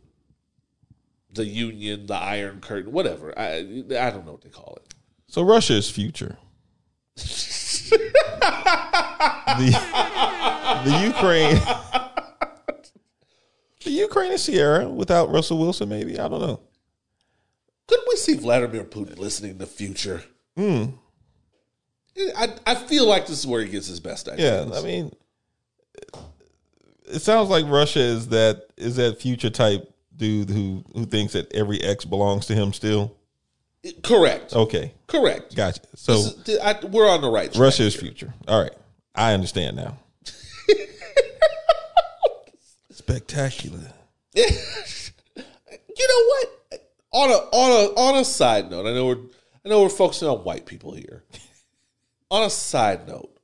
the 1.33 1.47
Union, 1.47 2.07
the 2.07 2.15
Iron 2.15 2.61
Curtain, 2.61 2.93
whatever. 2.93 3.33
I 3.39 3.59
I 3.59 4.11
don't 4.11 4.27
know 4.27 4.33
what 4.33 4.43
they 4.43 4.51
call 4.51 4.79
it. 4.85 4.95
So 5.29 5.43
Russia 5.43 5.75
is 5.75 5.89
future. 5.89 6.37
the, 7.17 7.93
the 10.85 11.01
Ukraine 11.05 11.61
The 13.85 13.91
Ukraine 13.91 14.33
is 14.33 14.45
Ciara 14.47 14.89
without 14.89 15.31
Russell 15.31 15.59
Wilson, 15.59 15.89
maybe. 15.89 16.19
I 16.19 16.29
don't 16.29 16.41
know. 16.41 16.61
Couldn't 17.89 18.07
we 18.09 18.17
see 18.17 18.35
Vladimir 18.35 18.85
Putin 18.85 19.19
listening 19.19 19.53
in 19.53 19.59
the 19.59 19.67
future? 19.67 20.23
Hmm. 20.57 20.85
I 22.37 22.55
I 22.67 22.75
feel 22.75 23.07
like 23.07 23.27
this 23.27 23.39
is 23.41 23.47
where 23.47 23.63
he 23.63 23.69
gets 23.71 23.87
his 23.87 24.01
best 24.01 24.29
ideas. 24.29 24.69
Yeah, 24.71 24.79
I 24.79 24.83
mean 24.83 25.13
it 27.07 27.21
sounds 27.21 27.49
like 27.51 27.65
Russia 27.67 28.01
is 28.01 28.29
that 28.29 28.67
is 28.77 28.97
that 28.97 29.21
future 29.21 29.51
type 29.51 29.91
dude 30.17 30.51
who 30.51 30.85
who 30.95 31.07
thinks 31.07 31.33
that 31.33 31.53
every 31.55 31.81
ex 31.83 32.05
belongs 32.05 32.47
to 32.47 32.55
him 32.55 32.73
still. 32.73 33.17
correct, 34.03 34.55
Okay, 34.55 34.93
correct. 35.07 35.57
gotcha. 35.57 35.81
So 35.97 36.13
is- 36.15 36.59
I- 36.63 36.79
we're 36.87 37.09
on 37.11 37.21
the 37.23 37.31
right. 37.31 37.55
Russia 37.57 37.85
is 37.85 37.95
here. 37.95 38.03
future. 38.03 38.35
All 38.47 38.63
right, 38.63 38.73
I 39.15 39.33
understand 39.33 39.77
now. 39.77 39.97
Spectacular. 43.03 43.93
you 44.35 44.45
know 44.45 46.25
what? 46.29 46.49
On 47.11 47.31
a 47.31 47.35
on 47.35 47.71
a 47.71 48.01
on 48.01 48.19
a 48.21 48.25
side 48.25 48.71
note, 48.71 48.87
I 48.87 48.93
know 48.93 49.07
we're 49.07 49.19
I 49.65 49.69
know 49.69 49.83
we're 49.83 49.89
focusing 49.89 50.29
on 50.29 50.45
white 50.45 50.67
people 50.67 50.93
here. 50.93 51.25
on 52.31 52.45
a 52.45 52.51
side 52.51 53.09
note, 53.09 53.37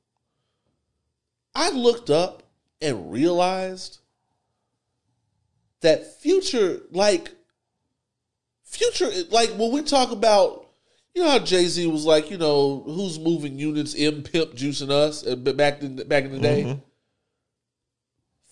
I 1.53 1.71
looked 1.71 2.09
up 2.09 2.43
and 2.81 3.11
realized 3.11 3.99
that 5.81 6.21
future 6.21 6.81
like 6.91 7.29
future 8.63 9.09
like 9.29 9.49
when 9.57 9.73
we 9.73 9.81
talk 9.81 10.11
about 10.11 10.69
you 11.13 11.23
know 11.23 11.31
how 11.31 11.39
Jay 11.39 11.65
Z 11.65 11.85
was 11.87 12.05
like, 12.05 12.31
you 12.31 12.37
know, 12.37 12.81
who's 12.85 13.19
moving 13.19 13.59
units, 13.59 13.93
M 13.97 14.23
Pimp 14.23 14.53
juicing 14.53 14.89
us 14.89 15.27
uh, 15.27 15.35
back 15.35 15.81
in 15.81 15.97
back 16.07 16.23
in 16.23 16.31
the 16.31 16.39
day. 16.39 16.79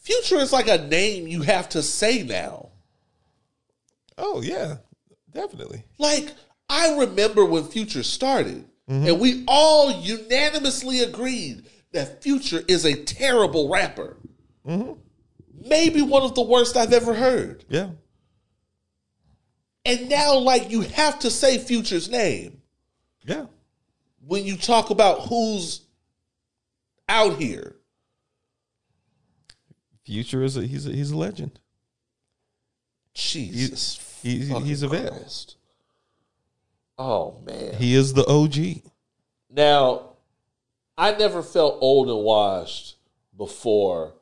Future 0.07 0.37
is 0.37 0.53
like 0.53 0.69
a 0.69 0.87
name 0.87 1.27
you 1.27 1.41
have 1.41 1.67
to 1.67 1.83
say 1.83 2.23
now. 2.23 2.69
Oh 4.17 4.41
yeah, 4.41 4.77
definitely. 5.33 5.83
Like 5.97 6.33
I 6.69 6.97
remember 6.97 7.43
when 7.45 7.65
Future 7.65 8.03
started, 8.03 8.63
and 8.87 9.19
we 9.19 9.43
all 9.49 9.91
unanimously 9.91 11.01
agreed 11.01 11.65
that 11.91 12.23
Future 12.23 12.63
is 12.69 12.85
a 12.85 13.03
terrible 13.03 13.67
rapper. 13.69 14.15
Maybe 14.65 16.01
one 16.01 16.23
of 16.23 16.35
the 16.35 16.41
worst 16.41 16.77
I've 16.77 16.93
ever 16.93 17.13
heard. 17.13 17.65
Yeah. 17.67 17.89
And 19.83 20.09
now, 20.09 20.37
like, 20.37 20.69
you 20.69 20.81
have 20.81 21.19
to 21.19 21.31
say 21.31 21.57
Future's 21.57 22.09
name 22.09 22.61
Yeah. 23.25 23.45
when 24.25 24.45
you 24.45 24.57
talk 24.57 24.89
about 24.89 25.27
who's 25.27 25.81
out 27.09 27.37
here. 27.37 27.76
Future 30.07 30.41
is 30.41 30.55
a 30.55 30.65
he's 30.65 30.87
a 30.87 30.91
he's 30.93 31.11
a 31.11 31.17
legend. 31.17 31.59
Jesus, 33.13 34.19
He, 34.23 34.39
he- 34.39 34.59
he's 34.61 34.81
a 34.81 34.87
vet. 34.87 35.11
Christ. 35.11 35.57
Oh 36.97 37.35
man. 37.45 37.73
He 37.75 37.93
is 37.93 38.13
the 38.13 38.25
OG. 38.25 38.83
Now, 39.49 40.11
I 40.97 41.11
never 41.11 41.43
felt 41.43 41.79
old 41.81 42.07
and 42.07 42.19
washed 42.23 42.95
before 43.37 44.13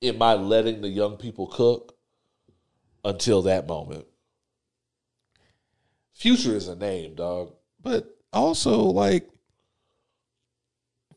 in 0.00 0.16
my 0.16 0.34
letting 0.34 0.80
the 0.80 0.88
young 0.88 1.16
people 1.16 1.48
cook 1.48 1.96
until 3.04 3.42
that 3.42 3.66
moment. 3.66 4.06
Future 6.14 6.54
is 6.54 6.68
a 6.68 6.76
name, 6.76 7.16
dog. 7.16 7.52
But 7.82 8.16
also 8.32 8.78
like 8.82 9.28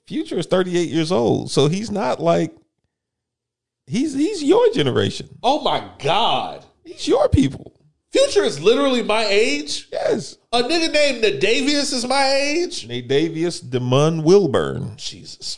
Future 0.07 0.39
is 0.39 0.47
38 0.47 0.89
years 0.89 1.11
old. 1.11 1.51
So 1.51 1.67
he's 1.67 1.91
not 1.91 2.19
like 2.19 2.55
he's 3.91 4.13
he's 4.13 4.41
your 4.43 4.71
generation. 4.71 5.37
Oh 5.43 5.61
my 5.61 5.89
God. 5.99 6.65
He's 6.83 7.07
your 7.07 7.29
people. 7.29 7.73
Future 8.11 8.43
is 8.43 8.61
literally 8.61 9.03
my 9.03 9.25
age. 9.25 9.87
Yes. 9.91 10.37
A 10.51 10.63
nigga 10.63 10.91
named 10.91 11.23
Nayvadius 11.23 11.93
is 11.93 12.05
my 12.05 12.25
age. 12.25 12.87
Nayvadius 12.87 13.63
DeMun 13.63 14.23
Wilburn. 14.23 14.93
Jesus 14.97 15.57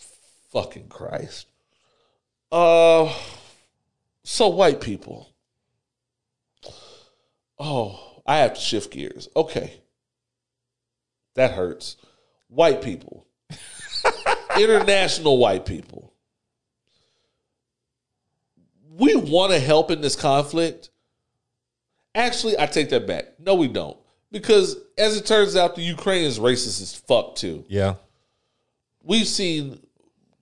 fucking 0.51 0.88
Christ. 0.88 1.47
Uh, 2.51 3.11
so 4.23 4.49
white 4.49 4.80
people. 4.80 5.30
Oh, 7.57 8.22
I 8.26 8.38
have 8.38 8.53
to 8.53 8.60
shift 8.60 8.91
gears. 8.91 9.27
Okay, 9.35 9.81
that 11.35 11.51
hurts. 11.51 11.97
White 12.49 12.84
people, 12.84 13.26
international 14.60 15.39
white 15.39 15.65
people. 15.65 16.12
We 18.98 19.15
want 19.15 19.52
to 19.52 19.60
help 19.60 19.91
in 19.91 20.02
this 20.02 20.15
conflict. 20.15 20.90
Actually, 22.15 22.60
I 22.60 22.68
take 22.68 22.90
that 22.90 23.07
back. 23.07 23.40
No, 23.40 23.56
we 23.56 23.68
don't. 23.68 23.98
Because 24.32 24.78
as 24.98 25.18
it 25.18 25.26
turns 25.26 25.56
out, 25.56 25.76
the 25.76 25.82
Ukraine 25.82 26.26
is 26.26 26.40
racist 26.40 26.82
as 26.82 26.95
fuck 26.95 27.36
too. 27.36 27.65
Yeah. 27.68 27.95
We've 29.03 29.28
seen 29.28 29.80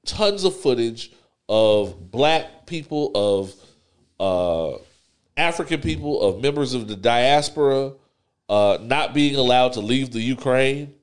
tons 0.05 0.43
of 0.43 0.55
footage 0.55 1.11
of 1.47 2.11
black 2.11 2.65
people, 2.65 3.11
of 3.15 3.53
uh, 4.19 4.77
African 5.37 5.81
people, 5.81 6.21
of 6.21 6.41
members 6.41 6.73
of 6.73 6.87
the 6.87 6.95
diaspora 6.95 7.93
uh, 8.51 8.77
not 8.81 9.13
being 9.13 9.37
allowed 9.37 9.71
to 9.73 9.79
leave 9.79 10.11
the 10.11 10.19
Ukraine, 10.19 10.93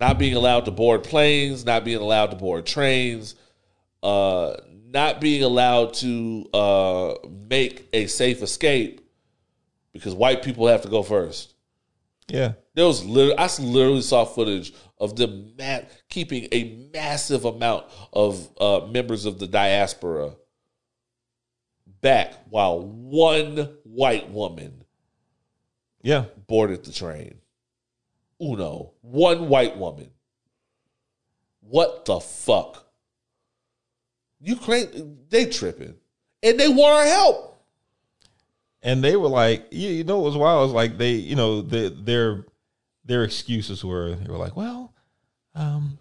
not 0.00 0.18
being 0.18 0.34
allowed 0.34 0.64
to 0.64 0.70
board 0.70 1.04
planes, 1.04 1.66
not 1.66 1.84
being 1.84 2.00
allowed 2.00 2.30
to 2.30 2.36
board 2.36 2.64
trains, 2.64 3.34
uh, 4.02 4.56
not 4.96 5.20
being 5.20 5.42
allowed 5.42 5.92
to 5.92 6.48
uh, 6.54 7.14
make 7.50 7.86
a 7.92 8.06
safe 8.06 8.40
escape 8.42 9.06
because 9.92 10.14
white 10.14 10.42
people 10.42 10.66
have 10.68 10.80
to 10.80 10.88
go 10.88 11.02
first. 11.02 11.52
Yeah. 12.28 12.52
There 12.72 12.86
was 12.86 13.04
literally, 13.04 13.36
I 13.36 13.46
literally 13.60 14.00
saw 14.00 14.24
footage 14.24 14.72
of 14.98 15.14
them 15.14 15.52
keeping 16.08 16.48
a 16.50 16.88
massive 16.94 17.44
amount 17.44 17.84
of 18.10 18.48
uh, 18.58 18.86
members 18.86 19.26
of 19.26 19.38
the 19.38 19.46
diaspora 19.46 20.34
back 22.00 22.32
while 22.48 22.80
one 22.80 23.76
white 23.84 24.30
woman 24.30 24.82
Yeah. 26.02 26.24
boarded 26.46 26.84
the 26.84 26.92
train. 26.92 27.34
Uno, 28.40 28.92
one 29.02 29.50
white 29.50 29.76
woman. 29.76 30.08
What 31.60 32.06
the 32.06 32.18
fuck? 32.18 32.85
Ukraine, 34.40 35.18
they 35.28 35.46
tripping. 35.46 35.94
And 36.42 36.58
they 36.60 36.68
want 36.68 36.92
our 36.94 37.06
help. 37.06 37.62
and 38.82 39.02
they 39.02 39.16
were 39.16 39.28
like, 39.28 39.66
you, 39.70 39.88
you 39.88 40.04
know, 40.04 40.18
what 40.18 40.26
was 40.26 40.36
wild. 40.36 40.60
It 40.60 40.66
was 40.66 40.72
like 40.72 40.98
they, 40.98 41.12
you 41.12 41.34
know, 41.36 41.62
the, 41.62 41.88
their 41.90 42.44
their 43.04 43.24
excuses 43.24 43.84
were 43.84 44.14
they 44.14 44.30
were 44.30 44.38
like, 44.38 44.56
well, 44.56 44.92
um, 45.54 45.98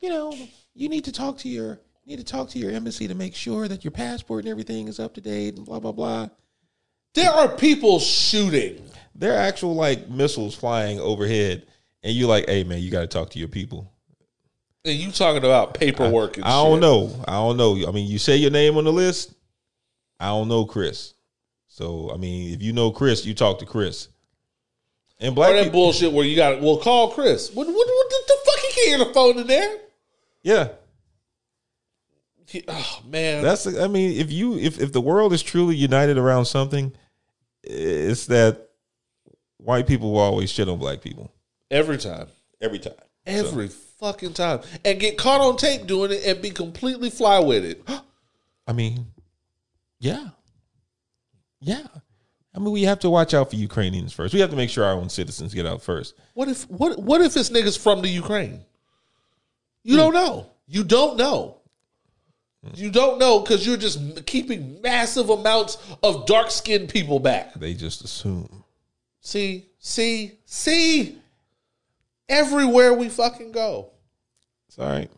you 0.00 0.08
know, 0.10 0.34
you 0.74 0.88
need 0.88 1.04
to 1.04 1.12
talk 1.12 1.38
to 1.38 1.48
your 1.48 1.80
need 2.06 2.18
to 2.18 2.24
talk 2.24 2.50
to 2.50 2.58
your 2.58 2.70
embassy 2.70 3.08
to 3.08 3.14
make 3.14 3.34
sure 3.34 3.68
that 3.68 3.84
your 3.84 3.92
passport 3.92 4.44
and 4.44 4.50
everything 4.50 4.88
is 4.88 4.98
up 5.00 5.14
to 5.14 5.20
date 5.20 5.56
and 5.56 5.66
blah 5.66 5.80
blah 5.80 5.92
blah. 5.92 6.28
There 7.14 7.30
are 7.30 7.48
people 7.48 7.98
shooting. 8.00 8.82
There 9.14 9.32
are 9.34 9.38
actual 9.38 9.74
like 9.74 10.08
missiles 10.08 10.54
flying 10.54 10.98
overhead, 11.00 11.66
and 12.02 12.14
you're 12.14 12.28
like, 12.28 12.46
hey 12.48 12.64
man, 12.64 12.80
you 12.80 12.90
got 12.90 13.02
to 13.02 13.06
talk 13.06 13.30
to 13.30 13.38
your 13.38 13.48
people. 13.48 13.91
And 14.84 14.98
you 14.98 15.12
talking 15.12 15.44
about 15.44 15.74
paperwork 15.74 16.36
and 16.36 16.44
I 16.44 16.50
don't 16.64 16.80
know. 16.80 17.14
I 17.26 17.32
don't 17.32 17.56
know. 17.56 17.86
I 17.86 17.92
mean, 17.92 18.08
you 18.08 18.18
say 18.18 18.36
your 18.36 18.50
name 18.50 18.76
on 18.76 18.84
the 18.84 18.92
list. 18.92 19.32
I 20.18 20.26
don't 20.26 20.48
know 20.48 20.64
Chris. 20.64 21.14
So 21.68 22.10
I 22.12 22.16
mean, 22.16 22.52
if 22.54 22.62
you 22.62 22.72
know 22.72 22.90
Chris, 22.90 23.24
you 23.24 23.34
talk 23.34 23.58
to 23.60 23.66
Chris. 23.66 24.08
And 25.20 25.34
black 25.36 25.52
Or 25.52 25.54
that 25.54 25.64
people, 25.64 25.80
bullshit 25.82 26.12
where 26.12 26.24
you 26.26 26.34
got 26.34 26.60
well 26.60 26.78
call 26.78 27.12
Chris. 27.12 27.52
What 27.54 27.66
what, 27.68 27.74
what 27.74 28.10
the, 28.10 28.22
the 28.26 28.36
fuck 28.44 28.58
he 28.58 28.72
can't 28.72 28.88
hear 28.88 28.98
the 28.98 29.14
phone 29.14 29.38
in 29.38 29.46
there? 29.46 29.78
yeah, 30.42 30.68
He- 32.48 32.64
oh 32.66 33.00
man. 33.06 33.42
That's 33.44 33.66
I 33.66 33.86
mean, 33.86 34.18
if 34.18 34.32
you 34.32 34.58
if 34.58 34.80
if 34.80 34.92
the 34.92 35.00
world 35.00 35.32
is 35.32 35.42
truly 35.42 35.76
united 35.76 36.18
around 36.18 36.46
something, 36.46 36.92
it's 37.62 38.26
that 38.26 38.68
white 39.58 39.86
people 39.86 40.12
will 40.12 40.20
always 40.20 40.50
shit 40.50 40.68
on 40.68 40.78
black 40.78 41.00
people 41.02 41.32
every 41.70 41.98
time. 41.98 42.26
every 42.60 42.80
time. 42.80 42.94
Every 43.24 43.70
fucking 44.02 44.34
time. 44.34 44.60
And 44.84 44.98
get 44.98 45.16
caught 45.16 45.40
on 45.40 45.56
tape 45.56 45.86
doing 45.86 46.10
it 46.10 46.26
and 46.26 46.42
be 46.42 46.50
completely 46.50 47.08
fly 47.08 47.38
with 47.38 47.64
it. 47.64 47.82
I 48.66 48.72
mean, 48.72 49.06
yeah, 50.00 50.28
yeah. 51.60 51.86
I 52.54 52.58
mean, 52.58 52.72
we 52.72 52.82
have 52.82 52.98
to 53.00 53.10
watch 53.10 53.32
out 53.32 53.50
for 53.50 53.56
Ukrainians 53.56 54.12
first. 54.12 54.34
We 54.34 54.40
have 54.40 54.50
to 54.50 54.56
make 54.56 54.68
sure 54.70 54.84
our 54.84 54.92
own 54.94 55.08
citizens 55.08 55.54
get 55.54 55.66
out 55.66 55.82
first. 55.82 56.14
What 56.34 56.48
if 56.48 56.68
what 56.68 56.98
what 56.98 57.22
if 57.22 57.32
this 57.32 57.50
niggas 57.50 57.78
from 57.78 58.02
the 58.02 58.08
Ukraine? 58.08 58.60
You 59.84 59.96
don't 59.96 60.12
know. 60.12 60.50
You 60.66 60.84
don't 60.84 61.16
know. 61.16 61.58
You 62.74 62.90
don't 62.90 63.18
know 63.18 63.40
because 63.40 63.66
you're 63.66 63.76
just 63.76 64.24
keeping 64.26 64.80
massive 64.80 65.30
amounts 65.30 65.78
of 66.02 66.26
dark 66.26 66.50
skinned 66.50 66.88
people 66.88 67.18
back. 67.18 67.54
They 67.54 67.74
just 67.74 68.04
assume. 68.04 68.64
See, 69.20 69.66
see, 69.78 70.38
see. 70.44 71.18
Everywhere 72.28 72.94
we 72.94 73.08
fucking 73.08 73.50
go, 73.52 73.91
It's 74.72 74.78
all 74.78 74.88
right. 74.88 75.10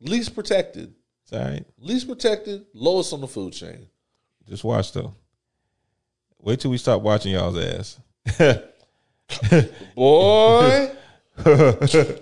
least 0.00 0.34
protected, 0.34 0.94
It's 1.24 1.34
all 1.34 1.40
right. 1.44 1.62
least 1.78 2.08
protected, 2.08 2.64
lowest 2.72 3.12
on 3.12 3.20
the 3.20 3.28
food 3.28 3.52
chain. 3.52 3.86
Just 4.48 4.64
watch 4.64 4.90
though. 4.92 5.14
Wait 6.40 6.58
till 6.60 6.70
we 6.70 6.78
stop 6.78 7.02
watching 7.02 7.32
y'all's 7.32 7.58
ass. 7.58 8.00
Boy, 9.94 10.90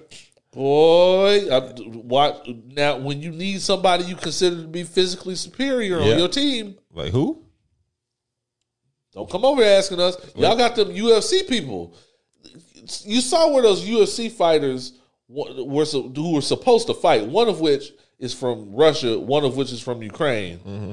boy, 0.53 1.49
I, 1.51 1.61
what 2.03 2.47
now? 2.67 2.99
When 2.99 3.23
you 3.23 3.31
need 3.31 3.61
somebody 3.63 4.05
you 4.05 4.17
consider 4.17 4.63
to 4.63 4.67
be 4.69 4.83
physically 4.83 5.37
superior 5.37 6.01
Yeah. 6.01 6.13
on 6.13 6.19
your 6.19 6.29
team, 6.29 6.77
like 6.93 7.13
who? 7.13 7.45
don't 9.13 9.31
come 9.31 9.45
over 9.45 9.63
asking 9.63 10.01
us. 10.01 10.17
Y'all 10.35 10.57
got 10.57 10.75
them 10.77 10.89
UFC 10.89 11.49
people. 11.49 11.95
You 13.05 13.21
saw 13.21 13.53
where 13.53 13.63
those 13.63 13.85
UFC 13.85 14.31
fighters 14.31 14.93
were 15.31 15.85
who 15.85 16.35
were 16.35 16.41
supposed 16.41 16.87
to 16.89 16.95
fight. 16.95 17.27
One 17.27 17.49
of 17.49 17.61
which 17.61 17.93
is 18.19 18.35
from 18.35 18.75
Russia. 18.75 19.19
One 19.19 19.45
of 19.45 19.57
which 19.57 19.73
is 19.73 19.81
from 19.81 20.03
Ukraine. 20.03 20.59
Mm-hmm. 20.59 20.93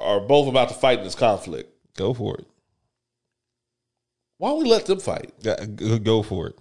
Are 0.00 0.20
both 0.20 0.48
about 0.48 0.68
to 0.68 0.74
fight 0.74 0.98
in 0.98 1.04
this 1.04 1.14
conflict. 1.14 1.70
Go 1.96 2.14
for 2.14 2.36
it. 2.36 2.46
Why 4.38 4.50
don't 4.50 4.62
we 4.62 4.68
let 4.68 4.86
them 4.86 4.98
fight? 4.98 5.32
Yeah, 5.40 5.64
Go 5.64 5.98
go 5.98 6.22
for 6.22 6.48
it. 6.48 6.58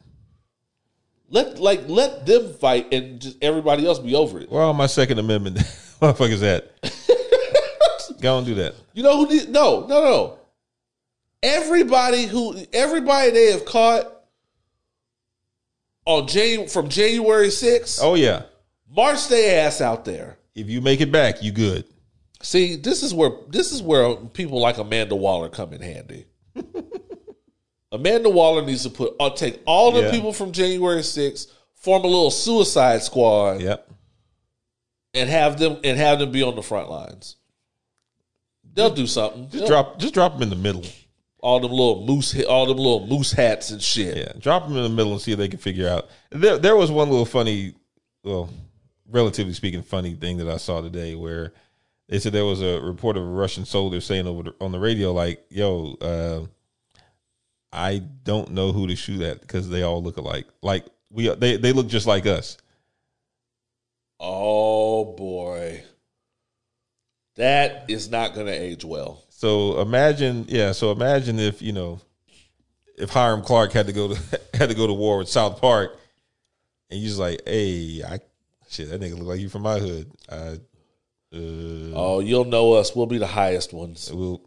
Let 1.30 1.60
like 1.60 1.88
let 1.88 2.26
them 2.26 2.54
fight 2.54 2.94
and 2.94 3.20
just 3.20 3.38
everybody 3.42 3.88
else 3.88 4.00
be 4.00 4.14
over 4.14 4.40
it. 4.40 4.52
Where 4.52 4.62
all 4.62 4.74
my 4.74 4.86
Second 4.86 5.20
Amendment 5.20 5.58
motherfuckers 6.02 6.44
at? 6.44 6.72
Go 8.22 8.38
and 8.38 8.46
do 8.48 8.56
that. 8.56 8.76
You 8.94 9.04
know 9.04 9.18
who? 9.18 9.28
Did, 9.28 9.50
no, 9.50 9.86
no, 9.88 10.02
no. 10.02 10.40
Everybody 11.42 12.26
who 12.26 12.56
everybody 12.72 13.32
they 13.32 13.52
have 13.52 13.66
caught 13.66 14.13
on 16.06 16.28
Jan 16.28 16.68
from 16.68 16.90
January 16.90 17.48
6th, 17.48 18.00
Oh 18.02 18.16
yeah. 18.16 18.44
march 18.90 19.28
their 19.28 19.66
ass 19.66 19.82
out 19.82 20.06
there. 20.06 20.38
If 20.56 20.70
you 20.70 20.82
make 20.82 21.02
it 21.02 21.12
back, 21.12 21.42
you 21.42 21.52
good. 21.52 21.86
See, 22.42 22.76
this 22.76 23.04
is 23.04 23.14
where 23.14 23.32
this 23.50 23.72
is 23.72 23.82
where 23.82 24.16
people 24.16 24.60
like 24.60 24.78
Amanda 24.78 25.16
Waller 25.16 25.50
come 25.50 25.74
in 25.74 25.82
handy. 25.82 26.26
Amanda 27.92 28.30
Waller 28.30 28.64
needs 28.66 28.84
to 28.84 28.90
put 28.90 29.16
uh, 29.20 29.30
take 29.30 29.62
all 29.66 29.92
the 29.92 30.02
Yeah. 30.04 30.12
people 30.12 30.34
from 30.34 30.52
January 30.52 31.02
6th, 31.02 31.48
form 31.76 32.04
a 32.04 32.08
little 32.08 32.32
suicide 32.32 33.02
squad, 33.04 33.62
Yep. 33.62 33.90
and 35.14 35.30
have 35.30 35.60
them 35.60 35.80
and 35.84 35.98
have 35.98 36.20
them 36.20 36.32
be 36.32 36.44
on 36.44 36.56
the 36.56 36.64
front 36.64 36.90
lines. 36.90 37.38
They'll 38.74 38.90
do 38.94 39.06
something. 39.08 39.44
Just 39.44 39.54
They'll- 39.60 39.68
drop 39.68 40.00
just 40.00 40.14
drop 40.14 40.34
them 40.34 40.42
in 40.44 40.50
the 40.50 40.56
middle. 40.56 40.84
All 41.44 41.60
them 41.60 41.72
little 41.72 42.06
moose, 42.06 42.42
all 42.46 42.66
them 42.66 42.78
little 42.78 43.06
moose 43.06 43.34
hats 43.34 43.70
and 43.70 43.82
shit. 43.82 44.16
Yeah. 44.16 44.32
Drop 44.40 44.64
them 44.66 44.78
in 44.78 44.84
the 44.84 44.90
middle 44.90 45.12
and 45.12 45.22
see 45.22 45.34
if 45.34 45.38
they 45.38 45.50
can 45.50 45.60
figure 45.60 45.90
out. 45.90 46.10
There 46.32 46.58
there 46.58 46.76
was 46.78 46.90
one 46.90 47.10
little 47.10 47.26
funny 47.26 47.76
well, 48.24 48.50
relatively 49.10 49.54
speaking, 49.54 49.84
funny 49.84 50.16
thing 50.16 50.38
that 50.38 50.48
I 50.48 50.56
saw 50.56 50.80
today 50.82 51.16
where 51.16 51.52
they 52.08 52.20
said 52.20 52.32
there 52.32 52.46
was 52.46 52.62
a 52.62 52.80
report 52.80 53.18
of 53.18 53.24
a 53.24 53.28
Russian 53.28 53.66
soldier 53.66 54.00
saying 54.00 54.26
over 54.26 54.44
the, 54.44 54.56
on 54.62 54.72
the 54.72 54.80
radio, 54.80 55.12
like, 55.12 55.46
"Yo, 55.50 55.96
uh, 56.02 56.46
I 57.74 58.00
don't 58.00 58.52
know 58.52 58.72
who 58.72 58.88
to 58.88 58.96
shoot 58.96 59.22
at 59.22 59.42
because 59.42 59.70
they 59.70 59.84
all 59.84 60.02
look 60.02 60.16
alike. 60.16 60.48
Like 60.62 60.86
we, 61.10 61.28
they 61.36 61.58
they 61.58 61.74
look 61.74 61.88
just 61.88 62.08
like 62.08 62.26
us. 62.26 62.58
Oh 64.18 65.14
boy, 65.16 65.84
that 67.36 67.86
is 67.90 68.10
not 68.10 68.34
going 68.34 68.48
to 68.48 68.54
age 68.54 68.86
well. 68.86 69.23
So 69.36 69.82
imagine, 69.82 70.46
yeah. 70.48 70.72
So 70.72 70.92
imagine 70.92 71.40
if 71.40 71.62
you 71.62 71.74
know, 71.74 72.00
if 72.98 73.10
Hiram 73.10 73.42
Clark 73.42 73.74
had 73.74 73.88
to 73.88 73.94
go 73.94 74.14
to 74.14 74.40
had 74.58 74.70
to 74.70 74.76
go 74.76 74.88
to 74.88 74.94
war 74.94 75.18
with 75.18 75.30
South 75.30 75.60
Park, 75.60 75.98
and 76.90 77.00
you 77.00 77.08
just 77.08 77.20
like, 77.20 77.42
hey, 77.46 78.02
I 78.08 78.20
shit, 78.70 78.90
that 78.90 79.02
nigga 79.02 79.18
look 79.18 79.28
like 79.28 79.40
you 79.40 79.50
from 79.50 79.64
my 79.64 79.80
hood. 79.80 80.12
I, 80.30 80.36
uh, 80.36 80.56
Oh, 81.96 82.22
you'll 82.24 82.46
know 82.46 82.74
us. 82.74 82.96
We'll 82.96 83.08
be 83.08 83.18
the 83.18 83.28
highest 83.28 83.74
ones. 83.74 84.12
We'll 84.14 84.42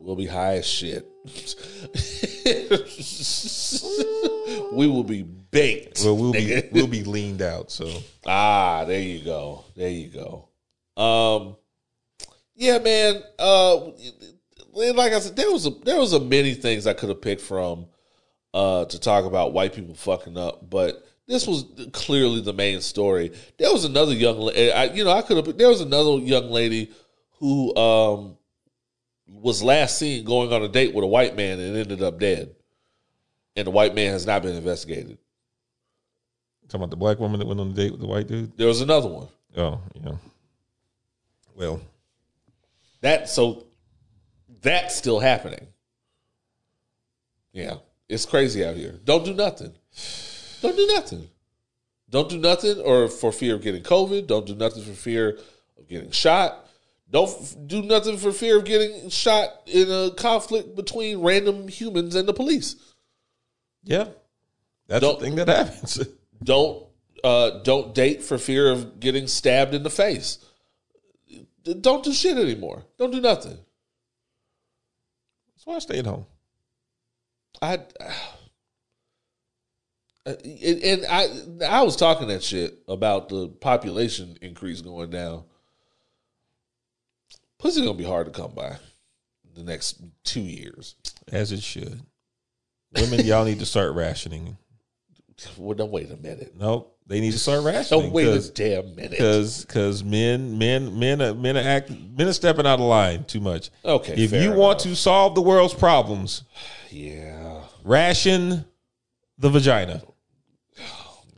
We'll 0.00 0.16
be 0.16 0.26
high 0.26 0.58
as 0.58 0.66
shit. 0.66 1.06
we 4.72 4.86
will 4.86 5.04
be 5.04 5.22
baked. 5.22 6.02
well 6.04 6.16
we'll 6.16 6.32
be 6.32 6.62
we'll 6.72 6.86
be 6.86 7.04
leaned 7.04 7.42
out. 7.42 7.70
So 7.70 7.88
ah, 8.26 8.84
there 8.84 9.00
you 9.00 9.24
go. 9.24 9.64
There 9.76 9.90
you 9.90 10.08
go. 10.08 10.48
Um, 11.02 11.56
yeah, 12.58 12.78
man. 12.78 13.22
Uh, 13.38 13.76
like 14.72 15.12
I 15.12 15.20
said, 15.20 15.36
there 15.36 15.50
was 15.50 15.64
a 15.66 15.70
there 15.70 15.98
was 15.98 16.12
a 16.12 16.20
many 16.20 16.54
things 16.54 16.86
I 16.86 16.92
could 16.92 17.08
have 17.08 17.22
picked 17.22 17.40
from 17.40 17.86
uh 18.52 18.84
to 18.86 18.98
talk 18.98 19.24
about 19.24 19.52
white 19.52 19.72
people 19.72 19.94
fucking 19.94 20.36
up, 20.36 20.68
but 20.68 21.06
this 21.28 21.46
was 21.46 21.64
clearly 21.92 22.40
the 22.40 22.52
main 22.52 22.80
story. 22.80 23.32
There 23.58 23.72
was 23.72 23.84
another 23.84 24.12
young 24.12 24.38
lady, 24.40 24.72
I, 24.72 24.84
you 24.84 25.04
know, 25.04 25.12
I 25.12 25.22
could 25.22 25.36
have. 25.36 25.56
There 25.56 25.68
was 25.68 25.80
another 25.80 26.18
young 26.18 26.50
lady 26.50 26.90
who 27.38 27.74
um 27.76 28.36
was 29.28 29.62
last 29.62 29.98
seen 29.98 30.24
going 30.24 30.52
on 30.52 30.62
a 30.62 30.68
date 30.68 30.94
with 30.94 31.04
a 31.04 31.08
white 31.08 31.36
man 31.36 31.60
and 31.60 31.76
ended 31.76 32.02
up 32.02 32.18
dead, 32.18 32.56
and 33.54 33.66
the 33.66 33.70
white 33.70 33.94
man 33.94 34.12
has 34.12 34.26
not 34.26 34.42
been 34.42 34.56
investigated. 34.56 35.18
Talking 36.68 36.82
about 36.82 36.90
the 36.90 36.96
black 36.96 37.20
woman 37.20 37.38
that 37.38 37.46
went 37.46 37.60
on 37.60 37.72
the 37.72 37.82
date 37.82 37.92
with 37.92 38.00
the 38.00 38.06
white 38.06 38.26
dude. 38.26 38.56
There 38.58 38.66
was 38.66 38.80
another 38.80 39.08
one. 39.08 39.28
Oh, 39.56 39.80
yeah. 39.94 40.16
Well, 41.54 41.80
That 43.00 43.28
so 43.28 43.66
that's 44.62 44.96
still 44.96 45.20
happening. 45.20 45.66
Yeah, 47.52 47.76
it's 48.08 48.26
crazy 48.26 48.64
out 48.64 48.76
here. 48.76 48.98
Don't 49.04 49.24
do 49.24 49.34
nothing. 49.34 49.72
Don't 50.62 50.76
do 50.76 50.86
nothing. 50.88 51.28
Don't 52.10 52.28
do 52.28 52.38
nothing, 52.38 52.80
or 52.80 53.08
for 53.08 53.32
fear 53.32 53.54
of 53.54 53.62
getting 53.62 53.82
COVID. 53.82 54.26
Don't 54.26 54.46
do 54.46 54.54
nothing 54.54 54.82
for 54.82 54.92
fear 54.92 55.38
of 55.78 55.88
getting 55.88 56.10
shot. 56.10 56.66
Don't 57.10 57.28
f- 57.30 57.54
do 57.66 57.82
nothing 57.82 58.16
for 58.16 58.32
fear 58.32 58.58
of 58.58 58.64
getting 58.64 59.08
shot 59.10 59.62
in 59.66 59.90
a 59.90 60.10
conflict 60.14 60.74
between 60.76 61.20
random 61.20 61.68
humans 61.68 62.14
and 62.14 62.26
the 62.28 62.34
police. 62.34 62.76
yeah, 63.84 64.08
that's 64.86 65.00
Don't- 65.00 65.18
the 65.18 65.24
thing 65.26 65.34
that 65.36 65.48
happens. 65.48 66.06
Don't 66.42 66.84
uh, 67.24 67.58
don't 67.64 67.96
date 67.96 68.22
for 68.22 68.38
fear 68.38 68.70
of 68.70 69.00
getting 69.00 69.26
stabbed 69.26 69.74
in 69.74 69.82
the 69.82 69.90
face. 69.90 70.38
Don't 71.74 72.04
do 72.04 72.12
shit 72.12 72.36
anymore. 72.36 72.84
Don't 72.98 73.10
do 73.10 73.20
nothing. 73.20 73.58
That's 75.54 75.66
why 75.66 75.76
I 75.76 75.78
stayed 75.80 76.06
home. 76.06 76.26
I 77.60 77.80
uh, 78.00 78.12
and 80.26 80.82
and 80.82 81.06
I 81.08 81.28
I 81.66 81.82
was 81.82 81.96
talking 81.96 82.28
that 82.28 82.42
shit 82.42 82.78
about 82.88 83.28
the 83.28 83.48
population 83.48 84.36
increase 84.40 84.80
going 84.80 85.10
down. 85.10 85.44
Pussy 87.58 87.80
gonna 87.80 87.94
be 87.94 88.04
hard 88.04 88.26
to 88.26 88.32
come 88.32 88.52
by 88.52 88.76
the 89.54 89.64
next 89.64 90.00
two 90.24 90.40
years. 90.40 90.94
As 91.30 91.52
it 91.52 91.62
should. 91.62 92.00
Women, 92.94 93.26
y'all 93.26 93.44
need 93.44 93.58
to 93.58 93.66
start 93.66 93.94
rationing. 93.94 94.56
Well, 95.56 95.76
don't 95.76 95.90
wait 95.90 96.10
a 96.10 96.16
minute. 96.16 96.54
Nope, 96.56 96.97
they 97.08 97.20
need 97.20 97.32
to 97.32 97.38
start 97.38 97.64
rationing. 97.64 98.04
Don't 98.04 98.12
wait 98.12 98.28
a 98.28 98.52
damn 98.52 98.94
minute. 98.94 99.10
because 99.12 99.64
because 99.64 100.04
men 100.04 100.58
men 100.58 100.98
men 100.98 101.20
are, 101.22 101.34
men 101.34 101.56
are 101.56 101.60
act 101.60 101.90
men 101.90 102.28
are 102.28 102.32
stepping 102.32 102.66
out 102.66 102.74
of 102.78 102.86
line 102.86 103.24
too 103.24 103.40
much. 103.40 103.70
Okay, 103.84 104.14
if 104.16 104.32
you 104.32 104.52
want 104.52 104.78
to 104.80 104.94
solve 104.94 105.34
the 105.34 105.42
world's 105.42 105.74
problems, 105.74 106.44
Yeah, 106.90 107.62
ration 107.84 108.64
the 109.38 109.50
vagina. 109.50 110.02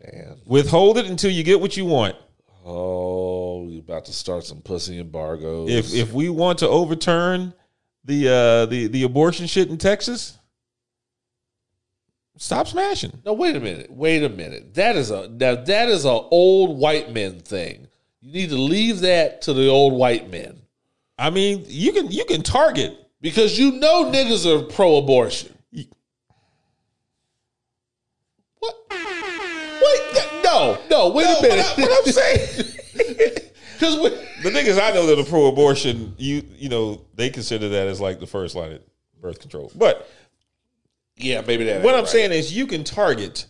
man. 0.03 0.41
Withhold 0.45 0.99
it 0.99 1.07
until 1.07 1.31
you 1.31 1.43
get 1.43 1.61
what 1.61 1.77
you 1.77 1.85
want. 1.85 2.17
Oh, 2.65 3.69
you're 3.69 3.81
about 3.81 4.05
to 4.07 4.13
start 4.13 4.45
some 4.45 4.61
pussy 4.61 4.99
embargoes? 4.99 5.71
If 5.71 5.95
if 5.95 6.13
we 6.13 6.29
want 6.29 6.59
to 6.61 6.69
overturn 6.69 7.55
the 8.05 8.29
uh 8.29 8.67
the 8.67 8.87
the 8.89 9.03
abortion 9.05 9.47
shit 9.47 9.69
in 9.69 9.79
Texas, 9.79 10.39
stop 12.41 12.67
smashing. 12.67 13.23
No, 13.25 13.33
wait 13.35 13.55
a 13.55 13.61
minute. 13.61 13.91
Wait 13.91 14.25
a 14.25 14.29
minute. 14.29 14.75
That 14.75 14.97
is 14.97 15.13
a 15.13 15.29
now 15.29 15.55
that 15.55 15.89
is 15.89 16.05
a 16.05 16.09
old 16.09 16.77
white 16.77 17.13
men 17.13 17.39
thing. 17.39 17.87
You 18.21 18.33
need 18.33 18.51
to 18.51 18.57
leave 18.57 19.01
that 19.01 19.43
to 19.43 19.53
the 19.53 19.69
old 19.69 19.93
white 19.93 20.29
men 20.29 20.61
I 21.21 21.29
mean, 21.29 21.67
you 21.69 21.93
can 21.93 22.11
you 22.11 22.25
can 22.25 22.43
target. 22.43 22.97
because 23.21 23.59
you 23.59 23.73
know 23.73 24.11
niggas 24.11 24.47
are 24.47 24.65
pro-abortion. 24.65 25.55
What? 28.59 28.77
Wait, 28.91 30.43
no, 30.43 30.79
no. 30.91 31.11
Wait 31.11 31.27
a 31.27 31.43
minute. 31.43 31.67
What, 31.67 31.79
I, 31.79 31.83
what 31.83 32.07
I'm 32.07 32.13
saying. 32.13 32.67
Because 33.79 33.97
we, 33.97 34.11
the 34.43 34.51
niggas 34.51 34.79
I 34.79 34.91
know 34.91 35.07
that 35.07 35.19
are 35.19 35.25
pro-abortion, 35.25 36.15
you 36.19 36.43
you 36.59 36.69
know, 36.69 37.01
they 37.15 37.31
consider 37.31 37.71
that 37.71 37.89
as 37.89 37.99
like 37.99 38.21
the 38.21 38.27
first 38.27 38.55
line 38.55 38.73
of 38.73 38.83
birth 39.23 39.41
control. 39.41 39.73
But 39.75 40.07
yeah, 41.23 41.43
maybe 41.43 41.65
that. 41.65 41.83
what 41.83 41.95
I'm 41.95 42.01
right. 42.01 42.09
saying 42.09 42.33
is, 42.33 42.55
you 42.55 42.67
can 42.67 42.85
target 42.85 43.47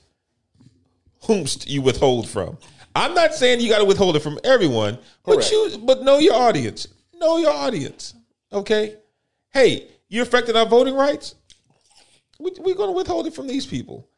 whomst 1.23 1.69
you 1.69 1.83
withhold 1.83 2.29
from. 2.29 2.59
I'm 2.95 3.15
not 3.15 3.35
saying 3.35 3.61
you 3.61 3.69
got 3.69 3.79
to 3.79 3.85
withhold 3.85 4.17
it 4.17 4.21
from 4.21 4.39
everyone, 4.43 4.99
but 5.25 5.51
you 5.51 5.79
but 5.85 6.03
know 6.03 6.19
your 6.19 6.35
audience. 6.35 6.89
Know 7.15 7.39
your 7.39 7.53
audience. 7.53 8.15
Okay. 8.53 8.97
Hey, 9.51 9.89
you're 10.09 10.23
affecting 10.23 10.57
our 10.57 10.67
voting 10.67 10.95
rights. 10.95 11.35
We, 12.39 12.53
we're 12.59 12.75
going 12.75 12.89
to 12.89 12.97
withhold 12.97 13.27
it 13.27 13.35
from 13.35 13.47
these 13.47 13.67
people. 13.67 14.09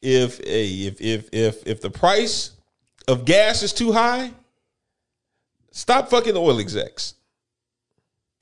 If 0.00 0.40
a 0.40 0.66
if 0.66 1.00
if 1.00 1.28
if 1.32 1.66
if 1.66 1.80
the 1.80 1.90
price 1.90 2.50
of 3.06 3.24
gas 3.24 3.62
is 3.62 3.72
too 3.72 3.92
high, 3.92 4.32
stop 5.70 6.10
fucking 6.10 6.34
the 6.34 6.40
oil 6.40 6.58
execs. 6.58 7.14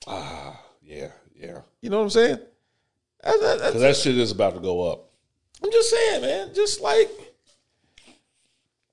Ah, 0.07 0.59
yeah, 0.81 1.11
yeah. 1.35 1.59
You 1.81 1.91
know 1.91 1.97
what 1.97 2.03
I'm 2.05 2.09
saying? 2.09 2.39
That- 3.23 3.39
that- 3.59 3.73
that 3.75 3.95
shit 3.95 4.17
is 4.17 4.31
about 4.31 4.55
to 4.55 4.59
go 4.59 4.89
up. 4.91 5.09
I'm 5.63 5.71
just 5.71 5.89
saying, 5.91 6.21
man. 6.21 6.53
Just 6.55 6.81
like 6.81 7.09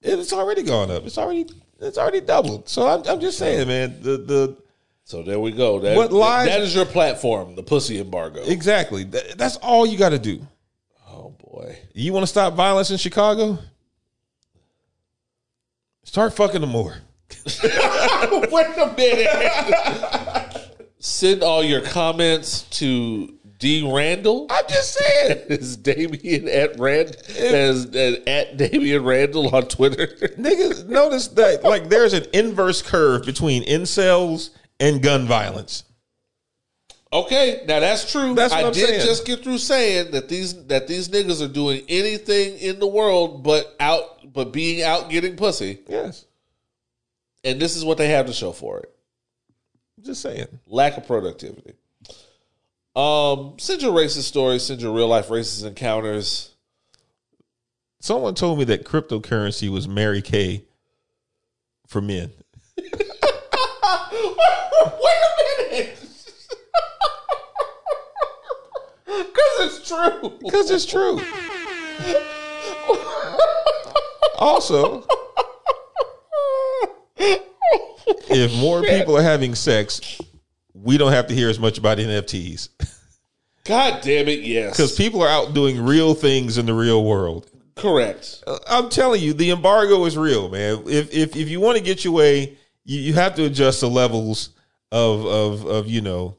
it's 0.02 0.32
already 0.32 0.62
gone 0.62 0.90
up. 0.90 1.05
It's 1.06 1.16
already 1.18 1.46
it's 1.80 1.96
already 1.98 2.20
doubled. 2.20 2.68
So 2.68 2.86
I'm, 2.88 3.02
I'm 3.09 3.20
just 3.20 3.38
saying, 3.38 3.66
man. 3.68 4.00
The 4.02 4.16
the 4.18 4.56
So 5.05 5.22
there 5.22 5.40
we 5.40 5.52
go. 5.52 5.80
That, 5.80 5.96
What 5.96 6.12
lies- 6.12 6.48
that 6.48 6.60
is 6.60 6.74
your 6.74 6.84
platform, 6.84 7.55
the 7.56 7.62
pussy 7.62 7.98
embargo. 7.98 8.42
exactly 8.44 9.05
Th- 9.06 9.34
that's 9.36 9.56
all 9.56 9.86
you 9.86 9.96
got 9.96 10.10
to 10.10 10.18
do. 10.18 10.46
oh 11.09 11.30
boy. 11.42 11.78
You 11.94 12.12
want 12.12 12.24
to 12.24 12.26
stop 12.28 12.52
violence 12.55 12.90
in 12.90 12.98
Chicago? 12.98 13.59
Start 16.05 16.34
fucking 16.34 16.60
them 16.60 16.70
more. 16.70 16.96
Wait 17.64 18.66
a 18.78 18.94
minute. 18.96 20.74
Send 20.98 21.42
all 21.42 21.62
your 21.62 21.80
comments 21.82 22.62
to 22.78 23.38
D 23.59 23.90
Randle. 23.93 24.47
I'm 24.51 24.64
just 24.68 24.94
saying, 24.94 25.39
Is 25.48 25.76
Damian 25.76 26.48
at 26.48 26.78
Rand 26.78 27.16
as 27.39 27.86
at, 28.26 28.56
Damian 28.56 29.05
Randle 29.05 29.55
on 29.55 29.66
Twitter? 29.66 30.06
niggas. 30.39 30.86
Notice 30.89 31.28
that 31.28 31.64
like 31.64 31.89
there's 31.89 32.12
an 32.12 32.26
inverse 32.32 32.82
curve 32.82 33.24
between 33.26 33.64
incels 33.64 34.51
and 34.78 35.02
gun 35.02 35.26
violence. 35.26 35.85
Okay, 37.12 37.64
now 37.66 37.80
that's 37.80 38.12
true. 38.12 38.35
That's 38.35 38.52
what 38.52 38.64
I 38.64 38.66
I'm 38.68 38.72
did 38.74 38.86
saying. 38.86 39.01
just 39.01 39.26
get 39.26 39.43
through 39.43 39.59
saying 39.59 40.10
that 40.12 40.28
these 40.28 40.66
that 40.66 40.86
these 40.86 41.09
niggas 41.09 41.43
are 41.43 41.52
doing 41.52 41.82
anything 41.89 42.59
in 42.59 42.78
the 42.78 42.86
world 42.86 43.43
but 43.43 43.74
out 43.80 44.30
but 44.32 44.52
being 44.52 44.82
out 44.82 45.09
getting 45.09 45.35
pussy, 45.35 45.78
Yes, 45.89 46.26
and 47.44 47.59
this 47.59 47.76
is 47.76 47.85
what 47.85 47.97
they 47.98 48.09
have 48.09 48.26
to 48.26 48.32
show 48.35 48.52
for 48.52 48.80
it. 48.80 48.94
I'm 49.97 50.05
just 50.05 50.20
saying. 50.20 50.47
lack 50.66 50.97
of 50.98 51.06
productivity. 51.06 51.74
Um, 52.98 53.54
send 53.58 53.80
your 53.80 53.92
racist 53.92 54.22
stories, 54.22 54.64
send 54.64 54.82
your 54.82 54.92
real 54.92 55.06
life 55.06 55.28
racist 55.28 55.64
encounters. 55.64 56.56
Someone 58.00 58.34
told 58.34 58.58
me 58.58 58.64
that 58.64 58.84
cryptocurrency 58.84 59.68
was 59.68 59.86
Mary 59.86 60.20
Kay 60.20 60.64
for 61.86 62.00
men. 62.00 62.32
Wait 62.76 62.90
a 62.90 62.98
minute, 65.70 65.96
because 69.06 69.60
it's 69.60 69.88
true. 69.88 70.32
Because 70.42 70.68
it's 70.72 70.84
true. 70.84 71.20
also, 74.40 75.04
if 78.28 78.52
more 78.60 78.82
people 78.82 79.16
are 79.16 79.22
having 79.22 79.54
sex, 79.54 80.20
we 80.82 80.98
don't 80.98 81.12
have 81.12 81.26
to 81.28 81.34
hear 81.34 81.48
as 81.48 81.59
much 81.59 81.78
about 81.78 81.98
NFTs 81.98 82.68
God 83.68 84.00
damn 84.02 84.28
it, 84.28 84.40
yes. 84.40 84.76
because 84.76 84.96
people 84.96 85.22
are 85.22 85.28
out 85.28 85.52
doing 85.52 85.84
real 85.84 86.14
things 86.14 86.56
in 86.56 86.64
the 86.64 86.72
real 86.72 87.05
world. 87.05 87.50
correct. 87.76 88.42
Uh, 88.46 88.59
I'm 88.66 88.88
telling 88.88 89.20
you, 89.20 89.34
the 89.34 89.50
embargo 89.50 90.06
is 90.06 90.16
real, 90.16 90.48
man. 90.48 90.84
If 90.86 91.12
if 91.12 91.36
if 91.36 91.50
you 91.50 91.60
want 91.60 91.76
to 91.76 91.84
get 91.84 92.02
your 92.02 92.14
way, 92.14 92.56
you, 92.84 92.98
you 92.98 93.12
have 93.12 93.34
to 93.34 93.44
adjust 93.44 93.82
the 93.82 93.90
levels 93.90 94.50
of 94.90 95.26
of 95.26 95.66
of 95.66 95.86
you 95.86 96.00
know 96.00 96.38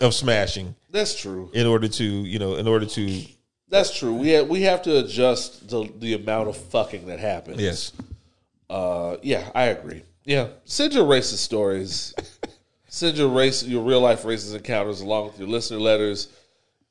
of 0.00 0.14
smashing 0.14 0.74
That's 0.90 1.14
true. 1.18 1.48
in 1.54 1.66
order 1.66 1.86
to 1.86 2.04
you 2.04 2.40
know 2.40 2.56
in 2.56 2.66
order 2.66 2.86
to 2.86 3.22
That's 3.68 3.96
true. 3.96 4.14
We 4.14 4.30
have, 4.30 4.48
we 4.48 4.62
have 4.62 4.82
to 4.82 4.98
adjust 4.98 5.68
the 5.68 5.88
the 5.96 6.14
amount 6.14 6.48
of 6.48 6.56
fucking 6.56 7.06
that 7.06 7.20
happens. 7.20 7.60
yes. 7.60 7.92
Uh, 8.68 9.18
yeah, 9.22 9.48
I 9.54 9.66
agree. 9.66 10.02
Yeah, 10.24 10.48
send 10.64 10.92
your 10.92 11.04
racist 11.04 11.36
stories. 11.36 12.14
send 12.96 13.18
your 13.18 13.28
race, 13.28 13.62
your 13.62 13.82
real 13.82 14.00
life 14.00 14.22
racist 14.22 14.54
encounters, 14.54 15.02
along 15.02 15.26
with 15.26 15.38
your 15.38 15.48
listener 15.48 15.78
letters, 15.78 16.28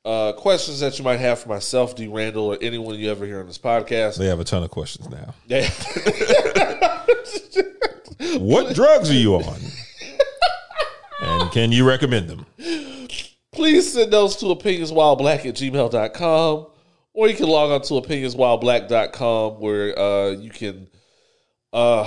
uh, 0.04 0.32
questions 0.34 0.78
that 0.80 0.98
you 0.98 1.04
might 1.04 1.18
have 1.18 1.40
for 1.40 1.48
myself, 1.48 1.96
D. 1.96 2.06
Randle, 2.06 2.44
or 2.44 2.58
anyone 2.60 2.96
you 2.96 3.10
ever 3.10 3.26
hear 3.26 3.40
on 3.40 3.46
this 3.46 3.58
podcast. 3.58 4.16
They 4.16 4.26
have 4.26 4.38
a 4.38 4.44
ton 4.44 4.62
of 4.62 4.70
questions 4.70 5.08
now. 5.10 5.34
Yeah. 5.48 5.68
what 8.38 8.74
drugs 8.74 9.10
are 9.10 9.14
you 9.14 9.34
on? 9.34 9.60
And 11.22 11.50
can 11.50 11.72
you 11.72 11.86
recommend 11.86 12.28
them? 12.28 12.46
Please 13.52 13.92
send 13.92 14.12
those 14.12 14.36
to 14.36 14.46
opinionswhileblack 14.46 15.46
at 15.46 15.54
gmail.com 15.54 16.66
or 17.14 17.28
you 17.28 17.34
can 17.34 17.48
log 17.48 17.70
on 17.70 17.80
to 17.82 17.94
opinionswhileblack.com 17.94 19.60
where 19.60 19.98
uh, 19.98 20.30
you 20.30 20.50
can 20.50 20.88
uh, 21.72 22.04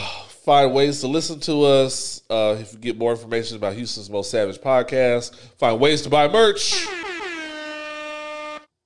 find 0.50 0.74
ways 0.74 1.02
to 1.02 1.08
listen 1.08 1.40
to 1.40 1.62
us. 1.64 2.24
Uh, 2.28 2.58
if 2.60 2.74
you 2.74 2.80
get 2.80 2.98
more 2.98 3.12
information 3.12 3.56
about 3.56 3.76
Houston's 3.76 4.10
Most 4.10 4.32
Savage 4.32 4.58
podcast, 4.58 5.36
find 5.60 5.80
ways 5.80 6.02
to 6.02 6.10
buy 6.10 6.28
merch. 6.28 6.88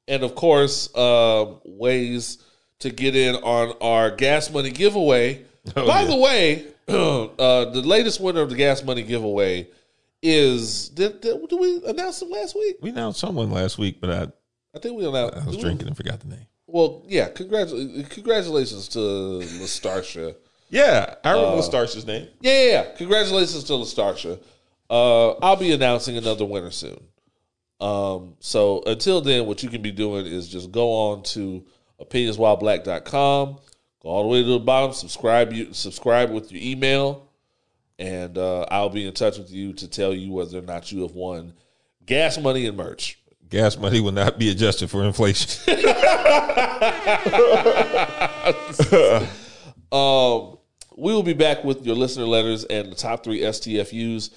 And 0.10 0.24
of 0.24 0.36
course, 0.36 0.94
um, 0.94 1.62
ways 1.64 2.40
to 2.80 2.90
get 2.90 3.16
in 3.16 3.36
on 3.36 3.78
our 3.80 4.12
gas 4.12 4.52
money 4.52 4.72
giveaway. 4.72 5.46
Oh, 5.78 5.88
By 5.88 6.02
yeah. 6.02 6.08
the 6.08 6.18
way, 6.18 6.66
uh, 6.90 7.64
the 7.72 7.82
latest 7.86 8.20
winner 8.20 8.42
of 8.42 8.50
the 8.50 8.58
gas 8.58 8.84
money 8.84 9.02
giveaway 9.02 9.70
is 10.22 10.90
did, 10.90 11.22
did, 11.22 11.48
did 11.48 11.58
we 11.58 11.82
announce 11.86 12.22
him 12.22 12.32
last 12.32 12.54
week? 12.54 12.76
We 12.82 12.90
announced 12.90 13.22
someone 13.22 13.50
last 13.50 13.78
week, 13.78 14.02
but 14.02 14.10
I, 14.10 14.28
I 14.76 14.80
think 14.80 14.98
we 14.98 15.08
announced. 15.08 15.38
I 15.38 15.46
was 15.46 15.56
did 15.56 15.56
we? 15.56 15.62
drinking 15.62 15.88
and 15.88 15.96
forgot 15.96 16.20
the 16.20 16.28
name. 16.28 16.46
Well, 16.68 17.06
yeah. 17.08 17.30
Congratu- 17.30 18.10
congratulations 18.10 18.90
to 18.90 19.00
Lastarsha. 19.00 20.36
Yeah, 20.74 21.16
I 21.24 21.34
remember 21.34 21.62
Starsh's 21.62 22.08
name. 22.08 22.28
Yeah, 22.42 22.52
yeah, 22.52 22.72
yeah. 22.72 22.96
Congratulations 22.98 23.64
to 23.66 23.74
Lastarsha. 23.74 24.42
Uh, 24.90 25.34
I'll 25.34 25.56
be 25.56 25.72
announcing 25.72 26.18
another 26.18 26.46
winner 26.46 26.72
soon. 26.72 27.00
Um, 27.80 28.34
so 28.40 28.82
until 28.88 29.22
then, 29.22 29.46
what 29.46 29.62
you 29.62 29.70
can 29.70 29.84
be 29.84 29.92
doing 29.92 30.26
is 30.26 30.50
just 30.50 30.72
go 30.72 30.90
on 30.92 31.22
to 31.24 31.64
opinionswhileblack.com, 32.02 33.60
go 34.02 34.10
all 34.10 34.24
the 34.24 34.30
way 34.30 34.42
to 34.42 34.50
the 34.50 34.60
bottom, 34.60 34.94
subscribe 34.94 35.54
you 35.54 35.74
subscribe 35.74 36.32
with 36.32 36.52
your 36.52 36.64
email, 36.64 37.30
and 38.00 38.36
uh, 38.36 38.62
I'll 38.72 38.90
be 38.90 39.06
in 39.06 39.14
touch 39.14 39.38
with 39.38 39.52
you 39.52 39.74
to 39.74 39.88
tell 39.88 40.12
you 40.12 40.32
whether 40.32 40.58
or 40.58 40.64
not 40.64 40.92
you 40.92 41.04
have 41.04 41.12
won 41.12 41.54
gas 42.04 42.40
money 42.40 42.66
and 42.66 42.76
merch. 42.76 43.20
Gas 43.48 43.78
money 43.78 44.02
will 44.02 44.12
not 44.12 44.40
be 44.40 44.50
adjusted 44.50 44.90
for 44.90 45.04
inflation. 45.04 45.78
Um, 49.94 50.58
we 50.96 51.14
will 51.14 51.24
be 51.24 51.34
back 51.34 51.64
with 51.64 51.86
your 51.86 51.96
listener 51.96 52.26
letters 52.26 52.64
and 52.66 52.92
the 52.92 52.96
top 52.96 53.24
three 53.24 53.42
STFUs. 53.42 54.30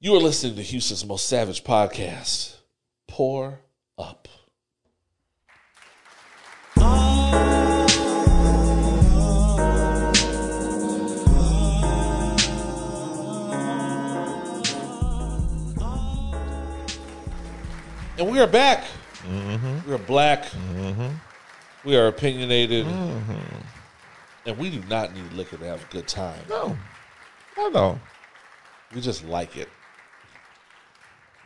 You 0.00 0.14
are 0.14 0.20
listening 0.20 0.56
to 0.56 0.62
Houston's 0.62 1.04
most 1.04 1.28
savage 1.28 1.62
podcast. 1.64 2.56
Pour 3.08 3.60
up. 3.98 4.28
And 18.18 18.30
we 18.30 18.40
are 18.40 18.46
back. 18.46 18.84
Mm-hmm. 19.22 19.88
We 19.88 19.94
are 19.94 19.98
black. 19.98 20.44
Mm-hmm. 20.44 21.08
We 21.84 21.96
are 21.96 22.08
opinionated. 22.08 22.86
Mm-hmm. 22.86 23.61
And 24.44 24.58
we 24.58 24.70
do 24.70 24.82
not 24.88 25.14
need 25.14 25.32
liquor 25.32 25.56
to 25.56 25.64
have 25.64 25.82
a 25.82 25.92
good 25.92 26.08
time. 26.08 26.40
no, 26.48 26.76
at 27.58 27.76
all. 27.76 28.00
We 28.94 29.00
just 29.00 29.24
like 29.24 29.56
it. 29.56 29.68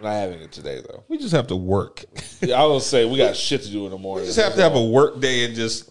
We're 0.00 0.08
not 0.08 0.14
having 0.14 0.40
it 0.40 0.52
today, 0.52 0.82
though. 0.86 1.04
We 1.08 1.18
just 1.18 1.32
have 1.32 1.46
to 1.48 1.56
work. 1.56 2.04
I 2.42 2.64
was 2.64 2.86
say 2.86 3.04
we 3.04 3.18
got 3.18 3.36
shit 3.36 3.62
to 3.62 3.70
do 3.70 3.84
in 3.86 3.90
the 3.90 3.98
morning. 3.98 4.22
We 4.22 4.28
just 4.28 4.38
have 4.40 4.54
to 4.54 4.62
have 4.62 4.74
a 4.74 4.84
work 4.84 5.20
day 5.20 5.44
and 5.44 5.54
just 5.54 5.90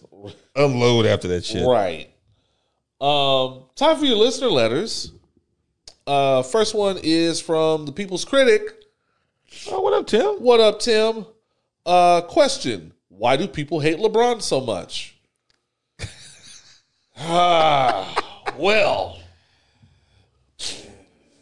unload 0.54 1.06
after 1.06 1.28
that 1.28 1.44
shit. 1.44 1.66
Right. 1.66 2.10
Um, 3.00 3.64
time 3.74 3.98
for 3.98 4.04
your 4.04 4.16
listener 4.16 4.48
letters. 4.48 5.12
Uh, 6.06 6.42
first 6.42 6.74
one 6.74 6.98
is 7.02 7.40
from 7.40 7.84
the 7.84 7.92
People's 7.92 8.24
Critic. 8.24 8.62
Oh, 9.70 9.80
what 9.80 9.92
up, 9.92 10.06
Tim? 10.06 10.36
What 10.36 10.60
up, 10.60 10.78
Tim? 10.78 11.26
Uh, 11.84 12.20
question: 12.22 12.92
Why 13.08 13.36
do 13.36 13.48
people 13.48 13.80
hate 13.80 13.98
LeBron 13.98 14.40
so 14.40 14.60
much? 14.60 15.15
Ah, 17.18 18.44
well, 18.58 19.18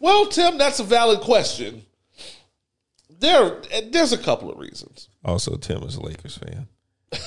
well, 0.01 0.27
Tim, 0.27 0.59
that's 0.59 0.81
a 0.81 0.85
valid 0.85 1.21
question. 1.21 1.83
There, 3.09 3.63
there's 3.91 4.13
a 4.13 4.19
couple 4.19 4.51
of 4.51 4.59
reasons. 4.59 5.09
Also, 5.25 5.57
Tim 5.57 5.83
is 5.85 5.97
a 5.97 6.03
Lakers 6.03 6.37
fan. 6.37 6.69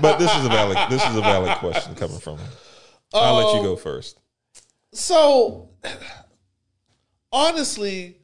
but 0.00 0.18
this 0.18 0.34
is 0.36 0.46
a 0.46 0.48
valid 0.48 0.78
this 0.90 1.04
is 1.06 1.16
a 1.16 1.20
valid 1.20 1.58
question 1.58 1.94
coming 1.94 2.18
from 2.18 2.38
him. 2.38 2.48
I'll 3.12 3.34
let 3.34 3.56
you 3.56 3.62
go 3.62 3.76
first. 3.76 4.20
So, 4.92 5.70
honestly, 7.32 8.18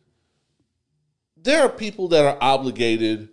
there 1.36 1.62
are 1.62 1.68
people 1.68 2.08
that 2.08 2.24
are 2.24 2.38
obligated. 2.40 3.28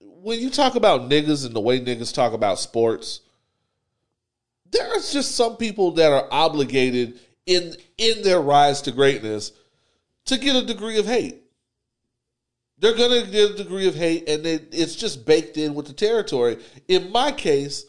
When 0.00 0.38
you 0.38 0.50
talk 0.50 0.74
about 0.74 1.08
niggas 1.08 1.46
and 1.46 1.54
the 1.54 1.60
way 1.60 1.80
niggas 1.80 2.14
talk 2.14 2.32
about 2.32 2.58
sports, 2.58 3.20
there's 4.70 5.12
just 5.12 5.34
some 5.34 5.56
people 5.56 5.92
that 5.92 6.12
are 6.12 6.28
obligated 6.30 7.18
in 7.46 7.74
in 7.98 8.22
their 8.22 8.40
rise 8.40 8.82
to 8.82 8.92
greatness 8.92 9.52
to 10.26 10.38
get 10.38 10.56
a 10.56 10.64
degree 10.64 10.98
of 10.98 11.06
hate. 11.06 11.42
They're 12.78 12.96
gonna 12.96 13.26
get 13.26 13.50
a 13.50 13.54
degree 13.54 13.86
of 13.88 13.94
hate, 13.94 14.28
and 14.28 14.46
it, 14.46 14.68
it's 14.72 14.94
just 14.94 15.26
baked 15.26 15.56
in 15.56 15.74
with 15.74 15.86
the 15.86 15.92
territory. 15.92 16.58
In 16.88 17.12
my 17.12 17.30
case, 17.30 17.84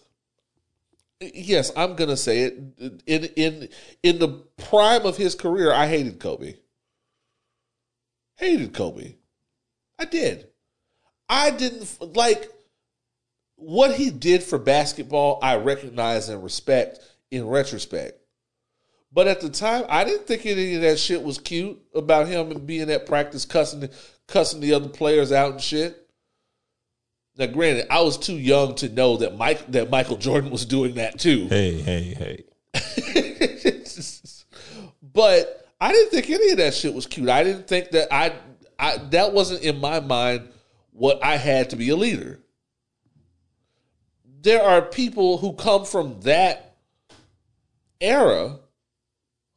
yes, 1.21 1.71
I'm 1.77 1.95
gonna 1.95 2.17
say 2.17 2.43
it. 2.43 3.01
In 3.05 3.25
in 3.35 3.69
in 4.03 4.19
the 4.19 4.43
prime 4.57 5.05
of 5.05 5.17
his 5.17 5.35
career, 5.35 5.71
I 5.71 5.87
hated 5.87 6.19
Kobe. 6.19 6.55
Hated 8.35 8.73
Kobe. 8.73 9.15
I 9.97 10.05
did. 10.05 10.47
I 11.29 11.51
didn't 11.51 12.15
like 12.15 12.51
what 13.61 13.95
he 13.95 14.09
did 14.09 14.43
for 14.43 14.57
basketball. 14.57 15.39
I 15.41 15.55
recognize 15.57 16.29
and 16.29 16.43
respect 16.43 16.99
in 17.29 17.47
retrospect. 17.47 18.17
But 19.13 19.27
at 19.27 19.41
the 19.41 19.49
time, 19.49 19.85
I 19.89 20.03
didn't 20.03 20.25
think 20.25 20.45
any 20.45 20.75
of 20.75 20.81
that 20.81 20.97
shit 20.99 21.21
was 21.21 21.38
cute 21.38 21.79
about 21.93 22.27
him 22.27 22.51
and 22.51 22.65
being 22.65 22.89
at 22.89 23.05
practice 23.05 23.45
cussing 23.45 23.89
cussing 24.27 24.61
the 24.61 24.73
other 24.73 24.89
players 24.89 25.31
out 25.31 25.51
and 25.51 25.61
shit. 25.61 25.97
Now, 27.38 27.47
granted, 27.47 27.88
I 27.91 28.01
was 28.01 28.17
too 28.17 28.38
young 28.38 28.75
to 28.75 28.89
know 28.89 29.17
that 29.17 29.38
Mike 29.38 29.71
that 29.71 29.89
Michael 29.89 30.17
Jordan 30.17 30.49
was 30.49 30.65
doing 30.65 30.95
that 30.95 31.19
too. 31.19 31.47
Hey, 31.47 31.81
hey, 31.81 32.13
hey. 32.17 32.43
but 35.01 35.67
I 35.79 35.91
didn't 35.91 36.11
think 36.11 36.29
any 36.29 36.51
of 36.51 36.57
that 36.57 36.73
shit 36.73 36.93
was 36.93 37.05
cute. 37.05 37.29
I 37.29 37.43
didn't 37.43 37.67
think 37.67 37.91
that 37.91 38.13
I, 38.13 38.33
I 38.79 38.97
that 39.11 39.33
wasn't 39.33 39.63
in 39.63 39.79
my 39.79 39.99
mind 39.99 40.49
what 40.91 41.23
I 41.23 41.38
had 41.38 41.71
to 41.71 41.75
be 41.75 41.89
a 41.89 41.95
leader. 41.95 42.39
There 44.41 44.63
are 44.63 44.81
people 44.81 45.38
who 45.38 45.53
come 45.53 45.85
from 45.85 46.19
that 46.22 46.76
era 47.99 48.59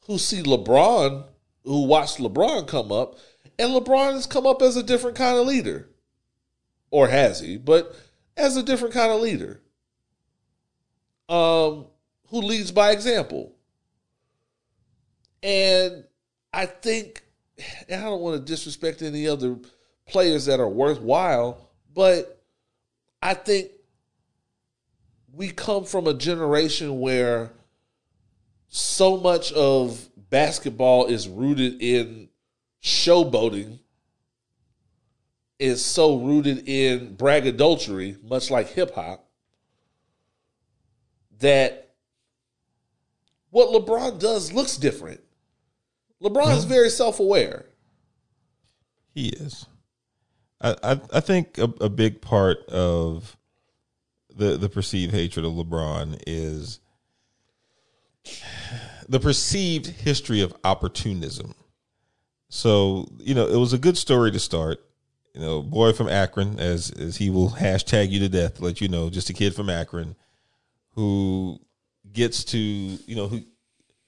who 0.06 0.18
see 0.18 0.42
LeBron, 0.42 1.24
who 1.64 1.86
watched 1.86 2.18
LeBron 2.18 2.68
come 2.68 2.92
up, 2.92 3.18
and 3.58 3.72
LeBron 3.72 4.12
has 4.12 4.26
come 4.26 4.46
up 4.46 4.60
as 4.60 4.76
a 4.76 4.82
different 4.82 5.16
kind 5.16 5.38
of 5.38 5.46
leader. 5.46 5.88
Or 6.90 7.08
has 7.08 7.40
he? 7.40 7.56
But 7.56 7.96
as 8.36 8.56
a 8.56 8.62
different 8.62 8.92
kind 8.92 9.10
of 9.10 9.20
leader. 9.20 9.62
Um, 11.30 11.86
who 12.28 12.42
leads 12.42 12.70
by 12.70 12.90
example. 12.90 13.54
And 15.42 16.04
I 16.52 16.66
think, 16.66 17.22
and 17.88 18.02
I 18.02 18.04
don't 18.04 18.20
want 18.20 18.36
to 18.36 18.52
disrespect 18.52 19.00
any 19.00 19.26
other 19.26 19.56
players 20.06 20.44
that 20.44 20.60
are 20.60 20.68
worthwhile, 20.68 21.70
but 21.94 22.42
I 23.22 23.32
think 23.32 23.70
we 25.36 25.50
come 25.50 25.84
from 25.84 26.06
a 26.06 26.14
generation 26.14 27.00
where 27.00 27.52
so 28.68 29.16
much 29.16 29.52
of 29.52 30.08
basketball 30.30 31.06
is 31.06 31.28
rooted 31.28 31.80
in 31.82 32.28
showboating, 32.82 33.78
is 35.58 35.84
so 35.84 36.18
rooted 36.18 36.68
in 36.68 37.16
braggadocious, 37.16 38.22
much 38.22 38.50
like 38.50 38.68
hip 38.68 38.94
hop, 38.94 39.28
that 41.40 41.94
what 43.50 43.68
LeBron 43.70 44.18
does 44.18 44.52
looks 44.52 44.76
different. 44.76 45.20
LeBron 46.22 46.56
is 46.56 46.64
very 46.64 46.90
self 46.90 47.20
aware. 47.20 47.66
He 49.14 49.28
is. 49.28 49.66
I, 50.60 50.76
I, 50.82 51.00
I 51.12 51.20
think 51.20 51.58
a, 51.58 51.64
a 51.80 51.88
big 51.88 52.20
part 52.20 52.58
of 52.68 53.36
the 54.34 54.56
the 54.56 54.68
perceived 54.68 55.12
hatred 55.12 55.44
of 55.44 55.52
LeBron 55.52 56.22
is 56.26 56.80
the 59.08 59.20
perceived 59.20 59.86
history 59.86 60.40
of 60.40 60.54
opportunism. 60.64 61.54
So, 62.48 63.08
you 63.18 63.34
know, 63.34 63.46
it 63.46 63.56
was 63.56 63.72
a 63.72 63.78
good 63.78 63.98
story 63.98 64.30
to 64.30 64.38
start. 64.38 64.84
You 65.34 65.40
know, 65.40 65.62
boy 65.62 65.92
from 65.92 66.08
Akron, 66.08 66.58
as 66.60 66.90
as 66.90 67.16
he 67.16 67.30
will 67.30 67.50
hashtag 67.58 68.10
you 68.10 68.20
to 68.20 68.28
death, 68.28 68.60
let 68.60 68.80
you 68.80 68.88
know, 68.88 69.10
just 69.10 69.30
a 69.30 69.32
kid 69.32 69.54
from 69.54 69.70
Akron 69.70 70.16
who 70.94 71.58
gets 72.12 72.44
to, 72.44 72.58
you 72.58 73.16
know, 73.16 73.26
who 73.26 73.40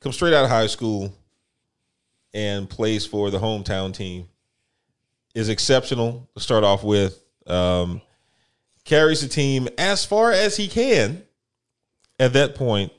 comes 0.00 0.14
straight 0.14 0.32
out 0.32 0.44
of 0.44 0.50
high 0.50 0.68
school 0.68 1.12
and 2.32 2.70
plays 2.70 3.04
for 3.04 3.30
the 3.30 3.38
hometown 3.38 3.92
team. 3.92 4.28
Is 5.34 5.50
exceptional 5.50 6.30
to 6.34 6.40
start 6.40 6.64
off 6.64 6.82
with. 6.82 7.20
Um, 7.46 8.00
carries 8.86 9.20
the 9.20 9.28
team 9.28 9.68
as 9.76 10.06
far 10.06 10.32
as 10.32 10.56
he 10.56 10.68
can 10.68 11.22
at 12.18 12.32
that 12.32 12.54
point, 12.54 12.92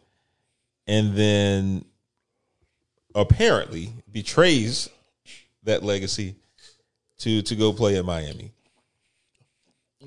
and 0.85 1.15
then 1.15 1.83
apparently 3.15 3.91
betrays 4.11 4.89
that 5.63 5.81
legacy 5.81 6.35
to 7.17 7.41
to 7.41 7.55
go 7.55 7.73
play 7.73 7.95
in 7.95 8.05
Miami. 8.05 8.51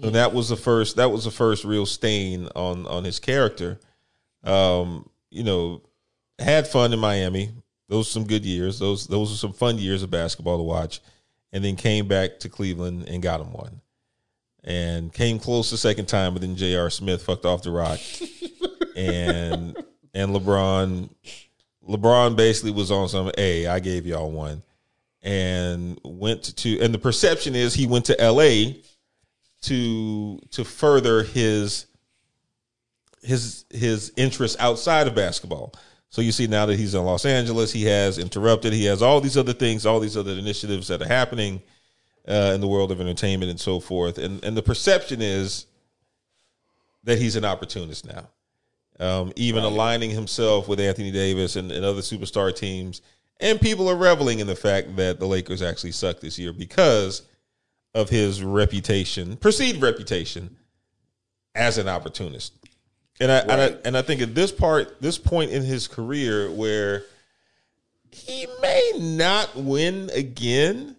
And 0.03 0.15
that 0.15 0.33
was 0.33 0.49
the 0.49 0.57
first 0.57 0.97
that 0.97 1.11
was 1.11 1.25
the 1.25 1.31
first 1.31 1.65
real 1.65 1.87
stain 1.87 2.49
on 2.55 2.87
on 2.87 3.05
his 3.05 3.19
character. 3.19 3.81
Um, 4.45 5.09
you 5.31 5.43
know, 5.43 5.83
had 6.39 6.69
fun 6.69 6.93
in 6.93 6.99
Miami. 6.99 7.51
Those 7.89 8.07
were 8.07 8.21
some 8.21 8.27
good 8.27 8.45
years. 8.45 8.79
Those 8.79 9.07
those 9.07 9.31
were 9.31 9.37
some 9.37 9.53
fun 9.53 9.79
years 9.79 10.03
of 10.03 10.11
basketball 10.11 10.59
to 10.59 10.63
watch. 10.63 11.01
And 11.53 11.65
then 11.65 11.75
came 11.75 12.07
back 12.07 12.39
to 12.41 12.49
Cleveland 12.49 13.09
and 13.09 13.21
got 13.21 13.41
him 13.41 13.53
one. 13.53 13.81
And 14.63 15.13
came 15.13 15.39
close 15.39 15.71
the 15.71 15.79
second 15.79 16.07
time, 16.07 16.35
but 16.35 16.43
then 16.43 16.55
J.R. 16.55 16.91
Smith 16.91 17.23
fucked 17.23 17.47
off 17.47 17.63
the 17.63 17.71
rock. 17.71 17.99
and 18.97 19.77
and 20.13 20.35
LeBron 20.35 21.09
LeBron 21.89 22.37
basically 22.37 22.71
was 22.73 22.91
on 22.91 23.09
some, 23.09 23.31
hey, 23.37 23.67
I 23.67 23.81
gave 23.81 24.07
y'all 24.07 24.31
one. 24.31 24.63
And 25.23 25.99
went 26.05 26.57
to 26.59 26.81
and 26.81 26.95
the 26.95 26.99
perception 26.99 27.55
is 27.55 27.75
he 27.75 27.87
went 27.87 28.07
to 28.07 28.17
LA 28.21 28.73
to 29.63 30.39
to 30.51 30.65
further 30.65 31.23
his 31.23 31.87
his 33.23 33.65
his 33.71 34.13
interests 34.17 34.57
outside 34.61 35.07
of 35.07 35.15
basketball. 35.15 35.75
So 36.09 36.23
you 36.23 36.33
see 36.33 36.47
now 36.47 36.67
that 36.67 36.79
he's 36.79 36.95
in 36.95 37.05
Los 37.05 37.25
Angeles, 37.25 37.73
he 37.73 37.85
has 37.85 38.19
interrupted. 38.19 38.73
He 38.73 38.87
has 38.87 39.01
all 39.01 39.21
these 39.21 39.37
other 39.37 39.53
things, 39.53 39.87
all 39.87 40.01
these 40.01 40.17
other 40.17 40.33
initiatives 40.33 40.89
that 40.89 41.03
are 41.03 41.09
happening 41.09 41.63
uh, 42.29 42.53
in 42.55 42.61
the 42.61 42.69
world 42.69 42.93
of 42.93 43.01
entertainment 43.01 43.51
and 43.51 43.61
so 43.61 43.81
forth. 43.81 44.19
And 44.19 44.45
and 44.45 44.57
the 44.57 44.63
perception 44.63 45.21
is 45.23 45.67
that 47.05 47.19
he's 47.19 47.37
an 47.37 47.45
opportunist 47.45 48.07
now. 48.07 48.29
Um, 48.99 49.33
even 49.35 49.65
aligning 49.65 50.11
himself 50.11 50.69
with 50.69 50.79
Anthony 50.79 51.11
Davis 51.11 51.57
and, 51.57 51.73
and 51.73 51.85
other 51.85 52.03
superstar 52.03 52.55
teams. 52.55 53.01
And 53.41 53.59
people 53.59 53.89
are 53.89 53.97
reveling 53.97 54.41
in 54.41 54.47
the 54.47 54.55
fact 54.55 54.97
that 54.97 55.19
the 55.19 55.27
Lakers 55.27 55.63
actually 55.63 55.93
suck 55.93 56.21
this 56.21 56.39
year 56.39 56.53
because 56.53 57.23
of 57.95 58.11
his 58.11 58.43
reputation, 58.43 59.39
perceived 59.39 59.81
reputation 59.81 60.57
as 61.55 61.79
an 61.79 61.89
opportunist. 61.89 62.53
And 63.19 63.33
I, 63.33 63.39
and 63.39 63.53
I 63.53 63.77
and 63.85 63.97
I 63.97 64.03
think 64.03 64.21
at 64.21 64.35
this 64.35 64.53
part, 64.53 65.01
this 65.01 65.19
point 65.19 65.51
in 65.51 65.63
his 65.63 65.89
career 65.89 66.51
where 66.51 67.05
he 68.11 68.47
may 68.61 68.93
not 68.99 69.55
win 69.57 70.11
again, 70.15 70.97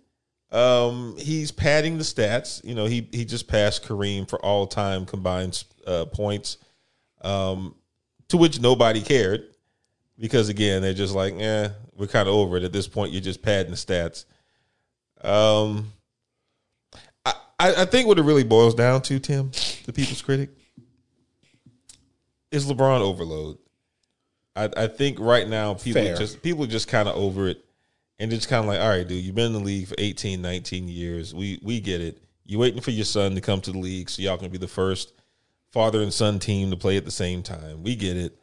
um, 0.52 1.16
he's 1.18 1.52
padding 1.52 1.98
the 1.98 2.04
stats. 2.04 2.64
You 2.64 2.76
know, 2.76 2.86
he 2.86 3.08
he 3.12 3.26
just 3.26 3.48
passed 3.48 3.84
Kareem 3.84 4.30
for 4.30 4.44
all 4.44 4.68
time 4.68 5.06
combined 5.06 5.64
uh, 5.88 6.06
points, 6.06 6.58
um, 7.22 7.76
to 8.30 8.38
which 8.38 8.60
nobody 8.60 9.02
cared 9.02 9.48
because 10.20 10.50
again 10.50 10.82
they're 10.82 10.94
just 10.94 11.16
like, 11.16 11.34
eh, 11.36 11.70
we're 11.96 12.08
kind 12.08 12.28
of 12.28 12.36
over 12.36 12.58
it 12.58 12.64
at 12.64 12.74
this 12.74 12.88
point. 12.88 13.14
You're 13.14 13.22
just 13.22 13.42
padding 13.42 13.72
the 13.72 13.78
stats. 13.78 14.26
Um, 15.24 15.94
I 17.26 17.34
I 17.60 17.86
think 17.86 18.08
what 18.08 18.20
it 18.20 18.24
really 18.24 18.44
boils 18.44 18.76
down 18.76 19.02
to, 19.04 19.20
Tim, 19.20 19.52
the 19.86 19.94
people's 19.94 20.22
critic, 20.22 20.50
is 22.52 22.66
LeBron 22.66 23.00
overload. 23.00 23.58
I, 24.56 24.70
I 24.76 24.88
think 24.88 25.18
right 25.20 25.48
now 25.48 25.76
people 25.76 26.02
Fair. 26.02 26.18
just 26.18 26.42
people 26.42 26.66
are 26.66 26.68
just 26.68 26.90
kind 26.90 27.08
of 27.08 27.16
over 27.16 27.48
it 27.48 27.64
and 28.22 28.32
it's 28.32 28.46
kind 28.46 28.60
of 28.60 28.68
like, 28.68 28.80
all 28.80 28.88
right, 28.88 29.08
dude, 29.08 29.24
you've 29.24 29.34
been 29.34 29.48
in 29.48 29.54
the 29.54 29.60
league 29.60 29.88
for 29.88 29.96
18, 29.98 30.44
19 30.44 30.88
years. 30.88 31.34
We 31.34 31.60
we 31.64 31.80
get 31.80 32.02
it. 32.02 32.20
You're 32.46 32.60
waiting 32.60 32.80
for 32.80 32.92
your 32.92 33.04
son 33.04 33.34
to 33.34 33.42
come 33.42 33.62
to 33.62 33.72
the 33.72 33.80
league 33.80 34.12
so 34.12 34.22
y'all 34.22 34.38
can 34.38 34.52
be 34.52 34.60
the 34.60 34.68
first 34.68 35.14
father 35.72 36.02
and 36.02 36.14
son 36.14 36.38
team 36.38 36.70
to 36.70 36.78
play 36.78 36.98
at 36.98 37.06
the 37.06 37.12
same 37.12 37.42
time. 37.42 37.82
We 37.82 37.96
get 37.96 38.18
it. 38.18 38.38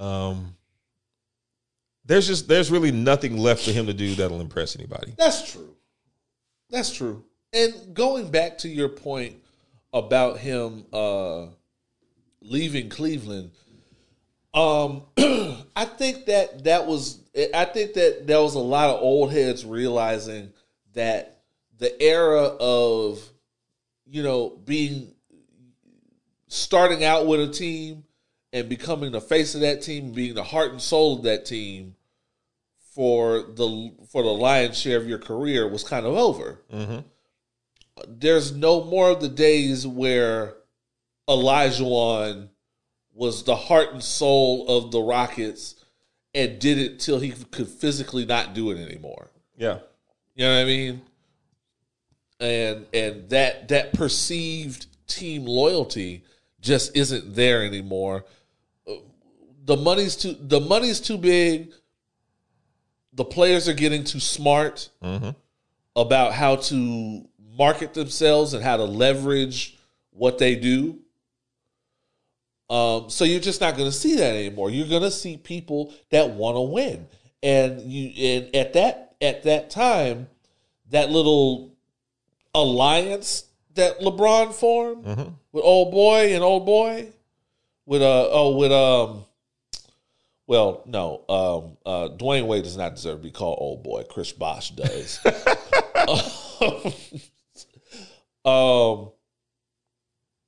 Um 0.00 0.56
there's 2.04 2.26
just 2.26 2.48
there's 2.48 2.72
really 2.72 2.90
nothing 2.90 3.36
left 3.36 3.64
for 3.64 3.70
him 3.70 3.86
to 3.86 3.94
do 3.94 4.16
that'll 4.16 4.40
impress 4.40 4.74
anybody. 4.74 5.14
That's 5.16 5.52
true. 5.52 5.76
That's 6.68 6.92
true. 6.92 7.24
And 7.52 7.94
going 7.94 8.32
back 8.32 8.58
to 8.58 8.68
your 8.68 8.88
point 8.88 9.36
about 9.92 10.38
him 10.38 10.86
uh 10.92 11.46
leaving 12.40 12.88
Cleveland, 12.88 13.52
um 14.54 15.02
I 15.74 15.84
think 15.84 16.26
that 16.26 16.64
that 16.64 16.86
was 16.86 17.18
I 17.54 17.64
think 17.64 17.94
that 17.94 18.26
there 18.26 18.40
was 18.40 18.54
a 18.54 18.60
lot 18.60 18.90
of 18.90 19.00
old 19.00 19.32
heads 19.32 19.64
realizing 19.64 20.52
that 20.94 21.42
the 21.78 22.00
era 22.02 22.42
of 22.60 23.22
you 24.06 24.22
know 24.22 24.50
being 24.64 25.14
starting 26.48 27.02
out 27.02 27.26
with 27.26 27.40
a 27.40 27.48
team 27.48 28.04
and 28.52 28.68
becoming 28.68 29.12
the 29.12 29.20
face 29.20 29.54
of 29.54 29.62
that 29.62 29.80
team, 29.80 30.12
being 30.12 30.34
the 30.34 30.44
heart 30.44 30.72
and 30.72 30.82
soul 30.82 31.16
of 31.16 31.22
that 31.22 31.46
team 31.46 31.94
for 32.94 33.38
the 33.42 33.92
for 34.10 34.22
the 34.22 34.28
lion's 34.28 34.78
share 34.78 34.98
of 34.98 35.08
your 35.08 35.18
career 35.18 35.66
was 35.66 35.82
kind 35.82 36.04
of 36.04 36.14
over. 36.14 36.60
There's 38.06 38.52
no 38.52 38.84
more 38.84 39.10
of 39.10 39.20
the 39.22 39.28
days 39.28 39.86
where 39.86 40.54
Olajuwon 41.28 42.48
was 43.14 43.44
the 43.44 43.56
heart 43.56 43.92
and 43.92 44.02
soul 44.02 44.66
of 44.68 44.90
the 44.90 45.00
Rockets 45.00 45.76
and 46.34 46.58
did 46.58 46.78
it 46.78 46.98
till 46.98 47.18
he 47.18 47.30
could 47.30 47.68
physically 47.68 48.24
not 48.24 48.54
do 48.54 48.70
it 48.70 48.78
anymore. 48.78 49.30
Yeah. 49.56 49.78
You 50.34 50.46
know 50.46 50.54
what 50.54 50.62
I 50.62 50.64
mean? 50.64 51.02
And 52.40 52.86
and 52.92 53.28
that 53.28 53.68
that 53.68 53.92
perceived 53.92 54.86
team 55.06 55.44
loyalty 55.44 56.24
just 56.60 56.96
isn't 56.96 57.34
there 57.34 57.64
anymore. 57.64 58.24
The 59.64 59.76
money's 59.76 60.16
too 60.16 60.36
the 60.40 60.60
money's 60.60 61.00
too 61.00 61.18
big. 61.18 61.72
The 63.12 63.24
players 63.24 63.68
are 63.68 63.74
getting 63.74 64.04
too 64.04 64.20
smart 64.20 64.88
mm-hmm. 65.02 65.30
about 65.94 66.32
how 66.32 66.56
to 66.56 67.28
market 67.56 67.92
themselves 67.92 68.54
and 68.54 68.64
how 68.64 68.78
to 68.78 68.84
leverage 68.84 69.76
what 70.10 70.38
they 70.38 70.56
do. 70.56 71.01
Um, 72.72 73.10
so 73.10 73.24
you're 73.24 73.38
just 73.38 73.60
not 73.60 73.76
going 73.76 73.90
to 73.90 73.94
see 73.94 74.16
that 74.16 74.34
anymore. 74.34 74.70
You're 74.70 74.88
going 74.88 75.02
to 75.02 75.10
see 75.10 75.36
people 75.36 75.92
that 76.08 76.30
want 76.30 76.56
to 76.56 76.62
win, 76.62 77.06
and 77.42 77.82
you 77.82 78.08
and 78.16 78.56
at 78.56 78.72
that 78.72 79.14
at 79.20 79.42
that 79.42 79.68
time, 79.68 80.28
that 80.88 81.10
little 81.10 81.74
alliance 82.54 83.44
that 83.74 84.00
LeBron 84.00 84.54
formed 84.54 85.04
with 85.52 85.62
old 85.62 85.90
boy 85.90 86.34
and 86.34 86.42
old 86.42 86.64
boy, 86.64 87.12
with 87.84 88.00
uh 88.00 88.28
oh 88.30 88.56
with 88.56 88.72
um, 88.72 89.26
well 90.46 90.82
no 90.86 91.24
um 91.28 91.76
uh 91.84 92.08
Dwyane 92.16 92.46
Wade 92.46 92.64
does 92.64 92.78
not 92.78 92.94
deserve 92.94 93.18
to 93.18 93.24
be 93.24 93.30
called 93.30 93.58
old 93.60 93.82
boy. 93.82 94.04
Chris 94.08 94.32
Bosh 94.32 94.70
does. 94.70 95.20
um. 98.46 99.10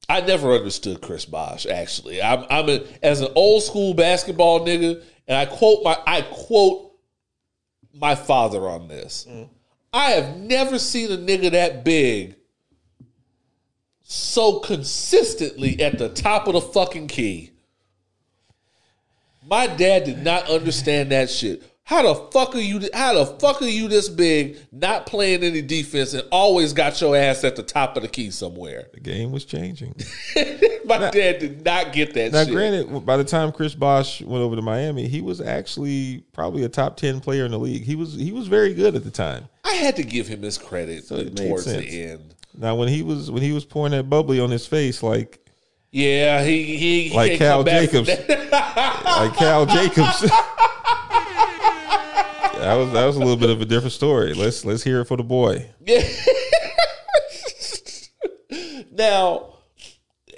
I 0.09 0.21
never 0.21 0.53
understood 0.53 1.01
Chris 1.01 1.25
Bosh. 1.25 1.67
Actually, 1.67 2.23
I'm 2.23 2.45
I'm 2.51 2.69
a, 2.69 2.85
as 3.03 3.21
an 3.21 3.33
old 3.35 3.63
school 3.63 3.95
basketball 3.95 4.61
nigga, 4.61 5.03
and 5.27 5.37
I 5.37 5.47
quote 5.47 5.83
my 5.83 5.99
I 6.07 6.23
quote 6.23 6.93
my 7.93 8.15
father 8.15 8.69
on 8.69 8.89
this. 8.89 9.27
Mm. 9.29 9.49
I 9.93 10.11
have 10.11 10.37
never 10.37 10.79
seen 10.79 11.13
a 11.13 11.17
nigga 11.17 11.53
that 11.53 11.85
big 11.85 12.37
so 14.03 14.59
consistently 14.61 15.81
at 15.81 15.99
the 15.99 16.09
top 16.09 16.47
of 16.47 16.55
the 16.55 16.61
fucking 16.61 17.09
key. 17.09 17.53
My 19.47 19.67
dad 19.67 20.05
did 20.05 20.23
not 20.23 20.49
understand 20.49 21.13
that 21.13 21.31
shit. 21.31 21.63
How 21.87 22.03
the 22.03 22.15
fuck 22.31 22.55
are 22.55 22.61
you? 22.61 22.81
How 22.95 23.13
the 23.13 23.27
fuck 23.27 23.61
are 23.61 23.67
you 23.69 23.89
this 23.89 24.09
big, 24.09 24.57
not 24.73 25.05
playing 25.05 25.43
any 25.45 25.61
defense, 25.61 26.15
and 26.15 26.27
always 26.33 26.73
got 26.73 26.99
your 26.99 27.15
ass 27.15 27.45
at 27.45 27.57
the 27.57 27.63
top 27.63 27.95
of 27.99 28.03
the 28.03 28.09
key 28.09 28.31
somewhere? 28.31 28.87
The 28.95 29.01
game 29.01 29.33
was 29.33 29.45
changing. 29.45 29.95
My 30.87 30.97
dad 31.11 31.41
did 31.41 31.63
not 31.63 31.93
get 31.93 32.15
that 32.15 32.33
Now, 32.33 32.45
shit. 32.45 32.55
granted, 32.55 33.05
by 33.05 33.19
the 33.19 33.25
time 33.25 33.53
Chris 33.53 33.75
Bosh 33.75 34.23
went 34.23 34.43
over 34.43 34.57
to 34.57 34.63
Miami, 34.63 35.09
he 35.09 35.21
was 35.21 35.43
actually 35.43 36.25
probably 36.33 36.65
a 36.65 36.71
top 36.71 36.97
ten 36.97 37.21
player 37.21 37.45
in 37.45 37.51
the 37.51 37.59
league. 37.59 37.83
He 37.83 37.97
was 37.97 38.15
he 38.15 38.33
was 38.33 38.47
very 38.49 38.73
good 38.73 38.95
at 38.97 39.05
the 39.05 39.11
time. 39.11 39.47
I 39.63 39.75
had 39.75 39.97
to 39.97 40.03
give 40.03 40.27
him 40.27 40.41
his 40.41 40.57
credit 40.57 41.05
So 41.05 41.17
it 41.17 41.39
made 41.39 41.49
towards 41.49 41.65
sense. 41.65 41.85
the 41.85 42.03
end. 42.05 42.35
Now, 42.57 42.77
when 42.77 42.89
he 42.89 43.03
was 43.03 43.31
when 43.31 43.43
he 43.43 43.53
was 43.53 43.67
pouring 43.67 43.93
that 43.93 44.09
bubbly 44.09 44.41
on 44.41 44.51
his 44.51 44.67
face, 44.67 45.03
like 45.03 45.39
Yeah, 45.91 46.43
he 46.45 46.77
he, 46.79 47.15
Like 47.15 47.37
Cal 47.37 47.59
come 47.59 47.65
back 47.67 47.91
from 47.91 48.05
Jacobs. 48.07 48.29
like 48.31 49.37
Cal 49.37 49.67
Jacobs. 49.67 50.31
that 52.65 52.75
was 52.75 52.93
that 52.93 53.05
was 53.05 53.17
a 53.17 53.21
little 53.21 53.37
bit 53.37 53.51
of 53.51 53.61
a 53.61 53.65
different 53.65 53.93
story. 53.93 54.35
Let's 54.35 54.65
let's 54.65 54.83
hear 54.83 55.01
it 55.01 55.07
for 55.07 55.17
the 55.17 55.23
boy. 55.23 55.71
Yeah. 55.85 56.03
now, 58.93 59.55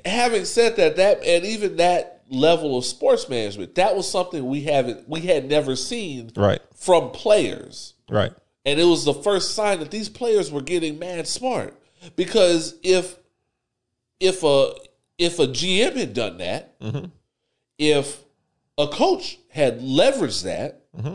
having 0.05 0.44
said 0.44 0.77
that, 0.77 0.97
that 0.97 1.24
and 1.24 1.44
even 1.44 1.77
that 1.77 2.16
level 2.28 2.77
of 2.77 2.85
sports 2.85 3.28
management. 3.28 3.74
That 3.77 3.97
was 3.97 4.11
something 4.11 4.47
we 4.47 4.62
haven't 4.62 5.09
we 5.09 5.20
had 5.20 5.48
never 5.48 5.77
seen 5.77 6.32
Right. 6.36 6.61
from 6.74 7.11
players. 7.11 7.94
Right. 8.09 8.32
And 8.65 8.81
it 8.81 8.85
was 8.85 9.05
the 9.05 9.15
first 9.15 9.55
sign 9.55 9.78
that 9.78 9.90
these 9.90 10.09
players 10.09 10.51
were 10.51 10.61
getting 10.61 10.98
mad 10.98 11.28
smart. 11.28 11.81
Because 12.16 12.74
if 12.82 13.16
if 14.20 14.43
a 14.43 14.73
if 15.19 15.39
a 15.39 15.47
GM 15.47 15.97
had 15.97 16.15
done 16.15 16.39
that, 16.39 16.78
mm-hmm. 16.81 17.07
if 17.78 18.23
a 18.77 18.89
coach 18.89 19.39
had 19.48 19.81
leveraged 19.81 20.44
that, 20.44 20.82
mm-hmm. 20.94 21.15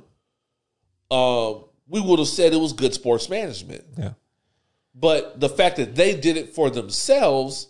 Um, 1.11 1.65
we 1.87 1.99
would 1.99 2.19
have 2.19 2.27
said 2.27 2.53
it 2.53 2.57
was 2.57 2.73
good 2.73 2.93
sports 2.93 3.29
management. 3.29 3.83
Yeah. 3.97 4.13
But 4.95 5.39
the 5.39 5.49
fact 5.49 5.77
that 5.77 5.95
they 5.95 6.15
did 6.15 6.37
it 6.37 6.49
for 6.55 6.69
themselves 6.69 7.67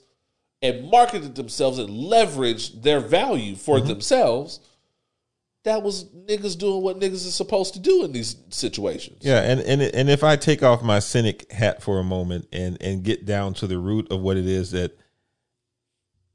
and 0.61 0.89
marketed 0.89 1.35
themselves 1.35 1.79
and 1.79 1.89
leveraged 1.89 2.83
their 2.83 2.99
value 2.99 3.55
for 3.55 3.79
themselves, 3.81 4.59
that 5.63 5.81
was 5.83 6.05
niggas 6.05 6.57
doing 6.57 6.81
what 6.81 6.99
niggas 6.99 7.27
are 7.27 7.31
supposed 7.31 7.73
to 7.73 7.79
do 7.79 8.03
in 8.03 8.11
these 8.11 8.35
situations. 8.49 9.19
Yeah, 9.21 9.41
and 9.41 9.59
and 9.61 9.81
and 9.81 10.09
if 10.09 10.23
I 10.23 10.35
take 10.35 10.63
off 10.63 10.81
my 10.81 10.99
cynic 10.99 11.51
hat 11.51 11.81
for 11.81 11.99
a 11.99 12.03
moment 12.03 12.47
and 12.51 12.77
and 12.81 13.03
get 13.03 13.25
down 13.25 13.53
to 13.55 13.67
the 13.67 13.77
root 13.77 14.11
of 14.11 14.21
what 14.21 14.37
it 14.37 14.47
is 14.47 14.71
that 14.71 14.97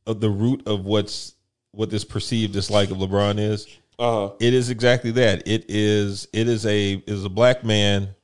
of 0.06 0.20
the 0.20 0.30
root 0.30 0.62
of 0.66 0.84
what's 0.84 1.34
what 1.72 1.90
this 1.90 2.04
perceived 2.04 2.52
dislike 2.52 2.90
of 2.90 2.98
LeBron 2.98 3.38
is, 3.38 3.66
Uh-huh. 3.98 4.34
it 4.40 4.52
is 4.52 4.70
exactly 4.70 5.10
that. 5.12 5.46
It 5.46 5.64
is 5.68 6.28
it 6.32 6.48
is 6.48 6.66
a 6.66 6.94
it 6.94 7.04
is 7.08 7.24
a 7.24 7.30
black 7.30 7.64
man 7.64 8.14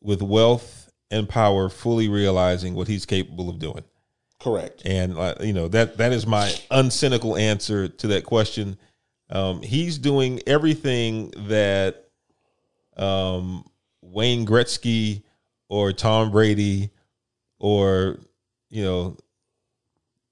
with 0.00 0.22
wealth 0.22 0.90
and 1.10 1.28
power 1.28 1.68
fully 1.68 2.08
realizing 2.08 2.74
what 2.74 2.88
he's 2.88 3.06
capable 3.06 3.48
of 3.48 3.58
doing. 3.58 3.84
Correct. 4.40 4.82
And 4.84 5.18
uh, 5.18 5.34
you 5.40 5.52
know 5.52 5.68
that 5.68 5.96
that 5.96 6.12
is 6.12 6.26
my 6.26 6.48
uncynical 6.70 7.38
answer 7.38 7.88
to 7.88 8.06
that 8.08 8.24
question. 8.24 8.78
Um, 9.30 9.62
he's 9.62 9.98
doing 9.98 10.40
everything 10.46 11.32
that 11.48 12.08
um, 12.96 13.64
Wayne 14.00 14.46
Gretzky 14.46 15.22
or 15.68 15.92
Tom 15.92 16.30
Brady 16.30 16.90
or 17.58 18.18
you 18.70 18.84
know 18.84 19.16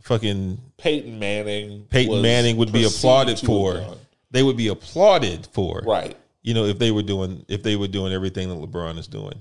fucking 0.02 0.60
Peyton 0.78 1.18
Manning. 1.18 1.86
Peyton 1.90 2.22
Manning 2.22 2.56
would 2.58 2.72
be 2.72 2.84
applauded 2.84 3.38
for. 3.40 3.74
done. 3.74 3.98
They 4.36 4.42
would 4.42 4.56
be 4.58 4.68
applauded 4.68 5.48
for. 5.52 5.82
Right. 5.86 6.14
You 6.42 6.52
know 6.52 6.66
if 6.66 6.78
they 6.78 6.90
were 6.90 7.02
doing 7.02 7.44
if 7.48 7.62
they 7.62 7.74
were 7.74 7.88
doing 7.88 8.12
everything 8.12 8.50
that 8.50 8.54
LeBron 8.54 8.98
is 8.98 9.06
doing. 9.06 9.40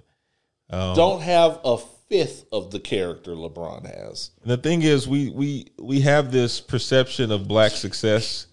Um, 0.69 0.95
Don't 0.95 1.21
have 1.21 1.59
a 1.65 1.77
fifth 2.07 2.45
of 2.51 2.71
the 2.71 2.79
character 2.79 3.31
LeBron 3.31 3.85
has. 3.85 4.31
And 4.41 4.51
the 4.51 4.57
thing 4.57 4.83
is, 4.83 5.05
we 5.05 5.31
we 5.31 5.67
we 5.77 5.99
have 5.99 6.31
this 6.31 6.61
perception 6.61 7.29
of 7.29 7.45
black 7.45 7.73
success 7.73 8.47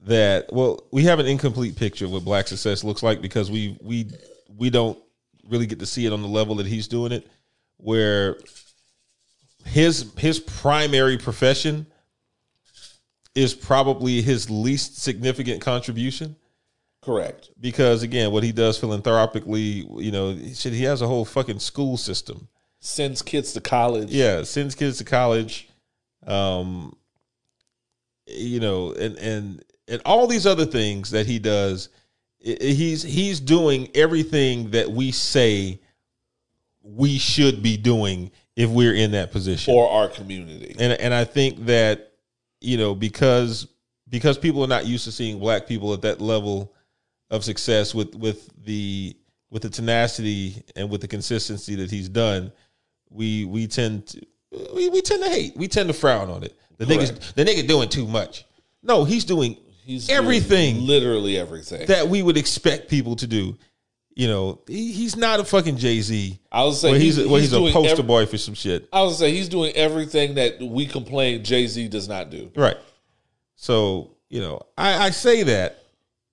that 0.00 0.50
well, 0.50 0.84
we 0.90 1.04
have 1.04 1.18
an 1.18 1.26
incomplete 1.26 1.76
picture 1.76 2.06
of 2.06 2.12
what 2.12 2.24
black 2.24 2.48
success 2.48 2.82
looks 2.82 3.02
like 3.02 3.20
because 3.20 3.50
we 3.50 3.76
we 3.82 4.10
we 4.56 4.70
don't 4.70 4.98
really 5.50 5.66
get 5.66 5.80
to 5.80 5.86
see 5.86 6.06
it 6.06 6.14
on 6.14 6.22
the 6.22 6.28
level 6.28 6.54
that 6.54 6.66
he's 6.66 6.88
doing 6.88 7.12
it, 7.12 7.26
where 7.76 8.38
his 9.66 10.10
his 10.16 10.40
primary 10.40 11.18
profession 11.18 11.86
is 13.36 13.54
probably 13.54 14.22
his 14.22 14.50
least 14.50 14.98
significant 14.98 15.60
contribution 15.60 16.34
Correct. 17.02 17.50
because 17.60 18.02
again, 18.02 18.32
what 18.32 18.42
he 18.42 18.50
does 18.50 18.78
philanthropically, 18.78 19.86
you 19.98 20.10
know, 20.10 20.36
shit, 20.54 20.72
he 20.72 20.82
has 20.84 21.02
a 21.02 21.06
whole 21.06 21.24
fucking 21.24 21.60
school 21.60 21.96
system. 21.96 22.48
Sends 22.80 23.22
kids 23.22 23.52
to 23.52 23.60
college. 23.60 24.10
Yeah, 24.10 24.42
sends 24.42 24.74
kids 24.74 24.98
to 24.98 25.04
college. 25.04 25.68
Um, 26.26 26.96
you 28.26 28.58
know, 28.58 28.92
and 28.92 29.16
and 29.18 29.64
and 29.86 30.02
all 30.04 30.26
these 30.26 30.46
other 30.46 30.66
things 30.66 31.10
that 31.10 31.26
he 31.26 31.38
does. 31.38 31.90
He's 32.38 33.02
he's 33.02 33.40
doing 33.40 33.88
everything 33.94 34.70
that 34.70 34.90
we 34.90 35.10
say 35.10 35.80
we 36.82 37.18
should 37.18 37.62
be 37.62 37.76
doing 37.76 38.30
if 38.54 38.70
we're 38.70 38.94
in 38.94 39.12
that 39.12 39.32
position. 39.32 39.72
For 39.72 39.88
our 39.90 40.08
community. 40.08 40.76
and 40.78 40.92
and 40.92 41.12
I 41.12 41.24
think 41.24 41.66
that 41.66 42.12
you 42.60 42.76
know 42.76 42.94
because 42.94 43.68
because 44.08 44.38
people 44.38 44.62
are 44.62 44.68
not 44.68 44.86
used 44.86 45.04
to 45.04 45.12
seeing 45.12 45.38
black 45.38 45.66
people 45.66 45.92
at 45.92 46.02
that 46.02 46.20
level 46.20 46.72
of 47.30 47.44
success 47.44 47.94
with 47.94 48.14
with 48.14 48.50
the 48.64 49.16
with 49.50 49.62
the 49.62 49.70
tenacity 49.70 50.62
and 50.74 50.90
with 50.90 51.00
the 51.00 51.08
consistency 51.08 51.74
that 51.76 51.90
he's 51.90 52.08
done, 52.08 52.52
we 53.10 53.44
we 53.44 53.66
tend 53.66 54.06
to 54.06 54.20
we, 54.74 54.88
we 54.88 55.00
tend 55.02 55.22
to 55.22 55.30
hate. 55.30 55.56
We 55.56 55.68
tend 55.68 55.88
to 55.88 55.94
frown 55.94 56.30
on 56.30 56.42
it. 56.42 56.58
The 56.78 56.84
niggas 56.84 57.34
the 57.34 57.44
nigga 57.44 57.66
doing 57.66 57.88
too 57.88 58.06
much. 58.06 58.44
No, 58.82 59.04
he's 59.04 59.24
doing 59.24 59.56
He's 59.86 60.08
doing 60.08 60.18
everything 60.18 60.80
literally 60.80 61.38
everything. 61.38 61.86
that 61.86 62.08
we 62.08 62.20
would 62.20 62.36
expect 62.36 62.90
people 62.90 63.14
to 63.16 63.26
do. 63.26 63.56
You 64.18 64.28
know, 64.28 64.62
he, 64.66 64.92
he's 64.92 65.14
not 65.14 65.40
a 65.40 65.44
fucking 65.44 65.76
Jay 65.76 66.00
Z. 66.00 66.40
I 66.50 66.64
was 66.64 66.80
saying 66.80 67.00
he's, 67.00 67.16
he's- 67.16 67.28
where 67.28 67.38
he's 67.40 67.50
he's, 67.50 67.70
a 67.70 67.72
poster 67.72 68.00
ev- 68.00 68.06
boy 68.06 68.24
for 68.26 68.38
some 68.38 68.54
shit. 68.54 68.88
I 68.90 69.02
was 69.02 69.18
say 69.18 69.30
he's 69.30 69.48
doing 69.50 69.72
everything 69.76 70.34
that 70.36 70.58
we 70.60 70.86
complain 70.86 71.44
Jay 71.44 71.66
Z 71.66 71.86
does 71.88 72.08
not 72.08 72.30
do. 72.30 72.50
Right. 72.56 72.78
So, 73.56 74.16
you 74.30 74.40
know, 74.40 74.62
I, 74.76 75.06
I 75.06 75.10
say 75.10 75.42
that. 75.44 75.82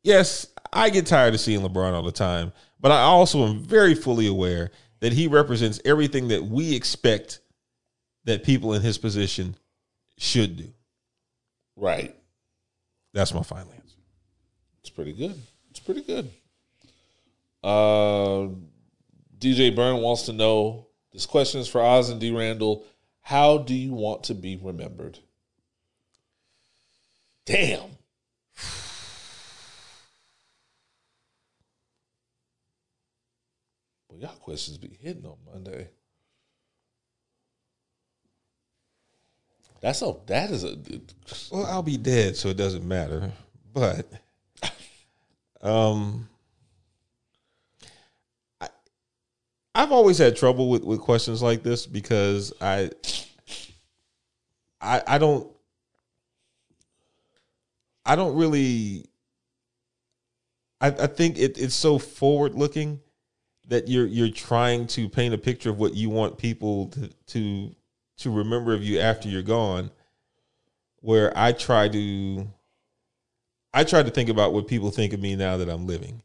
Yes, 0.01 0.47
I 0.71 0.89
get 0.89 1.05
tired 1.05 1.33
of 1.33 1.39
seeing 1.41 1.59
LeBron 1.61 1.93
all 1.93 2.03
the 2.03 2.11
time, 2.11 2.51
but 2.79 2.91
I 2.91 3.01
also 3.01 3.45
am 3.47 3.59
very 3.63 3.95
fully 3.95 4.27
aware 4.27 4.71
that 5.01 5.11
he 5.13 5.27
represents 5.27 5.81
everything 5.83 6.29
that 6.29 6.43
we 6.43 6.75
expect 6.75 7.41
that 8.25 8.43
people 8.43 8.73
in 8.73 8.81
his 8.81 8.97
position 8.97 9.55
should 10.17 10.55
do. 10.57 10.67
Right. 11.75 12.15
That's 13.13 13.33
my 13.33 13.43
final 13.43 13.71
answer. 13.73 13.97
It's 14.79 14.89
pretty 14.89 15.13
good. 15.13 15.35
It's 15.69 15.79
pretty 15.79 16.01
good. 16.01 16.29
Uh, 17.63 18.49
DJ 19.39 19.75
Byrne 19.75 20.01
wants 20.01 20.23
to 20.23 20.33
know 20.33 20.87
this 21.11 21.25
question 21.25 21.61
is 21.61 21.67
for 21.67 21.81
Oz 21.81 22.09
and 22.09 22.19
D 22.19 22.31
Randle. 22.31 22.85
How 23.21 23.57
do 23.57 23.73
you 23.73 23.93
want 23.93 24.23
to 24.25 24.33
be 24.33 24.57
remembered? 24.57 25.19
Damn. 27.45 27.97
Well, 34.09 34.19
y'all 34.19 34.35
questions 34.39 34.77
be 34.77 34.97
hitting 35.01 35.25
on 35.25 35.37
Monday. 35.51 35.89
That's 39.81 40.01
a 40.01 40.15
that 40.27 40.49
is 40.49 40.63
a 40.63 40.77
Well, 41.51 41.65
I'll 41.65 41.83
be 41.83 41.97
dead, 41.97 42.37
so 42.37 42.47
it 42.49 42.57
doesn't 42.57 42.87
matter. 42.87 43.31
But 43.73 44.07
um 45.61 46.29
I 48.61 48.69
I've 49.75 49.91
always 49.91 50.17
had 50.17 50.35
trouble 50.35 50.69
with, 50.69 50.83
with 50.83 50.99
questions 50.99 51.41
like 51.41 51.63
this 51.63 51.85
because 51.87 52.53
I 52.61 52.91
I 54.79 55.01
I 55.07 55.17
don't 55.17 55.47
I 58.05 58.15
don't 58.15 58.35
really 58.35 59.05
I, 60.79 60.87
I 60.87 61.07
think 61.07 61.37
it, 61.37 61.57
it's 61.57 61.75
so 61.75 61.97
forward 61.97 62.55
looking 62.55 62.99
that 63.67 63.87
you're 63.87 64.05
you're 64.05 64.29
trying 64.29 64.85
to 64.87 65.09
paint 65.09 65.33
a 65.33 65.37
picture 65.37 65.69
of 65.69 65.79
what 65.79 65.95
you 65.95 66.09
want 66.09 66.37
people 66.37 66.87
to 66.89 67.09
to 67.27 67.75
to 68.17 68.29
remember 68.29 68.73
of 68.73 68.83
you 68.83 68.99
after 68.99 69.27
you're 69.29 69.41
gone 69.41 69.89
where 71.01 71.35
I 71.35 71.51
try 71.51 71.87
to 71.89 72.47
I 73.73 73.83
try 73.83 74.03
to 74.03 74.11
think 74.11 74.29
about 74.29 74.53
what 74.53 74.67
people 74.67 74.91
think 74.91 75.13
of 75.13 75.19
me 75.19 75.35
now 75.35 75.57
that 75.57 75.69
I'm 75.69 75.87
living. 75.87 76.21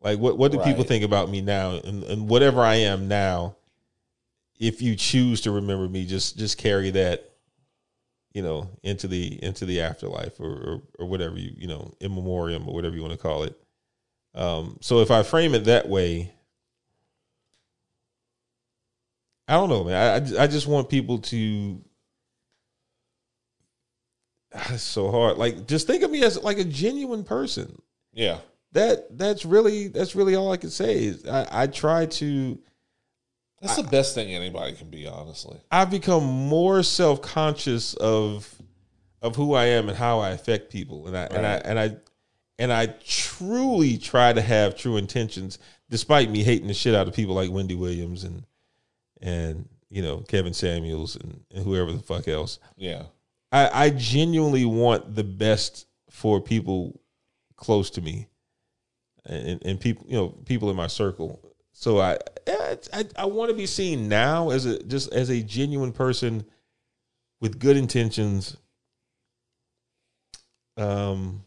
Like 0.00 0.18
what 0.18 0.38
what 0.38 0.52
do 0.52 0.58
people 0.60 0.84
think 0.84 1.04
about 1.04 1.28
me 1.28 1.40
now 1.40 1.72
and, 1.72 2.04
and 2.04 2.28
whatever 2.28 2.60
I 2.60 2.76
am 2.76 3.08
now 3.08 3.56
if 4.58 4.80
you 4.82 4.96
choose 4.96 5.40
to 5.42 5.50
remember 5.50 5.88
me 5.88 6.06
just 6.06 6.38
just 6.38 6.58
carry 6.58 6.90
that 6.90 7.32
you 8.32 8.42
know 8.42 8.70
into 8.82 9.08
the 9.08 9.42
into 9.42 9.66
the 9.66 9.80
afterlife 9.80 10.38
or 10.38 10.50
or, 10.50 10.82
or 11.00 11.06
whatever 11.06 11.38
you 11.38 11.52
you 11.56 11.66
know 11.66 11.92
in 12.00 12.14
memoriam 12.14 12.68
or 12.68 12.74
whatever 12.74 12.94
you 12.94 13.02
want 13.02 13.12
to 13.12 13.18
call 13.18 13.42
it. 13.42 13.58
Um 14.34 14.78
so 14.80 15.00
if 15.00 15.10
I 15.10 15.22
frame 15.22 15.54
it 15.54 15.64
that 15.64 15.88
way 15.88 16.32
I 19.48 19.54
don't 19.54 19.70
know, 19.70 19.82
man. 19.82 19.96
I 19.96 20.40
I 20.40 20.44
I 20.44 20.46
just 20.46 20.66
want 20.66 20.90
people 20.90 21.18
to. 21.18 21.80
It's 24.70 24.82
so 24.82 25.10
hard. 25.10 25.38
Like, 25.38 25.66
just 25.66 25.86
think 25.86 26.02
of 26.02 26.10
me 26.10 26.22
as 26.22 26.42
like 26.42 26.58
a 26.58 26.64
genuine 26.64 27.24
person. 27.24 27.80
yeah. 28.12 28.38
That 28.72 29.16
that's 29.16 29.44
really 29.44 29.88
that's 29.88 30.14
really 30.14 30.34
all 30.34 30.52
I 30.52 30.56
can 30.56 30.70
say. 30.70 31.04
Is 31.04 31.26
I, 31.26 31.46
I 31.50 31.66
try 31.66 32.06
to. 32.06 32.58
That's 33.60 33.76
the 33.76 33.82
best 33.82 34.14
thing 34.14 34.32
anybody 34.32 34.74
can 34.74 34.88
be, 34.88 35.08
honestly. 35.08 35.58
I've 35.70 35.90
become 35.90 36.24
more 36.24 36.82
self 36.82 37.22
conscious 37.22 37.94
of 37.94 38.54
of 39.20 39.34
who 39.34 39.54
I 39.54 39.66
am 39.66 39.88
and 39.88 39.98
how 39.98 40.20
I 40.20 40.30
affect 40.30 40.70
people, 40.70 41.06
and 41.06 41.16
I 41.16 41.24
and 41.24 41.46
I 41.46 41.54
and 41.54 41.78
I 41.78 41.96
and 42.58 42.72
I 42.72 42.86
truly 43.04 43.98
try 43.98 44.32
to 44.32 44.42
have 44.42 44.76
true 44.76 44.96
intentions, 44.96 45.58
despite 45.88 46.30
me 46.30 46.42
hating 46.42 46.68
the 46.68 46.74
shit 46.74 46.94
out 46.94 47.08
of 47.08 47.14
people 47.14 47.34
like 47.34 47.50
Wendy 47.50 47.74
Williams 47.74 48.24
and 48.24 48.44
and 49.20 49.68
you 49.90 50.02
know 50.02 50.18
Kevin 50.28 50.54
Samuels 50.54 51.16
and, 51.16 51.42
and 51.54 51.64
whoever 51.64 51.92
the 51.92 51.98
fuck 51.98 52.28
else. 52.28 52.58
Yeah. 52.76 53.04
I, 53.50 53.86
I 53.86 53.90
genuinely 53.90 54.66
want 54.66 55.14
the 55.14 55.24
best 55.24 55.86
for 56.10 56.40
people 56.40 57.00
close 57.56 57.90
to 57.90 58.02
me, 58.02 58.28
and, 59.28 59.62
and 59.64 59.80
people 59.80 60.06
you 60.08 60.16
know 60.16 60.28
people 60.28 60.70
in 60.70 60.76
my 60.76 60.86
circle. 60.86 61.40
So 61.72 62.00
I 62.00 62.18
I, 62.92 63.04
I 63.16 63.26
want 63.26 63.50
to 63.50 63.56
be 63.56 63.66
seen 63.66 64.08
now 64.08 64.50
as 64.50 64.66
a 64.66 64.82
just 64.82 65.12
as 65.12 65.30
a 65.30 65.42
genuine 65.42 65.92
person 65.92 66.44
with 67.40 67.58
good 67.58 67.76
intentions. 67.76 68.56
Um, 70.76 71.44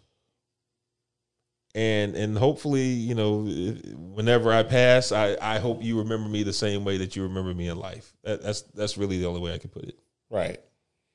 and 1.74 2.16
and 2.16 2.38
hopefully 2.38 2.88
you 2.88 3.16
know 3.16 3.44
whenever 3.44 4.52
I 4.52 4.64
pass, 4.64 5.12
I 5.12 5.38
I 5.42 5.60
hope 5.60 5.84
you 5.84 6.00
remember 6.00 6.30
me 6.30 6.44
the 6.44 6.54
same 6.54 6.84
way 6.84 6.98
that 6.98 7.16
you 7.16 7.24
remember 7.24 7.54
me 7.54 7.68
in 7.68 7.78
life. 7.78 8.14
That, 8.24 8.42
that's 8.42 8.62
that's 8.62 8.98
really 8.98 9.20
the 9.20 9.26
only 9.26 9.42
way 9.42 9.54
I 9.54 9.58
can 9.58 9.70
put 9.70 9.84
it. 9.84 9.98
Right. 10.30 10.60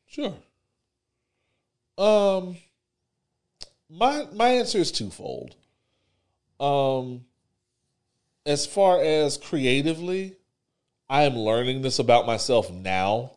Sure. 0.07 0.35
Um 1.99 2.57
my 3.89 4.27
my 4.33 4.49
answer 4.49 4.79
is 4.79 4.91
twofold. 4.93 5.57
Um 6.61 7.25
as 8.45 8.65
far 8.65 9.03
as 9.03 9.37
creatively, 9.39 10.37
I 11.09 11.25
am 11.25 11.37
learning 11.37 11.83
this 11.83 11.99
about 11.99 12.27
myself 12.27 12.71
now. 12.71 13.33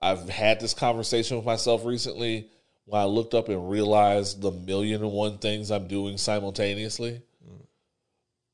I've 0.00 0.30
had 0.30 0.60
this 0.60 0.72
conversation 0.72 1.36
with 1.36 1.44
myself 1.44 1.84
recently 1.84 2.48
when 2.86 3.02
I 3.02 3.04
looked 3.04 3.34
up 3.34 3.50
and 3.50 3.70
realized 3.70 4.40
the 4.40 4.50
million 4.50 5.02
and 5.02 5.12
one 5.12 5.38
things 5.38 5.70
I'm 5.70 5.88
doing 5.88 6.16
simultaneously. 6.16 7.20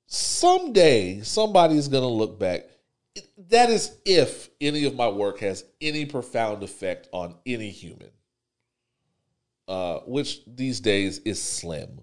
Someday 0.08 1.20
somebody's 1.22 1.88
going 1.88 2.02
to 2.02 2.08
look 2.08 2.38
back 2.38 2.64
that 3.48 3.70
is 3.70 3.96
if 4.04 4.48
any 4.60 4.84
of 4.84 4.94
my 4.94 5.08
work 5.08 5.40
has 5.40 5.64
any 5.80 6.06
profound 6.06 6.62
effect 6.62 7.08
on 7.12 7.34
any 7.46 7.70
human 7.70 8.10
uh, 9.68 9.98
which 10.00 10.40
these 10.46 10.80
days 10.80 11.18
is 11.20 11.42
slim 11.42 12.00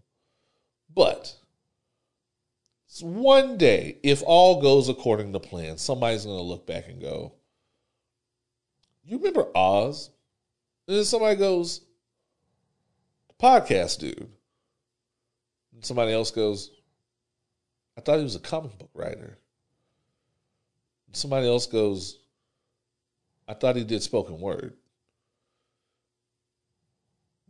but 0.94 1.36
one 3.02 3.58
day 3.58 3.98
if 4.04 4.22
all 4.24 4.62
goes 4.62 4.88
according 4.88 5.34
to 5.34 5.40
plan 5.40 5.78
somebody's 5.78 6.26
going 6.26 6.38
to 6.38 6.44
look 6.44 6.68
back 6.68 6.88
and 6.88 7.02
go 7.02 7.34
you 9.04 9.18
remember 9.18 9.48
oz 9.56 10.12
and 10.88 10.98
then 10.98 11.04
somebody 11.04 11.36
goes 11.36 11.82
podcast 13.42 14.00
dude 14.00 14.30
and 15.74 15.84
somebody 15.84 16.14
else 16.14 16.30
goes 16.30 16.70
i 17.98 18.02
thought 18.02 18.18
he 18.18 18.24
was 18.24 18.36
a 18.36 18.40
comic 18.40 18.78
book 18.78 18.92
writer 18.94 19.40
somebody 21.14 21.48
else 21.48 21.66
goes, 21.66 22.20
I 23.48 23.54
thought 23.54 23.76
he 23.76 23.84
did 23.84 24.04
spoken 24.04 24.40
word. 24.40 24.74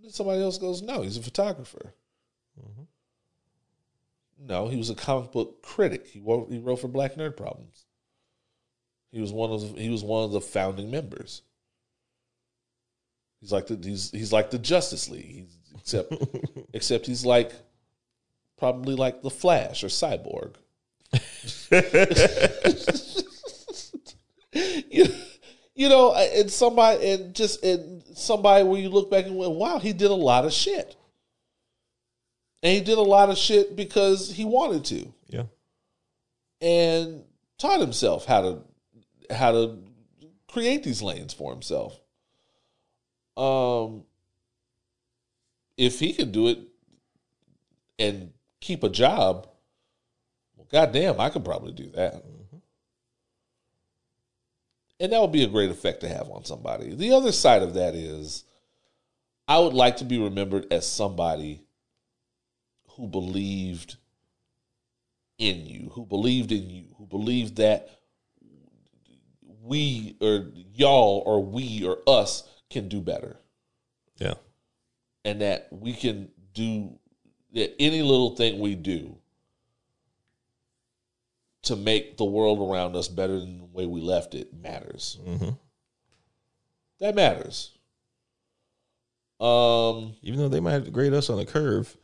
Then 0.02 0.12
somebody 0.12 0.42
else 0.42 0.58
goes, 0.58 0.82
no, 0.82 1.02
he's 1.02 1.18
a 1.18 1.24
photographer. 1.24 1.94
Mm-hmm. 2.60 2.84
No, 4.46 4.68
he 4.68 4.76
was 4.76 4.90
a 4.90 4.96
comic 4.96 5.32
book 5.32 5.64
critic. 5.64 6.08
He 6.08 6.20
wrote, 6.20 6.52
he 6.52 6.60
wrote 6.60 6.82
for 6.82 6.90
Black 6.90 7.16
Nerd 7.16 7.38
Problems. 7.38 7.86
He 9.12 9.22
was 9.22 9.32
one 9.32 9.52
of 9.52 9.62
the, 9.62 9.82
he 9.82 9.90
was 9.90 10.04
one 10.04 10.26
of 10.26 10.32
the 10.32 10.42
founding 10.42 10.92
members. 10.92 11.44
He's 13.40 13.52
like 13.52 13.68
the 13.68 13.80
he's 13.82 14.12
he's 14.12 14.34
like 14.34 14.52
the 14.52 14.58
Justice 14.58 15.10
League. 15.10 15.26
He's, 15.26 15.58
except 15.78 16.14
except 16.74 17.06
he's 17.06 17.26
like 17.26 17.52
probably 18.58 18.96
like 18.96 19.22
the 19.22 19.30
Flash 19.30 19.84
or 19.84 19.88
Cyborg. 19.88 20.56
you, 24.90 25.06
you 25.76 25.90
know, 25.90 26.16
and 26.16 26.50
somebody 26.50 27.12
and 27.12 27.36
just 27.36 27.64
and 27.64 28.02
somebody 28.16 28.64
where 28.64 28.82
you 28.82 28.90
look 28.90 29.12
back 29.12 29.26
and 29.26 29.36
went, 29.36 29.52
wow, 29.52 29.78
he 29.78 29.94
did 29.94 30.10
a 30.10 30.16
lot 30.16 30.46
of 30.46 30.54
shit. 30.54 30.96
And 32.64 32.74
he 32.74 32.82
did 32.82 32.98
a 32.98 33.02
lot 33.02 33.30
of 33.30 33.38
shit 33.38 33.76
because 33.76 34.32
he 34.32 34.46
wanted 34.46 34.86
to 34.86 35.14
Yeah. 35.28 35.46
and 36.62 37.26
taught 37.58 37.82
himself 37.82 38.26
how 38.26 38.42
to 38.42 38.64
how 39.30 39.52
to 39.52 39.84
create 40.48 40.84
these 40.84 41.02
lanes 41.02 41.34
for 41.34 41.52
himself. 41.52 42.00
Um 43.38 44.06
if 45.76 46.00
he 46.00 46.14
can 46.14 46.32
do 46.32 46.48
it 46.48 46.60
and 48.00 48.32
keep 48.62 48.84
a 48.84 48.90
job, 48.90 49.50
well 50.56 50.68
goddamn, 50.72 51.20
I 51.20 51.30
could 51.30 51.44
probably 51.44 51.74
do 51.74 51.90
that. 51.92 52.24
And 55.00 55.12
that 55.12 55.20
would 55.20 55.32
be 55.32 55.44
a 55.44 55.48
great 55.48 55.70
effect 55.72 56.02
to 56.02 56.08
have 56.08 56.30
on 56.30 56.46
somebody. 56.46 56.94
The 56.96 57.12
other 57.12 57.32
side 57.34 57.62
of 57.62 57.74
that 57.74 57.94
is 57.96 58.46
I 59.50 59.60
would 59.60 59.74
like 59.74 59.98
to 59.98 60.06
be 60.06 60.18
remembered 60.18 60.72
as 60.72 60.88
somebody 60.88 61.63
who 62.96 63.08
believed 63.08 63.98
in 65.38 65.66
you, 65.66 65.90
who 65.94 66.06
believed 66.06 66.52
in 66.52 66.70
you, 66.70 66.86
who 66.98 67.06
believed 67.06 67.58
that 67.58 67.90
we 69.62 70.16
or 70.22 70.52
y'all 70.74 71.24
or 71.26 71.44
we 71.44 71.86
or 71.86 72.00
us 72.08 72.44
can 72.70 72.88
do 72.90 73.00
better 73.00 73.38
Yeah. 74.20 74.34
and 75.24 75.42
that 75.42 75.68
we 75.72 75.94
can 75.94 76.30
do 76.54 77.00
that 77.54 77.74
any 77.80 78.02
little 78.02 78.36
thing 78.36 78.60
we 78.60 78.76
do 78.76 79.18
to 81.64 81.76
make 81.78 82.18
the 82.18 82.26
world 82.26 82.60
around 82.60 82.96
us 82.96 83.08
better 83.08 83.40
than 83.40 83.58
the 83.60 83.64
way 83.66 83.86
we 83.86 84.02
left 84.02 84.36
it 84.36 84.54
matters. 84.54 85.18
That 87.00 87.16
matters. 87.16 87.72
Um. 89.40 90.14
Even 90.22 90.40
though 90.40 90.50
they 90.50 90.60
might 90.60 90.92
grade 90.92 91.14
us 91.14 91.30
on 91.30 91.40
a 91.40 91.46
curve, 91.46 91.96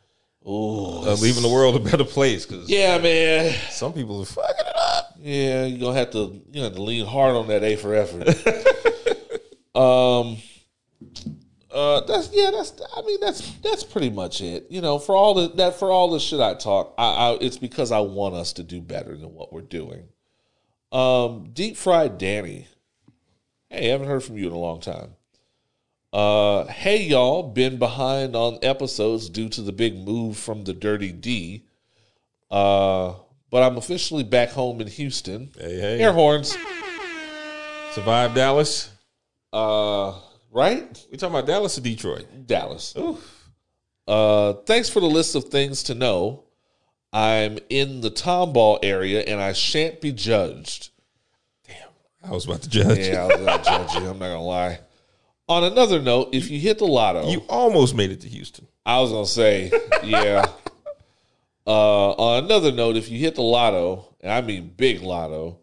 Oh, 0.45 1.05
uh, 1.05 1.15
leaving 1.15 1.43
the 1.43 1.49
world 1.49 1.75
a 1.75 1.79
better 1.79 2.05
place 2.05 2.45
because 2.45 2.69
yeah, 2.69 2.97
man. 2.97 3.53
some 3.69 3.91
people 3.93 4.21
are 4.21 4.25
fucking 4.25 4.65
it 4.65 4.75
up. 4.75 5.15
Yeah, 5.19 5.65
you're 5.65 5.79
gonna 5.79 5.99
have 5.99 6.11
to 6.11 6.41
you 6.51 6.63
have 6.63 6.75
to 6.75 6.81
lean 6.81 7.05
hard 7.05 7.35
on 7.35 7.47
that 7.47 7.63
A 7.63 7.75
for 7.75 7.93
effort. 7.93 8.27
um 9.75 10.37
uh 11.71 12.01
that's 12.01 12.29
yeah, 12.31 12.51
that's 12.51 12.73
I 12.95 13.01
mean 13.01 13.19
that's 13.19 13.51
that's 13.57 13.83
pretty 13.83 14.09
much 14.09 14.39
it. 14.41 14.67
You 14.69 14.81
know, 14.81 14.97
for 14.97 15.13
all 15.15 15.33
the 15.33 15.49
that 15.55 15.77
for 15.77 15.91
all 15.91 16.09
the 16.09 16.19
shit 16.19 16.39
I 16.39 16.53
talk, 16.53 16.93
I, 16.97 17.03
I 17.03 17.37
it's 17.41 17.57
because 17.57 17.91
I 17.91 17.99
want 17.99 18.35
us 18.35 18.53
to 18.53 18.63
do 18.63 18.81
better 18.81 19.17
than 19.17 19.33
what 19.33 19.51
we're 19.51 19.61
doing. 19.61 20.07
Um 20.93 21.49
Deep 21.51 21.75
Fried 21.75 22.17
Danny. 22.17 22.67
Hey, 23.69 23.89
haven't 23.89 24.07
heard 24.07 24.23
from 24.23 24.37
you 24.37 24.47
in 24.47 24.53
a 24.53 24.57
long 24.57 24.79
time. 24.79 25.15
Uh 26.11 26.65
hey 26.65 27.03
y'all, 27.03 27.43
been 27.43 27.77
behind 27.77 28.35
on 28.35 28.57
episodes 28.63 29.29
due 29.29 29.49
to 29.49 29.61
the 29.61 29.71
big 29.71 29.95
move 29.95 30.37
from 30.37 30.63
the 30.63 30.73
Dirty 30.73 31.11
D. 31.11 31.63
Uh 32.49 33.13
but 33.51 33.63
I'm 33.63 33.77
officially 33.77 34.23
back 34.23 34.49
home 34.49 34.79
in 34.81 34.87
Houston. 34.87 35.51
Hey, 35.57 35.79
hey. 35.79 35.99
Air 35.99 36.13
horns. 36.13 36.55
Survive 37.93 38.35
Dallas. 38.35 38.91
Uh, 39.51 40.13
right? 40.51 41.07
We 41.11 41.17
talking 41.17 41.35
about 41.35 41.47
Dallas 41.47 41.77
or 41.77 41.81
Detroit? 41.81 42.27
Dallas. 42.45 42.95
Uh, 44.07 44.53
thanks 44.65 44.89
for 44.89 44.99
the 44.99 45.07
list 45.07 45.35
of 45.35 45.45
things 45.45 45.83
to 45.83 45.95
know. 45.95 46.43
I'm 47.11 47.57
in 47.69 48.01
the 48.01 48.11
Tomball 48.11 48.79
area 48.83 49.21
and 49.21 49.41
I 49.41 49.53
shan't 49.53 49.99
be 49.99 50.11
judged. 50.11 50.89
Damn. 51.67 51.89
I 52.23 52.31
was 52.31 52.45
about 52.45 52.61
to 52.61 52.69
judge. 52.69 52.99
Yeah, 52.99 53.23
I 53.23 53.25
was 53.25 53.37
gonna 53.37 53.63
judge 53.63 53.93
you. 53.95 54.09
I'm 54.09 54.19
not 54.19 54.27
gonna 54.27 54.43
lie. 54.43 54.79
On 55.49 55.63
another 55.63 55.99
note, 55.99 56.29
if 56.31 56.51
you 56.51 56.59
hit 56.59 56.77
the 56.77 56.85
lotto, 56.85 57.27
You 57.27 57.43
almost 57.49 57.95
made 57.95 58.11
it 58.11 58.21
to 58.21 58.29
Houston. 58.29 58.67
I 58.85 58.99
was 58.99 59.11
gonna 59.11 59.25
say, 59.25 59.71
yeah. 60.03 60.45
uh, 61.67 62.11
on 62.11 62.43
another 62.43 62.71
note, 62.71 62.95
if 62.95 63.09
you 63.09 63.17
hit 63.17 63.33
the 63.33 63.41
lotto, 63.41 64.15
and 64.21 64.31
I 64.31 64.41
mean 64.41 64.71
big 64.77 65.01
lotto, 65.01 65.57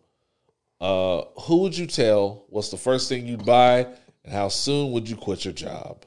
uh, 0.80 1.22
who 1.42 1.58
would 1.58 1.78
you 1.78 1.86
tell? 1.86 2.46
What's 2.48 2.70
the 2.70 2.76
first 2.76 3.08
thing 3.08 3.28
you'd 3.28 3.46
buy, 3.46 3.86
and 4.24 4.32
how 4.32 4.48
soon 4.48 4.90
would 4.90 5.08
you 5.08 5.14
quit 5.14 5.44
your 5.44 5.54
job? 5.54 6.04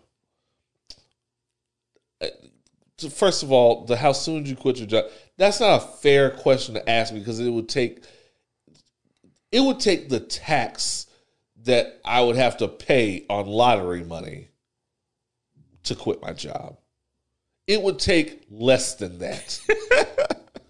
Uh, 2.19 2.27
so 2.97 3.10
First 3.10 3.43
of 3.43 3.51
all, 3.53 3.85
the 3.85 3.95
how 3.95 4.11
soon 4.11 4.43
did 4.43 4.49
you 4.49 4.57
quit 4.57 4.77
your 4.77 4.88
job? 4.88 5.06
That's 5.38 5.61
not 5.61 5.81
a 5.81 5.85
fair 5.85 6.31
question 6.31 6.76
to 6.76 6.89
ask 6.89 7.14
me 7.14 7.19
because 7.19 7.39
it 7.39 7.49
would 7.49 7.69
take 7.69 8.03
it 9.53 9.61
would 9.61 9.80
take 9.80 10.10
the 10.10 10.19
tax 10.19 11.07
that 11.64 11.99
I 12.06 12.22
would 12.22 12.36
have 12.36 12.57
to 12.57 12.68
pay 12.68 13.26
on 13.30 13.48
lottery 13.48 14.03
money 14.03 14.49
to 15.84 15.95
quit 15.95 16.22
my 16.22 16.34
job. 16.34 16.77
It 17.68 17.81
would 17.81 17.99
take 17.99 18.45
less 18.49 18.95
than 18.95 19.19
that. 19.19 19.60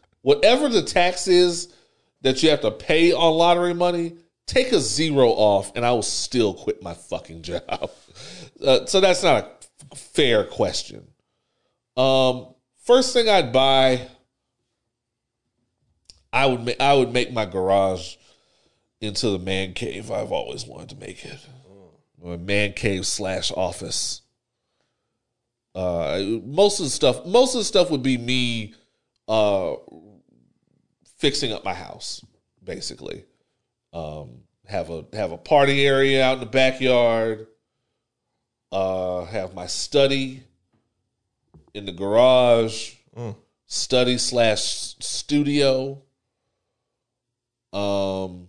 Whatever 0.22 0.68
the 0.70 0.82
tax 0.82 1.28
is 1.28 1.74
that 2.22 2.44
you 2.44 2.50
have 2.50 2.62
to 2.62 2.72
pay 2.72 3.14
on 3.14 3.34
lottery 3.36 3.74
money, 3.74 4.18
take 4.46 4.72
a 4.72 4.80
zero 4.80 5.30
off 5.30 5.72
and 5.76 5.86
I 5.86 5.92
will 5.92 6.02
still 6.02 6.54
quit 6.54 6.84
my 6.84 6.94
fucking 6.94 7.44
job. 7.44 7.92
Uh, 8.62 8.86
so 8.88 9.00
that's 9.00 9.24
not 9.24 9.66
a 9.90 9.96
fair 9.96 10.44
question. 10.44 11.08
Um, 11.96 12.48
first 12.84 13.14
thing 13.14 13.30
I'd 13.30 13.54
buy, 13.54 14.06
I 16.34 16.46
would 16.46 16.66
ma- 16.66 16.74
I 16.78 16.94
would 16.94 17.14
make 17.14 17.32
my 17.32 17.46
garage 17.46 18.18
into 19.02 19.30
the 19.30 19.40
man 19.40 19.74
cave 19.74 20.12
I've 20.12 20.32
always 20.32 20.66
wanted 20.66 20.90
to 20.90 20.96
make 20.98 21.26
it. 21.26 21.40
my 22.22 22.38
man 22.38 22.74
cave 22.74 23.06
slash 23.06 23.52
office. 23.56 24.22
Uh, 25.76 26.40
most 26.44 26.80
of 26.80 26.86
the 26.86 26.90
stuff, 26.90 27.26
most 27.26 27.54
of 27.54 27.60
the 27.60 27.66
stuff 27.66 27.90
would 27.92 28.04
be 28.04 28.18
me, 28.18 28.74
uh, 29.28 29.76
fixing 31.18 31.54
up 31.54 31.64
my 31.64 31.74
house, 31.74 32.26
basically. 32.64 33.26
Um, 33.94 34.42
have 34.66 34.90
a 34.90 35.06
have 35.14 35.32
a 35.32 35.38
party 35.38 35.86
area 35.86 36.24
out 36.24 36.36
in 36.36 36.40
the 36.42 36.46
backyard. 36.46 37.48
Uh, 38.72 39.26
have 39.26 39.56
my 39.56 39.66
study 39.66 40.44
in 41.74 41.86
the 41.86 41.92
garage, 41.92 42.94
study 43.66 44.18
slash 44.18 44.96
studio. 45.00 46.02
Um, 47.72 48.49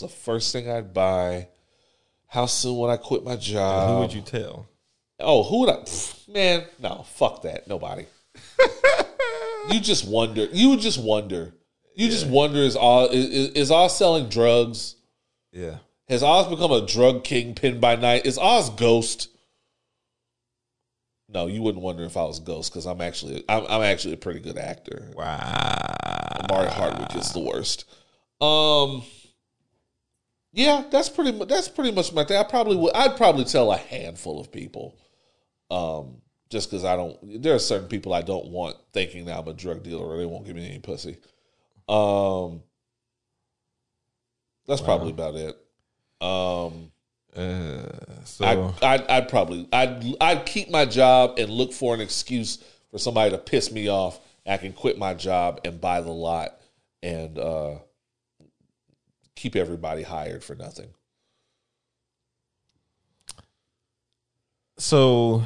the 0.00 0.08
first 0.08 0.52
thing 0.52 0.70
I'd 0.70 0.94
buy? 0.94 1.48
How 2.28 2.46
soon 2.46 2.78
would 2.78 2.90
I 2.90 2.96
quit 2.96 3.24
my 3.24 3.36
job? 3.36 3.88
Who 3.88 3.98
would 4.00 4.12
you 4.12 4.22
tell? 4.22 4.68
Oh, 5.20 5.44
who 5.44 5.60
would 5.60 5.68
I? 5.70 5.76
pff, 5.76 6.28
man, 6.28 6.64
no, 6.80 7.04
fuck 7.08 7.42
that. 7.42 7.68
Nobody. 7.68 8.06
you 9.70 9.80
just 9.80 10.06
wonder. 10.06 10.46
You 10.52 10.70
would 10.70 10.80
just 10.80 11.02
wonder. 11.02 11.54
You 11.94 12.08
just 12.08 12.26
wonder 12.26 12.58
is 12.58 12.76
Oz 12.76 13.12
is, 13.12 13.50
is 13.50 13.70
Oz 13.70 13.96
selling 13.96 14.28
drugs? 14.28 14.96
Yeah. 15.52 15.78
Has 16.08 16.22
Oz 16.22 16.48
become 16.48 16.72
a 16.72 16.84
drug 16.84 17.24
kingpin 17.24 17.78
by 17.78 17.96
night? 17.96 18.26
Is 18.26 18.36
Oz 18.36 18.70
ghost? 18.70 19.28
No, 21.28 21.46
you 21.46 21.62
wouldn't 21.62 21.82
wonder 21.82 22.04
if 22.04 22.16
I 22.16 22.24
was 22.24 22.40
ghost 22.40 22.72
because 22.72 22.86
I'm 22.86 23.00
actually 23.00 23.44
I'm, 23.48 23.64
I'm 23.68 23.82
actually 23.82 24.14
a 24.14 24.18
pretty 24.18 24.40
good 24.40 24.58
actor. 24.58 25.10
Wow. 25.14 26.36
Omari 26.42 26.70
Hardwick 26.70 27.14
is 27.14 27.32
the 27.32 27.40
worst. 27.40 27.84
Um, 28.40 29.02
yeah, 30.54 30.84
that's 30.90 31.08
pretty 31.08 31.32
much 31.32 31.48
that's 31.48 31.68
pretty 31.68 31.90
much 31.92 32.12
my 32.12 32.24
thing. 32.24 32.38
I 32.38 32.44
probably 32.44 32.76
would. 32.76 32.94
I'd 32.94 33.16
probably 33.16 33.44
tell 33.44 33.72
a 33.72 33.76
handful 33.76 34.40
of 34.40 34.52
people. 34.52 34.96
Um, 35.70 36.22
just 36.50 36.70
because 36.70 36.84
I 36.84 36.96
don't. 36.96 37.42
There 37.42 37.54
are 37.54 37.58
certain 37.58 37.88
people 37.88 38.14
I 38.14 38.22
don't 38.22 38.46
want 38.46 38.76
thinking 38.92 39.24
that 39.26 39.38
I'm 39.38 39.48
a 39.48 39.52
drug 39.52 39.82
dealer 39.82 40.06
or 40.06 40.16
they 40.16 40.26
won't 40.26 40.46
give 40.46 40.56
me 40.56 40.64
any 40.66 40.78
pussy. 40.78 41.18
Um, 41.88 42.62
that's 44.66 44.80
probably 44.80 45.10
about 45.10 45.34
it. 45.34 45.56
Um, 46.20 46.90
Uh, 47.36 47.90
so 48.24 48.44
I, 48.44 48.94
I'd, 48.94 49.06
I'd 49.08 49.28
probably 49.28 49.68
I'd 49.72 50.04
I'd 50.20 50.46
keep 50.46 50.70
my 50.70 50.84
job 50.84 51.38
and 51.38 51.50
look 51.50 51.72
for 51.72 51.92
an 51.92 52.00
excuse 52.00 52.58
for 52.92 52.98
somebody 52.98 53.32
to 53.32 53.38
piss 53.38 53.72
me 53.72 53.88
off. 53.88 54.20
I 54.46 54.56
can 54.58 54.72
quit 54.72 54.98
my 54.98 55.14
job 55.14 55.60
and 55.64 55.80
buy 55.80 56.00
the 56.00 56.12
lot 56.12 56.60
and 57.02 57.36
uh, 57.38 57.78
keep 59.36 59.56
everybody 59.56 60.02
hired 60.02 60.42
for 60.44 60.54
nothing. 60.54 60.88
so 64.76 65.42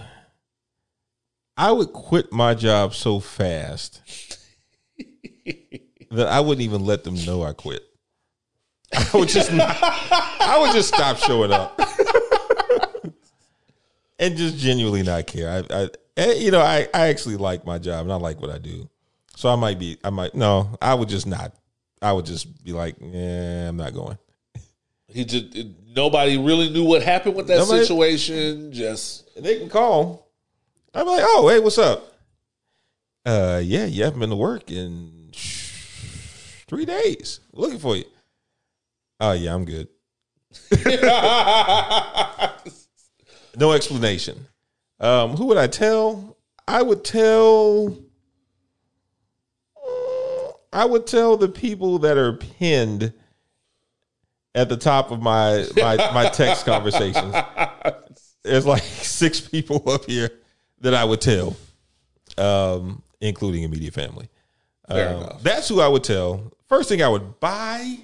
I 1.57 1.73
would 1.73 1.93
quit 1.93 2.33
my 2.33 2.55
job 2.55 2.95
so 2.95 3.21
fast 3.21 4.01
that 6.11 6.29
I 6.29 6.41
wouldn't 6.41 6.65
even 6.65 6.85
let 6.85 7.05
them 7.05 7.15
know 7.25 7.43
I 7.43 7.53
quit. 7.53 7.83
I 8.93 9.11
would 9.15 9.29
just 9.29 9.53
not, 9.53 9.77
I 9.81 10.59
would 10.61 10.73
just 10.73 10.95
stop 10.95 11.19
showing 11.19 11.53
up 11.53 11.79
and 14.19 14.37
just 14.37 14.57
genuinely 14.57 15.03
not 15.03 15.27
care. 15.27 15.65
I, 15.71 15.89
I 16.17 16.33
you 16.33 16.51
know, 16.51 16.61
I, 16.61 16.89
I 16.95 17.09
actually 17.09 17.37
like 17.37 17.67
my 17.67 17.79
job 17.79 18.05
and 18.05 18.13
I 18.13 18.17
like 18.17 18.41
what 18.41 18.51
I 18.51 18.59
do. 18.59 18.89
So 19.37 19.49
I 19.49 19.57
might 19.57 19.79
be, 19.79 19.99
I 20.03 20.11
might, 20.11 20.35
no, 20.35 20.77
I 20.81 20.95
would 20.95 21.09
just 21.09 21.27
not. 21.27 21.53
I 22.01 22.13
would 22.13 22.27
just 22.27 22.63
be 22.65 22.73
like, 22.73 22.97
yeah, 23.01 23.69
I'm 23.69 23.77
not 23.77 23.95
going. 23.95 24.19
He 25.11 25.25
just 25.25 25.57
nobody 25.97 26.37
really 26.37 26.69
knew 26.69 26.85
what 26.85 27.03
happened 27.03 27.35
with 27.35 27.47
that 27.47 27.57
Nobody- 27.59 27.81
situation. 27.81 28.73
Just 28.73 29.27
And 29.37 29.45
they 29.45 29.59
can 29.59 29.71
call. 29.71 30.31
I'm 30.95 31.07
like, 31.07 31.23
oh, 31.25 31.49
hey, 31.49 31.61
what's 31.61 31.79
up? 31.79 32.13
Uh, 33.25 33.59
yeah, 33.65 33.87
you 33.87 34.05
haven't 34.05 34.21
been 34.21 34.29
to 34.29 34.37
work 34.37 34.71
in 34.71 35.31
three 36.69 36.85
days. 36.85 37.41
Looking 37.55 37.79
for 37.79 37.97
you. 37.97 38.05
Oh 39.19 39.33
yeah, 39.33 39.55
I'm 39.55 39.65
good. 39.65 39.89
no 43.57 43.73
explanation. 43.73 44.47
Um, 45.01 45.37
who 45.37 45.47
would 45.47 45.59
I 45.59 45.67
tell? 45.69 46.37
I 46.67 46.83
would 46.83 47.05
tell. 47.05 47.97
I 50.73 50.85
would 50.85 51.07
tell 51.07 51.37
the 51.37 51.49
people 51.49 52.01
that 52.01 52.17
are 52.17 52.35
pinned 52.35 53.13
at 54.55 54.69
the 54.69 54.77
top 54.77 55.11
of 55.11 55.23
my 55.23 55.67
my, 55.77 55.97
my 56.13 56.29
text 56.29 56.65
conversations. 56.67 57.35
There's 58.45 58.67
like 58.67 58.83
six 58.83 59.41
people 59.41 59.89
up 59.91 60.05
here 60.05 60.31
that 60.81 60.95
I 60.95 61.05
would 61.05 61.21
tell, 61.21 61.57
um, 62.37 63.03
including 63.21 63.63
immediate 63.63 63.95
family. 63.95 64.29
Um. 64.89 65.39
That's 65.43 65.69
who 65.69 65.81
I 65.81 65.89
would 65.89 66.05
tell. 66.05 66.53
First 66.69 66.89
thing 66.89 67.03
I 67.03 67.09
would 67.09 67.41
buy. 67.41 67.99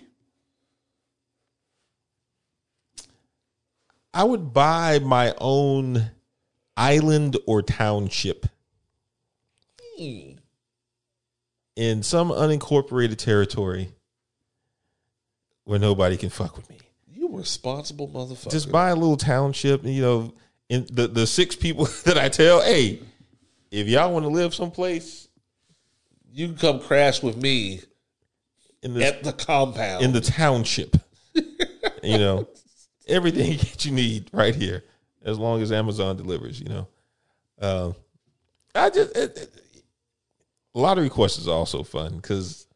I 4.13 4.25
would 4.25 4.53
buy 4.53 5.01
my 5.01 5.35
own 5.39 6.11
island 6.77 7.37
or 7.47 7.63
township 7.63 8.47
in 11.77 12.03
some 12.03 12.31
unincorporated 12.31 13.17
territory 13.17 13.91
where 15.65 15.79
nobody 15.79 16.17
can 16.17 16.31
fuck 16.31 16.57
with 16.57 16.69
me. 16.71 16.79
you 17.13 17.37
responsible 17.37 18.09
motherfucker. 18.09 18.51
Just 18.51 18.71
buy 18.71 18.91
a 18.91 18.95
little 18.95 19.17
township, 19.17 19.85
you 19.85 20.03
know, 20.03 20.35
and 20.71 20.87
the 20.89 21.09
the 21.09 21.27
six 21.27 21.57
people 21.57 21.85
that 22.05 22.19
I 22.19 22.29
tell, 22.29 22.63
hey, 22.63 23.01
if 23.71 23.89
y'all 23.89 24.13
want 24.13 24.25
to 24.25 24.31
live 24.31 24.55
someplace 24.55 25.25
you 26.35 26.49
can 26.49 26.57
come 26.57 26.81
crash 26.81 27.23
with 27.23 27.37
me 27.37 27.81
in 28.83 28.93
the 28.93 29.07
at 29.07 29.23
the 29.23 29.33
compound. 29.33 30.03
in 30.03 30.13
the 30.13 30.21
township, 30.21 30.97
you 32.03 32.19
know, 32.19 32.49
everything 33.07 33.57
that 33.59 33.85
you 33.85 33.93
need 33.93 34.29
right 34.33 34.55
here, 34.55 34.83
as 35.25 35.39
long 35.39 35.63
as 35.63 35.71
Amazon 35.71 36.17
delivers, 36.17 36.61
you 36.61 36.69
know. 36.69 36.89
Um, 37.61 37.95
I 38.75 38.91
just 38.91 39.17
it, 39.17 39.39
it, 39.39 39.64
lottery 40.75 41.09
questions 41.09 41.49
are 41.49 41.55
also 41.55 41.83
fun 41.83 42.17
because 42.17 42.67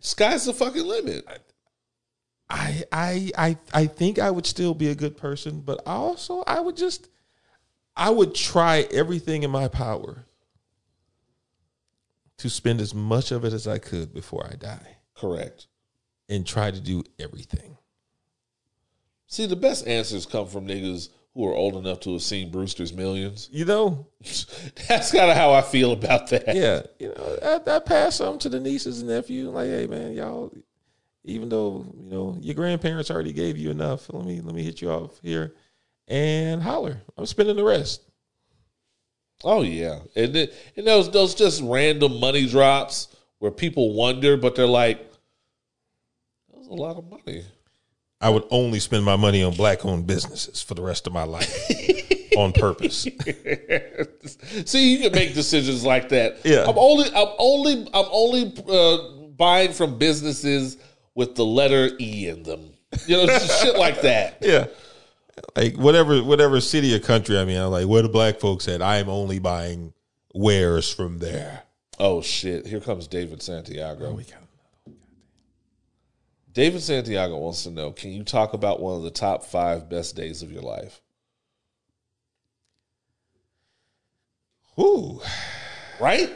Sky's 0.00 0.44
the 0.44 0.52
fucking 0.52 0.86
limit. 0.86 1.26
I 2.48 2.84
I 2.92 3.30
I 3.36 3.58
I 3.72 3.86
think 3.86 4.18
I 4.18 4.30
would 4.30 4.46
still 4.46 4.74
be 4.74 4.88
a 4.88 4.94
good 4.94 5.16
person, 5.16 5.60
but 5.60 5.80
also 5.86 6.42
I 6.46 6.60
would 6.60 6.76
just 6.76 7.08
I 7.96 8.10
would 8.10 8.34
try 8.34 8.88
everything 8.92 9.42
in 9.42 9.50
my 9.50 9.68
power 9.68 10.24
to 12.38 12.48
spend 12.48 12.80
as 12.80 12.94
much 12.94 13.32
of 13.32 13.44
it 13.44 13.52
as 13.52 13.68
I 13.68 13.78
could 13.78 14.14
before 14.14 14.46
I 14.50 14.56
die 14.56 14.96
Correct. 15.14 15.66
and 16.28 16.46
try 16.46 16.70
to 16.70 16.80
do 16.80 17.04
everything. 17.18 17.76
See, 19.26 19.46
the 19.46 19.56
best 19.56 19.86
answers 19.86 20.24
come 20.26 20.46
from 20.46 20.66
niggas 20.66 21.10
who 21.34 21.46
are 21.48 21.54
old 21.54 21.76
enough 21.76 22.00
to 22.00 22.12
have 22.12 22.22
seen 22.22 22.50
Brewster's 22.50 22.92
Millions. 22.92 23.48
You 23.52 23.64
know, 23.64 24.06
That's 24.88 25.12
kind 25.12 25.30
of 25.30 25.36
how 25.36 25.52
I 25.52 25.62
feel 25.62 25.92
about 25.92 26.28
that. 26.30 26.54
yeah, 26.54 26.82
you 26.98 27.08
know, 27.08 27.60
I, 27.66 27.76
I 27.76 27.78
pass 27.78 28.16
some 28.16 28.38
to 28.40 28.48
the 28.48 28.60
nieces 28.60 29.00
and 29.00 29.10
nephew. 29.10 29.50
Like, 29.50 29.68
hey, 29.68 29.86
man, 29.86 30.12
y'all, 30.12 30.52
even 31.24 31.48
though 31.48 31.86
you 31.96 32.10
know 32.10 32.36
your 32.40 32.54
grandparents 32.54 33.10
already 33.10 33.32
gave 33.32 33.56
you 33.56 33.70
enough, 33.70 34.12
let 34.12 34.24
me 34.24 34.40
let 34.40 34.54
me 34.54 34.62
hit 34.62 34.80
you 34.82 34.90
off 34.90 35.20
here 35.22 35.54
and 36.08 36.62
holler. 36.62 37.00
I'm 37.16 37.26
spending 37.26 37.56
the 37.56 37.64
rest. 37.64 38.02
Oh 39.42 39.62
yeah, 39.62 40.00
and 40.16 40.34
then, 40.34 40.48
and 40.76 40.86
those 40.86 41.10
those 41.10 41.34
just 41.34 41.62
random 41.62 42.20
money 42.20 42.46
drops 42.46 43.16
where 43.38 43.50
people 43.50 43.94
wonder, 43.94 44.36
but 44.36 44.54
they're 44.54 44.66
like, 44.66 44.98
"That 46.50 46.58
was 46.58 46.66
a 46.66 46.74
lot 46.74 46.96
of 46.96 47.08
money." 47.08 47.44
I 48.20 48.28
would 48.28 48.44
only 48.50 48.80
spend 48.80 49.04
my 49.04 49.16
money 49.16 49.42
on 49.42 49.54
black 49.54 49.84
owned 49.84 50.06
businesses 50.06 50.62
for 50.62 50.74
the 50.74 50.82
rest 50.82 51.06
of 51.06 51.12
my 51.12 51.22
life 51.22 51.56
on 52.36 52.52
purpose. 52.52 53.06
See, 54.66 54.92
you 54.92 54.98
can 55.00 55.12
make 55.12 55.32
decisions 55.32 55.84
like 55.84 56.10
that. 56.10 56.44
Yeah. 56.44 56.64
I'm 56.68 56.76
only, 56.76 57.06
I'm 57.14 57.28
only, 57.38 57.88
I'm 57.94 58.06
only 58.10 58.54
uh, 58.68 59.28
buying 59.36 59.72
from 59.72 59.96
businesses 59.96 60.76
with 61.14 61.34
the 61.34 61.44
letter 61.44 61.90
E 61.98 62.28
in 62.28 62.42
them. 62.42 62.72
You 63.06 63.26
know, 63.26 63.38
shit 63.38 63.78
like 63.78 64.02
that. 64.02 64.38
Yeah. 64.42 64.66
Like 65.56 65.76
whatever 65.76 66.22
whatever 66.22 66.60
city 66.60 66.94
or 66.94 66.98
country 66.98 67.38
I 67.38 67.46
mean, 67.46 67.56
I'm 67.56 67.70
like, 67.70 67.86
where 67.86 68.02
the 68.02 68.10
black 68.10 68.40
folks 68.40 68.68
at? 68.68 68.82
I 68.82 68.98
am 68.98 69.08
only 69.08 69.38
buying 69.38 69.94
wares 70.34 70.92
from 70.92 71.18
there. 71.18 71.62
Oh 71.98 72.20
shit! 72.20 72.66
Here 72.66 72.80
comes 72.80 73.06
David 73.06 73.40
Santiago. 73.40 74.20
David 76.52 76.82
Santiago 76.82 77.38
wants 77.38 77.62
to 77.64 77.70
know: 77.70 77.92
Can 77.92 78.10
you 78.12 78.24
talk 78.24 78.52
about 78.54 78.80
one 78.80 78.96
of 78.96 79.02
the 79.02 79.10
top 79.10 79.44
five 79.44 79.88
best 79.88 80.16
days 80.16 80.42
of 80.42 80.50
your 80.50 80.62
life? 80.62 81.00
Ooh, 84.78 85.20
Right? 86.00 86.30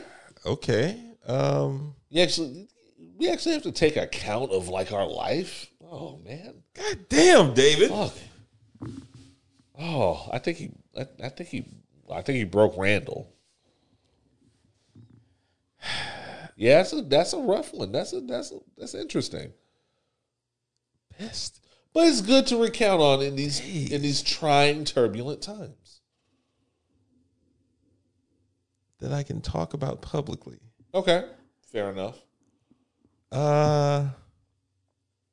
okay. 0.45 1.01
Um 1.27 1.95
You 2.11 2.23
actually, 2.23 2.69
we 3.17 3.31
actually 3.31 3.55
have 3.55 3.63
to 3.63 3.73
take 3.73 3.97
account 3.97 4.51
of 4.51 4.69
like 4.69 4.93
our 4.93 5.07
life. 5.07 5.71
Oh 5.83 6.21
man. 6.25 6.63
God 6.75 6.99
damn, 7.09 7.55
David. 7.55 7.89
Fuck. 7.91 8.15
Oh, 9.79 10.29
I 10.33 10.39
think 10.39 10.59
he. 10.59 10.71
I, 10.97 11.07
I 11.23 11.29
think 11.31 11.49
he. 11.49 11.65
I 12.13 12.23
think 12.23 12.37
he 12.39 12.45
broke 12.45 12.77
Randle. 12.77 13.33
Yeah, 16.57 16.77
that's 16.77 16.93
a 16.93 17.03
that's 17.03 17.33
a 17.33 17.39
rough 17.39 17.75
one. 17.75 17.91
That's 17.91 18.13
a 18.13 18.21
that's 18.21 18.53
a, 18.53 18.59
that's 18.79 18.95
interesting. 18.95 19.53
Best 21.19 21.61
But 21.93 22.09
it's 22.09 22.21
good 22.21 22.47
to 22.49 22.57
recount 22.57 23.01
on 23.01 23.23
in 23.23 23.37
these 23.37 23.61
in 23.91 24.03
these 24.03 24.23
trying, 24.23 24.85
turbulent 24.85 25.43
times. 25.43 26.01
that 29.01 29.13
I 29.13 29.23
can 29.23 29.41
talk 29.43 29.75
about 29.75 30.01
publicly. 30.01 30.59
Okay, 30.95 31.25
fair 31.71 31.91
enough. 31.91 32.17
Uh, 33.31 34.09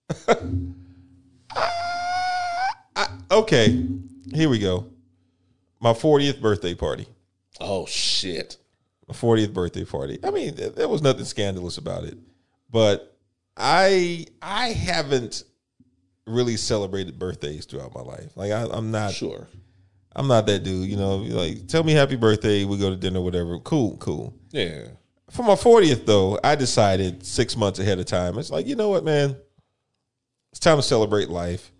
I- 2.95 3.17
okay, 3.31 3.85
here 4.33 4.49
we 4.49 4.59
go. 4.59 4.87
My 5.79 5.93
40th 5.93 6.41
birthday 6.41 6.75
party. 6.75 7.07
Oh 7.59 7.85
shit. 7.85 8.57
My 9.07 9.13
40th 9.15 9.53
birthday 9.53 9.85
party. 9.85 10.19
I 10.23 10.31
mean, 10.31 10.55
there 10.55 10.69
there 10.69 10.87
was 10.89 11.01
nothing 11.01 11.25
scandalous 11.25 11.77
about 11.77 12.03
it, 12.03 12.17
but 12.69 13.17
I 13.57 14.25
I 14.41 14.69
haven't 14.69 15.43
really 16.27 16.57
celebrated 16.57 17.17
birthdays 17.19 17.65
throughout 17.65 17.93
my 17.93 18.01
life. 18.01 18.31
Like 18.35 18.51
I, 18.51 18.67
I'm 18.71 18.91
not 18.91 19.13
Sure. 19.13 19.47
I'm 20.13 20.27
not 20.27 20.45
that 20.47 20.63
dude. 20.63 20.89
You 20.89 20.97
know, 20.97 21.17
like 21.17 21.67
tell 21.67 21.83
me 21.83 21.93
happy 21.93 22.15
birthday, 22.15 22.65
we 22.65 22.77
go 22.77 22.89
to 22.89 22.95
dinner, 22.95 23.21
whatever. 23.21 23.59
Cool, 23.59 23.97
cool. 23.97 24.33
Yeah. 24.51 24.87
For 25.29 25.43
my 25.43 25.53
40th, 25.53 26.05
though, 26.05 26.37
I 26.43 26.55
decided 26.55 27.25
six 27.25 27.55
months 27.55 27.79
ahead 27.79 27.99
of 27.99 28.05
time. 28.05 28.37
It's 28.37 28.51
like, 28.51 28.67
you 28.67 28.75
know 28.75 28.89
what, 28.89 29.05
man? 29.05 29.37
It's 30.51 30.59
time 30.59 30.75
to 30.75 30.83
celebrate 30.83 31.29
life. 31.29 31.71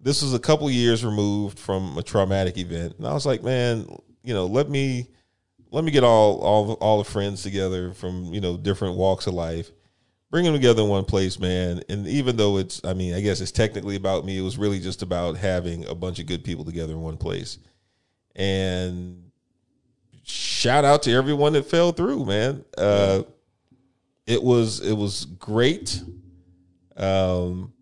This 0.00 0.22
was 0.22 0.32
a 0.32 0.38
couple 0.38 0.70
years 0.70 1.04
removed 1.04 1.58
from 1.58 1.98
a 1.98 2.02
traumatic 2.02 2.56
event. 2.56 2.94
And 2.96 3.06
I 3.06 3.12
was 3.12 3.26
like, 3.26 3.42
man, 3.42 3.86
you 4.22 4.32
know, 4.32 4.46
let 4.46 4.70
me 4.70 5.08
let 5.70 5.84
me 5.84 5.90
get 5.90 6.04
all 6.04 6.38
all 6.40 6.72
all 6.74 6.98
the 6.98 7.10
friends 7.10 7.42
together 7.42 7.92
from, 7.92 8.32
you 8.32 8.40
know, 8.40 8.56
different 8.56 8.96
walks 8.96 9.26
of 9.26 9.34
life. 9.34 9.70
Bring 10.30 10.44
them 10.44 10.54
together 10.54 10.82
in 10.82 10.88
one 10.88 11.04
place, 11.04 11.38
man. 11.38 11.82
And 11.88 12.06
even 12.06 12.36
though 12.36 12.58
it's 12.58 12.80
I 12.84 12.94
mean, 12.94 13.14
I 13.14 13.20
guess 13.20 13.40
it's 13.40 13.52
technically 13.52 13.96
about 13.96 14.24
me, 14.24 14.38
it 14.38 14.42
was 14.42 14.58
really 14.58 14.80
just 14.80 15.02
about 15.02 15.36
having 15.36 15.86
a 15.86 15.94
bunch 15.94 16.18
of 16.18 16.26
good 16.26 16.44
people 16.44 16.64
together 16.64 16.92
in 16.92 17.00
one 17.00 17.16
place. 17.16 17.58
And 18.34 19.30
shout 20.24 20.84
out 20.84 21.02
to 21.04 21.12
everyone 21.12 21.52
that 21.54 21.64
fell 21.64 21.92
through, 21.92 22.24
man. 22.24 22.64
Uh, 22.76 23.22
it 24.26 24.42
was 24.42 24.80
it 24.80 24.94
was 24.94 25.24
great. 25.24 26.02
Um, 26.96 27.72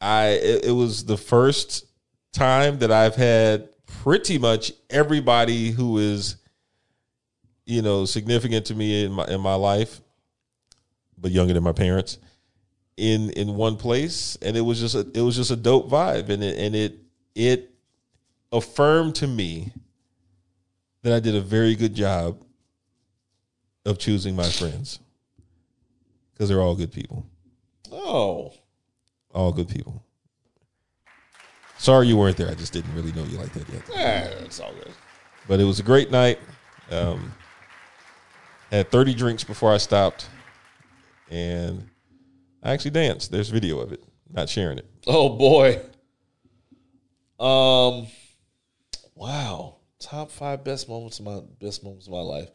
I 0.00 0.28
it, 0.28 0.66
it 0.66 0.72
was 0.72 1.04
the 1.04 1.16
first 1.16 1.86
time 2.32 2.78
that 2.78 2.92
I've 2.92 3.16
had 3.16 3.68
pretty 3.86 4.38
much 4.38 4.72
everybody 4.88 5.70
who 5.70 5.98
is, 5.98 6.36
you 7.64 7.82
know, 7.82 8.04
significant 8.04 8.66
to 8.66 8.74
me 8.74 9.04
in 9.04 9.12
my 9.12 9.26
in 9.26 9.40
my 9.40 9.54
life, 9.54 10.00
but 11.20 11.30
younger 11.30 11.52
than 11.54 11.62
my 11.62 11.72
parents, 11.72 12.18
in 12.96 13.30
in 13.30 13.54
one 13.54 13.76
place, 13.76 14.36
and 14.42 14.56
it 14.56 14.60
was 14.62 14.80
just 14.80 14.94
a, 14.94 15.06
it 15.14 15.22
was 15.22 15.36
just 15.36 15.50
a 15.50 15.56
dope 15.56 15.88
vibe, 15.90 16.28
and 16.28 16.42
it 16.42 16.58
and 16.58 16.74
it 16.74 16.98
it 17.34 17.70
affirmed 18.52 19.14
to 19.16 19.26
me 19.26 19.72
that 21.02 21.12
I 21.12 21.20
did 21.20 21.34
a 21.34 21.40
very 21.40 21.74
good 21.76 21.94
job 21.94 22.42
of 23.86 23.98
choosing 23.98 24.36
my 24.36 24.48
friends 24.48 24.98
because 26.32 26.48
they're 26.48 26.60
all 26.60 26.74
good 26.74 26.92
people, 26.92 27.24
Oh. 27.90 28.52
all 29.32 29.52
good 29.52 29.68
people. 29.68 30.02
Sorry 31.78 32.08
you 32.08 32.16
weren't 32.18 32.36
there. 32.36 32.50
I 32.50 32.54
just 32.54 32.74
didn't 32.74 32.94
really 32.94 33.12
know 33.12 33.24
you 33.24 33.38
like 33.38 33.52
that 33.54 33.66
yet. 33.70 33.82
Eh, 33.94 34.28
it's 34.44 34.60
all 34.60 34.72
good. 34.74 34.92
But 35.48 35.60
it 35.60 35.64
was 35.64 35.80
a 35.80 35.82
great 35.82 36.10
night. 36.10 36.38
Um, 36.90 37.32
had 38.70 38.90
30 38.90 39.14
drinks 39.14 39.44
before 39.44 39.72
I 39.72 39.78
stopped, 39.78 40.28
and 41.30 41.88
I 42.62 42.72
actually 42.72 42.92
danced. 42.92 43.30
There's 43.30 43.48
video 43.48 43.78
of 43.78 43.92
it. 43.92 44.02
Not 44.30 44.48
sharing 44.48 44.78
it. 44.78 44.86
Oh 45.06 45.30
boy. 45.30 45.80
Um. 47.38 48.06
Wow. 49.14 49.76
Top 49.98 50.30
five 50.30 50.64
best 50.64 50.88
moments 50.88 51.18
of 51.18 51.26
my 51.26 51.40
best 51.60 51.84
moments 51.84 52.06
of 52.06 52.12
my 52.12 52.20
life. 52.20 52.48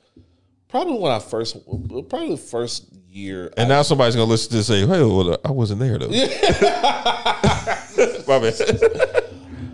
Probably 0.68 0.98
when 0.98 1.12
I 1.12 1.20
first, 1.20 1.64
probably 1.66 2.32
the 2.32 2.38
first 2.38 2.92
year. 3.08 3.52
And 3.56 3.70
now 3.70 3.84
somebody's 3.84 4.16
gonna 4.16 4.30
listen 4.30 4.50
to 4.52 4.58
this 4.58 4.70
and 4.70 4.80
say, 4.80 4.88
"Hey, 4.88 5.04
well, 5.04 5.38
I 5.46 5.52
wasn't 5.52 5.80
there 5.80 5.98
though." 5.98 6.10
My 8.28 8.40
bad. 8.40 8.62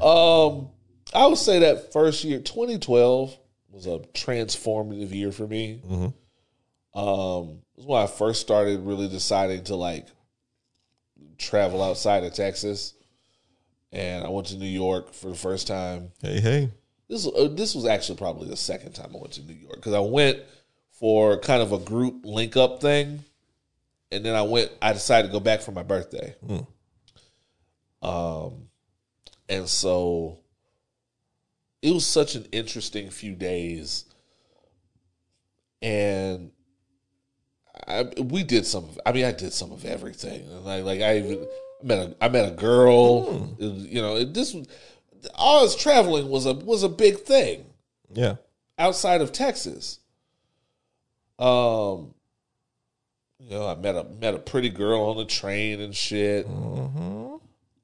Um, 0.02 0.70
I 1.14 1.28
would 1.28 1.38
say 1.38 1.60
that 1.60 1.94
first 1.94 2.24
year, 2.24 2.40
2012, 2.40 3.38
was 3.70 3.86
a 3.88 4.00
transformative 4.14 5.14
year 5.14 5.32
for 5.32 5.48
me. 5.48 5.82
Um, 6.94 7.62
it 7.76 7.78
was 7.78 7.86
when 7.86 8.02
I 8.02 8.08
first 8.08 8.42
started 8.42 8.82
really 8.82 9.08
deciding 9.08 9.64
to 9.66 9.76
like 9.76 10.08
travel 11.38 11.82
outside 11.82 12.24
of 12.24 12.34
Texas, 12.34 12.94
and 13.92 14.26
I 14.26 14.30
went 14.30 14.48
to 14.48 14.58
New 14.58 14.66
York 14.66 15.14
for 15.14 15.30
the 15.30 15.36
first 15.36 15.68
time. 15.68 16.12
Hey, 16.22 16.40
hey. 16.40 16.70
This 17.08 17.28
uh, 17.28 17.50
this 17.52 17.76
was 17.76 17.86
actually 17.86 18.18
probably 18.18 18.50
the 18.50 18.58
second 18.58 18.94
time 18.94 19.12
I 19.14 19.18
went 19.18 19.34
to 19.34 19.42
New 19.42 19.54
York 19.54 19.76
because 19.76 19.94
I 19.94 20.00
went 20.00 20.40
for 20.92 21.38
kind 21.40 21.62
of 21.62 21.72
a 21.72 21.80
group 21.80 22.26
link 22.26 22.56
up 22.56 22.82
thing, 22.82 23.24
and 24.12 24.26
then 24.26 24.36
I 24.36 24.44
went. 24.44 24.72
I 24.82 24.94
decided 24.94 25.28
to 25.28 25.34
go 25.34 25.40
back 25.40 25.62
for 25.62 25.72
my 25.72 25.84
birthday. 25.84 26.36
Um, 28.02 28.70
and 29.48 29.68
so 29.68 30.40
it 31.82 31.94
was 31.94 32.06
such 32.06 32.36
an 32.36 32.48
interesting 32.52 33.10
few 33.10 33.36
days, 33.36 34.06
and 35.82 36.52
I 37.88 38.04
we 38.22 38.44
did 38.44 38.66
some. 38.66 38.84
Of, 38.86 39.00
I 39.06 39.12
mean, 39.12 39.26
I 39.26 39.32
did 39.32 39.54
some 39.54 39.72
of 39.72 39.86
everything. 39.86 40.48
Like 40.64 40.84
like 40.84 41.02
I 41.02 41.18
even 41.20 41.48
met 41.84 42.00
a 42.00 42.16
I 42.22 42.30
met 42.30 42.48
a 42.52 42.56
girl. 42.56 43.24
Was, 43.60 43.86
you 43.86 44.02
know, 44.02 44.24
this 44.24 44.56
all 45.36 45.64
us 45.66 45.76
traveling 45.76 46.30
was 46.30 46.46
a 46.46 46.54
was 46.54 46.84
a 46.84 46.90
big 46.90 47.20
thing 47.20 47.66
Yeah. 48.14 48.36
outside 48.78 49.22
of 49.22 49.32
Texas. 49.32 50.00
Um, 51.40 52.14
you 53.40 53.50
know, 53.50 53.68
I 53.68 53.76
met 53.76 53.96
a 53.96 54.04
met 54.04 54.36
a 54.36 54.40
pretty 54.40 54.70
girl 54.70 55.02
on 55.06 55.18
the 55.18 55.26
train 55.26 55.80
and 55.82 55.96
shit. 55.96 56.46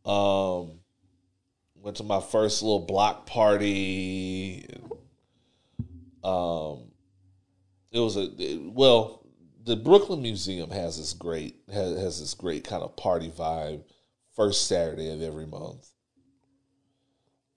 Um, 0.05 0.71
went 1.75 1.97
to 1.97 2.03
my 2.03 2.21
first 2.21 2.61
little 2.61 2.79
block 2.85 3.25
party. 3.25 4.65
Um, 6.23 6.91
it 7.91 7.99
was 7.99 8.15
a 8.17 8.29
it- 8.37 8.71
well, 8.73 9.23
the 9.67 9.75
Brooklyn 9.75 10.21
Museum 10.21 10.71
has 10.71 10.97
this 10.97 11.13
great 11.13 11.57
has, 11.71 11.99
has 11.99 12.19
this 12.19 12.33
great 12.33 12.63
kind 12.63 12.81
of 12.81 12.95
party 12.95 13.29
vibe. 13.29 13.83
First 14.35 14.67
Saturday 14.67 15.11
of 15.11 15.21
every 15.21 15.47
month. 15.47 15.87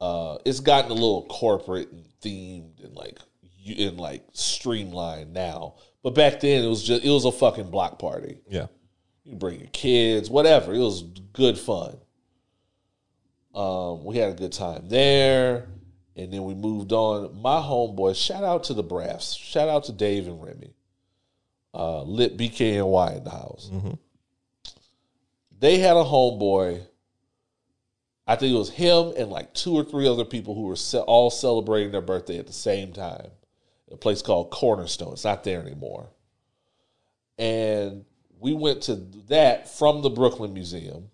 Uh, 0.00 0.38
it's 0.46 0.60
gotten 0.60 0.90
a 0.90 0.94
little 0.94 1.26
corporate 1.26 1.90
and 1.92 2.06
themed 2.22 2.82
and 2.82 2.94
like 2.94 3.18
and 3.66 3.98
like 3.98 4.24
streamlined 4.32 5.32
now. 5.32 5.74
But 6.02 6.14
back 6.14 6.40
then 6.40 6.64
it 6.64 6.68
was 6.68 6.82
just 6.82 7.04
it 7.04 7.10
was 7.10 7.26
a 7.26 7.32
fucking 7.32 7.70
block 7.70 7.98
party. 7.98 8.40
Yeah. 8.48 8.66
You 9.24 9.36
bring 9.36 9.60
your 9.60 9.68
kids, 9.68 10.30
whatever. 10.30 10.74
It 10.74 10.78
was 10.78 11.02
good 11.32 11.58
fun. 11.58 11.98
Um, 13.54 14.04
we 14.04 14.16
had 14.16 14.30
a 14.30 14.34
good 14.34 14.52
time 14.52 14.88
there, 14.88 15.68
and 16.16 16.32
then 16.32 16.44
we 16.44 16.54
moved 16.54 16.92
on. 16.92 17.40
My 17.40 17.56
homeboy, 17.56 18.16
shout 18.16 18.44
out 18.44 18.64
to 18.64 18.74
the 18.74 18.82
Brass, 18.82 19.34
shout 19.34 19.68
out 19.68 19.84
to 19.84 19.92
Dave 19.92 20.28
and 20.28 20.42
Remy, 20.42 20.72
uh, 21.74 22.02
lit 22.02 22.36
BKNY 22.36 23.16
in 23.18 23.24
the 23.24 23.30
house. 23.30 23.70
They 25.58 25.78
had 25.78 25.96
a 25.96 26.04
homeboy. 26.04 26.82
I 28.26 28.36
think 28.36 28.54
it 28.54 28.58
was 28.58 28.70
him 28.70 29.12
and 29.16 29.30
like 29.30 29.54
two 29.54 29.74
or 29.74 29.84
three 29.84 30.08
other 30.08 30.24
people 30.24 30.54
who 30.54 30.62
were 30.62 30.76
ce- 30.76 30.94
all 30.94 31.30
celebrating 31.30 31.90
their 31.90 32.00
birthday 32.00 32.38
at 32.38 32.46
the 32.46 32.52
same 32.52 32.92
time. 32.92 33.28
A 33.90 33.96
place 33.96 34.22
called 34.22 34.50
Cornerstone. 34.50 35.12
It's 35.14 35.24
not 35.24 35.42
there 35.42 35.60
anymore 35.60 36.10
and 37.40 38.04
we 38.38 38.52
went 38.52 38.82
to 38.82 38.96
that 39.28 39.68
from 39.68 40.02
the 40.02 40.10
Brooklyn 40.10 40.52
Museum. 40.52 41.10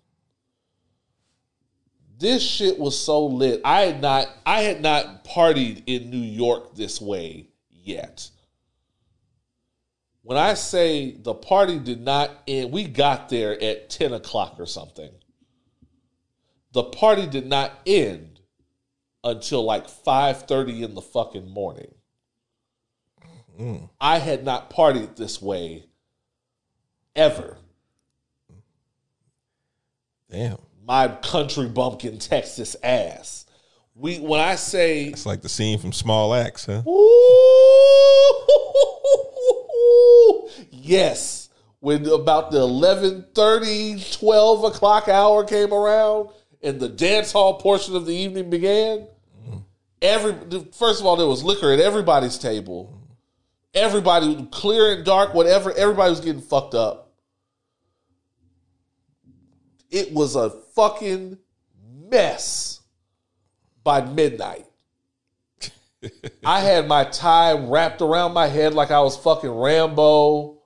This 2.19 2.43
shit 2.43 2.77
was 2.77 2.99
so 2.99 3.25
lit. 3.25 3.61
I 3.63 3.81
had 3.81 4.01
not 4.01 4.29
I 4.45 4.61
had 4.61 4.81
not 4.81 5.23
partied 5.23 5.83
in 5.87 6.09
New 6.09 6.17
York 6.17 6.75
this 6.75 6.99
way 6.99 7.47
yet. 7.69 8.29
When 10.27 10.37
I 10.37 10.55
say 10.55 11.11
the 11.11 11.33
party 11.33 11.79
did 11.79 12.01
not 12.01 12.29
end, 12.49 12.73
we 12.73 12.83
got 12.83 13.29
there 13.29 13.53
at 13.63 13.89
10 13.89 14.11
o'clock 14.11 14.55
or 14.59 14.65
something. 14.65 15.09
The 16.73 16.83
party 16.83 17.25
did 17.25 17.47
not 17.47 17.71
end 17.85 18.41
until 19.23 19.63
like 19.63 19.87
5:30 19.87 20.83
in 20.83 20.95
the 20.95 21.01
fucking 21.01 21.49
morning. 21.49 21.95
Mm. 23.57 23.89
I 24.01 24.19
had 24.19 24.43
not 24.43 24.69
partied 24.69 25.15
this 25.15 25.41
way 25.41 25.85
ever. 27.15 27.57
Damn. 30.29 30.57
My 30.83 31.07
country 31.07 31.69
bumpkin 31.69 32.19
Texas 32.19 32.75
ass. 32.83 33.45
We 33.95 34.19
when 34.19 34.41
I 34.41 34.55
say 34.55 35.05
It's 35.05 35.25
like 35.25 35.41
the 35.41 35.47
scene 35.47 35.79
from 35.79 35.93
Small 35.93 36.33
Axe, 36.33 36.65
huh? 36.65 36.83
Ooh, 36.85 38.47
yes. 40.71 41.49
When 41.79 42.07
about 42.07 42.51
the 42.51 42.59
11.30, 42.59 44.19
12 44.19 44.63
o'clock 44.63 45.07
hour 45.07 45.45
came 45.45 45.71
around 45.71 46.29
and 46.61 46.79
the 46.79 46.89
dance 46.89 47.31
hall 47.31 47.55
portion 47.59 47.95
of 47.95 48.05
the 48.05 48.15
evening 48.15 48.49
began, 48.49 49.07
every 50.01 50.33
first 50.73 50.99
of 50.99 51.05
all, 51.05 51.15
there 51.15 51.27
was 51.27 51.43
liquor 51.43 51.71
at 51.71 51.79
everybody's 51.79 52.37
table. 52.37 52.93
Everybody, 53.73 54.47
clear 54.51 54.95
and 54.95 55.05
dark, 55.05 55.33
whatever, 55.33 55.71
everybody 55.71 56.09
was 56.09 56.19
getting 56.19 56.41
fucked 56.41 56.73
up. 56.73 57.13
It 59.91 60.13
was 60.13 60.35
a 60.35 60.49
fucking 60.75 61.37
mess 62.09 62.81
by 63.83 64.01
midnight. 64.01 64.66
I 66.45 66.61
had 66.61 66.87
my 66.87 67.03
tie 67.05 67.53
wrapped 67.53 68.01
around 68.01 68.33
my 68.33 68.47
head 68.47 68.73
like 68.73 68.91
I 68.91 69.01
was 69.01 69.17
fucking 69.17 69.49
Rambo. 69.49 70.57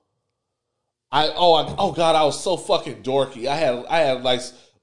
I 1.11 1.29
oh 1.35 1.53
I, 1.53 1.75
oh 1.77 1.91
god, 1.91 2.15
I 2.15 2.23
was 2.23 2.41
so 2.41 2.57
fucking 2.57 3.03
dorky. 3.03 3.47
I 3.47 3.55
had 3.55 3.85
I 3.89 3.99
had 3.99 4.23
like 4.23 4.41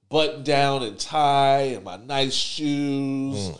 button 0.08 0.42
down 0.42 0.82
and 0.82 0.98
tie 0.98 1.72
and 1.74 1.84
my 1.84 1.96
nice 1.96 2.34
shoes. 2.34 3.48
Hmm. 3.48 3.54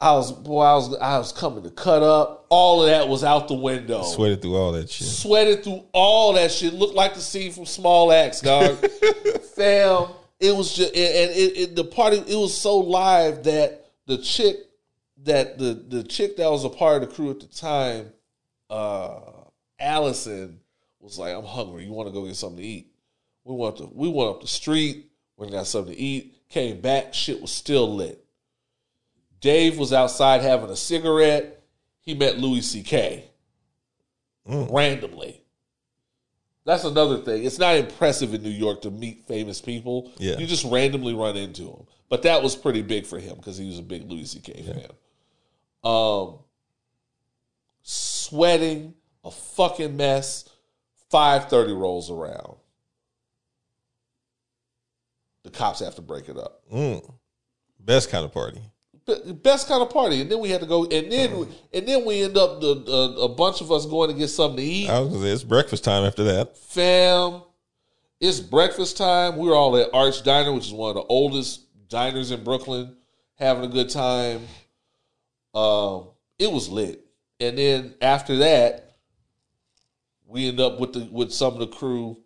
I 0.00 0.14
was 0.14 0.32
boy, 0.32 0.62
I 0.62 0.74
was 0.74 0.96
I 0.96 1.18
was 1.18 1.32
coming 1.32 1.62
to 1.62 1.70
cut 1.70 2.02
up. 2.02 2.46
All 2.48 2.82
of 2.82 2.88
that 2.88 3.08
was 3.08 3.22
out 3.22 3.46
the 3.46 3.54
window. 3.54 4.02
Sweated 4.02 4.42
through 4.42 4.56
all 4.56 4.72
that 4.72 4.90
shit. 4.90 5.06
Sweated 5.06 5.62
through 5.62 5.84
all 5.92 6.32
that 6.32 6.50
shit. 6.50 6.74
Looked 6.74 6.96
like 6.96 7.14
the 7.14 7.20
scene 7.20 7.52
from 7.52 7.66
Small 7.66 8.10
Axe, 8.10 8.40
dog. 8.40 8.76
Fam, 9.54 10.08
it 10.40 10.56
was 10.56 10.74
just 10.74 10.92
and 10.96 11.30
it, 11.30 11.56
it, 11.56 11.76
the 11.76 11.84
party. 11.84 12.16
It 12.16 12.36
was 12.36 12.56
so 12.56 12.78
live 12.78 13.44
that 13.44 13.92
the 14.06 14.18
chick 14.18 14.56
that 15.24 15.58
the 15.58 15.74
the 15.74 16.02
chick 16.02 16.36
that 16.36 16.50
was 16.50 16.64
a 16.64 16.68
part 16.68 17.02
of 17.02 17.08
the 17.08 17.14
crew 17.14 17.30
at 17.30 17.40
the 17.40 17.46
time, 17.46 18.12
uh, 18.70 19.20
Allison 19.78 20.60
was 21.00 21.18
like, 21.18 21.34
"I'm 21.34 21.44
hungry. 21.44 21.84
You 21.84 21.92
want 21.92 22.08
to 22.08 22.12
go 22.12 22.26
get 22.26 22.36
something 22.36 22.58
to 22.58 22.64
eat?" 22.64 22.92
We 23.44 23.54
went 23.54 23.76
to 23.78 23.90
we 23.92 24.08
went 24.08 24.30
up 24.30 24.40
the 24.40 24.48
street. 24.48 25.10
Went 25.36 25.50
and 25.50 25.58
got 25.58 25.66
something 25.66 25.94
to 25.94 26.00
eat. 26.00 26.36
Came 26.48 26.80
back. 26.80 27.14
Shit 27.14 27.40
was 27.40 27.50
still 27.50 27.94
lit. 27.94 28.24
Dave 29.40 29.78
was 29.78 29.92
outside 29.92 30.42
having 30.42 30.70
a 30.70 30.76
cigarette. 30.76 31.62
He 32.00 32.14
met 32.14 32.38
Louis 32.38 32.60
C.K. 32.60 33.24
randomly. 34.46 35.42
That's 36.64 36.84
another 36.84 37.18
thing. 37.18 37.44
It's 37.44 37.58
not 37.58 37.74
impressive 37.74 38.34
in 38.34 38.42
New 38.42 38.50
York 38.50 38.82
to 38.82 38.90
meet 38.90 39.26
famous 39.26 39.60
people. 39.60 40.12
Yeah. 40.18 40.38
You 40.38 40.46
just 40.46 40.64
randomly 40.64 41.14
run 41.14 41.36
into 41.36 41.62
them. 41.62 41.86
But 42.08 42.22
that 42.22 42.42
was 42.42 42.54
pretty 42.54 42.82
big 42.82 43.06
for 43.06 43.18
him 43.18 43.36
because 43.36 43.56
he 43.56 43.66
was 43.66 43.78
a 43.78 43.82
big 43.82 44.08
Louis 44.08 44.26
C.K. 44.26 44.62
fan. 44.62 44.90
Um, 45.84 46.38
sweating, 47.82 48.94
a 49.24 49.30
fucking 49.30 49.96
mess. 49.96 50.48
Five 51.10 51.50
thirty 51.50 51.72
rolls 51.72 52.10
around. 52.10 52.56
The 55.44 55.50
cops 55.50 55.80
have 55.80 55.96
to 55.96 56.02
break 56.02 56.28
it 56.28 56.38
up. 56.38 56.62
Mm. 56.72 57.14
Best 57.80 58.10
kind 58.10 58.24
of 58.24 58.32
party. 58.32 58.60
Be- 59.04 59.32
best 59.32 59.66
kind 59.66 59.82
of 59.82 59.90
party, 59.90 60.20
and 60.20 60.30
then 60.30 60.38
we 60.38 60.48
had 60.48 60.60
to 60.60 60.66
go, 60.66 60.84
and 60.84 61.10
then 61.10 61.48
and 61.74 61.88
then 61.88 62.04
we 62.04 62.22
end 62.22 62.36
up 62.36 62.60
the 62.60 62.84
uh, 62.88 63.24
a 63.24 63.28
bunch 63.28 63.60
of 63.60 63.72
us 63.72 63.84
going 63.84 64.10
to 64.10 64.16
get 64.16 64.28
something 64.28 64.58
to 64.58 64.62
eat. 64.62 64.88
I 64.88 65.00
was 65.00 65.08
gonna 65.08 65.24
say 65.24 65.32
it's 65.32 65.42
breakfast 65.42 65.82
time 65.82 66.04
after 66.04 66.22
that. 66.24 66.56
Fam, 66.56 67.42
it's 68.20 68.38
breakfast 68.38 68.96
time. 68.96 69.36
We 69.36 69.48
were 69.48 69.56
all 69.56 69.76
at 69.76 69.90
Arch 69.92 70.22
Diner, 70.22 70.52
which 70.52 70.66
is 70.66 70.72
one 70.72 70.90
of 70.90 70.94
the 70.94 71.02
oldest 71.02 71.62
diners 71.88 72.30
in 72.30 72.44
Brooklyn, 72.44 72.96
having 73.34 73.64
a 73.64 73.68
good 73.68 73.90
time. 73.90 74.46
Um, 75.54 76.08
it 76.38 76.50
was 76.50 76.68
lit, 76.68 77.04
and 77.40 77.58
then 77.58 77.94
after 78.00 78.36
that, 78.36 78.96
we 80.26 80.48
end 80.48 80.60
up 80.60 80.80
with 80.80 80.94
the 80.94 81.08
with 81.10 81.32
some 81.32 81.52
of 81.52 81.58
the 81.58 81.66
crew 81.66 82.18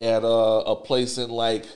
at 0.00 0.24
uh, 0.24 0.62
a 0.66 0.76
place 0.76 1.18
in 1.18 1.30
like 1.30 1.66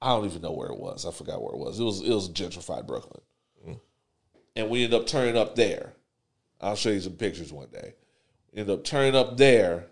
I 0.00 0.08
don't 0.08 0.26
even 0.26 0.42
know 0.42 0.52
where 0.52 0.70
it 0.70 0.78
was. 0.78 1.06
I 1.06 1.12
forgot 1.12 1.42
where 1.42 1.52
it 1.52 1.58
was. 1.58 1.78
It 1.78 1.84
was 1.84 2.00
it 2.02 2.10
was 2.10 2.28
gentrified 2.28 2.86
Brooklyn, 2.86 3.22
and 4.56 4.68
we 4.68 4.84
end 4.84 4.94
up 4.94 5.06
turning 5.06 5.36
up 5.36 5.54
there. 5.54 5.92
I'll 6.60 6.76
show 6.76 6.90
you 6.90 7.00
some 7.00 7.12
pictures 7.12 7.52
one 7.52 7.68
day. 7.68 7.94
End 8.54 8.68
up 8.68 8.82
turning 8.82 9.14
up 9.14 9.36
there, 9.36 9.86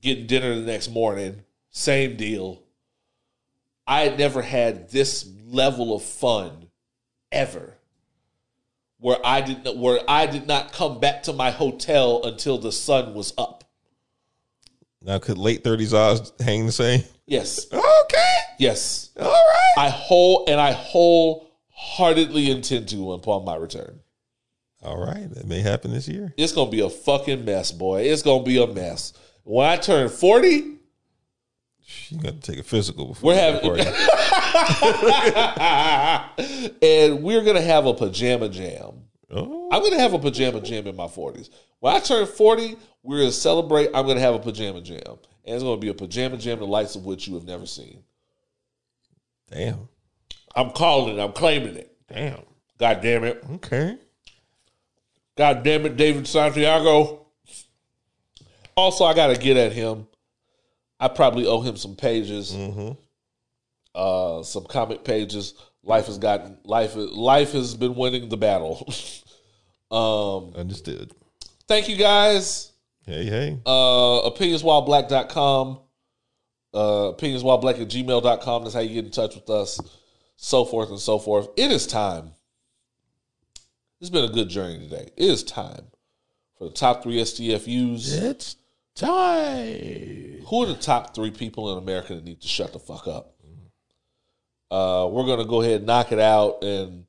getting 0.00 0.26
dinner 0.26 0.54
the 0.54 0.62
next 0.62 0.88
morning. 0.88 1.42
Same 1.70 2.16
deal. 2.16 2.62
I 3.88 4.02
had 4.02 4.18
never 4.18 4.42
had 4.42 4.90
this 4.90 5.28
level 5.46 5.94
of 5.94 6.02
fun 6.02 6.65
ever. 7.32 7.74
Where 8.98 9.18
I 9.24 9.40
did 9.42 9.64
not, 9.64 9.76
where 9.76 10.00
I 10.08 10.26
did 10.26 10.46
not 10.46 10.72
come 10.72 11.00
back 11.00 11.22
to 11.24 11.32
my 11.32 11.50
hotel 11.50 12.24
until 12.24 12.58
the 12.58 12.72
sun 12.72 13.14
was 13.14 13.34
up. 13.36 13.64
Now 15.02 15.18
could 15.18 15.38
late 15.38 15.62
thirties 15.62 15.92
Oz 15.92 16.32
hang 16.40 16.66
the 16.66 16.72
same? 16.72 17.02
Yes. 17.26 17.66
Okay. 17.72 18.36
Yes. 18.58 19.10
All 19.20 19.26
right. 19.26 19.74
I 19.78 19.88
whole 19.90 20.46
and 20.48 20.60
I 20.60 20.72
wholeheartedly 20.72 22.50
intend 22.50 22.88
to 22.88 23.12
upon 23.12 23.44
my 23.44 23.56
return. 23.56 24.00
All 24.82 24.98
right. 24.98 25.28
That 25.34 25.46
may 25.46 25.60
happen 25.60 25.90
this 25.92 26.08
year. 26.08 26.32
It's 26.36 26.52
gonna 26.52 26.70
be 26.70 26.80
a 26.80 26.88
fucking 26.90 27.44
mess, 27.44 27.72
boy. 27.72 28.02
It's 28.02 28.22
gonna 28.22 28.44
be 28.44 28.62
a 28.62 28.66
mess. 28.66 29.12
When 29.44 29.68
I 29.68 29.76
turn 29.76 30.08
40, 30.08 30.46
You 32.08 32.18
got 32.20 32.40
to 32.40 32.52
take 32.52 32.58
a 32.58 32.64
physical 32.64 33.08
before 33.08 33.28
We're 33.28 33.36
having-. 33.36 33.70
and 36.82 37.22
we're 37.22 37.44
gonna 37.44 37.60
have 37.60 37.86
a 37.86 37.94
pajama 37.94 38.48
jam. 38.48 39.04
oh, 39.30 39.68
I'm 39.72 39.82
gonna 39.82 39.98
have 39.98 40.14
a 40.14 40.18
pajama 40.18 40.60
jam 40.60 40.86
in 40.86 40.96
my 40.96 41.06
40s. 41.06 41.50
When 41.80 41.94
I 41.94 42.00
turn 42.00 42.26
40, 42.26 42.76
we're 43.02 43.18
gonna 43.18 43.32
celebrate. 43.32 43.90
I'm 43.94 44.06
gonna 44.06 44.20
have 44.20 44.34
a 44.34 44.38
pajama 44.38 44.80
jam. 44.80 45.18
And 45.44 45.54
it's 45.54 45.62
gonna 45.62 45.76
be 45.76 45.88
a 45.88 45.94
pajama 45.94 46.36
jam, 46.36 46.58
the 46.58 46.66
likes 46.66 46.96
of 46.96 47.04
which 47.04 47.28
you 47.28 47.34
have 47.34 47.44
never 47.44 47.66
seen. 47.66 48.02
damn. 49.50 49.88
I'm 50.54 50.70
calling 50.70 51.18
it, 51.18 51.22
I'm 51.22 51.32
claiming 51.32 51.76
it. 51.76 51.94
Damn. 52.08 52.40
God 52.78 53.00
damn 53.02 53.24
it. 53.24 53.44
Okay. 53.54 53.98
God 55.36 55.62
damn 55.62 55.84
it, 55.84 55.96
David 55.96 56.26
Santiago. 56.26 57.26
Also, 58.74 59.04
I 59.04 59.14
got 59.14 59.28
to 59.28 59.36
get 59.36 59.56
at 59.56 59.72
him. 59.72 60.06
I 60.98 61.08
probably 61.08 61.46
owe 61.46 61.60
him 61.60 61.76
some 61.76 61.94
pages, 61.94 62.52
mm-hmm. 62.52 62.92
Uh, 63.96 64.42
some 64.42 64.64
comic 64.64 65.02
pages. 65.02 65.54
Life 65.82 66.06
has 66.06 66.18
gotten 66.18 66.58
life. 66.64 66.92
Life 66.94 67.52
has 67.52 67.74
been 67.74 67.94
winning 67.94 68.28
the 68.28 68.36
battle. 68.36 68.86
um, 69.90 70.52
Understood. 70.54 71.12
thank 71.66 71.88
you 71.88 71.96
guys. 71.96 72.72
Hey, 73.06 73.24
hey. 73.24 73.58
Uh, 73.64 74.28
opinionswhileblack.com, 74.30 75.80
uh, 76.74 76.78
opinionswhileblack 77.12 77.80
at 77.80 77.88
gmail.com. 77.88 78.64
That's 78.64 78.74
how 78.74 78.80
you 78.80 78.94
get 78.94 79.04
in 79.04 79.10
touch 79.12 79.36
with 79.36 79.48
us. 79.48 79.80
So 80.36 80.64
forth 80.64 80.90
and 80.90 80.98
so 80.98 81.18
forth. 81.18 81.48
It 81.56 81.70
is 81.70 81.86
time. 81.86 82.32
It's 84.00 84.10
been 84.10 84.24
a 84.24 84.32
good 84.32 84.48
journey 84.50 84.78
today. 84.80 85.08
It 85.16 85.24
is 85.24 85.42
time 85.44 85.86
for 86.58 86.64
the 86.64 86.74
top 86.74 87.02
three 87.02 87.16
STFUs. 87.22 88.22
It's 88.22 88.56
time. 88.94 90.42
Who 90.46 90.62
are 90.62 90.66
the 90.66 90.78
top 90.78 91.14
three 91.14 91.30
people 91.30 91.72
in 91.72 91.78
America 91.78 92.14
that 92.14 92.24
need 92.24 92.42
to 92.42 92.48
shut 92.48 92.72
the 92.72 92.78
fuck 92.78 93.06
up? 93.06 93.35
Uh, 94.70 95.08
we're 95.10 95.26
gonna 95.26 95.44
go 95.44 95.62
ahead 95.62 95.76
and 95.76 95.86
knock 95.86 96.12
it 96.12 96.18
out. 96.18 96.62
And 96.64 97.06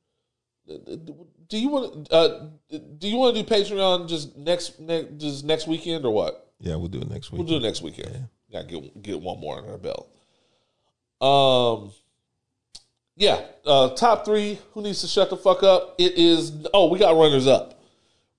do 0.67 1.57
you 1.57 1.69
want 1.69 2.07
uh, 2.11 2.47
do 2.69 3.07
you 3.07 3.17
want 3.17 3.35
to 3.35 3.43
do 3.43 3.49
Patreon 3.49 4.07
just 4.07 4.37
next, 4.37 4.79
next 4.79 5.17
just 5.17 5.45
next 5.45 5.67
weekend 5.67 6.05
or 6.05 6.11
what? 6.11 6.51
Yeah, 6.59 6.75
we'll 6.75 6.87
do 6.87 6.99
it 6.99 7.09
next 7.09 7.31
week. 7.31 7.39
We'll 7.39 7.47
do 7.47 7.57
it 7.57 7.67
next 7.67 7.81
weekend. 7.81 8.27
Got 8.51 8.67
to 8.67 8.81
get 8.81 9.01
get 9.01 9.21
one 9.21 9.39
more 9.39 9.57
on 9.57 9.69
our 9.69 9.77
belt. 9.77 10.09
Um, 11.19 11.91
yeah. 13.15 13.41
Uh, 13.65 13.89
top 13.89 14.25
three. 14.25 14.59
Who 14.73 14.81
needs 14.81 15.01
to 15.01 15.07
shut 15.07 15.29
the 15.29 15.37
fuck 15.37 15.63
up? 15.63 15.95
It 15.97 16.13
is. 16.13 16.51
Oh, 16.73 16.89
we 16.89 16.99
got 16.99 17.15
runners 17.15 17.47
up. 17.47 17.81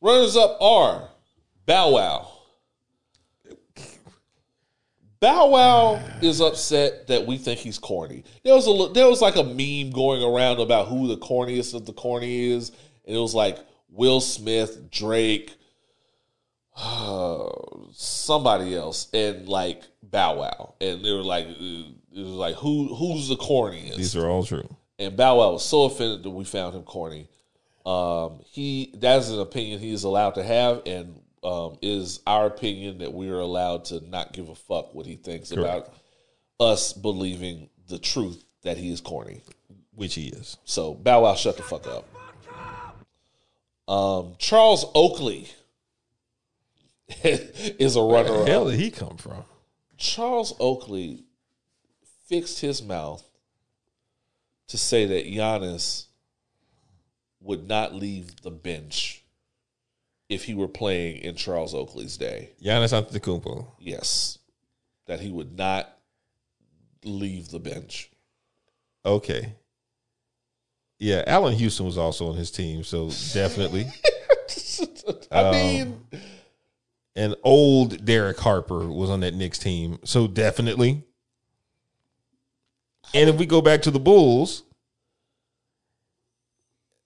Runners 0.01 0.37
up 0.37 0.57
are 0.61 1.09
Bow 1.67 1.93
Wow. 1.93 2.38
Bow 5.21 5.49
Wow 5.49 6.01
is 6.23 6.41
upset 6.41 7.09
that 7.09 7.27
we 7.27 7.39
think 7.39 7.59
he's 7.59 7.79
corny. 7.79 8.25
There 8.45 8.55
was 8.55 8.69
a 8.69 8.93
there 8.93 9.09
was 9.09 9.21
like 9.21 9.37
a 9.37 9.43
meme 9.43 9.91
going 9.93 10.23
around 10.23 10.61
about 10.61 10.89
who 10.89 11.09
the 11.09 11.17
corniest 11.17 11.75
of 11.75 11.87
the 11.87 11.93
corny 11.93 12.51
is, 12.53 12.71
and 13.07 13.17
it 13.17 13.19
was 13.19 13.35
like 13.35 13.59
Will 13.91 14.21
Smith, 14.21 14.91
Drake, 14.91 15.55
somebody 17.93 18.77
else, 18.77 19.09
and 19.13 19.49
like 19.49 19.83
Bow 20.03 20.39
Wow, 20.39 20.75
and 20.81 21.05
they 21.05 21.13
were 21.13 21.23
like, 21.23 21.47
uh, 21.47 21.51
it 22.15 22.21
was 22.21 22.29
like 22.29 22.55
who 22.57 22.95
who's 22.95 23.29
the 23.29 23.37
corniest? 23.37 23.97
These 23.97 24.17
are 24.17 24.29
all 24.29 24.45
true. 24.45 24.69
and 24.99 25.17
Bow 25.17 25.39
Wow 25.39 25.53
was 25.53 25.65
so 25.65 25.85
offended 25.85 26.23
that 26.23 26.31
we 26.31 26.45
found 26.45 26.75
him 26.75 26.83
corny. 26.83 27.29
Um, 27.85 28.41
he 28.45 28.93
that's 28.97 29.31
an 29.31 29.41
opinion 29.41 29.81
he 29.81 29.93
is 29.93 30.05
allowed 30.05 30.35
to 30.37 30.43
have, 30.45 30.83
and 30.87 31.21
um, 31.43 31.79
is 31.83 32.21
our 32.27 32.47
opinion 32.47 32.99
that 32.99 33.13
we 33.13 33.29
are 33.31 33.39
allowed 33.41 33.85
to 33.87 34.01
not 34.09 34.33
give 34.33 34.49
a 34.49 34.55
fuck 34.55 34.95
what 34.95 35.07
he 35.07 35.17
thinks 35.17 35.51
about 35.51 35.93
us 36.61 36.93
believing 36.93 37.69
the 37.89 37.99
truth 37.99 38.45
that 38.63 38.77
he 38.77 38.91
is 38.91 39.01
corny. 39.01 39.41
which 39.95 40.15
he 40.15 40.29
is. 40.29 40.57
So 40.65 40.95
Bow 40.95 41.23
Wow, 41.23 41.35
shut 41.35 41.57
the 41.57 41.63
fuck 41.63 41.87
up. 41.87 42.05
Um, 43.89 44.35
Charles 44.39 44.85
Oakley 44.95 45.49
is 47.25 47.97
a 47.97 48.05
Where 48.05 48.23
the 48.23 48.33
runner 48.33 48.47
hell 48.47 48.69
did 48.71 48.79
he 48.79 48.91
come 48.91 49.17
from? 49.17 49.45
Charles 49.97 50.55
Oakley 50.61 51.25
fixed 52.27 52.61
his 52.61 52.83
mouth 52.83 53.25
to 54.69 54.77
say 54.77 55.07
that 55.07 55.27
Giannis 55.27 56.05
would 57.41 57.67
not 57.67 57.95
leave 57.95 58.43
the 58.43 58.51
bench 58.51 59.25
if 60.29 60.45
he 60.45 60.55
were 60.55 60.69
playing 60.69 61.19
in 61.19 61.35
Charles 61.35 61.75
Oakley's 61.75 62.17
day. 62.17 62.51
Giannis 62.63 62.93
Antetokounmpo. 62.93 63.67
Yes, 63.79 64.39
that 65.07 65.21
he 65.21 65.31
would 65.31 65.57
not 65.57 65.97
leave 67.05 67.49
the 67.49 67.59
bench. 67.59 68.11
Okay. 69.05 69.55
Yeah, 70.99 71.23
Allan 71.27 71.55
Houston 71.55 71.87
was 71.87 71.97
also 71.97 72.29
on 72.29 72.37
his 72.37 72.51
team, 72.51 72.83
so 72.83 73.11
definitely. 73.33 73.87
I 75.31 75.39
Um, 75.41 75.53
mean, 75.53 76.07
and 77.15 77.35
old 77.43 78.05
Derek 78.05 78.39
Harper 78.39 78.87
was 78.87 79.09
on 79.09 79.21
that 79.21 79.35
Knicks 79.35 79.59
team, 79.59 79.99
so 80.05 80.27
definitely. 80.27 81.05
And 83.15 83.31
if 83.31 83.37
we 83.37 83.47
go 83.47 83.63
back 83.63 83.83
to 83.83 83.91
the 83.91 84.01
Bulls, 84.01 84.65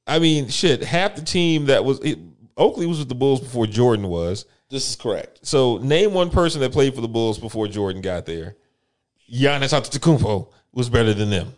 I 0.07 0.19
mean, 0.19 0.49
shit, 0.49 0.83
half 0.83 1.15
the 1.15 1.23
team 1.23 1.67
that 1.67 1.85
was 1.85 2.01
it, 2.01 2.19
Oakley 2.57 2.87
was 2.87 2.99
with 2.99 3.09
the 3.09 3.15
Bulls 3.15 3.41
before 3.41 3.67
Jordan 3.67 4.09
was. 4.09 4.45
this 4.71 4.89
is 4.89 4.97
correct. 4.97 5.41
So 5.43 5.79
name 5.79 6.15
one 6.15 6.31
person 6.31 6.61
that 6.61 6.73
played 6.73 6.95
for 6.95 7.01
the 7.01 7.09
Bulls 7.09 7.39
before 7.39 7.69
Jordan 7.69 8.03
got 8.03 8.27
there. 8.27 8.57
Giannis 9.33 9.73
Antetokounmpo 9.73 10.53
was 10.73 10.89
better 10.89 11.15
than 11.15 11.31
them. 11.31 11.55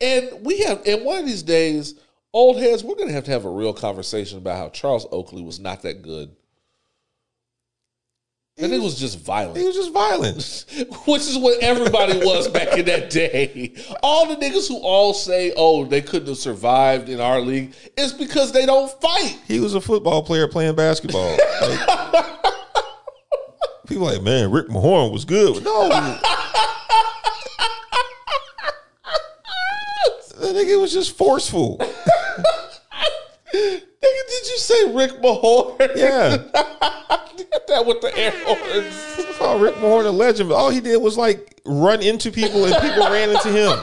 And 0.00 0.44
we 0.44 0.60
have, 0.60 0.86
and 0.86 1.04
one 1.04 1.18
of 1.18 1.26
these 1.26 1.42
days, 1.42 1.94
old 2.32 2.58
heads, 2.58 2.84
we're 2.84 2.94
going 2.94 3.08
to 3.08 3.14
have 3.14 3.24
to 3.24 3.30
have 3.30 3.44
a 3.44 3.50
real 3.50 3.72
conversation 3.72 4.38
about 4.38 4.58
how 4.58 4.68
Charles 4.68 5.06
Oakley 5.10 5.42
was 5.42 5.58
not 5.58 5.82
that 5.82 6.02
good. 6.02 6.36
And 8.60 8.72
it 8.72 8.80
was 8.80 8.98
just 8.98 9.20
violent. 9.20 9.56
He 9.56 9.64
was 9.64 9.76
just 9.76 9.92
violent. 9.92 10.64
which 11.06 11.22
is 11.22 11.38
what 11.38 11.62
everybody 11.62 12.18
was 12.18 12.48
back 12.48 12.76
in 12.76 12.86
that 12.86 13.08
day. 13.08 13.72
All 14.02 14.26
the 14.26 14.34
niggas 14.34 14.66
who 14.66 14.78
all 14.78 15.14
say, 15.14 15.52
oh, 15.56 15.84
they 15.84 16.02
couldn't 16.02 16.26
have 16.26 16.38
survived 16.38 17.08
in 17.08 17.20
our 17.20 17.40
league, 17.40 17.72
is 17.96 18.12
because 18.12 18.50
they 18.50 18.66
don't 18.66 18.90
fight. 19.00 19.38
He 19.46 19.60
was 19.60 19.74
a 19.74 19.80
football 19.80 20.24
player 20.24 20.48
playing 20.48 20.74
basketball. 20.74 21.36
Like, 21.60 22.34
people 23.86 24.04
like, 24.04 24.22
man, 24.22 24.50
Rick 24.50 24.68
Mahorn 24.68 25.12
was 25.12 25.24
good. 25.24 25.64
No. 25.64 25.88
that 25.88 26.20
nigga 30.40 30.78
was 30.80 30.92
just 30.92 31.16
forceful. 31.16 31.80
Nigga, 34.02 34.28
did 34.28 34.46
you 34.48 34.58
say 34.58 34.94
Rick 34.94 35.12
Mahorn? 35.22 35.78
Yeah. 35.96 36.36
Get 37.36 37.66
that 37.68 37.86
with 37.86 38.00
the 38.00 38.16
air 38.16 38.32
horns. 38.44 39.36
Call 39.38 39.58
Rick 39.58 39.76
Mahorn 39.76 40.06
a 40.06 40.10
legend, 40.10 40.48
but 40.48 40.56
all 40.56 40.70
he 40.70 40.80
did 40.80 40.96
was 41.00 41.16
like 41.16 41.60
run 41.64 42.02
into 42.02 42.30
people 42.30 42.64
and 42.64 42.74
people 42.82 43.10
ran 43.10 43.30
into 43.30 43.48
him. 43.50 43.78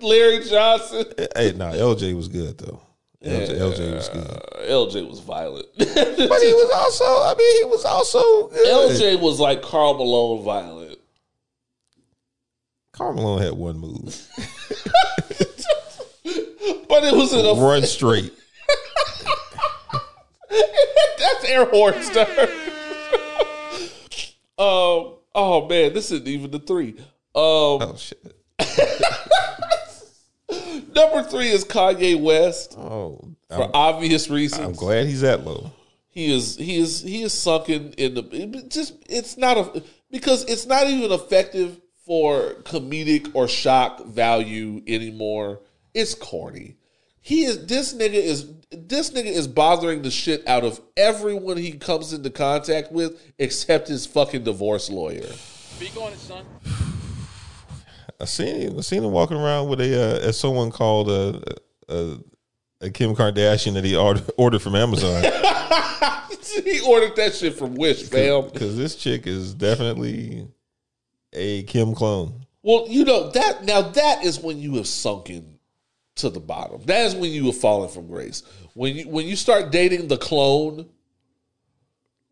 Larry 0.00 0.44
Johnson. 0.44 1.04
Hey, 1.36 1.52
nah, 1.56 1.72
LJ 1.72 2.16
was 2.16 2.28
good 2.28 2.56
though. 2.58 2.80
LJ, 3.24 3.58
LJ 3.58 3.94
was 3.94 4.08
good. 4.10 4.42
LJ 4.68 5.08
was 5.08 5.20
violent. 5.20 5.66
But 5.76 6.42
he 6.42 6.52
was 6.52 6.70
also, 6.74 7.04
I 7.04 7.34
mean, 7.36 7.58
he 7.58 7.64
was 7.64 7.84
also 7.84 8.48
good. 8.48 8.90
LJ 8.90 9.20
was 9.20 9.40
like 9.40 9.60
Karl 9.62 9.94
Malone 9.94 10.44
violent. 10.44 10.98
Karl 12.92 13.14
Malone 13.14 13.42
had 13.42 13.54
one 13.54 13.78
move. 13.78 14.28
But 16.88 17.04
it 17.04 17.14
was 17.14 17.32
in 17.32 17.44
a 17.44 17.54
Run 17.60 17.82
straight. 17.84 18.32
That's 21.18 21.44
air 21.44 21.66
horns 21.66 22.10
there. 22.14 22.48
um. 24.58 25.14
Oh 25.34 25.66
man, 25.68 25.92
this 25.92 26.10
isn't 26.10 26.26
even 26.26 26.50
the 26.50 26.58
three. 26.58 26.94
Um. 26.98 27.04
Oh 27.34 27.96
shit. 27.96 28.34
Number 30.94 31.22
three 31.22 31.50
is 31.50 31.64
Kanye 31.64 32.20
West 32.20 32.74
Oh, 32.78 33.34
for 33.48 33.64
I'm, 33.64 33.70
obvious 33.74 34.28
reasons. 34.30 34.66
I'm 34.66 34.72
glad 34.72 35.06
he's 35.06 35.20
that 35.20 35.44
low. 35.44 35.70
he 36.08 36.34
is. 36.34 36.56
He 36.56 36.78
is. 36.78 37.02
He 37.02 37.22
is 37.22 37.32
sunken 37.32 37.92
in 37.92 38.14
the. 38.14 38.24
it 38.32 38.70
just. 38.70 38.94
It's 39.08 39.36
not 39.36 39.58
a 39.58 39.82
because 40.10 40.44
it's 40.46 40.66
not 40.66 40.88
even 40.88 41.12
effective 41.12 41.80
for 42.06 42.54
comedic 42.62 43.30
or 43.34 43.46
shock 43.46 44.04
value 44.06 44.82
anymore. 44.88 45.60
It's 45.94 46.14
corny. 46.14 46.76
He 47.28 47.44
is. 47.44 47.66
This 47.66 47.92
nigga 47.92 48.14
is. 48.14 48.50
This 48.70 49.10
nigga 49.10 49.26
is 49.26 49.46
bothering 49.46 50.00
the 50.00 50.10
shit 50.10 50.48
out 50.48 50.64
of 50.64 50.80
everyone 50.96 51.58
he 51.58 51.72
comes 51.72 52.14
into 52.14 52.30
contact 52.30 52.90
with, 52.90 53.20
except 53.38 53.88
his 53.88 54.06
fucking 54.06 54.44
divorce 54.44 54.88
lawyer. 54.88 55.26
Speak 55.26 55.94
on 55.98 56.10
it, 56.14 56.18
son. 56.18 56.46
I 58.20 58.24
seen 58.24 58.56
him. 58.56 58.78
I 58.78 58.80
seen 58.80 59.04
him 59.04 59.12
walking 59.12 59.36
around 59.36 59.68
with 59.68 59.82
a 59.82 59.94
uh, 59.94 60.26
as 60.26 60.40
someone 60.40 60.70
called 60.70 61.10
a, 61.10 61.42
a 61.90 62.16
a 62.80 62.88
Kim 62.88 63.14
Kardashian 63.14 63.74
that 63.74 63.84
he 63.84 63.94
ordered, 63.94 64.30
ordered 64.38 64.62
from 64.62 64.74
Amazon 64.74 65.22
he 66.64 66.80
ordered 66.80 67.14
that 67.16 67.34
shit 67.34 67.58
from 67.58 67.74
Wish, 67.74 68.04
fam. 68.04 68.48
because 68.50 68.78
this 68.78 68.96
chick 68.96 69.26
is 69.26 69.52
definitely 69.52 70.48
a 71.34 71.64
Kim 71.64 71.94
clone. 71.94 72.46
Well, 72.62 72.86
you 72.88 73.04
know 73.04 73.30
that 73.32 73.64
now 73.64 73.82
that 73.82 74.24
is 74.24 74.40
when 74.40 74.58
you 74.58 74.76
have 74.76 74.86
sunken 74.86 75.57
to 76.18 76.30
the 76.30 76.40
bottom. 76.40 76.82
That 76.84 77.06
is 77.06 77.14
when 77.14 77.32
you 77.32 77.46
have 77.46 77.56
fallen 77.56 77.88
from 77.88 78.06
grace. 78.06 78.42
When 78.74 78.94
you 78.94 79.08
when 79.08 79.26
you 79.26 79.36
start 79.36 79.72
dating 79.72 80.08
the 80.08 80.16
clone, 80.16 80.88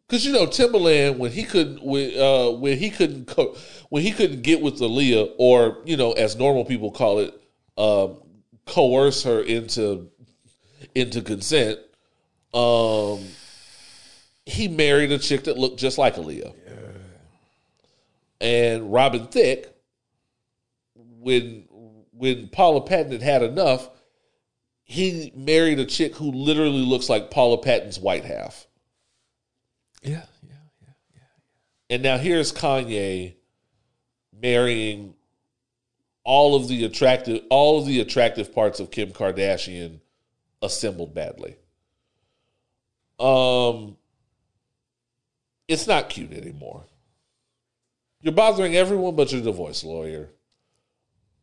because 0.07 0.25
you 0.25 0.33
know 0.33 0.47
Timbaland 0.47 1.19
when 1.19 1.33
he 1.33 1.45
couldn't 1.45 1.83
when, 1.83 2.19
uh, 2.19 2.51
when 2.51 2.79
he 2.79 2.91
couldn't 2.91 3.27
co- 3.27 3.57
when 3.89 4.03
he 4.03 4.13
couldn't 4.13 4.43
get 4.43 4.61
with 4.61 4.79
Aaliyah 4.81 5.33
or 5.39 5.79
you 5.85 5.97
know 5.97 6.13
as 6.13 6.37
normal 6.37 6.65
people 6.65 6.91
call 6.91 7.19
it 7.21 7.41
um, 7.77 8.17
coerce 8.67 9.23
her 9.25 9.41
into 9.41 10.11
into 10.95 11.23
consent. 11.23 11.79
Um, 12.55 13.25
he 14.47 14.69
married 14.69 15.13
a 15.13 15.19
chick 15.19 15.45
that 15.45 15.59
looked 15.59 15.79
just 15.79 15.99
like 15.99 16.17
Aaliyah. 16.17 16.55
And 18.41 18.93
Robin 18.93 19.27
Thicke, 19.27 19.67
when 20.95 21.66
when 22.17 22.49
Paula 22.49 22.81
Patton 22.81 23.13
had 23.13 23.23
had 23.23 23.43
enough, 23.43 23.91
he 24.83 25.33
married 25.35 25.79
a 25.79 25.85
chick 25.85 26.15
who 26.17 26.31
literally 26.31 26.85
looks 26.85 27.09
like 27.09 27.31
Paula 27.31 27.59
Patton's 27.59 27.99
white 27.99 28.25
half. 28.25 28.67
Yeah, 30.03 30.25
yeah. 30.43 30.55
Yeah, 30.83 30.93
yeah. 31.15 31.21
And 31.91 32.03
now 32.03 32.19
here's 32.19 32.53
Kanye 32.53 33.35
marrying 34.33 35.15
all 36.25 36.55
of 36.55 36.69
the 36.69 36.85
attractive 36.85 37.43
all 37.51 37.79
of 37.79 37.87
the 37.87 38.01
attractive 38.01 38.55
parts 38.55 38.81
of 38.81 38.91
Kim 38.91 39.11
Kardashian 39.13 40.01
assembled 40.63 41.15
badly. 41.15 41.57
Um 43.19 43.97
it's 45.69 45.87
not 45.87 46.09
cute 46.11 46.33
anymore. 46.33 46.85
You're 48.21 48.35
bothering 48.35 48.77
everyone 48.77 49.17
but 49.17 49.33
your 49.33 49.43
divorce 49.43 49.85
lawyer. 49.85 50.29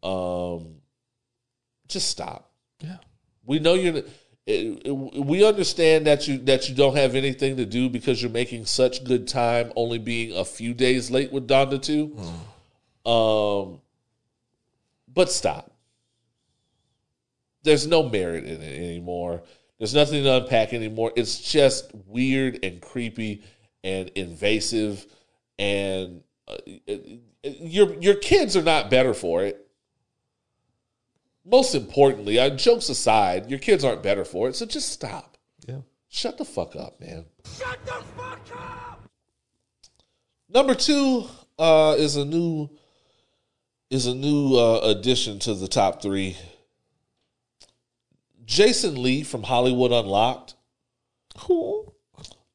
Um 0.04 0.76
just 1.88 2.10
stop. 2.10 2.52
Yeah. 2.80 2.98
We 3.46 3.60
know 3.60 3.74
you're. 3.76 3.98
it- 3.98 4.08
it- 4.46 4.92
We 5.26 5.46
understand 5.46 6.06
that 6.08 6.28
you 6.28 6.38
that 6.40 6.68
you 6.68 6.76
don't 6.76 6.98
have 6.98 7.16
anything 7.16 7.56
to 7.58 7.66
do 7.66 7.90
because 7.90 8.22
you're 8.22 8.32
making 8.32 8.66
such 8.66 9.04
good 9.06 9.28
time, 9.28 9.72
only 9.78 10.00
being 10.00 10.36
a 10.36 10.44
few 10.44 10.74
days 10.74 11.10
late 11.10 11.32
with 11.32 11.48
Donda 11.48 11.82
two. 11.82 12.18
Um, 13.10 13.80
but 15.14 15.32
stop. 15.32 15.72
There's 17.64 17.88
no 17.88 18.04
merit 18.10 18.44
in 18.44 18.62
it 18.62 18.78
anymore. 18.78 19.44
There's 19.78 19.94
nothing 19.94 20.24
to 20.24 20.38
unpack 20.44 20.74
anymore. 20.74 21.14
It's 21.16 21.40
just 21.40 21.92
weird 22.08 22.60
and 22.64 22.82
creepy 22.82 23.44
and 23.84 24.10
invasive, 24.16 25.06
and 25.58 26.22
uh, 26.48 26.58
your 27.44 27.94
your 28.02 28.16
kids 28.16 28.56
are 28.58 28.62
not 28.64 28.90
better 28.90 29.14
for 29.14 29.44
it 29.46 29.63
most 31.46 31.76
importantly, 31.76 32.40
uh, 32.40 32.50
jokes 32.52 32.90
aside, 32.90 33.50
your 33.50 33.60
kids 33.60 33.84
aren't 33.84 34.04
better 34.04 34.26
for 34.26 34.50
it, 34.50 34.56
so 34.56 34.66
just 34.66 34.90
stop. 34.90 35.38
Yeah. 35.68 35.82
Shut 36.10 36.38
the 36.38 36.46
fuck 36.46 36.76
up, 36.76 37.00
man. 37.00 37.26
Shut 37.58 37.86
the 37.86 38.04
fuck 38.16 38.40
up. 38.56 39.10
Number 40.50 40.76
two 40.76 41.26
uh, 41.58 41.96
is 41.98 42.16
a 42.16 42.26
new 42.26 42.70
is 43.90 44.08
a 44.08 44.16
new 44.16 44.56
uh, 44.56 44.82
addition 44.84 45.40
to 45.40 45.54
the 45.54 45.68
top 45.68 46.02
three. 46.02 46.38
Jason 48.46 49.02
Lee 49.02 49.24
from 49.24 49.44
Hollywood 49.44 49.92
Unlocked. 49.92 50.56
Who? 51.40 51.92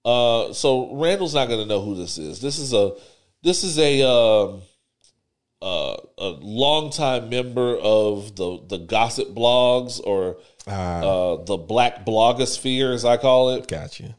Uh, 0.05 0.52
so 0.52 0.94
Randle's 0.94 1.35
not 1.35 1.48
going 1.48 1.60
to 1.60 1.66
know 1.66 1.81
who 1.81 1.94
this 1.94 2.19
is. 2.19 2.40
This 2.40 2.59
is 2.59 2.73
a 2.73 2.93
this 3.43 3.65
is 3.65 3.78
a 3.78 4.09
um, 4.09 4.62
uh, 5.60 5.97
a 6.18 6.28
longtime 6.40 7.28
member 7.28 7.76
of 7.76 8.36
the 8.36 8.62
the 8.68 8.78
gossip 8.78 9.28
blogs 9.35 10.01
or 10.05 10.39
Ah, 10.66 11.01
uh, 11.01 11.44
the 11.44 11.56
black 11.56 12.05
blogosphere, 12.05 12.93
as 12.93 13.05
I 13.05 13.16
call 13.16 13.51
it. 13.51 13.66
gotcha. 13.68 14.14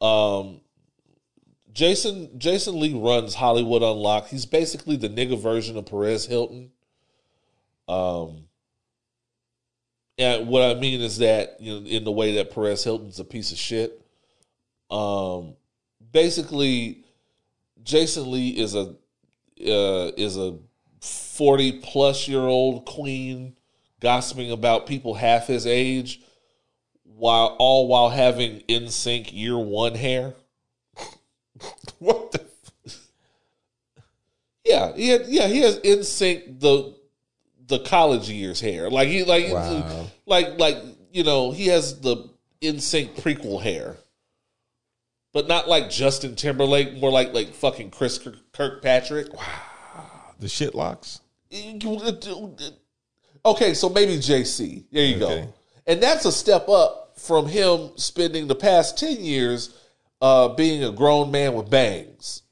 Um, 0.00 0.60
Jason 1.72 2.36
Jason 2.38 2.80
Lee 2.80 2.94
runs 2.94 3.34
Hollywood 3.34 3.82
Unlocked. 3.82 4.28
He's 4.30 4.44
basically 4.46 4.96
the 4.96 5.08
nigga 5.08 5.40
version 5.40 5.76
of 5.76 5.86
Perez 5.86 6.26
Hilton. 6.26 6.72
Um, 7.86 8.48
and 10.18 10.48
what 10.48 10.62
I 10.62 10.74
mean 10.74 11.00
is 11.00 11.18
that 11.18 11.60
you 11.60 11.78
know, 11.78 11.86
in 11.86 12.04
the 12.04 12.10
way 12.10 12.34
that 12.36 12.50
Perez 12.52 12.82
Hilton's 12.82 13.20
a 13.20 13.24
piece 13.24 13.52
of 13.52 13.58
shit. 13.58 14.04
Um, 14.90 15.54
basically, 16.12 17.04
Jason 17.84 18.30
Lee 18.32 18.50
is 18.50 18.74
a 18.74 18.96
uh, 19.60 20.12
is 20.16 20.36
a 20.36 20.56
forty 21.00 21.72
plus 21.80 22.28
year 22.28 22.40
old 22.40 22.84
queen 22.84 23.56
gossiping 24.00 24.50
about 24.52 24.86
people 24.86 25.14
half 25.14 25.46
his 25.46 25.66
age, 25.66 26.20
while 27.04 27.56
all 27.58 27.88
while 27.88 28.10
having 28.10 28.60
NSYNC 28.68 29.32
year 29.32 29.58
one 29.58 29.94
hair. 29.94 30.34
What 31.98 32.32
the? 32.32 32.46
Yeah, 34.64 34.92
he 34.94 35.08
had, 35.08 35.26
yeah, 35.26 35.46
he 35.48 35.60
has 35.60 35.78
NSYNC 35.80 36.60
the 36.60 36.94
the 37.66 37.78
college 37.80 38.28
years 38.30 38.60
hair. 38.60 38.90
Like 38.90 39.08
he 39.08 39.24
like 39.24 39.52
Wow. 39.52 40.06
like 40.26 40.58
like 40.58 40.76
you 41.12 41.24
know, 41.24 41.50
he 41.50 41.66
has 41.68 42.00
the 42.00 42.28
NSYNC 42.62 43.20
prequel 43.20 43.62
hair. 43.62 43.96
But 45.38 45.46
not 45.46 45.68
like 45.68 45.88
Justin 45.88 46.34
Timberlake, 46.34 46.94
more 46.96 47.12
like 47.12 47.32
like 47.32 47.54
fucking 47.54 47.92
Chris 47.92 48.18
Kirk- 48.18 48.50
Kirkpatrick. 48.50 49.28
The 50.40 50.48
shit 50.48 50.74
locks. 50.74 51.20
Okay, 53.46 53.72
so 53.74 53.88
maybe 53.88 54.16
JC. 54.16 54.82
There 54.90 55.04
you 55.04 55.14
Okay. 55.24 55.42
go. 55.42 55.54
And 55.86 56.02
that's 56.02 56.24
a 56.24 56.32
step 56.32 56.68
up 56.68 57.12
from 57.20 57.46
him 57.46 57.90
spending 57.94 58.48
the 58.48 58.56
past 58.56 58.98
10 58.98 59.24
years 59.24 59.72
uh, 60.20 60.48
being 60.48 60.82
a 60.82 60.90
grown 60.90 61.30
man 61.30 61.54
with 61.54 61.70
bangs. 61.70 62.42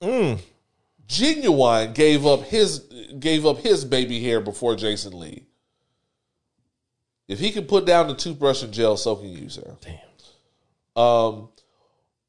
Mm. 0.00 0.38
Ginuwine 1.08 1.94
gave 1.94 2.24
up 2.24 2.44
his 2.44 2.78
gave 3.18 3.44
up 3.44 3.58
his 3.58 3.84
baby 3.84 4.22
hair 4.22 4.40
before 4.40 4.76
Jason 4.76 5.18
Lee. 5.18 5.46
If 7.26 7.40
he 7.40 7.50
can 7.50 7.64
put 7.64 7.86
down 7.86 8.06
the 8.06 8.14
toothbrush 8.14 8.62
and 8.62 8.72
gel, 8.72 8.96
so 8.96 9.16
can 9.16 9.30
you, 9.30 9.48
sir. 9.48 9.76
Damn. 9.80 9.98
Um, 10.96 11.48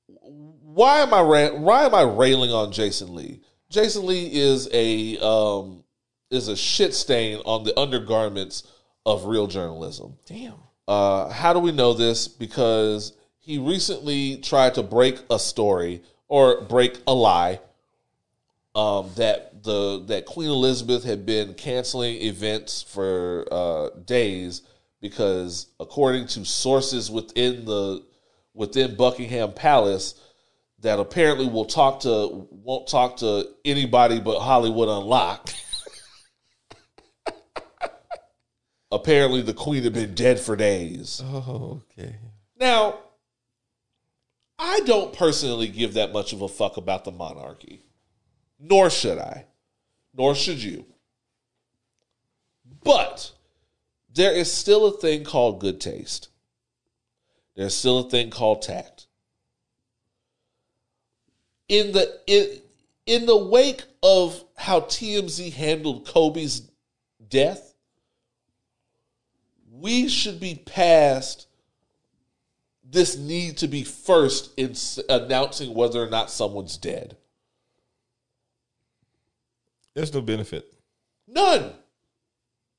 why 0.06 1.00
am 1.00 1.14
I 1.14 1.22
ra- 1.22 1.58
why 1.58 1.86
am 1.86 1.94
I 1.94 2.04
railing 2.04 2.52
on 2.52 2.72
Jason 2.72 3.14
Lee? 3.16 3.42
Jason 3.70 4.06
Lee 4.06 4.30
is 4.32 4.70
a 4.72 5.18
um, 5.20 5.84
is 6.30 6.48
a 6.48 6.56
shit 6.56 6.94
stain 6.94 7.40
on 7.46 7.64
the 7.64 7.78
undergarments 7.80 8.64
of 9.06 9.26
real 9.26 9.48
journalism. 9.48 10.18
Damn. 10.26 10.56
Uh, 10.88 11.30
how 11.30 11.54
do 11.54 11.60
we 11.60 11.72
know 11.72 11.94
this? 11.94 12.28
Because 12.28 13.14
he 13.40 13.58
recently 13.58 14.38
tried 14.38 14.76
to 14.76 14.84
break 14.84 15.20
a 15.30 15.40
story 15.40 16.02
or 16.28 16.62
break 16.62 17.00
a 17.08 17.14
lie 17.14 17.60
um, 18.76 19.12
that 19.16 19.64
the 19.64 20.04
that 20.08 20.26
Queen 20.26 20.50
Elizabeth 20.50 21.04
had 21.04 21.26
been 21.26 21.54
canceling 21.54 22.16
events 22.22 22.82
for 22.82 23.48
uh, 23.52 23.90
days 24.06 24.62
because, 25.02 25.68
according 25.80 26.28
to 26.28 26.46
sources 26.46 27.12
within 27.12 27.66
the 27.66 28.04
within 28.54 28.96
Buckingham 28.96 29.54
Palace, 29.54 30.20
that 30.80 31.00
apparently 31.00 31.48
will 31.48 31.66
talk 31.66 32.02
to 32.02 32.48
won't 32.52 32.88
talk 32.88 33.18
to 33.18 33.48
anybody 33.66 34.20
but 34.20 34.40
Hollywood 34.40 34.90
Unlocked. 34.90 35.56
apparently, 38.92 39.42
the 39.42 39.54
Queen 39.54 39.84
had 39.84 39.94
been 39.94 40.14
dead 40.14 40.40
for 40.40 40.56
days. 40.56 41.22
Oh, 41.24 41.82
okay. 41.98 42.18
Now, 42.60 43.00
I 44.60 44.82
don't 44.82 45.14
personally 45.14 45.68
give 45.68 45.94
that 45.96 46.14
much 46.14 46.34
of 46.34 46.42
a 46.42 46.48
fuck 46.48 46.78
about 46.78 47.06
the 47.06 47.12
monarchy, 47.12 47.84
nor 48.60 48.90
should 48.90 49.18
I, 49.18 49.46
nor 50.14 50.36
should 50.36 50.62
you. 50.62 50.86
But 52.84 53.32
there 54.14 54.32
is 54.34 54.52
still 54.52 54.86
a 54.86 54.98
thing 54.98 55.24
called 55.24 55.60
good 55.60 55.82
taste. 55.82 56.30
There's 57.56 57.76
still 57.76 58.00
a 58.00 58.10
thing 58.10 58.30
called 58.30 58.64
tact. 58.64 59.08
In 61.70 61.92
the 61.92 62.20
in, 62.28 62.60
in 63.06 63.26
the 63.26 63.38
wake 63.38 63.84
of 64.02 64.44
how 64.56 64.82
TMZ 64.82 65.54
handled 65.54 66.08
Kobe's 66.08 66.70
death, 67.30 67.74
we 69.72 70.08
should 70.08 70.40
be 70.40 70.56
past 70.66 71.48
this 72.84 73.18
need 73.18 73.58
to 73.58 73.68
be 73.68 73.84
first 73.84 74.52
in 74.58 74.72
s- 74.72 75.00
announcing 75.10 75.74
whether 75.74 76.02
or 76.02 76.10
not 76.10 76.30
someone's 76.30 76.78
dead. 76.78 77.18
There's 79.94 80.14
no 80.14 80.22
benefit. 80.22 80.74
None. 81.28 81.72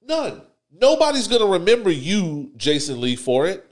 None. 0.06 0.42
Nobody's 0.72 1.28
going 1.28 1.40
to 1.40 1.52
remember 1.58 1.90
you, 1.90 2.52
Jason 2.56 3.00
Lee, 3.00 3.16
for 3.16 3.46
it. 3.46 3.68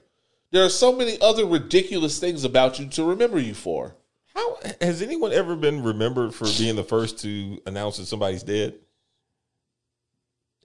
There 0.53 0.63
are 0.63 0.69
so 0.69 0.93
many 0.93 1.17
other 1.19 1.47
ridiculous 1.47 2.19
things 2.19 2.43
about 2.43 2.79
you 2.79 2.87
to 2.89 3.03
remember 3.03 3.39
you 3.39 3.55
for. 3.55 3.95
How 4.35 4.59
has 4.79 5.01
anyone 5.01 5.33
ever 5.33 5.55
been 5.55 5.81
remembered 5.81 6.35
for 6.35 6.45
being 6.59 6.75
the 6.75 6.83
first 6.83 7.17
to 7.21 7.59
announce 7.65 7.97
that 7.97 8.05
somebody's 8.05 8.43
dead? 8.43 8.75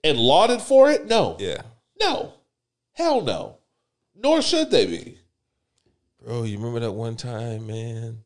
And 0.03 0.19
lauded 0.19 0.61
for 0.61 0.91
it? 0.91 1.07
No. 1.07 1.37
Yeah. 1.39 1.63
No. 1.99 2.33
Hell 2.93 3.21
no. 3.21 3.57
Nor 4.15 4.43
should 4.43 4.69
they 4.69 4.85
be. 4.85 5.17
Bro, 6.23 6.43
you 6.43 6.57
remember 6.57 6.81
that 6.81 6.91
one 6.91 7.15
time, 7.15 7.65
man? 7.65 8.19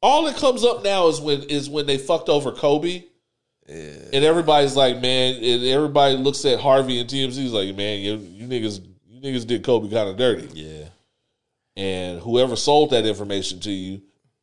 All 0.00 0.24
that 0.24 0.36
comes 0.36 0.64
up 0.64 0.82
now 0.82 1.08
is 1.08 1.20
when 1.20 1.42
is 1.42 1.68
when 1.68 1.84
they 1.84 1.98
fucked 1.98 2.30
over 2.30 2.52
Kobe. 2.52 3.04
And 3.66 4.24
everybody's 4.24 4.76
like, 4.76 4.98
man, 4.98 5.34
and 5.44 5.64
everybody 5.64 6.16
looks 6.16 6.46
at 6.46 6.58
Harvey 6.58 7.00
and 7.00 7.10
TMZ's 7.10 7.52
like, 7.52 7.76
man, 7.76 8.00
you, 8.00 8.16
you 8.16 8.46
niggas, 8.46 8.80
you 9.22 9.32
niggas 9.32 9.46
did 9.46 9.64
Kobe 9.64 9.90
kind 9.90 10.08
of 10.08 10.16
dirty. 10.16 10.48
Yeah. 10.54 10.88
And 11.76 12.20
whoever 12.20 12.56
sold 12.56 12.90
that 12.90 13.06
information 13.06 13.60
to 13.60 13.70
you 13.70 14.02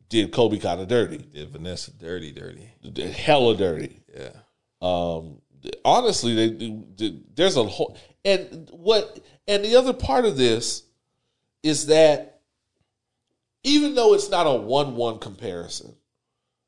did 0.09 0.31
Kobe 0.31 0.59
kind 0.59 0.79
of 0.79 0.87
dirty, 0.87 1.17
Did 1.17 1.49
Vanessa 1.49 1.91
dirty, 1.91 2.31
dirty. 2.31 2.69
Did 2.93 3.11
hella 3.11 3.57
dirty. 3.57 4.01
Yeah. 4.15 4.29
Um, 4.81 5.41
honestly, 5.83 6.35
they, 6.35 6.49
they- 6.97 7.19
there's 7.33 7.57
a 7.57 7.63
whole 7.63 7.97
and 8.23 8.69
what 8.71 9.19
and 9.47 9.63
the 9.65 9.75
other 9.75 9.93
part 9.93 10.25
of 10.25 10.37
this 10.37 10.83
is 11.63 11.87
that 11.87 12.39
even 13.63 13.95
though 13.95 14.13
it's 14.13 14.29
not 14.29 14.45
a 14.47 14.53
one-one 14.53 15.17
comparison, 15.19 15.95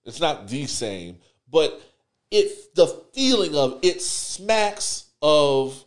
it's 0.06 0.20
not 0.20 0.48
the 0.48 0.66
same, 0.66 1.18
but 1.50 1.80
it 2.32 2.76
the 2.76 2.88
feeling 3.14 3.56
of 3.56 3.80
it 3.84 4.02
smacks 4.02 5.06
of 5.22 5.84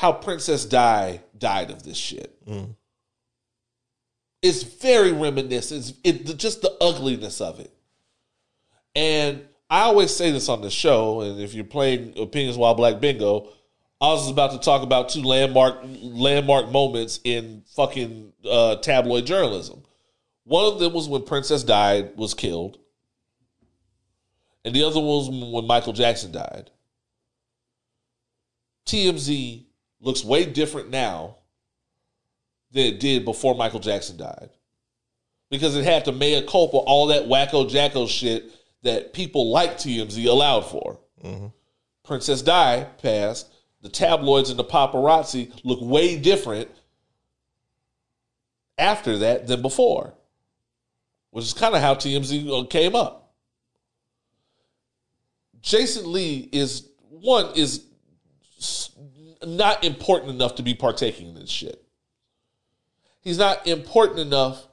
how 0.00 0.12
Princess 0.12 0.64
Di 0.64 1.20
died 1.36 1.70
of 1.70 1.82
this 1.82 1.98
shit. 1.98 2.34
It's 4.40 4.62
very 4.62 5.12
reminiscent. 5.12 5.92
It's 6.02 6.30
it, 6.30 6.38
just 6.38 6.62
the 6.62 6.74
ugliness 6.80 7.42
of 7.42 7.60
it. 7.60 7.70
And 8.94 9.42
I 9.68 9.80
always 9.80 10.16
say 10.16 10.30
this 10.30 10.48
on 10.48 10.62
the 10.62 10.70
show, 10.70 11.20
and 11.20 11.38
if 11.38 11.52
you're 11.52 11.64
playing 11.64 12.18
Opinions 12.18 12.56
While 12.56 12.74
Black 12.74 12.98
Bingo, 12.98 13.50
I 14.00 14.06
was 14.06 14.30
about 14.30 14.52
to 14.52 14.58
talk 14.58 14.82
about 14.82 15.10
two 15.10 15.22
landmark 15.22 15.80
landmark 15.84 16.70
moments 16.70 17.20
in 17.22 17.62
fucking 17.76 18.32
uh, 18.50 18.76
tabloid 18.76 19.26
journalism. 19.26 19.82
One 20.44 20.64
of 20.64 20.78
them 20.78 20.94
was 20.94 21.08
when 21.10 21.24
Princess 21.24 21.62
died, 21.62 22.16
was 22.16 22.32
killed, 22.32 22.78
and 24.64 24.74
the 24.74 24.82
other 24.82 24.98
one 24.98 25.08
was 25.08 25.28
when 25.28 25.66
Michael 25.66 25.92
Jackson 25.92 26.32
died. 26.32 26.70
TMZ 28.86 29.66
looks 30.00 30.24
way 30.24 30.44
different 30.44 30.90
now 30.90 31.36
than 32.72 32.86
it 32.86 33.00
did 33.00 33.24
before 33.24 33.54
Michael 33.54 33.80
Jackson 33.80 34.16
died. 34.16 34.50
Because 35.50 35.76
it 35.76 35.84
had 35.84 36.04
to 36.04 36.12
mea 36.12 36.42
culpa 36.42 36.76
all 36.76 37.08
that 37.08 37.24
wacko 37.24 37.68
jacko 37.68 38.06
shit 38.06 38.50
that 38.82 39.12
people 39.12 39.50
like 39.50 39.76
TMZ 39.76 40.24
allowed 40.26 40.62
for. 40.62 40.98
Mm-hmm. 41.24 41.48
Princess 42.04 42.42
Di 42.42 42.86
passed. 43.02 43.52
The 43.82 43.88
tabloids 43.88 44.50
and 44.50 44.58
the 44.58 44.64
paparazzi 44.64 45.52
look 45.64 45.80
way 45.80 46.18
different 46.18 46.68
after 48.76 49.18
that 49.18 49.46
than 49.46 49.62
before, 49.62 50.14
which 51.30 51.46
is 51.46 51.54
kind 51.54 51.74
of 51.74 51.80
how 51.80 51.94
TMZ 51.94 52.64
uh, 52.64 52.66
came 52.66 52.94
up. 52.94 53.32
Jason 55.62 56.12
Lee 56.12 56.48
is 56.52 56.88
one 57.08 57.46
is 57.54 57.84
not 59.44 59.84
important 59.84 60.30
enough 60.30 60.56
to 60.56 60.62
be 60.62 60.74
partaking 60.74 61.28
in 61.28 61.34
this 61.34 61.50
shit. 61.50 61.82
he's 63.20 63.38
not 63.38 63.66
important 63.66 64.20
enough 64.20 64.66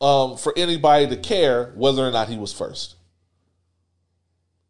um, 0.00 0.36
for 0.36 0.52
anybody 0.56 1.06
to 1.08 1.16
care 1.16 1.72
whether 1.74 2.06
or 2.06 2.10
not 2.10 2.28
he 2.28 2.38
was 2.38 2.52
first. 2.52 2.96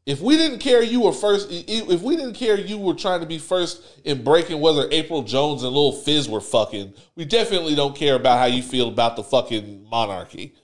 If 0.06 0.20
we 0.20 0.36
didn't 0.36 0.58
care 0.58 0.82
you 0.82 1.02
were 1.02 1.12
first, 1.12 1.48
if 1.50 2.02
we 2.02 2.16
didn't 2.16 2.34
care 2.34 2.58
you 2.58 2.78
were 2.78 2.94
trying 2.94 3.20
to 3.20 3.26
be 3.26 3.38
first 3.38 3.82
in 4.04 4.24
breaking 4.24 4.60
whether 4.60 4.88
Apryl 4.88 5.26
Jones 5.26 5.62
and 5.62 5.72
Lil 5.72 5.92
Fizz 5.92 6.28
were 6.28 6.40
fucking, 6.40 6.94
we 7.14 7.24
definitely 7.24 7.74
don't 7.74 7.94
care 7.94 8.16
about 8.16 8.38
how 8.38 8.46
you 8.46 8.62
feel 8.62 8.88
about 8.88 9.14
the 9.14 9.22
fucking 9.22 9.86
monarchy. 9.88 10.54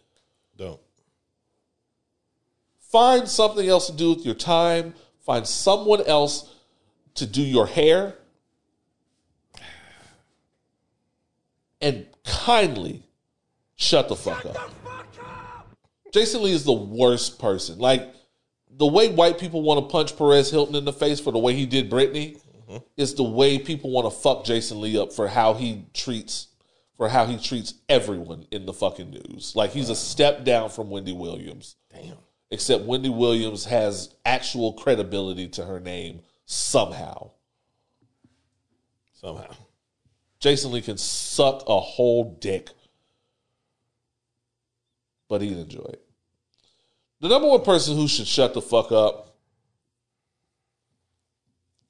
Don't. 0.56 0.80
Find 2.90 3.28
something 3.28 3.68
else 3.68 3.86
to 3.88 3.92
do 3.92 4.14
with 4.14 4.24
your 4.24 4.34
time. 4.34 4.94
Find 5.20 5.46
someone 5.46 6.02
else 6.06 6.52
to 7.14 7.26
do 7.26 7.42
your 7.42 7.66
hair. 7.66 8.14
And 11.80 12.06
kindly 12.24 13.02
shut 13.76 14.08
the 14.08 14.16
fuck 14.16 14.44
up. 14.46 14.70
Jason 16.12 16.42
Lee 16.42 16.52
is 16.52 16.64
the 16.64 16.72
worst 16.72 17.38
person. 17.38 17.78
Like 17.78 18.14
the 18.70 18.86
way 18.86 19.08
white 19.10 19.38
people 19.38 19.62
want 19.62 19.80
to 19.80 19.92
punch 19.92 20.16
Perez 20.16 20.50
Hilton 20.50 20.74
in 20.74 20.84
the 20.84 20.92
face 20.92 21.20
for 21.20 21.32
the 21.32 21.38
way 21.38 21.54
he 21.54 21.66
did 21.66 21.90
Britney 21.90 22.40
mm-hmm. 22.68 22.78
is 22.96 23.14
the 23.14 23.22
way 23.22 23.58
people 23.58 23.90
want 23.90 24.06
to 24.06 24.10
fuck 24.10 24.44
Jason 24.44 24.80
Lee 24.80 24.98
up 24.98 25.12
for 25.12 25.28
how 25.28 25.54
he 25.54 25.84
treats 25.92 26.48
for 26.96 27.08
how 27.08 27.26
he 27.26 27.36
treats 27.36 27.74
everyone 27.88 28.46
in 28.50 28.64
the 28.64 28.72
fucking 28.72 29.10
news. 29.10 29.52
Like 29.54 29.70
he's 29.70 29.90
a 29.90 29.94
step 29.94 30.44
down 30.44 30.70
from 30.70 30.88
Wendy 30.88 31.12
Williams. 31.12 31.76
Damn. 31.92 32.16
Except 32.50 32.84
Wendy 32.84 33.10
Williams 33.10 33.66
has 33.66 34.14
actual 34.24 34.72
credibility 34.72 35.48
to 35.48 35.64
her 35.64 35.80
name 35.80 36.20
somehow. 36.46 37.32
Somehow. 39.12 39.54
Jason 40.38 40.72
Lee 40.72 40.82
can 40.82 40.98
suck 40.98 41.62
a 41.66 41.80
whole 41.80 42.36
dick, 42.40 42.70
but 45.28 45.40
he'd 45.40 45.56
enjoy 45.56 45.84
it. 45.88 46.02
The 47.20 47.28
number 47.28 47.48
one 47.48 47.62
person 47.62 47.96
who 47.96 48.06
should 48.06 48.26
shut 48.26 48.52
the 48.52 48.60
fuck 48.60 48.92
up, 48.92 49.34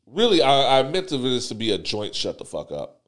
really, 0.07 0.41
I, 0.43 0.79
I 0.79 0.83
meant 0.85 1.11
for 1.11 1.17
this 1.17 1.49
to 1.49 1.55
be 1.55 1.73
a 1.73 1.79
joint 1.79 2.15
shut 2.15 2.39
the 2.39 2.45
fuck 2.45 2.71
up, 2.71 3.01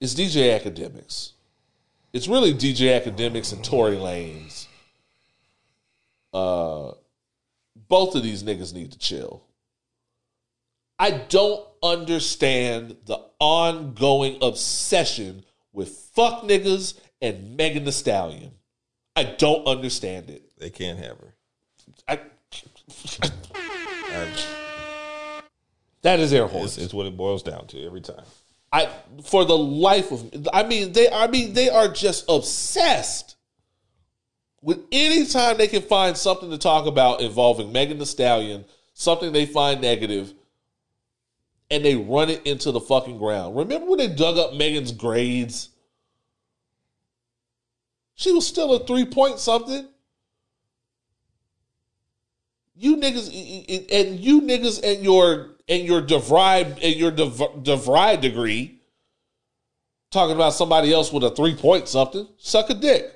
It's 0.00 0.14
DJ 0.14 0.58
Akademiks. 0.58 1.32
It's 2.12 2.28
really 2.28 2.54
DJ 2.54 3.00
Akademiks 3.00 3.52
and 3.52 3.64
Tory 3.64 3.96
Lanez. 3.96 4.66
Uh, 6.32 6.92
both 7.88 8.14
of 8.14 8.22
these 8.22 8.42
niggas 8.42 8.72
need 8.72 8.92
to 8.92 8.98
chill. 8.98 9.42
I 10.98 11.10
don't 11.10 11.66
understand 11.82 12.96
the 13.06 13.18
ongoing 13.38 14.38
obsession 14.42 15.44
with 15.72 15.88
fuck 15.88 16.42
niggas 16.42 16.98
and 17.20 17.56
Megan 17.56 17.84
Thee 17.84 17.90
Stallion. 17.90 18.52
I 19.16 19.24
don't 19.24 19.66
understand 19.66 20.30
it. 20.30 20.42
They 20.58 20.70
can't 20.70 20.98
have 20.98 21.18
her. 21.18 21.34
I, 22.08 22.20
I- 23.22 23.30
that 26.02 26.18
is 26.18 26.32
air 26.32 26.44
it's, 26.44 26.52
horns. 26.52 26.78
it's 26.78 26.94
what 26.94 27.06
it 27.06 27.16
boils 27.16 27.42
down 27.42 27.66
to 27.68 27.84
every 27.84 28.00
time. 28.00 28.24
I 28.72 28.88
for 29.24 29.44
the 29.44 29.56
life 29.56 30.12
of 30.12 30.32
me, 30.32 30.46
I 30.52 30.62
mean 30.62 30.92
they 30.92 31.10
I 31.10 31.26
mean 31.26 31.52
they 31.54 31.68
are 31.68 31.88
just 31.88 32.24
obsessed 32.28 33.36
with 34.62 34.78
any 34.92 35.26
time 35.26 35.58
they 35.58 35.66
can 35.66 35.82
find 35.82 36.16
something 36.16 36.50
to 36.50 36.58
talk 36.58 36.86
about 36.86 37.20
involving 37.20 37.72
Megan 37.72 37.98
Thee 37.98 38.04
Stallion, 38.04 38.64
something 38.94 39.32
they 39.32 39.46
find 39.46 39.80
negative, 39.80 40.32
and 41.70 41.84
they 41.84 41.94
run 41.94 42.30
it 42.30 42.44
into 42.46 42.72
the 42.72 42.80
fucking 42.80 43.18
ground. 43.18 43.56
Remember 43.56 43.86
when 43.86 43.98
they 43.98 44.08
dug 44.08 44.36
up 44.38 44.54
Megan's 44.54 44.92
grades? 44.92 45.68
She 48.14 48.32
was 48.32 48.46
still 48.46 48.74
a 48.74 48.86
three 48.86 49.06
point 49.06 49.38
something. 49.38 49.88
You 52.74 52.96
niggas 52.96 53.28
and 53.92 54.20
you 54.20 54.42
niggas 54.42 54.82
and 54.82 55.04
your 55.04 55.50
and 55.68 55.86
your 55.86 56.02
DeVry 56.02 56.64
and 56.82 56.96
your 56.96 57.10
Dev- 57.10 57.62
DeVry 57.62 58.20
degree 58.20 58.80
talking 60.10 60.34
about 60.34 60.54
somebody 60.54 60.92
else 60.92 61.12
with 61.12 61.24
a 61.24 61.30
three 61.30 61.54
point 61.54 61.88
something. 61.88 62.26
Suck 62.38 62.70
a 62.70 62.74
dick. 62.74 63.14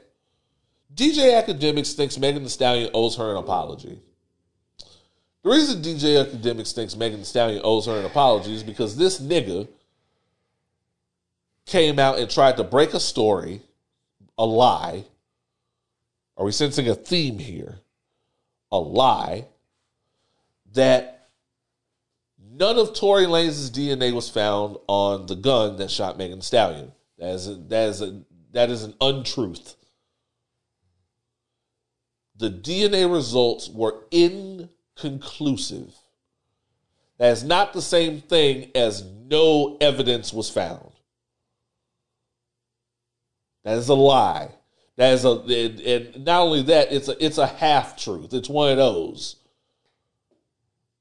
DJ 0.95 1.43
Akademiks 1.43 1.95
thinks 1.95 2.17
Megan 2.19 2.45
Thee 2.45 2.49
Stallion 2.49 2.91
owes 2.95 3.17
her 3.17 3.33
an 3.33 3.37
apology. 3.39 4.01
The 5.45 5.51
reason 5.51 5.83
DJ 5.83 6.25
Akademiks 6.25 6.73
thinks 6.73 6.97
Megan 6.97 7.19
Thee 7.19 7.25
Stallion 7.25 7.61
owes 7.63 7.85
her 7.85 7.99
an 7.99 8.07
apology 8.07 8.55
is 8.55 8.63
because 8.63 8.97
this 8.97 9.21
nigga 9.21 9.69
came 11.67 11.99
out 11.99 12.19
and 12.19 12.31
tried 12.31 12.57
to 12.57 12.65
break 12.65 12.95
a 12.95 13.01
story, 13.01 13.61
a 14.39 14.47
lie. 14.47 15.05
Are 16.39 16.47
we 16.47 16.51
sensing 16.51 16.89
a 16.89 16.95
theme 16.95 17.39
here? 17.39 17.77
A 18.73 18.79
lie 18.79 19.45
that 20.73 21.29
none 22.43 22.79
of 22.79 22.95
Tory 22.95 23.27
Lanez's 23.27 23.71
DNA 23.71 24.13
was 24.13 24.31
found 24.31 24.79
on 24.87 25.27
the 25.27 25.37
gun 25.37 25.77
that 25.77 25.91
shot 25.91 26.17
Megan 26.17 26.39
Thee 26.39 26.45
Stallion. 26.45 26.93
That 27.19 27.35
is 27.35 27.49
a, 27.49 27.55
that 27.55 27.89
is 27.91 28.01
a, 28.01 28.23
that 28.53 28.71
is 28.71 28.83
an 28.83 28.95
untruth. 28.99 29.77
The 32.35 32.51
DNA 32.51 33.13
results 33.13 33.69
were 33.69 34.07
inconclusive. 35.03 35.95
That 37.19 37.31
is 37.33 37.45
not 37.45 37.73
the 37.73 37.83
same 37.83 38.21
thing 38.21 38.71
as 38.75 39.05
no 39.05 39.77
evidence 39.81 40.33
was 40.33 40.51
found. 40.51 40.91
That 43.65 43.79
is 43.79 43.89
a 43.89 43.95
lie. 43.95 44.51
That 44.97 45.13
is 45.15 45.25
a 45.25 45.31
and, 45.31 45.81
and 45.81 46.25
not 46.25 46.41
only 46.43 46.63
that, 46.63 46.93
it's 46.93 47.09
a 47.09 47.25
it's 47.25 47.39
a 47.39 47.47
half 47.47 47.97
truth. 47.97 48.33
It's 48.33 48.49
one 48.49 48.71
of 48.71 48.77
those. 48.77 49.37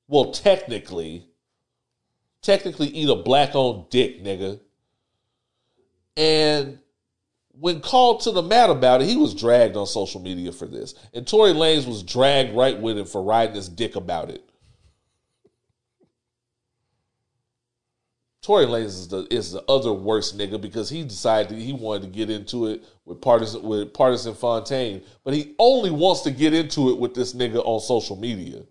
Well, 0.08 0.32
technically, 0.32 1.28
technically 2.42 2.88
eat 2.88 3.10
a 3.10 3.16
black 3.16 3.56
owned 3.56 3.90
dick, 3.90 4.24
nigga. 4.24 4.60
And 6.16 6.80
when 7.60 7.82
called 7.82 8.22
to 8.22 8.32
the 8.32 8.42
mat 8.42 8.70
about 8.70 9.02
it, 9.02 9.08
he 9.08 9.16
was 9.16 9.34
dragged 9.34 9.78
on 9.78 9.86
social 9.86 10.20
media 10.20 10.52
for 10.52 10.66
this. 10.68 10.96
And 11.14 11.28
Tory 11.28 11.52
Lanez 11.54 11.88
was 11.88 12.04
dragged 12.04 12.56
right 12.56 12.80
with 12.80 12.98
him 12.98 13.06
for 13.06 13.24
riding 13.24 13.56
his 13.56 13.70
dick 13.70 13.96
about 13.96 14.30
it. 14.30 14.44
Tory 18.42 18.66
Lanez 18.66 18.86
is 18.86 19.08
the 19.08 19.26
is 19.32 19.52
the 19.54 19.64
other 19.70 19.94
worst 19.94 20.38
nigga 20.38 20.60
because 20.60 20.90
he 20.90 21.04
decided 21.04 21.58
he 21.58 21.72
wanted 21.72 22.02
to 22.02 22.10
get 22.10 22.30
into 22.30 22.68
it 22.68 22.84
with 23.06 23.22
Pardison 23.22 23.62
with 23.62 23.94
Pardison 23.94 24.36
Fontaine, 24.36 25.02
but 25.24 25.34
he 25.34 25.56
only 25.60 25.92
wants 25.92 26.22
to 26.22 26.32
get 26.32 26.54
into 26.54 26.90
it 26.90 26.98
with 26.98 27.14
this 27.14 27.34
nigga 27.34 27.62
on 27.64 27.80
social 27.80 28.18
media. 28.18 28.64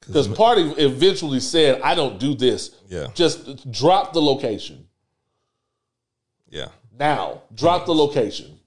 Because 0.00 0.26
Pardi 0.26 0.76
eventually 0.78 1.40
said, 1.40 1.80
"I 1.82 1.94
don't 1.94 2.18
do 2.18 2.34
this. 2.34 2.72
Yeah. 2.88 3.06
just 3.14 3.70
drop 3.70 4.12
the 4.12 4.20
location 4.20 4.88
Yeah. 6.50 6.68
Now. 6.98 7.42
Drop 7.54 7.86
the 7.86 7.94
location. 7.94 8.58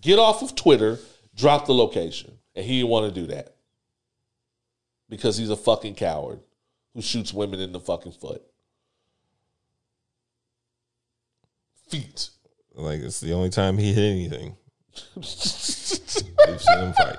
Get 0.00 0.18
off 0.18 0.42
of 0.42 0.54
Twitter. 0.54 0.98
Drop 1.34 1.66
the 1.66 1.74
location." 1.74 2.38
And 2.54 2.64
he 2.64 2.78
didn't 2.78 2.90
want 2.90 3.14
to 3.14 3.20
do 3.20 3.26
that 3.28 3.54
because 5.08 5.36
he's 5.36 5.50
a 5.50 5.56
fucking 5.56 5.94
coward 5.94 6.40
who 6.94 7.02
shoots 7.02 7.32
women 7.32 7.60
in 7.60 7.72
the 7.72 7.80
fucking 7.80 8.12
foot. 8.12 8.42
Feet. 11.88 12.30
Like 12.74 13.00
it's 13.00 13.20
the 13.20 13.32
only 13.32 13.50
time 13.50 13.78
he 13.78 13.92
hit 13.92 14.10
anything. 14.10 14.56
We've 15.16 15.24
seen 15.24 16.78
him 16.78 16.92
fight. 16.94 17.16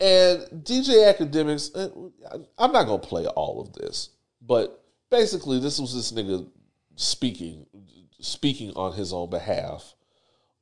And 0.00 0.64
DJ 0.64 1.12
Akademiks, 1.12 1.70
uh, 1.74 2.38
I'm 2.56 2.70
not 2.70 2.84
gonna 2.84 2.98
play 2.98 3.26
all 3.26 3.60
of 3.60 3.72
this, 3.72 4.10
but 4.40 4.77
basically, 5.10 5.58
this 5.60 5.78
was 5.78 5.94
this 5.94 6.12
nigga 6.12 6.48
speaking, 6.96 7.66
speaking 8.20 8.72
on 8.74 8.92
his 8.94 9.12
own 9.12 9.30
behalf 9.30 9.94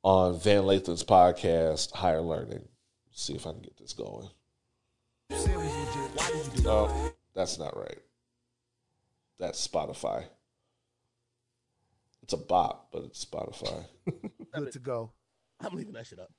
on 0.03 0.39
Van 0.39 0.63
Lathan's 0.63 1.03
podcast, 1.03 1.91
Higher 1.93 2.21
Learning. 2.21 2.67
see 3.11 3.33
if 3.33 3.45
I 3.47 3.51
can 3.51 3.61
get 3.61 3.77
this 3.77 3.93
going. 3.93 4.29
No, 6.63 7.11
that's 7.33 7.57
not 7.59 7.77
right. 7.77 7.99
That's 9.39 9.65
Spotify. 9.67 10.25
It's 12.23 12.33
a 12.33 12.37
bot, 12.37 12.87
but 12.91 13.03
it's 13.03 13.23
Spotify. 13.23 13.85
Good 14.53 14.71
to 14.73 14.79
go. 14.79 15.11
I'm 15.61 15.75
leaving 15.75 15.93
that 15.93 16.07
shit 16.07 16.19
up. 16.19 16.31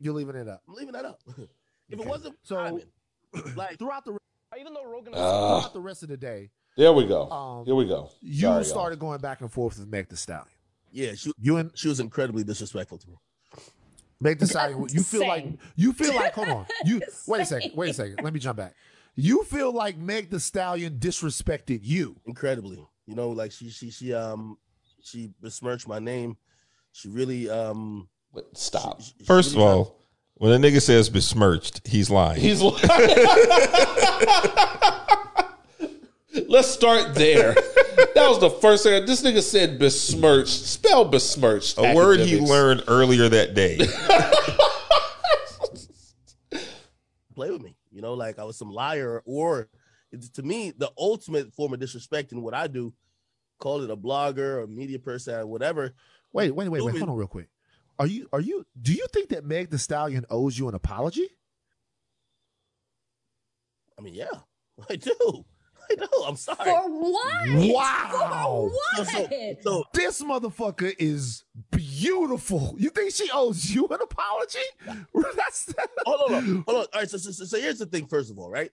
You're 0.00 0.14
leaving 0.14 0.36
it 0.36 0.48
up. 0.48 0.62
I'm 0.68 0.74
leaving 0.74 0.92
that 0.92 1.04
up. 1.04 1.20
If 1.90 1.98
it 1.98 2.06
wasn't 2.06 2.36
So- 2.42 2.56
timing, 2.56 2.82
like 3.56 3.78
Throughout 3.78 4.04
the 4.04 4.18
Even 4.60 4.74
though 4.74 4.84
Rogan 4.84 5.14
Ah. 5.16 5.60
throughout 5.60 5.72
the 5.72 5.80
rest 5.80 6.02
of 6.02 6.10
the 6.10 6.18
day, 6.18 6.50
there 6.78 6.92
we 6.94 7.06
go. 7.06 7.28
Um, 7.30 7.66
Here 7.66 7.74
we 7.74 7.86
go. 7.86 8.10
you 8.22 8.40
Sorry, 8.42 8.54
y'all. 8.54 8.64
started 8.64 8.98
going 8.98 9.20
back 9.20 9.40
and 9.42 9.52
forth 9.52 9.78
with 9.78 9.88
Meg 9.88 10.08
the 10.08 10.16
Stallion. 10.16 10.46
yeah, 10.92 11.12
she 11.14 11.32
You 11.38 11.56
and 11.58 11.70
she 11.74 11.88
was 11.88 12.00
incredibly 12.00 12.44
disrespectful 12.44 12.96
to 12.98 13.08
me. 13.08 13.16
Meg 14.20 14.38
the 14.38 14.46
Stallion, 14.46 14.86
you 14.90 15.02
feel 15.02 15.26
like 15.28 15.46
you 15.76 15.92
feel 15.92 16.14
like 16.14 16.32
hold 16.34 16.48
on. 16.48 16.66
You 16.84 17.02
wait 17.26 17.42
a 17.42 17.46
second, 17.46 17.72
wait 17.76 17.90
a 17.90 17.94
second. 17.94 18.20
Let 18.22 18.32
me 18.32 18.40
jump 18.40 18.56
back. 18.56 18.74
You 19.14 19.44
feel 19.44 19.70
like 19.72 19.98
Meg 19.98 20.30
the 20.30 20.40
Stallion 20.40 20.98
disrespected 20.98 21.80
you. 21.82 22.16
incredibly. 22.24 22.84
You 23.06 23.14
know, 23.14 23.28
like 23.30 23.52
she 23.52 23.68
she 23.70 23.90
she 23.90 24.14
um 24.14 24.56
she 25.02 25.30
besmirched 25.40 25.86
my 25.88 25.98
name. 25.98 26.36
She 26.92 27.08
really 27.08 27.48
um 27.50 28.08
But 28.32 28.56
stop. 28.56 29.00
she- 29.02 29.12
she 29.18 29.24
First 29.24 29.50
of 29.50 29.56
really 29.56 29.68
all, 29.68 29.96
when 30.34 30.52
a 30.52 30.56
nigga 30.58 30.80
says 30.82 31.08
besmirched, 31.10 31.86
he's 31.86 32.10
lying. 32.10 32.40
He's 32.40 32.60
like, 32.68 32.82
let's 36.48 36.68
start 36.68 37.14
there. 37.14 37.54
That 38.14 38.28
was 38.28 38.40
the 38.40 38.50
first 38.50 38.84
thing. 38.84 39.06
This 39.06 39.22
nigga 39.22 39.42
said 39.42 39.78
besmirched. 39.78 40.64
Spell 40.64 41.04
besmirched. 41.04 41.78
a 41.78 41.94
word 41.94 42.20
he 42.20 42.40
learned 42.40 42.84
earlier 42.88 43.28
that 43.28 43.54
day. 43.54 43.78
play 47.34 47.50
with 47.50 47.62
me. 47.62 47.76
You 47.90 48.02
know, 48.02 48.14
like 48.14 48.38
I 48.38 48.44
was 48.44 48.58
some 48.58 48.70
liar, 48.70 49.22
or 49.24 49.68
to 50.34 50.42
me, 50.42 50.72
the 50.76 50.90
ultimate 50.98 51.54
form 51.54 51.72
of 51.72 51.80
disrespect 51.80 52.32
in 52.32 52.42
what 52.42 52.54
I 52.54 52.66
do, 52.66 52.92
call 53.58 53.82
it 53.82 53.90
a 53.90 53.96
blogger 53.96 54.62
or 54.62 54.66
media 54.66 54.98
person, 54.98 55.34
or 55.34 55.46
whatever. 55.46 55.94
Wait, 56.32 56.50
wait, 56.50 56.68
wait, 56.68 56.82
wait. 56.82 56.98
Hold 56.98 57.10
on, 57.10 57.16
real 57.16 57.28
quick. 57.28 57.48
Are 57.98 58.06
you? 58.06 58.28
Are 58.32 58.40
you? 58.40 58.66
Do 58.80 58.92
you 58.92 59.06
think 59.12 59.30
that 59.30 59.44
Meg 59.44 59.70
the 59.70 59.78
Stallion 59.78 60.24
owes 60.30 60.58
you 60.58 60.68
an 60.68 60.74
apology? 60.74 61.28
I 63.98 64.02
mean, 64.02 64.14
yeah, 64.14 64.26
I 64.90 64.96
do. 64.96 65.44
I 65.90 65.94
do. 65.94 66.06
I'm 66.26 66.36
sorry. 66.36 66.56
For 66.58 66.88
what? 66.88 67.48
Wow. 67.74 68.70
For 68.70 69.02
what? 69.02 69.06
so, 69.08 69.28
so 69.62 69.84
This 69.94 70.22
motherfucker 70.22 70.94
is 70.98 71.44
beautiful. 71.70 72.74
You 72.78 72.90
think 72.90 73.12
she 73.12 73.30
owes 73.32 73.70
you 73.74 73.86
an 73.88 73.98
apology? 74.02 74.58
That's 75.36 75.72
hold 76.04 76.32
on, 76.32 76.44
hold 76.66 76.68
on. 76.68 76.74
All 76.74 76.86
right, 76.94 77.08
so, 77.10 77.16
so, 77.18 77.30
so, 77.30 77.44
so 77.44 77.58
here's 77.60 77.78
the 77.78 77.86
thing. 77.86 78.06
First 78.06 78.30
of 78.30 78.38
all, 78.38 78.50
right, 78.50 78.70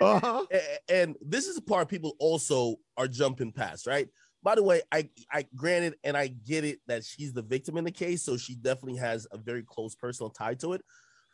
uh 0.00 0.20
huh. 0.20 0.44
A- 0.52 0.92
and 0.92 1.16
this 1.20 1.46
is 1.46 1.56
the 1.56 1.62
part 1.62 1.88
people 1.88 2.14
also 2.18 2.76
are 2.96 3.08
jumping 3.08 3.52
past, 3.52 3.86
right? 3.86 4.08
By 4.42 4.54
the 4.56 4.62
way, 4.62 4.82
I 4.92 5.08
I 5.32 5.46
granted 5.56 5.94
and 6.04 6.16
I 6.16 6.28
get 6.28 6.64
it 6.64 6.80
that 6.86 7.04
she's 7.04 7.32
the 7.32 7.42
victim 7.42 7.76
in 7.78 7.84
the 7.84 7.90
case, 7.90 8.22
so 8.22 8.36
she 8.36 8.54
definitely 8.56 8.98
has 8.98 9.26
a 9.32 9.38
very 9.38 9.62
close 9.62 9.94
personal 9.94 10.30
tie 10.30 10.54
to 10.54 10.74
it. 10.74 10.82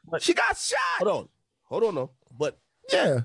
But 0.08 0.22
She 0.22 0.32
got 0.32 0.56
shot. 0.56 0.78
Hold 0.98 1.10
on, 1.10 1.28
hold 1.64 1.84
on, 1.84 1.94
no, 1.97 2.10
but 2.39 2.58
Yeah. 2.92 3.20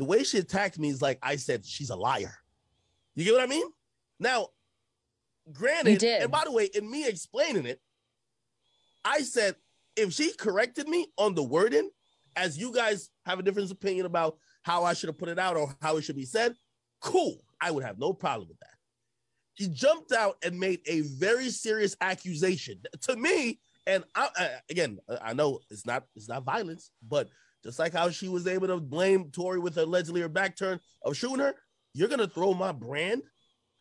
The 0.00 0.06
way 0.06 0.24
she 0.24 0.38
attacked 0.38 0.78
me 0.78 0.88
is 0.88 1.02
like 1.02 1.18
I 1.22 1.36
said 1.36 1.66
she's 1.66 1.90
a 1.90 1.94
liar. 1.94 2.34
You 3.14 3.24
get 3.24 3.34
what 3.34 3.42
I 3.42 3.46
mean? 3.46 3.66
Now, 4.18 4.48
granted, 5.52 6.02
and 6.22 6.30
by 6.32 6.44
the 6.44 6.52
way, 6.52 6.70
in 6.74 6.90
me 6.90 7.06
explaining 7.06 7.66
it, 7.66 7.82
I 9.04 9.18
said 9.20 9.56
if 9.96 10.14
she 10.14 10.32
corrected 10.32 10.88
me 10.88 11.08
on 11.18 11.34
the 11.34 11.42
wording, 11.42 11.90
as 12.34 12.56
you 12.56 12.72
guys 12.72 13.10
have 13.26 13.38
a 13.38 13.42
different 13.42 13.70
opinion 13.70 14.06
about 14.06 14.38
how 14.62 14.84
I 14.84 14.94
should 14.94 15.08
have 15.08 15.18
put 15.18 15.28
it 15.28 15.38
out 15.38 15.58
or 15.58 15.76
how 15.82 15.98
it 15.98 16.02
should 16.02 16.16
be 16.16 16.24
said, 16.24 16.54
cool. 17.02 17.36
I 17.60 17.70
would 17.70 17.84
have 17.84 17.98
no 17.98 18.14
problem 18.14 18.48
with 18.48 18.58
that. 18.60 18.78
She 19.52 19.68
jumped 19.68 20.12
out 20.12 20.36
and 20.42 20.58
made 20.58 20.80
a 20.86 21.02
very 21.02 21.50
serious 21.50 21.94
accusation 22.00 22.80
to 23.02 23.16
me, 23.16 23.60
and 23.86 24.04
I, 24.14 24.30
I, 24.34 24.50
again, 24.70 24.98
I 25.20 25.34
know 25.34 25.60
it's 25.68 25.84
not 25.84 26.04
it's 26.16 26.28
not 26.28 26.44
violence, 26.44 26.90
but 27.06 27.28
just 27.62 27.78
like 27.78 27.92
how 27.92 28.10
she 28.10 28.28
was 28.28 28.46
able 28.46 28.66
to 28.68 28.78
blame 28.78 29.30
Tory 29.30 29.58
with 29.58 29.76
allegedly 29.78 30.20
her 30.20 30.28
back 30.28 30.56
turn 30.56 30.80
of 31.02 31.16
shooting 31.16 31.40
her, 31.40 31.54
you're 31.94 32.08
gonna 32.08 32.28
throw 32.28 32.54
my 32.54 32.72
brand 32.72 33.22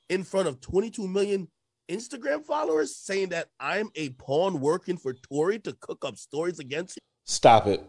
in 0.09 0.23
front 0.23 0.47
of 0.47 0.59
22 0.61 1.07
million 1.07 1.47
Instagram 1.89 2.45
followers 2.45 2.95
saying 2.95 3.29
that 3.29 3.49
I'm 3.59 3.89
a 3.95 4.09
pawn 4.11 4.59
working 4.59 4.97
for 4.97 5.13
Tory 5.13 5.59
to 5.59 5.73
cook 5.73 6.05
up 6.05 6.17
stories 6.17 6.59
against 6.59 6.97
you. 6.97 7.01
Stop 7.25 7.67
it. 7.67 7.81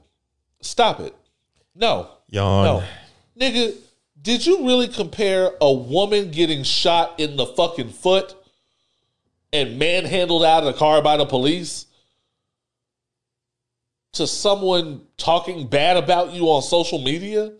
Stop 0.62 1.00
it. 1.00 1.14
No. 1.74 2.10
Yawn. 2.28 2.64
No. 2.64 2.84
Nigga, 3.38 3.76
did 4.20 4.44
you 4.44 4.66
really 4.66 4.88
compare 4.88 5.50
a 5.60 5.72
woman 5.72 6.30
getting 6.30 6.62
shot 6.62 7.18
in 7.18 7.36
the 7.36 7.46
fucking 7.46 7.90
foot 7.90 8.34
and 9.52 9.78
manhandled 9.78 10.44
out 10.44 10.62
of 10.62 10.72
the 10.72 10.78
car 10.78 11.02
by 11.02 11.16
the 11.16 11.26
police 11.26 11.86
to 14.12 14.26
someone 14.26 15.02
talking 15.16 15.66
bad 15.66 15.96
about 15.96 16.32
you 16.32 16.44
on 16.46 16.62
social 16.62 16.98
media? 16.98 17.52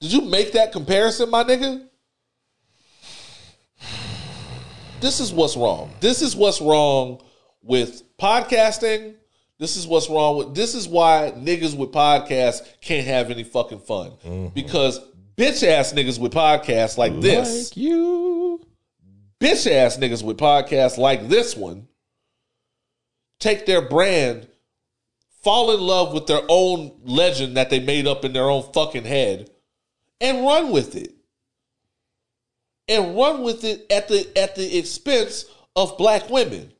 Did 0.00 0.12
you 0.12 0.22
make 0.22 0.52
that 0.52 0.72
comparison, 0.72 1.30
my 1.30 1.44
nigga? 1.44 1.86
This 5.00 5.20
is 5.20 5.32
what's 5.32 5.56
wrong. 5.56 5.92
This 6.00 6.22
is 6.22 6.34
what's 6.34 6.60
wrong 6.60 7.22
with 7.62 8.02
podcasting. 8.18 9.14
This 9.58 9.76
is 9.76 9.86
what's 9.86 10.08
wrong 10.10 10.36
with 10.36 10.54
this 10.54 10.74
is 10.74 10.86
why 10.88 11.32
niggas 11.36 11.76
with 11.76 11.92
podcasts 11.92 12.60
can't 12.80 13.06
have 13.06 13.30
any 13.30 13.44
fucking 13.44 13.80
fun. 13.80 14.12
Mm-hmm. 14.24 14.48
Because 14.48 15.00
bitch 15.36 15.66
ass 15.66 15.92
niggas 15.92 16.18
with 16.18 16.32
podcasts 16.32 16.98
like 16.98 17.20
this, 17.20 17.70
Like 17.70 17.76
you. 17.76 18.60
bitch 19.40 19.70
ass 19.70 19.96
niggas 19.96 20.22
with 20.22 20.36
podcasts 20.38 20.98
like 20.98 21.28
this 21.28 21.56
one 21.56 21.88
take 23.38 23.66
their 23.66 23.82
brand, 23.82 24.48
fall 25.46 25.70
in 25.70 25.80
love 25.80 26.12
with 26.12 26.26
their 26.26 26.42
own 26.48 26.90
legend 27.04 27.56
that 27.56 27.70
they 27.70 27.78
made 27.78 28.08
up 28.08 28.24
in 28.24 28.32
their 28.32 28.50
own 28.50 28.64
fucking 28.72 29.04
head, 29.04 29.48
and 30.20 30.44
run 30.44 30.72
with 30.72 30.96
it. 30.96 31.14
And 32.88 33.16
run 33.16 33.42
with 33.44 33.62
it 33.62 33.86
at 33.88 34.08
the 34.08 34.26
at 34.36 34.56
the 34.56 34.76
expense 34.76 35.44
of 35.76 35.96
black 35.98 36.28
women. 36.30 36.72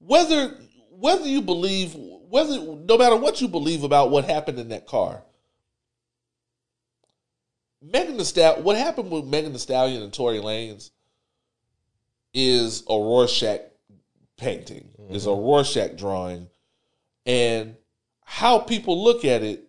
Whether 0.00 0.56
whether 0.90 1.26
you 1.28 1.42
believe 1.42 1.94
whether 1.94 2.58
no 2.58 2.98
matter 2.98 3.16
what 3.16 3.40
you 3.40 3.46
believe 3.46 3.84
about 3.84 4.10
what 4.10 4.24
happened 4.24 4.58
in 4.58 4.70
that 4.70 4.86
car, 4.86 5.22
Megan 7.80 8.16
Thee 8.16 8.24
Stallion, 8.24 8.64
what 8.64 8.76
happened 8.76 9.12
with 9.12 9.26
Megan 9.26 9.52
Thee 9.52 9.58
Stallion 9.58 10.02
and 10.02 10.12
Tory 10.12 10.38
Lanez 10.38 10.90
is 12.32 12.82
a 12.88 12.94
Rorschach 12.94 13.60
painting, 14.36 14.88
is 15.10 15.26
a 15.26 15.28
mm-hmm. 15.28 15.40
Rorschach 15.40 15.96
drawing, 15.96 16.48
and 17.26 17.76
how 18.24 18.58
people 18.58 19.02
look 19.02 19.24
at 19.24 19.42
it 19.42 19.64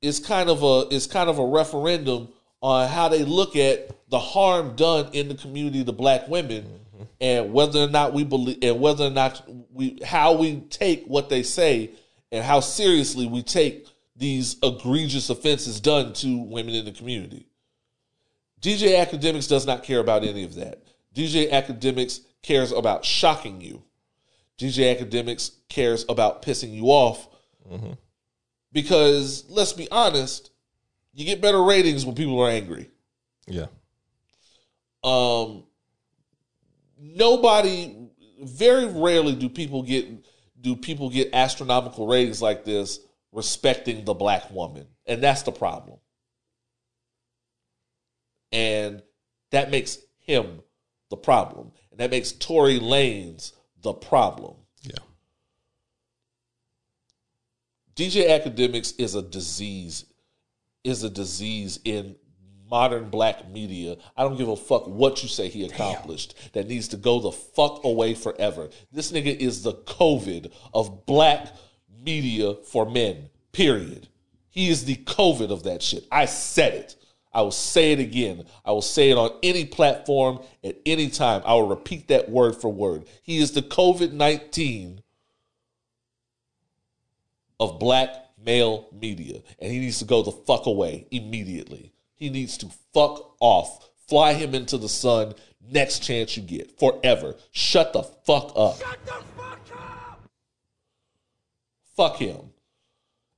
is 0.00 0.20
kind 0.20 0.48
of 0.48 0.62
a 0.62 0.94
is 0.94 1.06
kind 1.06 1.28
of 1.28 1.38
a 1.38 1.46
referendum 1.46 2.28
on 2.60 2.88
how 2.88 3.08
they 3.08 3.24
look 3.24 3.56
at 3.56 3.90
the 4.10 4.18
harm 4.18 4.74
done 4.76 5.10
in 5.12 5.28
the 5.28 5.34
community 5.34 5.84
to 5.84 5.92
black 5.92 6.28
women 6.28 6.62
mm-hmm. 6.62 7.02
and 7.20 7.52
whether 7.52 7.80
or 7.80 7.88
not 7.88 8.12
we 8.12 8.24
believe 8.24 8.58
and 8.62 8.80
whether 8.80 9.06
or 9.06 9.10
not 9.10 9.42
we 9.72 10.00
how 10.04 10.32
we 10.34 10.60
take 10.70 11.04
what 11.06 11.28
they 11.28 11.42
say 11.42 11.90
and 12.32 12.44
how 12.44 12.60
seriously 12.60 13.26
we 13.26 13.42
take 13.42 13.86
these 14.16 14.56
egregious 14.62 15.30
offenses 15.30 15.80
done 15.80 16.12
to 16.12 16.38
women 16.38 16.74
in 16.74 16.84
the 16.84 16.92
community. 16.92 17.46
DJ 18.60 19.04
Akademiks 19.04 19.48
does 19.48 19.66
not 19.66 19.84
care 19.84 20.00
about 20.00 20.24
any 20.24 20.42
of 20.42 20.56
that. 20.56 20.82
DJ 21.14 21.50
Akademiks 21.50 22.20
cares 22.42 22.72
about 22.72 23.04
shocking 23.04 23.60
you. 23.60 23.82
DJ 24.58 24.96
Akademiks 24.96 25.52
cares 25.68 26.04
about 26.08 26.42
pissing 26.42 26.72
you 26.74 26.86
off. 26.86 27.28
Because 28.72 29.44
let's 29.48 29.72
be 29.72 29.88
honest, 29.90 30.50
you 31.12 31.24
get 31.24 31.40
better 31.40 31.62
ratings 31.62 32.04
when 32.04 32.14
people 32.14 32.40
are 32.42 32.50
angry. 32.50 32.90
Yeah. 33.46 33.66
Um 35.04 35.64
nobody 37.00 37.94
very 38.42 38.86
rarely 38.86 39.34
do 39.34 39.48
people 39.48 39.82
get 39.82 40.06
do 40.60 40.74
people 40.76 41.10
get 41.10 41.32
astronomical 41.32 42.06
ratings 42.06 42.42
like 42.42 42.64
this 42.64 43.00
respecting 43.32 44.04
the 44.04 44.14
black 44.14 44.50
woman. 44.50 44.86
And 45.06 45.22
that's 45.22 45.42
the 45.42 45.52
problem. 45.52 45.98
And 48.50 49.02
that 49.50 49.70
makes 49.70 49.98
him 50.18 50.62
the 51.10 51.16
problem. 51.16 51.72
And 51.90 52.00
that 52.00 52.10
makes 52.10 52.32
Tory 52.32 52.80
Lanez 52.80 53.52
the 53.82 53.92
problem. 53.92 54.56
Yeah. 54.82 54.98
DJ 57.94 58.28
Akademiks 58.28 58.94
is 58.98 59.14
a 59.14 59.22
disease, 59.22 60.04
is 60.84 61.02
a 61.02 61.10
disease 61.10 61.80
in 61.84 62.16
modern 62.70 63.08
black 63.08 63.48
media. 63.50 63.96
I 64.16 64.22
don't 64.22 64.36
give 64.36 64.48
a 64.48 64.56
fuck 64.56 64.86
what 64.86 65.22
you 65.22 65.28
say 65.28 65.48
he 65.48 65.64
accomplished. 65.64 66.52
That 66.52 66.68
needs 66.68 66.88
to 66.88 66.96
go 66.96 67.20
the 67.20 67.32
fuck 67.32 67.84
away 67.84 68.14
forever. 68.14 68.68
This 68.92 69.12
nigga 69.12 69.36
is 69.36 69.62
the 69.62 69.74
COVID 69.74 70.52
of 70.74 71.06
black 71.06 71.48
media 72.04 72.54
for 72.54 72.88
men. 72.88 73.30
Period. 73.52 74.08
He 74.50 74.68
is 74.68 74.84
the 74.84 74.96
COVID 74.96 75.50
of 75.50 75.64
that 75.64 75.82
shit. 75.82 76.04
I 76.10 76.26
said 76.26 76.74
it. 76.74 76.96
I 77.38 77.42
will 77.42 77.52
say 77.52 77.92
it 77.92 78.00
again. 78.00 78.46
I 78.64 78.72
will 78.72 78.82
say 78.82 79.10
it 79.10 79.16
on 79.16 79.30
any 79.44 79.64
platform 79.64 80.40
at 80.64 80.74
any 80.84 81.08
time. 81.08 81.40
I 81.44 81.54
will 81.54 81.68
repeat 81.68 82.08
that 82.08 82.28
word 82.28 82.56
for 82.56 82.68
word. 82.68 83.04
He 83.22 83.38
is 83.38 83.52
the 83.52 83.62
COVID 83.62 84.12
19 84.12 85.00
of 87.60 87.78
black 87.78 88.10
male 88.44 88.88
media. 88.92 89.40
And 89.60 89.70
he 89.70 89.78
needs 89.78 90.00
to 90.00 90.04
go 90.04 90.22
the 90.22 90.32
fuck 90.32 90.66
away 90.66 91.06
immediately. 91.12 91.92
He 92.16 92.28
needs 92.28 92.58
to 92.58 92.66
fuck 92.92 93.36
off. 93.38 93.88
Fly 94.08 94.32
him 94.32 94.52
into 94.52 94.76
the 94.76 94.88
sun 94.88 95.34
next 95.64 96.00
chance 96.00 96.36
you 96.36 96.42
get. 96.42 96.76
Forever. 96.80 97.36
Shut 97.52 97.92
the 97.92 98.02
fuck 98.02 98.50
up. 98.56 98.80
Shut 98.80 98.98
the 99.06 99.12
Fuck 101.96 102.16
him. 102.16 102.50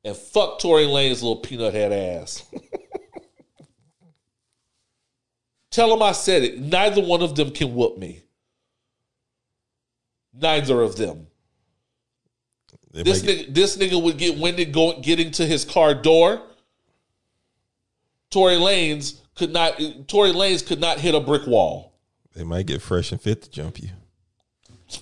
and 0.04 0.16
fuck 0.16 0.58
Tory 0.58 0.86
Lanez's 0.86 1.22
little 1.22 1.36
peanut 1.42 1.74
head 1.74 1.92
ass. 1.92 2.44
Tell 5.70 5.92
him 5.94 6.02
I 6.02 6.12
said 6.12 6.42
it. 6.42 6.58
Neither 6.58 7.00
one 7.00 7.23
of 7.23 7.36
them 7.36 7.52
can 7.52 7.74
whoop 7.74 7.97
me. 7.97 8.23
Neither 10.34 10.81
of 10.82 10.97
them. 10.97 11.26
They 12.92 13.05
This 13.05 13.23
nigga, 13.23 13.55
this 13.55 13.76
nigga 13.76 14.02
would 14.02 14.18
get 14.18 14.36
winded 14.39 14.73
going 14.73 15.00
getting 15.00 15.31
to 15.32 15.47
his 15.47 15.65
car 15.65 15.94
door. 15.94 16.42
Tory 18.31 18.57
Lanez 18.57 19.20
could 19.36 19.52
not. 19.52 19.81
Tory 20.08 20.32
Lanez 20.32 20.66
could 20.66 20.81
not 20.81 20.99
hit 20.99 21.15
a 21.15 21.20
brick 21.20 21.47
wall. 21.47 21.92
they 22.34 22.42
might 22.44 22.66
get 22.66 22.82
fresh 22.82 23.12
and 23.12 23.20
fit 23.20 23.42
to 23.42 23.50
jump 23.50 23.78
you. 23.81 23.90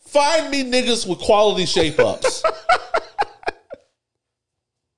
Find 0.00 0.50
me 0.50 0.64
niggas 0.64 1.06
with 1.08 1.18
quality 1.20 1.66
shape 1.66 1.98
ups. 2.00 2.42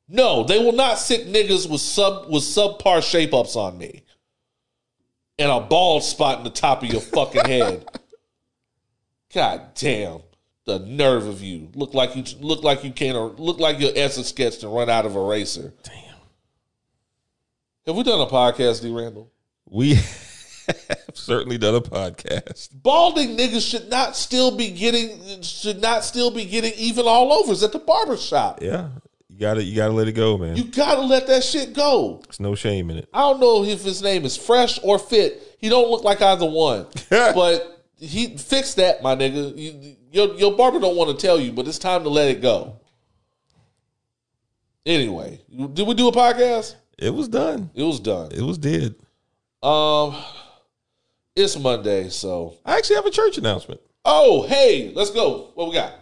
No, 0.08 0.42
they 0.42 0.58
will 0.58 0.72
not 0.72 0.98
sit 0.98 1.26
niggas 1.26 1.68
with 1.70 1.80
sub 1.80 2.30
with 2.30 2.42
subpar 2.42 3.02
shape 3.02 3.34
ups 3.34 3.56
on 3.56 3.76
me. 3.76 4.02
And 5.38 5.50
a 5.50 5.60
bald 5.60 6.02
spot 6.02 6.38
in 6.38 6.44
the 6.44 6.50
top 6.50 6.82
of 6.82 6.90
your 6.90 7.00
fucking 7.00 7.44
head. 7.44 7.86
God 9.34 9.74
damn. 9.74 10.22
The 10.64 10.78
nerve 10.80 11.26
of 11.26 11.42
you. 11.42 11.70
Look 11.74 11.94
like 11.94 12.16
you 12.16 12.24
look 12.40 12.62
like 12.62 12.84
you 12.84 12.90
can't 12.90 13.38
look 13.38 13.58
like 13.58 13.80
your 13.80 13.92
etch 13.94 14.18
a 14.18 14.24
sketch 14.24 14.62
and 14.62 14.74
run 14.74 14.90
out 14.90 15.06
of 15.06 15.16
eraser. 15.16 15.72
Damn. 15.82 15.94
Have 17.86 17.96
we 17.96 18.02
done 18.02 18.20
a 18.20 18.26
podcast, 18.26 18.82
D 18.82 18.90
Randle? 18.90 19.30
We 19.66 19.94
have 20.68 21.14
certainly 21.14 21.56
done 21.56 21.74
a 21.74 21.80
podcast. 21.80 22.68
Balding 22.74 23.36
niggas 23.36 23.66
should 23.68 23.88
not 23.88 24.14
still 24.14 24.54
be 24.54 24.70
getting 24.70 25.40
should 25.40 25.80
not 25.80 26.04
still 26.04 26.30
be 26.30 26.44
getting 26.44 26.72
even 26.74 27.06
all 27.06 27.32
overs 27.32 27.62
at 27.62 27.72
the 27.72 27.78
barber 27.78 28.18
shop. 28.18 28.60
Yeah, 28.60 28.88
you 29.38 29.46
gotta 29.46 29.62
you 29.62 29.76
gotta 29.76 29.92
let 29.92 30.08
it 30.08 30.14
go, 30.14 30.36
man. 30.36 30.56
You 30.56 30.64
gotta 30.64 31.02
let 31.02 31.28
that 31.28 31.44
shit 31.44 31.72
go. 31.72 32.20
It's 32.24 32.40
no 32.40 32.56
shame 32.56 32.90
in 32.90 32.98
it. 32.98 33.08
I 33.14 33.20
don't 33.20 33.38
know 33.38 33.62
if 33.62 33.84
his 33.84 34.02
name 34.02 34.24
is 34.24 34.36
Fresh 34.36 34.80
or 34.82 34.98
Fit. 34.98 35.56
He 35.58 35.68
don't 35.68 35.88
look 35.88 36.02
like 36.02 36.20
either 36.20 36.44
one. 36.44 36.86
but 37.08 37.84
he 37.96 38.36
fix 38.36 38.74
that, 38.74 39.00
my 39.00 39.14
nigga. 39.14 39.56
You, 39.56 39.96
your 40.10 40.34
your 40.34 40.56
barber 40.56 40.80
don't 40.80 40.96
want 40.96 41.16
to 41.16 41.24
tell 41.24 41.38
you, 41.38 41.52
but 41.52 41.68
it's 41.68 41.78
time 41.78 42.02
to 42.02 42.08
let 42.08 42.28
it 42.28 42.42
go. 42.42 42.80
Anyway, 44.84 45.40
did 45.72 45.86
we 45.86 45.94
do 45.94 46.08
a 46.08 46.12
podcast? 46.12 46.74
It 46.98 47.14
was 47.14 47.28
done. 47.28 47.70
It 47.76 47.84
was 47.84 48.00
done. 48.00 48.32
It 48.32 48.42
was 48.42 48.58
dead. 48.58 48.96
Um, 49.62 50.16
it's 51.36 51.56
Monday, 51.56 52.08
so 52.08 52.56
I 52.64 52.76
actually 52.76 52.96
have 52.96 53.06
a 53.06 53.12
church 53.12 53.38
announcement. 53.38 53.80
oh 54.04 54.48
hey, 54.48 54.90
let's 54.96 55.12
go. 55.12 55.52
What 55.54 55.68
we 55.68 55.74
got? 55.74 55.92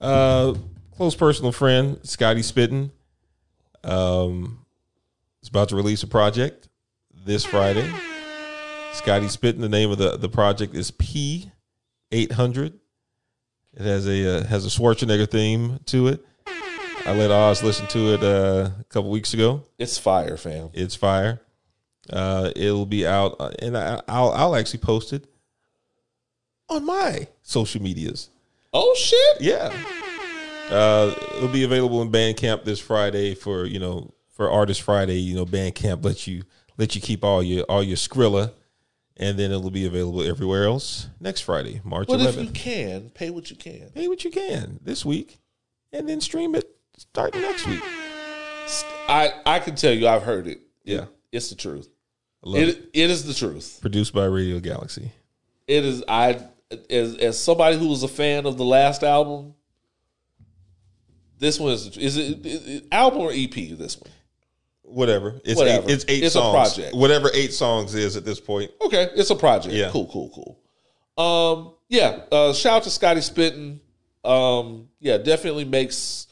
Uh, 0.00 0.54
close 0.96 1.14
personal 1.14 1.52
friend 1.52 2.00
Scotty 2.02 2.40
Spitton, 2.40 2.90
um, 3.84 4.64
is 5.42 5.48
about 5.48 5.68
to 5.68 5.76
release 5.76 6.02
a 6.02 6.06
project 6.06 6.68
this 7.24 7.44
Friday. 7.44 7.92
Scotty 8.92 9.26
Spitton. 9.26 9.60
The 9.60 9.68
name 9.68 9.90
of 9.90 9.98
the 9.98 10.16
the 10.16 10.28
project 10.28 10.74
is 10.74 10.90
P 10.90 11.50
eight 12.10 12.32
hundred. 12.32 12.78
It 13.74 13.82
has 13.82 14.08
a 14.08 14.38
uh, 14.38 14.44
has 14.44 14.64
a 14.64 14.70
Schwarzenegger 14.70 15.30
theme 15.30 15.80
to 15.86 16.08
it. 16.08 16.24
I 17.04 17.12
let 17.12 17.30
Oz 17.30 17.62
listen 17.62 17.86
to 17.88 18.14
it 18.14 18.22
uh, 18.24 18.70
a 18.80 18.84
couple 18.88 19.10
weeks 19.10 19.34
ago. 19.34 19.62
It's 19.78 19.98
fire, 19.98 20.36
fam. 20.36 20.70
It's 20.72 20.96
fire. 20.96 21.40
Uh, 22.10 22.50
it'll 22.56 22.86
be 22.86 23.06
out, 23.06 23.36
uh, 23.38 23.50
and 23.60 23.76
I, 23.76 24.00
I'll 24.08 24.30
I'll 24.30 24.56
actually 24.56 24.80
post 24.80 25.12
it 25.12 25.26
on 26.68 26.86
my 26.86 27.28
social 27.42 27.82
medias. 27.82 28.30
Oh 28.72 28.94
shit! 28.96 29.40
Yeah. 29.40 29.76
Uh, 30.70 31.14
it'll 31.36 31.48
be 31.48 31.64
available 31.64 32.02
in 32.02 32.10
Bandcamp 32.10 32.64
this 32.64 32.80
Friday 32.80 33.34
for 33.34 33.66
you 33.66 33.78
know 33.78 34.12
for 34.30 34.50
Artist 34.50 34.82
Friday. 34.82 35.18
You 35.18 35.36
know, 35.36 35.46
Bandcamp 35.46 36.04
lets 36.04 36.26
you 36.26 36.42
let 36.76 36.94
you 36.94 37.00
keep 37.00 37.24
all 37.24 37.42
your 37.42 37.64
all 37.64 37.82
your 37.82 37.96
Skrilla, 37.96 38.52
and 39.16 39.38
then 39.38 39.50
it'll 39.52 39.70
be 39.70 39.86
available 39.86 40.22
everywhere 40.22 40.64
else 40.64 41.08
next 41.20 41.42
Friday, 41.42 41.80
March 41.84 42.08
But 42.08 42.20
if 42.20 42.36
you 42.36 42.48
11th. 42.48 42.54
can, 42.54 43.10
pay 43.10 43.30
what 43.30 43.50
you 43.50 43.56
can. 43.56 43.90
Pay 43.94 44.08
what 44.08 44.24
you 44.24 44.30
can 44.30 44.80
this 44.82 45.04
week, 45.04 45.38
and 45.92 46.08
then 46.08 46.20
stream 46.20 46.54
it 46.54 46.68
starting 46.96 47.42
next 47.42 47.66
week. 47.66 47.82
I 49.08 49.32
I 49.44 49.60
can 49.60 49.76
tell 49.76 49.92
you, 49.92 50.08
I've 50.08 50.22
heard 50.22 50.46
it. 50.46 50.60
Yeah. 50.84 51.06
It's 51.32 51.50
the 51.50 51.54
truth. 51.54 51.88
It. 52.44 52.68
It, 52.68 52.90
it 52.92 53.10
is 53.10 53.24
the 53.24 53.34
truth. 53.34 53.78
Produced 53.80 54.12
by 54.12 54.24
Radio 54.24 54.58
Galaxy. 54.60 55.12
It 55.66 55.84
is. 55.84 56.02
I 56.08 56.40
as 56.90 57.16
as 57.16 57.38
somebody 57.38 57.78
who 57.78 57.88
was 57.88 58.02
a 58.02 58.08
fan 58.08 58.46
of 58.46 58.56
the 58.56 58.64
last 58.64 59.02
album. 59.02 59.54
This 61.38 61.60
one 61.60 61.72
is 61.72 61.96
is 61.96 62.16
it, 62.16 62.46
is 62.46 62.66
it 62.66 62.84
album 62.92 63.20
or 63.20 63.30
EP? 63.32 63.52
This 63.54 63.98
one. 64.00 64.10
Whatever. 64.82 65.40
It's 65.44 65.56
Whatever. 65.58 65.88
eight. 65.88 65.92
It's 65.92 66.04
eight 66.08 66.22
It's 66.24 66.34
a 66.34 66.38
songs. 66.38 66.74
project. 66.74 66.94
Whatever 66.96 67.30
eight 67.34 67.52
songs 67.52 67.94
is 67.94 68.16
at 68.16 68.24
this 68.24 68.38
point. 68.40 68.70
Okay, 68.80 69.08
it's 69.16 69.30
a 69.30 69.34
project. 69.36 69.74
Yeah. 69.74 69.90
Cool, 69.90 70.08
cool, 70.12 70.30
cool. 71.16 71.22
Um, 71.22 71.74
yeah. 71.88 72.20
Uh, 72.30 72.52
shout 72.52 72.76
out 72.78 72.82
to 72.84 72.90
Scotty 72.90 73.20
Spitton. 73.20 73.80
Um, 74.24 74.88
yeah, 75.00 75.18
definitely 75.18 75.64
makes. 75.64 76.28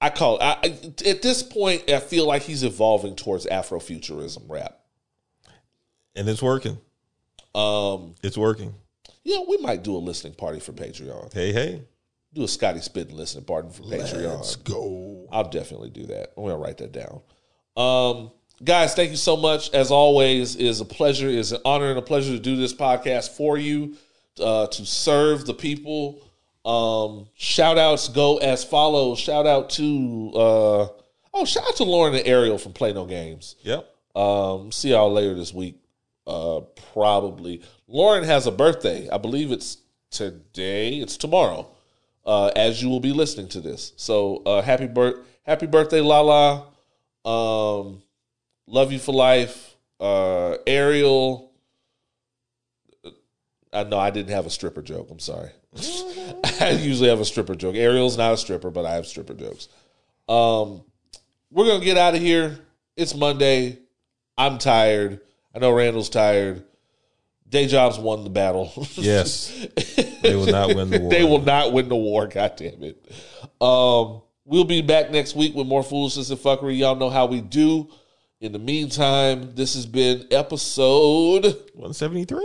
I 0.00 0.10
call 0.10 0.36
it. 0.38 0.42
I, 0.42 0.52
I- 0.64 1.08
at 1.08 1.22
this 1.22 1.42
point, 1.42 1.88
I 1.90 2.00
feel 2.00 2.26
like 2.26 2.42
he's 2.42 2.62
evolving 2.64 3.14
towards 3.16 3.46
Afrofuturism 3.46 4.48
rap. 4.48 4.78
And 6.16 6.28
it's 6.28 6.42
working. 6.42 6.78
Um, 7.54 8.14
It's 8.22 8.36
working. 8.36 8.74
yeah, 9.24 9.38
we 9.48 9.56
might 9.58 9.82
do 9.84 9.96
a 9.96 9.98
listening 9.98 10.34
party 10.34 10.58
for 10.60 10.72
Patreon. 10.72 11.32
Hey, 11.32 11.52
hey. 11.52 11.82
Do 12.34 12.44
a 12.44 12.48
Scotty 12.48 12.80
Spitton 12.80 13.14
listening 13.14 13.44
party 13.44 13.68
for 13.70 13.82
Patreon. 13.82 14.36
Let's 14.36 14.56
go. 14.56 15.26
I'll 15.32 15.48
definitely 15.48 15.90
do 15.90 16.06
that. 16.06 16.32
I'm 16.36 16.44
gonna 16.44 16.58
write 16.58 16.78
that 16.78 16.92
down. 16.92 17.20
Um, 17.76 18.30
guys, 18.62 18.94
thank 18.94 19.10
you 19.10 19.16
so 19.16 19.36
much. 19.36 19.72
As 19.72 19.90
always, 19.90 20.56
it 20.56 20.66
is 20.66 20.80
a 20.80 20.84
pleasure, 20.84 21.28
it 21.28 21.36
is 21.36 21.52
an 21.52 21.60
honor 21.64 21.90
and 21.90 21.98
a 21.98 22.02
pleasure 22.02 22.32
to 22.32 22.38
do 22.38 22.56
this 22.56 22.74
podcast 22.74 23.30
for 23.30 23.56
you, 23.56 23.96
uh, 24.40 24.66
to 24.66 24.84
serve 24.84 25.46
the 25.46 25.54
people. 25.54 26.20
Um, 26.64 27.28
shout 27.34 27.78
outs 27.78 28.08
go 28.08 28.36
as 28.38 28.62
follows. 28.62 29.18
Shout 29.18 29.46
out 29.46 29.70
to 29.70 30.30
uh, 30.34 30.88
oh, 31.32 31.44
shout 31.46 31.66
out 31.66 31.76
to 31.76 31.84
Lauren 31.84 32.14
and 32.14 32.26
Ariel 32.26 32.58
from 32.58 32.72
Play 32.72 32.92
No 32.92 33.06
Games. 33.06 33.56
Yep. 33.62 33.88
Um, 34.14 34.70
see 34.72 34.90
y'all 34.90 35.12
later 35.12 35.34
this 35.34 35.54
week. 35.54 35.80
Uh, 36.26 36.60
probably. 36.92 37.62
Lauren 37.86 38.24
has 38.24 38.46
a 38.46 38.50
birthday. 38.50 39.08
I 39.08 39.16
believe 39.16 39.50
it's 39.50 39.78
today. 40.10 40.98
It's 40.98 41.16
tomorrow. 41.16 41.70
Uh, 42.28 42.52
as 42.54 42.82
you 42.82 42.90
will 42.90 43.00
be 43.00 43.14
listening 43.14 43.48
to 43.48 43.58
this. 43.58 43.94
So 43.96 44.42
uh, 44.44 44.60
happy 44.60 44.86
birth, 44.86 45.24
happy 45.44 45.66
birthday, 45.66 46.02
Lala. 46.02 46.66
Um, 47.24 48.02
love 48.66 48.92
you 48.92 48.98
for 48.98 49.14
life, 49.14 49.74
uh, 49.98 50.56
Ariel. 50.66 51.50
I 53.72 53.84
know 53.84 53.98
I 53.98 54.10
didn't 54.10 54.32
have 54.32 54.44
a 54.44 54.50
stripper 54.50 54.82
joke. 54.82 55.08
I'm 55.10 55.20
sorry. 55.20 55.50
I 56.60 56.78
usually 56.78 57.08
have 57.08 57.20
a 57.20 57.24
stripper 57.24 57.54
joke. 57.54 57.76
Ariel's 57.76 58.18
not 58.18 58.34
a 58.34 58.36
stripper, 58.36 58.70
but 58.70 58.84
I 58.84 58.92
have 58.96 59.06
stripper 59.06 59.32
jokes. 59.32 59.68
Um, 60.28 60.82
we're 61.50 61.66
gonna 61.66 61.82
get 61.82 61.96
out 61.96 62.14
of 62.14 62.20
here. 62.20 62.58
It's 62.94 63.14
Monday. 63.14 63.78
I'm 64.36 64.58
tired. 64.58 65.20
I 65.54 65.60
know 65.60 65.72
Randle's 65.72 66.10
tired. 66.10 66.62
Day 67.48 67.66
jobs 67.66 67.98
won 67.98 68.24
the 68.24 68.30
battle. 68.30 68.70
Yes. 68.96 69.66
They 70.22 70.34
will 70.34 70.46
not 70.46 70.74
win 70.74 70.90
the 70.90 70.98
war. 71.00 71.10
they 71.10 71.24
will 71.24 71.42
not 71.42 71.72
win 71.72 71.88
the 71.88 71.96
war. 71.96 72.26
God 72.26 72.54
damn 72.56 72.82
it. 72.82 73.04
Um, 73.60 74.22
we'll 74.44 74.64
be 74.64 74.82
back 74.82 75.10
next 75.10 75.34
week 75.36 75.54
with 75.54 75.66
more 75.66 75.82
foolishness 75.82 76.30
and 76.30 76.38
fuckery. 76.38 76.78
Y'all 76.78 76.96
know 76.96 77.10
how 77.10 77.26
we 77.26 77.40
do. 77.40 77.88
In 78.40 78.52
the 78.52 78.58
meantime, 78.58 79.54
this 79.56 79.74
has 79.74 79.84
been 79.86 80.26
episode 80.30 81.44
173? 81.74 82.36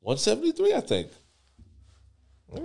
173, 0.00 0.74
I 0.74 0.80
think. 0.80 1.08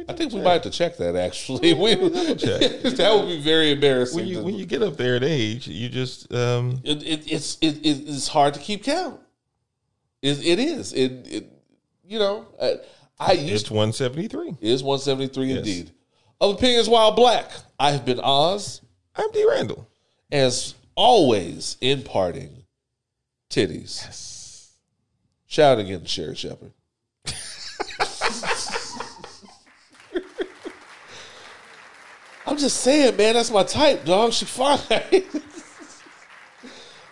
I 0.08 0.14
think 0.14 0.32
we 0.33 0.38
check. 0.40 0.43
might 0.43 0.53
have 0.53 0.61
to 0.64 0.69
check 0.69 0.98
that 0.98 1.16
actually. 1.16 1.74
We, 1.80 1.95
check. 2.35 2.61
that 2.98 3.11
would 3.16 3.27
be 3.27 3.41
very 3.41 3.72
embarrassing. 3.72 4.17
when 4.19 4.27
you 4.27 4.35
to- 4.35 4.43
when 4.43 4.56
you 4.56 4.66
get 4.66 4.83
up 4.83 4.98
there 4.98 5.16
in 5.16 5.24
age, 5.24 5.67
you 5.67 5.90
just 5.90 6.32
um 6.33 6.80
it, 6.83 7.01
it, 7.01 7.32
it's 7.32 7.58
it, 7.61 7.77
it, 7.77 8.08
it's 8.08 8.27
hard 8.27 8.53
to 8.53 8.59
keep 8.59 8.83
count. 8.83 9.19
It, 10.22 10.45
it 10.45 10.59
is. 10.59 10.93
It, 10.93 11.11
it 11.27 11.51
you 12.03 12.19
know 12.19 12.45
I, 12.61 12.75
I 13.19 13.33
used 13.33 13.65
it's 13.65 13.72
173. 13.72 14.57
Is 14.61 14.81
173 14.83 15.48
Yes. 15.48 15.57
indeed. 15.57 15.91
Of 16.39 16.56
opinions 16.56 16.88
while 16.88 17.11
black. 17.11 17.51
I 17.80 17.91
have 17.91 18.06
been 18.06 18.19
Oz. 18.22 18.81
I'm 19.15 19.30
D 19.31 19.45
Randle. 19.48 19.88
As 20.31 20.75
always, 20.95 21.75
in 21.81 22.03
parting, 22.03 22.64
titties. 23.49 24.69
Shout 25.48 25.73
out 25.73 25.80
again, 25.80 26.06
Sherri 26.06 26.35
Shepherd. 26.35 26.72
I'm 32.45 32.57
just 32.57 32.77
saying, 32.81 33.15
man, 33.17 33.35
that's 33.35 33.51
my 33.51 33.64
type, 33.64 34.06
dog. 34.06 34.33
She 34.33 34.45
fine. 34.45 34.80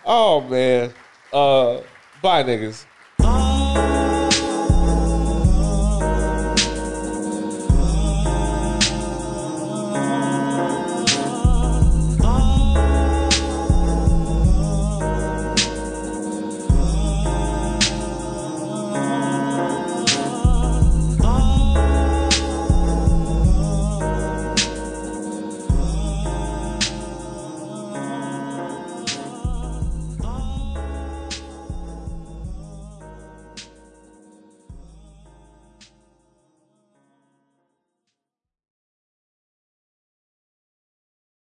oh 0.06 0.42
man. 0.42 0.94
Uh 1.32 1.82
bye 2.22 2.44
niggas. 2.44 2.86